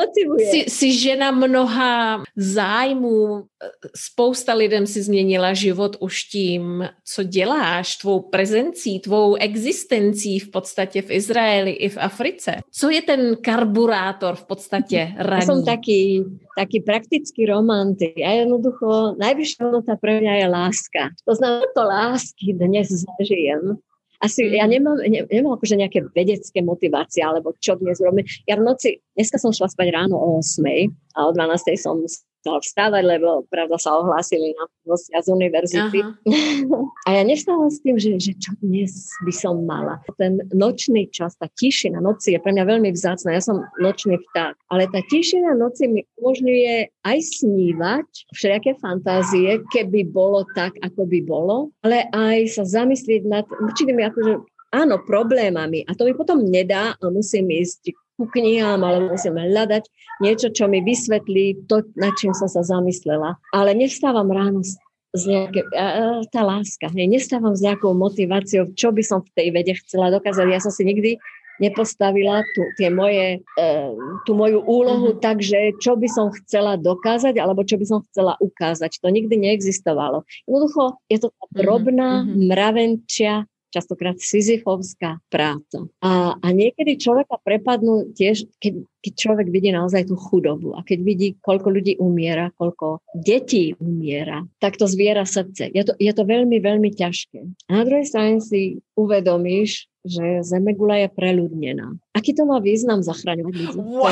Motivuje? 0.01 0.47
Jsi, 0.47 0.70
jsi 0.70 0.93
žena 0.93 1.31
mnoha 1.31 2.23
zájmů, 2.36 3.44
spousta 3.97 4.55
lidem 4.55 4.86
si 4.86 5.02
změnila 5.02 5.55
život 5.55 5.97
už 6.01 6.23
tím, 6.23 6.85
co 7.05 7.23
děláš, 7.23 7.97
tvou 7.97 8.20
prezencí, 8.20 9.01
tvou 9.01 9.35
existencí 9.35 10.39
v 10.39 10.51
podstatě 10.51 11.02
v 11.02 11.11
Izraeli 11.11 11.70
i 11.70 11.89
v 11.89 11.97
Africe. 12.01 12.57
Co 12.70 12.90
je 12.90 13.02
ten 13.02 13.36
karburátor 13.36 14.35
v 14.35 14.44
podstatě 14.44 15.12
raní? 15.19 15.40
Ja 15.40 15.52
som 15.57 15.65
taký, 15.65 16.24
taký 16.57 16.81
praktický 16.81 17.47
romantik. 17.47 18.16
A 18.16 18.44
jednoducho 18.44 19.16
najvyššia 19.20 19.65
hodnota 19.65 19.97
pre 19.97 20.20
mňa 20.20 20.35
je 20.44 20.47
láska. 20.48 21.02
To 21.24 21.35
znamená, 21.35 21.65
to 21.77 21.82
lásky 21.85 22.52
dnes 22.57 22.89
zažijem 22.89 23.81
asi 24.20 24.52
ja 24.52 24.68
mm. 24.68 24.70
nemám, 24.70 24.97
ne, 25.01 25.20
nemám 25.32 25.56
akože 25.56 25.80
nejaké 25.80 26.05
vedecké 26.12 26.60
motivácie, 26.60 27.24
alebo 27.24 27.56
čo 27.56 27.80
dnes 27.80 27.98
robím. 28.05 28.28
Ja 28.44 28.60
v 28.60 28.68
noci, 28.68 29.01
dneska 29.16 29.40
som 29.40 29.51
šla 29.51 29.72
spať 29.72 29.88
ráno 29.97 30.20
o 30.20 30.38
8 30.44 30.60
a 31.16 31.20
o 31.24 31.30
12 31.32 31.80
som 31.80 32.05
musela 32.41 32.59
vstávať, 32.65 33.03
lebo 33.05 33.45
pravda 33.53 33.77
sa 33.77 34.01
ohlásili 34.01 34.57
na 34.57 34.65
hostia 34.89 35.21
z 35.21 35.29
univerzity. 35.29 36.01
a 37.07 37.09
ja 37.12 37.23
nestávam 37.23 37.69
s 37.69 37.85
tým, 37.85 38.01
že, 38.01 38.17
že 38.17 38.33
čo 38.41 38.57
dnes 38.65 39.12
by 39.29 39.33
som 39.37 39.69
mala. 39.69 40.01
Ten 40.17 40.41
nočný 40.57 41.12
čas, 41.12 41.37
tá 41.37 41.53
tišina 41.53 42.01
noci 42.01 42.33
je 42.33 42.41
pre 42.41 42.57
mňa 42.57 42.65
veľmi 42.65 42.91
vzácna. 42.97 43.37
Ja 43.37 43.45
som 43.45 43.61
nočný 43.77 44.17
vták. 44.33 44.57
Ale 44.73 44.89
tá 44.89 45.05
tišina 45.05 45.53
noci 45.53 45.85
mi 45.85 46.01
umožňuje 46.17 47.05
aj 47.05 47.19
snívať 47.21 48.09
všelijaké 48.33 48.73
fantázie, 48.81 49.61
keby 49.69 50.09
bolo 50.09 50.49
tak, 50.57 50.73
ako 50.81 51.05
by 51.05 51.21
bolo, 51.21 51.69
ale 51.85 52.09
aj 52.17 52.57
sa 52.57 52.65
zamyslieť 52.65 53.23
nad 53.29 53.45
určitými 53.45 54.01
akože 54.09 54.33
áno, 54.73 55.03
problémami. 55.03 55.85
A 55.87 55.93
to 55.93 56.07
mi 56.07 56.15
potom 56.15 56.47
nedá 56.47 56.95
a 56.97 57.05
musím 57.11 57.51
ísť 57.51 57.93
ku 58.20 58.28
knihám, 58.28 58.84
ale 58.84 59.09
musím 59.09 59.40
hľadať 59.40 59.88
niečo, 60.20 60.52
čo 60.52 60.68
mi 60.68 60.84
vysvetlí 60.84 61.64
to, 61.64 61.88
na 61.97 62.12
čím 62.20 62.36
som 62.36 62.52
sa 62.52 62.60
zamyslela. 62.60 63.40
Ale 63.56 63.72
nevstávam 63.72 64.28
ráno 64.28 64.60
z 65.16 65.22
nejaké, 65.24 65.64
tá 66.28 66.44
láska, 66.44 66.92
hej, 66.92 67.09
nestávam 67.09 67.56
s 67.56 67.64
nejakou 67.64 67.97
motiváciou, 67.97 68.76
čo 68.76 68.92
by 68.92 69.01
som 69.01 69.24
v 69.24 69.32
tej 69.32 69.48
vede 69.56 69.72
chcela 69.80 70.12
dokázať. 70.12 70.47
Ja 70.52 70.60
som 70.60 70.70
si 70.70 70.84
nikdy 70.84 71.16
nepostavila 71.60 72.40
tú, 72.56 72.64
tie 72.80 72.88
moje, 72.88 73.44
e, 73.44 73.68
tú 74.24 74.32
moju 74.32 74.64
úlohu 74.64 75.12
mm-hmm. 75.12 75.24
tak, 75.24 75.44
že 75.44 75.76
čo 75.76 75.92
by 75.92 76.09
som 76.09 76.32
chcela 76.32 76.80
dokázať 76.80 77.36
alebo 77.36 77.66
čo 77.68 77.76
by 77.76 77.84
som 77.84 78.01
chcela 78.09 78.34
ukázať. 78.40 78.97
To 79.05 79.12
nikdy 79.12 79.36
neexistovalo. 79.36 80.24
Jednoducho 80.48 80.97
je 81.12 81.18
to 81.20 81.28
tá 81.28 81.47
mhm, 81.52 81.56
drobná, 81.60 82.10
mm-hmm. 82.24 82.42
mravenčia 82.48 83.34
častokrát 83.70 84.18
sizifovská 84.18 85.22
práca. 85.30 85.86
A, 86.02 86.34
a 86.36 86.47
niekedy 86.51 86.98
človeka 86.98 87.38
prepadnú 87.40 88.12
tiež, 88.12 88.51
keď, 88.59 88.84
keď 89.01 89.12
človek 89.14 89.48
vidí 89.48 89.70
naozaj 89.70 90.10
tú 90.10 90.18
chudobu 90.18 90.74
a 90.74 90.82
keď 90.82 90.98
vidí, 91.01 91.28
koľko 91.40 91.70
ľudí 91.70 91.94
umiera, 92.02 92.51
koľko 92.59 93.01
detí 93.14 93.78
umiera, 93.78 94.44
tak 94.59 94.76
to 94.76 94.90
zviera 94.90 95.22
srdce. 95.22 95.70
Je 95.70 95.82
to, 95.86 95.94
je 95.97 96.12
to 96.12 96.22
veľmi, 96.26 96.59
veľmi 96.59 96.90
ťažké. 96.92 97.70
A 97.70 97.80
na 97.80 97.82
druhej 97.86 98.06
strane 98.06 98.42
si 98.42 98.82
uvedomíš, 98.98 99.90
že 100.01 100.40
Zemegula 100.40 100.97
je 101.05 101.09
preľudnená. 101.12 101.92
Aký 102.16 102.32
to 102.32 102.48
má 102.48 102.56
význam 102.56 103.05
zachraňovať 103.05 103.52
ľudí? 103.52 103.76
Wow. 103.76 104.09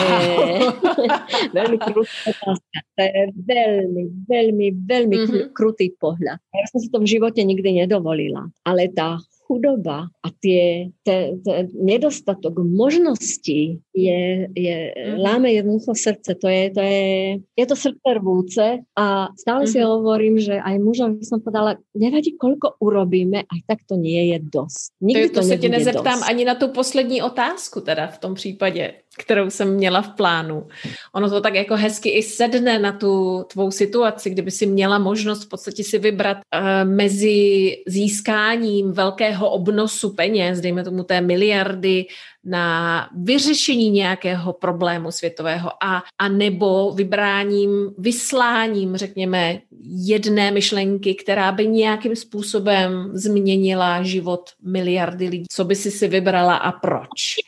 To 0.85 1.01
je 1.01 1.09
veľmi 1.57 1.79
krutá 1.81 2.17
otázka. 2.29 2.77
To 2.85 3.01
je 3.01 3.23
veľmi, 3.49 4.03
veľmi, 4.29 4.67
veľmi 4.85 5.17
mm-hmm. 5.17 5.45
krutý 5.57 5.97
pohľad. 5.97 6.37
Ja 6.53 6.67
som 6.69 6.79
si 6.85 6.93
to 6.93 7.01
v 7.01 7.09
živote 7.09 7.41
nikdy 7.41 7.81
nedovolila. 7.85 8.53
Ale 8.69 8.93
tá 8.93 9.17
chudoba 9.49 10.13
a 10.21 10.29
tie, 10.45 10.93
te, 11.01 11.41
te, 11.41 11.73
nedostatok 11.73 12.61
možností 12.61 13.81
je, 13.97 14.47
je 14.53 14.77
mm. 14.93 15.17
láme 15.17 15.49
jednoducho 15.57 15.97
srdce. 15.97 16.37
To 16.37 16.49
je, 16.49 16.63
to 16.71 16.81
je, 16.85 17.05
je 17.57 17.65
to 17.67 17.77
srdce 17.77 18.09
rvúce 18.21 18.67
a 18.93 19.33
stále 19.33 19.65
mm. 19.65 19.71
si 19.73 19.79
mhm. 19.81 19.89
hovorím, 19.89 20.37
že 20.37 20.61
aj 20.61 20.77
mužom 20.77 21.11
som 21.25 21.41
povedala, 21.41 21.81
nevadí, 21.97 22.37
koľko 22.37 22.77
urobíme, 22.85 23.49
aj 23.49 23.61
tak 23.65 23.89
to 23.89 23.97
nie 23.97 24.37
je 24.37 24.39
dosť. 24.45 24.89
Nikdy 25.01 25.29
to, 25.29 25.35
to, 25.35 25.41
to 25.41 25.47
se 25.49 25.57
tě 25.57 25.69
nezeptám 25.69 26.21
dosť. 26.21 26.29
ani 26.29 26.45
na 26.45 26.55
tu 26.55 26.69
poslední 26.69 27.23
otázku 27.23 27.81
teda 27.81 28.07
v 28.07 28.19
tom 28.19 28.35
případě 28.35 29.08
kterou 29.19 29.51
jsem 29.51 29.75
měla 29.75 30.03
v 30.03 30.09
plánu. 30.09 30.67
Ono 31.13 31.31
to 31.31 31.41
tak 31.41 31.55
jako 31.55 31.77
hezky 31.77 32.09
i 32.09 32.23
sedne 32.23 32.79
na 32.79 32.93
tu 32.93 33.45
tvou 33.53 33.71
situaci, 33.71 34.31
kdyby 34.31 34.51
si 34.51 34.67
měla 34.67 34.99
možnost 34.99 35.45
v 35.45 35.49
podstatě 35.49 35.85
si 35.85 35.99
vybrat 35.99 36.37
uh, 36.37 36.91
mezi 36.91 37.77
získáním 37.87 38.93
velkého 38.93 39.51
obnosu 39.51 40.15
peněz, 40.15 40.61
dejme 40.61 40.85
tomu 40.85 41.03
té 41.03 41.21
miliardy, 41.21 42.07
na 42.49 43.09
vyřešení 43.15 43.91
nějakého 43.91 44.53
problému 44.53 45.11
světového 45.11 45.71
a, 45.85 46.03
a 46.19 46.29
nebo 46.29 46.93
vybráním, 46.93 47.95
vysláním, 47.99 48.97
řekněme, 48.97 49.61
jedné 49.85 50.51
myšlenky, 50.51 51.15
která 51.15 51.53
by 51.53 51.67
nějakým 51.67 52.17
způsobem 52.17 53.11
změnila 53.13 54.03
život 54.03 54.51
miliardy 54.63 55.29
lidí. 55.29 55.45
Co 55.51 55.65
by 55.65 55.75
si 55.75 55.91
si 55.91 56.09
vybrala 56.09 56.57
a 56.57 56.73
proč? 56.73 57.43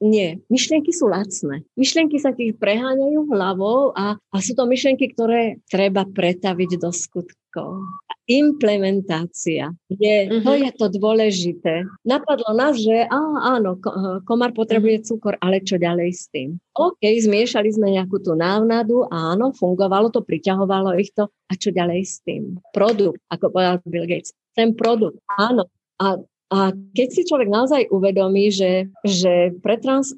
Nie, 0.00 0.38
myšlenky 0.46 0.94
sú 0.94 1.10
lacné. 1.10 1.66
Myšlenky 1.74 2.22
sa 2.22 2.30
ti 2.30 2.54
preháňajú 2.54 3.34
hlavou 3.34 3.90
a, 3.98 4.14
a 4.14 4.36
sú 4.38 4.54
to 4.54 4.62
myšlenky, 4.70 5.10
ktoré 5.10 5.58
treba 5.66 6.06
pretaviť 6.06 6.78
do 6.78 6.94
skutkov 7.58 7.98
implementácia. 8.28 9.72
Je, 9.88 10.16
uh-huh. 10.28 10.44
To 10.44 10.52
je 10.52 10.68
to 10.76 10.86
dôležité. 11.00 11.88
Napadlo 12.04 12.52
nás, 12.52 12.76
že 12.76 13.08
á, 13.08 13.20
áno, 13.56 13.80
komár 14.28 14.52
potrebuje 14.52 15.00
uh-huh. 15.00 15.08
cukor, 15.16 15.34
ale 15.40 15.64
čo 15.64 15.80
ďalej 15.80 16.10
s 16.12 16.28
tým? 16.28 16.60
OK, 16.76 17.00
zmiešali 17.00 17.72
sme 17.72 17.96
nejakú 17.96 18.20
tú 18.20 18.36
návnadu, 18.36 19.08
áno, 19.08 19.56
fungovalo 19.56 20.12
to, 20.12 20.20
priťahovalo 20.20 21.00
ich 21.00 21.08
to. 21.16 21.24
A 21.48 21.56
čo 21.56 21.72
ďalej 21.72 22.04
s 22.04 22.20
tým? 22.20 22.60
Produkt, 22.76 23.16
ako 23.32 23.48
povedal 23.48 23.80
Bill 23.88 24.04
Gates. 24.04 24.36
Ten 24.52 24.76
produkt, 24.76 25.24
áno. 25.40 25.64
A 25.96 26.20
a 26.48 26.72
keď 26.96 27.08
si 27.12 27.22
človek 27.28 27.52
naozaj 27.52 27.92
uvedomí, 27.92 28.48
že, 28.48 28.88
že 29.04 29.52
pre 29.60 29.76
trans, 29.76 30.16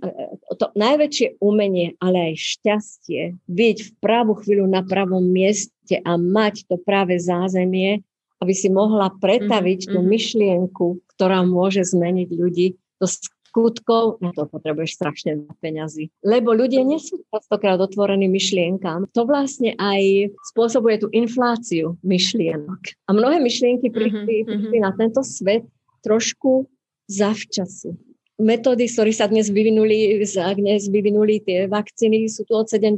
to 0.62 0.71
najväčšie 0.79 1.43
umenie, 1.43 1.99
ale 1.99 2.31
aj 2.31 2.35
šťastie, 2.39 3.35
byť 3.51 3.77
v 3.83 3.91
pravú 3.99 4.39
chvíľu 4.39 4.71
na 4.71 4.87
pravom 4.87 5.27
mieste 5.27 5.75
a 5.99 6.15
mať 6.15 6.71
to 6.71 6.79
práve 6.79 7.19
zázemie, 7.19 8.07
aby 8.41 8.55
si 8.55 8.71
mohla 8.71 9.11
pretaviť 9.19 9.81
mm-hmm. 9.87 9.95
tú 9.97 9.99
mhm. 10.01 10.09
myšlienku, 10.09 10.87
ktorá 11.17 11.43
môže 11.43 11.83
zmeniť 11.85 12.29
ľudí 12.31 12.67
do 13.01 13.07
skutkov, 13.51 14.23
na 14.23 14.31
to 14.31 14.47
potrebuješ 14.47 14.95
strašne 14.95 15.43
veľa 15.43 15.55
peňazí. 15.59 16.15
Lebo 16.23 16.55
ľudia 16.55 16.87
nie 16.87 17.03
sú 17.03 17.21
častokrát 17.35 17.83
otvorení 17.83 18.31
myšlienkám. 18.31 19.11
To 19.11 19.27
vlastne 19.27 19.75
aj 19.75 20.31
spôsobuje 20.55 21.03
tú 21.03 21.09
infláciu 21.11 21.99
myšlienok. 22.07 22.81
A 23.09 23.11
mnohé 23.11 23.43
myšlienky 23.43 23.91
prišli, 23.91 24.47
mm-hmm. 24.47 24.47
prišli 24.47 24.79
na 24.79 24.95
tento 24.95 25.27
svet 25.27 25.67
trošku 26.07 26.71
zavčasu. 27.11 27.99
metódy, 28.41 28.89
z 28.89 28.95
ktorých 28.97 29.19
sa 29.19 29.27
dnes 29.29 29.53
vyvinuli, 29.53 30.17
dnes 30.57 30.89
vyvinuli 30.89 31.45
tie 31.45 31.69
vakcíny, 31.69 32.25
sú 32.31 32.49
tu 32.49 32.57
od 32.57 32.71
70. 32.71 32.97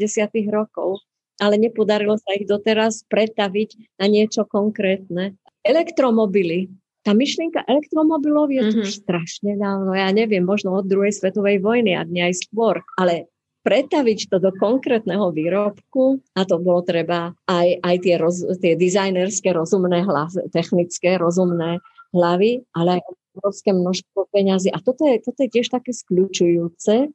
rokov, 0.53 1.03
ale 1.43 1.59
nepodarilo 1.59 2.15
sa 2.23 2.39
ich 2.39 2.47
doteraz 2.47 3.03
pretaviť 3.11 3.99
na 3.99 4.07
niečo 4.07 4.47
konkrétne. 4.47 5.35
Elektromobily. 5.67 6.71
Tá 7.03 7.19
myšlienka 7.19 7.67
elektromobilov 7.67 8.55
je 8.55 8.63
mm-hmm. 8.63 8.79
tu 8.79 8.87
mhm. 8.87 8.95
strašne 9.03 9.53
dávno, 9.59 9.91
ja 9.91 10.07
neviem, 10.15 10.47
možno 10.47 10.79
od 10.79 10.87
druhej 10.87 11.11
svetovej 11.11 11.59
vojny 11.59 11.99
a 11.99 12.07
dňa 12.07 12.31
aj 12.31 12.35
skôr, 12.47 12.79
ale 12.95 13.27
pretaviť 13.67 14.31
to 14.31 14.37
do 14.43 14.51
konkrétneho 14.55 15.31
výrobku 15.35 16.23
a 16.35 16.43
to 16.47 16.59
bolo 16.59 16.83
treba 16.83 17.35
aj, 17.47 17.79
aj 17.83 17.97
tie, 18.03 18.15
roz, 18.19 18.43
tie 18.59 18.75
dizajnerské 18.75 19.55
rozumné 19.55 20.03
hlavy, 20.03 20.51
technické 20.51 21.15
rozumné 21.19 21.79
hlavy, 22.11 22.67
ale 22.75 22.99
aj 22.99 23.03
obrovské 23.33 23.71
množstvo 23.71 24.29
peňazí. 24.35 24.69
A 24.75 24.79
toto 24.83 25.07
je, 25.07 25.23
toto 25.23 25.47
je 25.47 25.51
tiež 25.51 25.71
také 25.71 25.95
skľúčujúce, 25.95 27.11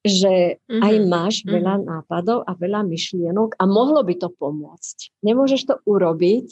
že 0.00 0.56
mm-hmm. 0.56 0.80
aj 0.80 0.94
máš 1.04 1.34
mm-hmm. 1.40 1.52
veľa 1.52 1.74
nápadov 1.84 2.38
a 2.48 2.56
veľa 2.56 2.80
myšlienok 2.88 3.60
a 3.60 3.64
mohlo 3.68 4.00
by 4.00 4.14
to 4.16 4.32
pomôcť. 4.32 5.12
Nemôžeš 5.20 5.60
to 5.68 5.74
urobiť, 5.84 6.48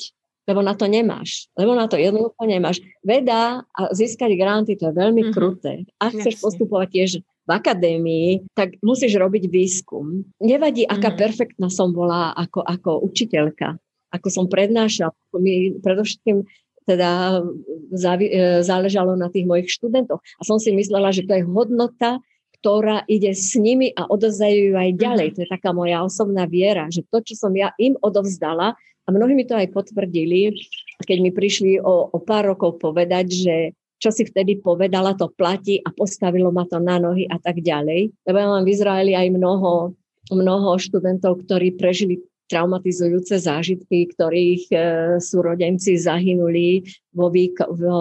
lebo 0.48 0.60
na 0.64 0.72
to 0.72 0.88
nemáš. 0.88 1.48
Lebo 1.56 1.76
na 1.76 1.88
to 1.88 2.00
jednoducho 2.00 2.40
nemáš. 2.44 2.80
Veda 3.04 3.64
a 3.68 3.80
získať 3.92 4.32
granty, 4.36 4.76
to 4.76 4.88
je 4.88 4.94
veľmi 4.96 5.28
mm-hmm. 5.28 5.36
kruté. 5.36 5.84
A 6.00 6.12
chceš 6.12 6.40
Jasne. 6.40 6.44
postupovať 6.44 6.88
tiež 6.92 7.10
v 7.24 7.50
akadémii, 7.52 8.28
tak 8.52 8.76
musíš 8.84 9.16
robiť 9.16 9.48
výskum. 9.48 10.28
Nevadí, 10.40 10.84
aká 10.84 11.12
mm-hmm. 11.12 11.20
perfektná 11.20 11.68
som 11.72 11.92
bola 11.96 12.36
ako, 12.36 12.60
ako 12.60 13.00
učiteľka, 13.08 13.80
ako 14.12 14.28
som 14.28 14.44
prednášala. 14.48 15.12
My 15.36 15.72
predovšetkým 15.80 16.44
teda 16.88 17.44
záležalo 18.64 19.12
na 19.20 19.28
tých 19.28 19.44
mojich 19.44 19.68
študentoch. 19.68 20.24
A 20.40 20.42
som 20.44 20.56
si 20.56 20.72
myslela, 20.72 21.12
že 21.12 21.28
to 21.28 21.36
je 21.36 21.44
hodnota, 21.44 22.24
ktorá 22.59 23.06
ide 23.06 23.30
s 23.30 23.55
nimi 23.55 23.94
a 23.94 24.10
odovzdajú 24.10 24.72
ju 24.72 24.74
aj 24.74 24.90
ďalej. 24.98 25.26
Mm-hmm. 25.30 25.36
To 25.39 25.44
je 25.47 25.55
taká 25.55 25.70
moja 25.70 26.02
osobná 26.02 26.44
viera, 26.51 26.90
že 26.90 27.06
to, 27.06 27.22
čo 27.22 27.39
som 27.39 27.55
ja 27.55 27.70
im 27.78 27.94
odovzdala, 28.02 28.74
a 28.76 29.09
mnohí 29.09 29.32
mi 29.32 29.48
to 29.48 29.56
aj 29.56 29.72
potvrdili, 29.72 30.52
keď 31.01 31.18
mi 31.24 31.32
prišli 31.32 31.80
o, 31.80 32.12
o 32.12 32.18
pár 32.20 32.52
rokov 32.52 32.76
povedať, 32.76 33.26
že 33.32 33.56
čo 33.98 34.12
si 34.12 34.28
vtedy 34.28 34.60
povedala, 34.60 35.16
to 35.16 35.32
platí 35.32 35.80
a 35.80 35.89
postavilo 35.90 36.52
ma 36.52 36.68
to 36.68 36.76
na 36.76 37.01
nohy 37.01 37.24
a 37.24 37.40
tak 37.40 37.64
ďalej. 37.64 38.12
Lebo 38.28 38.36
ja 38.36 38.47
mám 38.47 38.62
v 38.68 38.72
Izraeli 38.76 39.12
aj 39.16 39.32
mnoho, 39.32 39.97
mnoho 40.28 40.76
študentov, 40.76 41.40
ktorí 41.48 41.74
prežili 41.74 42.20
traumatizujúce 42.48 43.36
zážitky, 43.38 44.08
ktorých 44.16 44.64
e, 44.72 44.76
súrodenci 45.20 46.00
zahynuli 46.00 46.82
vo, 47.12 47.28
výko, 47.28 47.68
vo, 47.76 47.98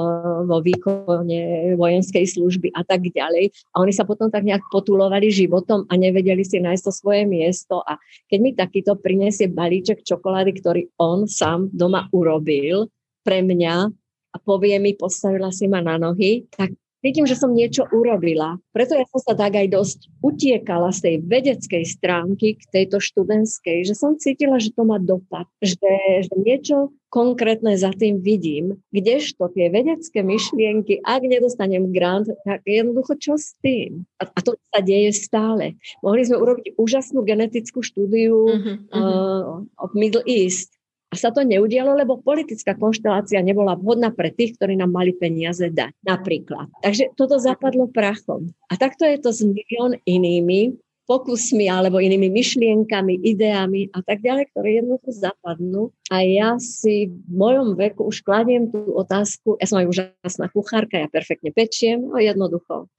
vo 0.48 0.58
výkone 0.64 1.76
vojenskej 1.76 2.24
služby 2.24 2.72
a 2.74 2.88
tak 2.88 3.06
ďalej. 3.12 3.52
A 3.76 3.84
oni 3.84 3.94
sa 3.94 4.08
potom 4.08 4.32
tak 4.32 4.48
nejak 4.48 4.64
potulovali 4.72 5.28
životom 5.28 5.84
a 5.92 5.94
nevedeli 6.00 6.48
si 6.48 6.64
nájsť 6.64 6.84
to 6.88 6.92
svoje 6.96 7.24
miesto. 7.28 7.84
A 7.84 8.00
keď 8.32 8.40
mi 8.40 8.52
takýto 8.56 8.96
prinesie 8.96 9.52
balíček 9.52 10.08
čokolády, 10.08 10.52
ktorý 10.58 10.82
on 10.98 11.28
sám 11.28 11.68
doma 11.76 12.08
urobil 12.16 12.88
pre 13.28 13.44
mňa, 13.44 13.92
a 14.28 14.38
povie 14.44 14.78
mi, 14.78 14.94
postavila 14.94 15.50
si 15.50 15.66
ma 15.66 15.82
na 15.82 15.98
nohy, 15.98 16.46
tak 16.54 16.72
vidím, 17.02 17.26
že 17.26 17.38
som 17.38 17.54
niečo 17.54 17.86
urobila. 17.90 18.58
Preto 18.72 18.96
ja 18.96 19.06
som 19.10 19.22
sa 19.22 19.34
tak 19.34 19.58
aj 19.58 19.68
dosť 19.70 20.00
utiekala 20.22 20.90
z 20.94 21.00
tej 21.04 21.16
vedeckej 21.26 21.84
stránky 21.84 22.58
k 22.58 22.64
tejto 22.72 23.02
študentskej, 23.02 23.88
že 23.88 23.94
som 23.98 24.18
cítila, 24.20 24.62
že 24.62 24.74
to 24.74 24.84
má 24.86 24.98
dopad, 25.02 25.50
že, 25.60 26.26
že 26.26 26.34
niečo 26.38 26.94
konkrétne 27.08 27.74
za 27.80 27.96
tým 27.96 28.20
vidím, 28.20 28.84
kdežto 28.92 29.48
tie 29.56 29.72
vedecké 29.72 30.22
myšlienky, 30.22 31.00
ak 31.02 31.24
nedostanem 31.24 31.90
grant, 31.96 32.28
tak 32.44 32.62
jednoducho 32.68 33.16
čo 33.16 33.34
s 33.40 33.56
tým? 33.64 34.04
A, 34.20 34.28
a 34.28 34.40
to 34.44 34.60
sa 34.76 34.84
deje 34.84 35.16
stále. 35.16 35.80
Mohli 36.04 36.28
sme 36.28 36.38
urobiť 36.44 36.76
úžasnú 36.76 37.24
genetickú 37.24 37.80
štúdiu 37.80 38.36
uh-huh, 38.36 38.76
uh-huh. 38.92 39.64
Uh, 39.64 39.82
of 39.82 39.96
Middle 39.96 40.24
East, 40.28 40.77
sa 41.16 41.32
to 41.32 41.44
neudialo, 41.48 41.96
lebo 41.96 42.20
politická 42.20 42.76
konštelácia 42.76 43.40
nebola 43.40 43.80
vhodná 43.80 44.12
pre 44.12 44.32
tých, 44.34 44.60
ktorí 44.60 44.76
nám 44.76 44.92
mali 44.92 45.16
peniaze 45.16 45.72
dať, 45.72 45.96
napríklad. 46.04 46.68
Takže 46.84 47.16
toto 47.16 47.40
zapadlo 47.40 47.88
prachom. 47.88 48.52
A 48.68 48.76
takto 48.76 49.08
je 49.08 49.18
to 49.24 49.32
s 49.32 49.40
milión 49.44 49.96
inými 50.04 50.76
pokusmi 51.08 51.72
alebo 51.72 52.04
inými 52.04 52.28
myšlienkami, 52.28 53.24
ideami 53.24 53.88
a 53.96 54.04
tak 54.04 54.20
ďalej, 54.20 54.52
ktoré 54.52 54.84
jednoducho 54.84 55.10
zapadnú. 55.16 55.96
A 56.12 56.20
ja 56.20 56.60
si 56.60 57.08
v 57.08 57.32
mojom 57.32 57.80
veku 57.80 58.12
už 58.12 58.20
kladiem 58.28 58.68
tú 58.68 58.92
otázku, 58.92 59.56
ja 59.56 59.66
som 59.72 59.80
aj 59.80 59.88
úžasná 59.88 60.52
kuchárka, 60.52 61.00
ja 61.00 61.08
perfektne 61.08 61.56
pečiem, 61.56 62.04
no 62.12 62.20
jednoducho. 62.20 62.92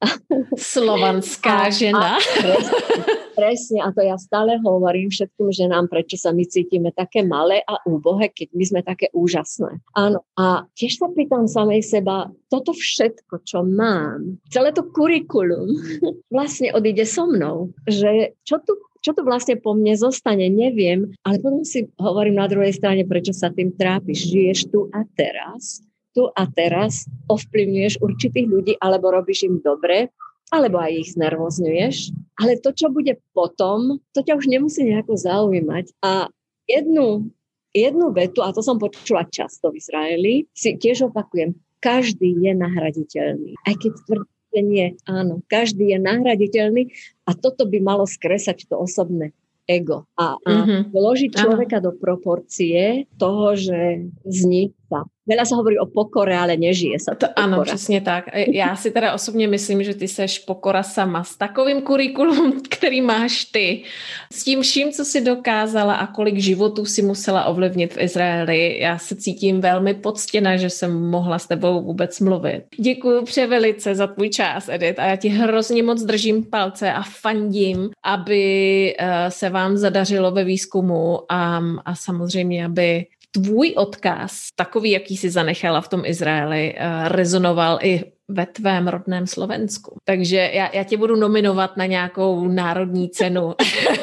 Slovanská 0.57 1.69
žena. 1.69 2.17
A, 2.17 2.25
a, 2.25 3.28
presne, 3.39 3.79
a 3.87 3.95
to 3.95 4.03
ja 4.03 4.19
stále 4.19 4.59
hovorím 4.59 5.15
všetkým 5.15 5.55
ženám, 5.55 5.87
prečo 5.87 6.19
sa 6.19 6.35
my 6.35 6.43
cítime 6.43 6.91
také 6.91 7.23
malé 7.23 7.63
a 7.63 7.79
úbohé, 7.87 8.35
keď 8.35 8.49
my 8.51 8.65
sme 8.67 8.81
také 8.83 9.15
úžasné. 9.15 9.79
Áno, 9.95 10.27
a 10.35 10.67
tiež 10.75 10.99
sa 10.99 11.07
pýtam 11.15 11.47
samej 11.47 11.87
seba, 11.87 12.35
toto 12.51 12.75
všetko, 12.75 13.47
čo 13.47 13.63
mám, 13.63 14.43
celé 14.51 14.75
to 14.75 14.83
kurikulum 14.91 15.71
vlastne 16.35 16.75
odíde 16.75 17.07
so 17.07 17.31
mnou, 17.31 17.71
že 17.87 18.35
čo 18.43 18.59
tu 18.59 18.75
čo 18.99 19.15
tu 19.15 19.23
vlastne 19.23 19.55
po 19.55 19.79
mne 19.79 19.95
zostane, 19.95 20.51
neviem, 20.51 21.15
ale 21.23 21.39
potom 21.39 21.63
si 21.63 21.87
hovorím 22.03 22.43
na 22.43 22.51
druhej 22.51 22.75
strane, 22.75 23.07
prečo 23.07 23.31
sa 23.31 23.55
tým 23.55 23.71
trápiš. 23.71 24.27
Žiješ 24.27 24.75
tu 24.75 24.91
a 24.91 25.07
teraz, 25.15 25.87
tu 26.19 26.27
a 26.35 26.43
teraz 26.51 27.07
ovplyvňuješ 27.31 28.03
určitých 28.03 28.47
ľudí 28.51 28.75
alebo 28.83 29.15
robíš 29.15 29.47
im 29.47 29.63
dobre 29.63 30.11
alebo 30.49 30.81
aj 30.81 30.93
ich 30.97 31.09
znervozňuješ, 31.15 31.97
ale 32.39 32.59
to, 32.63 32.71
čo 32.71 32.89
bude 32.89 33.19
potom, 33.35 33.99
to 34.15 34.23
ťa 34.23 34.39
už 34.39 34.47
nemusí 34.47 34.87
nejako 34.87 35.19
zaujímať. 35.19 35.91
A 36.07 36.31
jednu, 36.71 37.35
jednu 37.75 38.07
vetu, 38.15 38.47
a 38.47 38.55
to 38.55 38.63
som 38.63 38.79
počula 38.79 39.27
často 39.27 39.75
v 39.75 39.79
Izraeli, 39.83 40.35
si 40.55 40.79
tiež 40.79 41.11
opakujem, 41.11 41.59
každý 41.83 42.39
je 42.39 42.53
nahraditeľný. 42.55 43.53
Aj 43.67 43.75
keď 43.75 43.93
tvrdí, 44.07 44.35
že 44.49 44.61
nie, 44.65 44.87
áno, 45.05 45.45
každý 45.51 45.93
je 45.93 45.99
nahraditeľný 46.01 46.83
a 47.29 47.37
toto 47.37 47.69
by 47.69 47.79
malo 47.85 48.09
skresať 48.09 48.65
to 48.71 48.81
osobné 48.81 49.37
ego 49.69 50.09
a, 50.17 50.41
a 50.41 50.53
mm-hmm. 50.65 50.81
vložiť 50.97 51.31
človeka 51.37 51.85
ano. 51.85 51.85
do 51.85 51.93
proporcie 52.01 53.05
toho, 53.21 53.53
že 53.53 54.09
zní 54.25 54.73
sa 54.89 55.05
Veľa 55.29 55.45
sa 55.45 55.61
hovorí 55.61 55.77
o 55.77 55.87
pokore, 55.87 56.33
ale 56.33 56.57
nežije 56.57 56.97
sa 56.99 57.15
to. 57.15 57.29
áno, 57.37 57.63
přesně 57.63 58.01
tak. 58.01 58.25
Já 58.53 58.77
si 58.77 58.91
teda 58.91 59.13
osobně 59.13 59.49
myslím, 59.49 59.83
že 59.83 59.95
ty 59.95 60.09
seš 60.09 60.39
pokora 60.39 60.83
sama 60.83 61.25
s 61.25 61.37
takovým 61.37 61.83
kurikulum, 61.83 62.63
který 62.69 63.01
máš 63.01 63.45
ty. 63.45 63.83
S 64.33 64.45
tím 64.45 64.63
vším, 64.63 64.93
co 64.93 65.05
si 65.05 65.21
dokázala 65.21 65.95
a 65.95 66.07
kolik 66.07 66.39
životů 66.39 66.85
si 66.85 67.03
musela 67.03 67.45
ovlivnit 67.45 67.95
v 67.95 68.01
Izraeli. 68.01 68.79
Já 68.81 68.99
se 68.99 69.17
cítím 69.17 69.61
velmi 69.61 69.95
poctěna, 69.95 70.57
že 70.57 70.71
jsem 70.71 71.11
mohla 71.11 71.39
s 71.39 71.47
tebou 71.47 71.83
vůbec 71.83 72.21
mluvit. 72.21 72.63
Děkuji 72.79 73.23
převelice 73.23 73.95
za 73.95 74.07
tvůj 74.07 74.31
čas, 74.31 74.69
Edith, 74.69 74.99
a 74.99 75.05
já 75.05 75.17
ti 75.17 75.29
hrozně 75.29 75.83
moc 75.83 76.03
držím 76.03 76.45
palce 76.45 76.93
a 76.93 77.03
fandím, 77.03 77.91
aby 78.05 78.45
eh, 78.99 79.31
se 79.31 79.51
vám 79.51 79.77
zadařilo 79.77 80.31
ve 80.31 80.45
výzkumu 80.45 81.33
a, 81.33 81.63
a 81.85 81.95
samozřejmě, 81.95 82.65
aby 82.65 83.05
tvůj 83.43 83.75
odkaz, 83.77 84.49
takový, 84.57 84.91
jaký 84.91 85.17
si 85.17 85.31
zanechala 85.31 85.81
v 85.81 85.89
tom 85.89 86.03
Izraeli, 86.05 86.75
eh, 86.77 87.09
rezonoval 87.09 87.79
i 87.83 88.05
ve 88.29 88.47
tvém 88.47 88.89
rodném 88.89 89.27
Slovensku. 89.27 89.97
Takže 90.05 90.51
já, 90.55 90.71
já 90.73 90.85
tě 90.85 90.97
budu 90.97 91.17
nominovat 91.17 91.77
na 91.77 91.87
nějakou 91.87 92.49
národní 92.49 93.11
cenu 93.11 93.55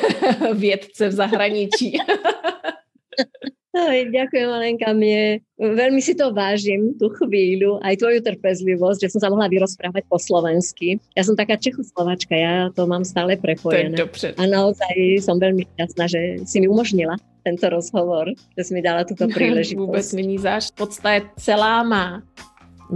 vědce 0.53 1.09
v 1.09 1.11
zahraničí. 1.11 1.97
Aj, 3.75 3.99
ďakujem, 4.07 4.47
Alenka, 4.47 4.95
mne 4.95 5.43
veľmi 5.59 5.99
si 5.99 6.15
to 6.15 6.31
vážim, 6.31 6.95
tú 6.95 7.11
chvíľu, 7.11 7.83
aj 7.83 7.99
tvoju 7.99 8.23
trpezlivosť, 8.23 9.03
že 9.03 9.11
som 9.11 9.19
sa 9.19 9.27
mohla 9.27 9.51
vyrozprávať 9.51 10.07
po 10.07 10.15
slovensky. 10.15 10.95
Ja 11.11 11.27
som 11.27 11.35
taká 11.35 11.59
Čechoslovačka, 11.59 12.31
ja 12.31 12.71
to 12.71 12.87
mám 12.87 13.03
stále 13.03 13.35
prepojené. 13.35 13.99
To 13.99 14.07
je 14.07 14.31
A 14.39 14.43
naozaj 14.47 14.95
som 15.19 15.43
veľmi 15.43 15.67
šťastná, 15.75 16.07
že 16.07 16.47
si 16.47 16.63
mi 16.63 16.71
umožnila 16.71 17.19
tento 17.43 17.67
rozhovor, 17.67 18.31
že 18.55 18.61
si 18.63 18.71
mi 18.71 18.79
dala 18.79 19.03
túto 19.03 19.27
príležitosť. 19.35 19.75
Vůbec 19.75 20.07
není 20.15 20.39
záž, 20.39 20.71
podsta 20.71 21.19
je 21.19 21.21
celá 21.35 21.83
má. 21.83 22.23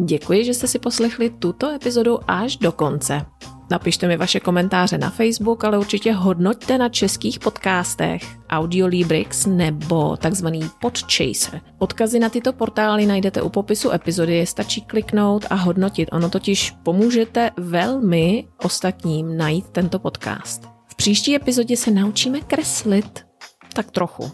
Děkuji, 0.04 0.44
že 0.46 0.54
jste 0.54 0.68
si 0.68 0.80
poslechli 0.80 1.30
tuto 1.30 1.76
epizodu 1.76 2.20
až 2.28 2.56
do 2.58 2.72
konce. 2.72 3.26
Napište 3.72 4.08
mi 4.08 4.18
vaše 4.18 4.40
komentáře 4.40 4.98
na 4.98 5.10
Facebook, 5.10 5.64
ale 5.64 5.78
určitě 5.78 6.14
hodnoťte 6.14 6.78
na 6.78 6.90
českých 6.90 7.40
podcastech 7.40 8.22
Audiolibrix 8.50 9.46
nebo 9.46 10.18
takzvaný 10.18 10.62
Podchaser. 10.82 11.62
Odkazy 11.78 12.20
na 12.20 12.30
tyto 12.30 12.54
portály 12.54 13.06
najdete 13.06 13.42
u 13.42 13.50
popisu 13.50 13.92
epizody, 13.92 14.46
stačí 14.46 14.82
kliknout 14.82 15.46
a 15.50 15.56
hodnotit. 15.56 16.10
Ono 16.12 16.30
totiž 16.30 16.72
pomůžete 16.84 17.52
velmi 17.58 18.48
ostatním 18.64 19.38
najít 19.38 19.70
tento 19.70 20.00
podcast. 20.00 20.70
V 20.88 20.96
příští 20.96 21.36
epizodě 21.36 21.78
se 21.78 21.92
naučíme 21.92 22.42
kreslit 22.42 23.26
tak 23.74 23.92
trochu 23.92 24.32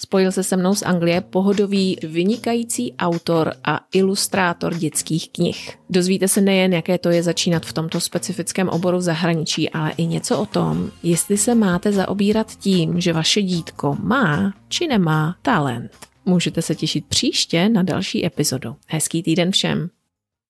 Spojil 0.00 0.32
se 0.32 0.42
se 0.42 0.56
mnou 0.56 0.74
z 0.74 0.82
Anglie 0.82 1.20
pohodový, 1.20 1.96
vynikající 2.02 2.94
autor 2.98 3.52
a 3.64 3.80
ilustrátor 3.94 4.74
dětských 4.74 5.30
knih. 5.30 5.78
Dozvíte 5.90 6.28
se 6.28 6.40
nejen, 6.40 6.72
jaké 6.72 6.98
to 6.98 7.10
je 7.10 7.22
začínat 7.22 7.66
v 7.66 7.72
tomto 7.72 8.00
specifickém 8.00 8.68
oboru 8.68 8.98
v 8.98 9.02
zahraničí, 9.02 9.70
ale 9.70 9.92
i 9.96 10.06
něco 10.06 10.38
o 10.38 10.46
tom, 10.46 10.90
jestli 11.02 11.38
se 11.38 11.54
máte 11.54 11.92
zaobírat 11.92 12.56
tím, 12.56 13.00
že 13.00 13.12
vaše 13.12 13.42
dítko 13.42 13.96
má 14.02 14.52
či 14.68 14.86
nemá 14.86 15.36
talent. 15.42 15.90
Můžete 16.24 16.62
se 16.62 16.74
těšit 16.74 17.04
příště 17.06 17.68
na 17.68 17.82
další 17.82 18.26
epizodu. 18.26 18.76
Hezký 18.86 19.22
týden 19.22 19.50
všem. 19.50 19.90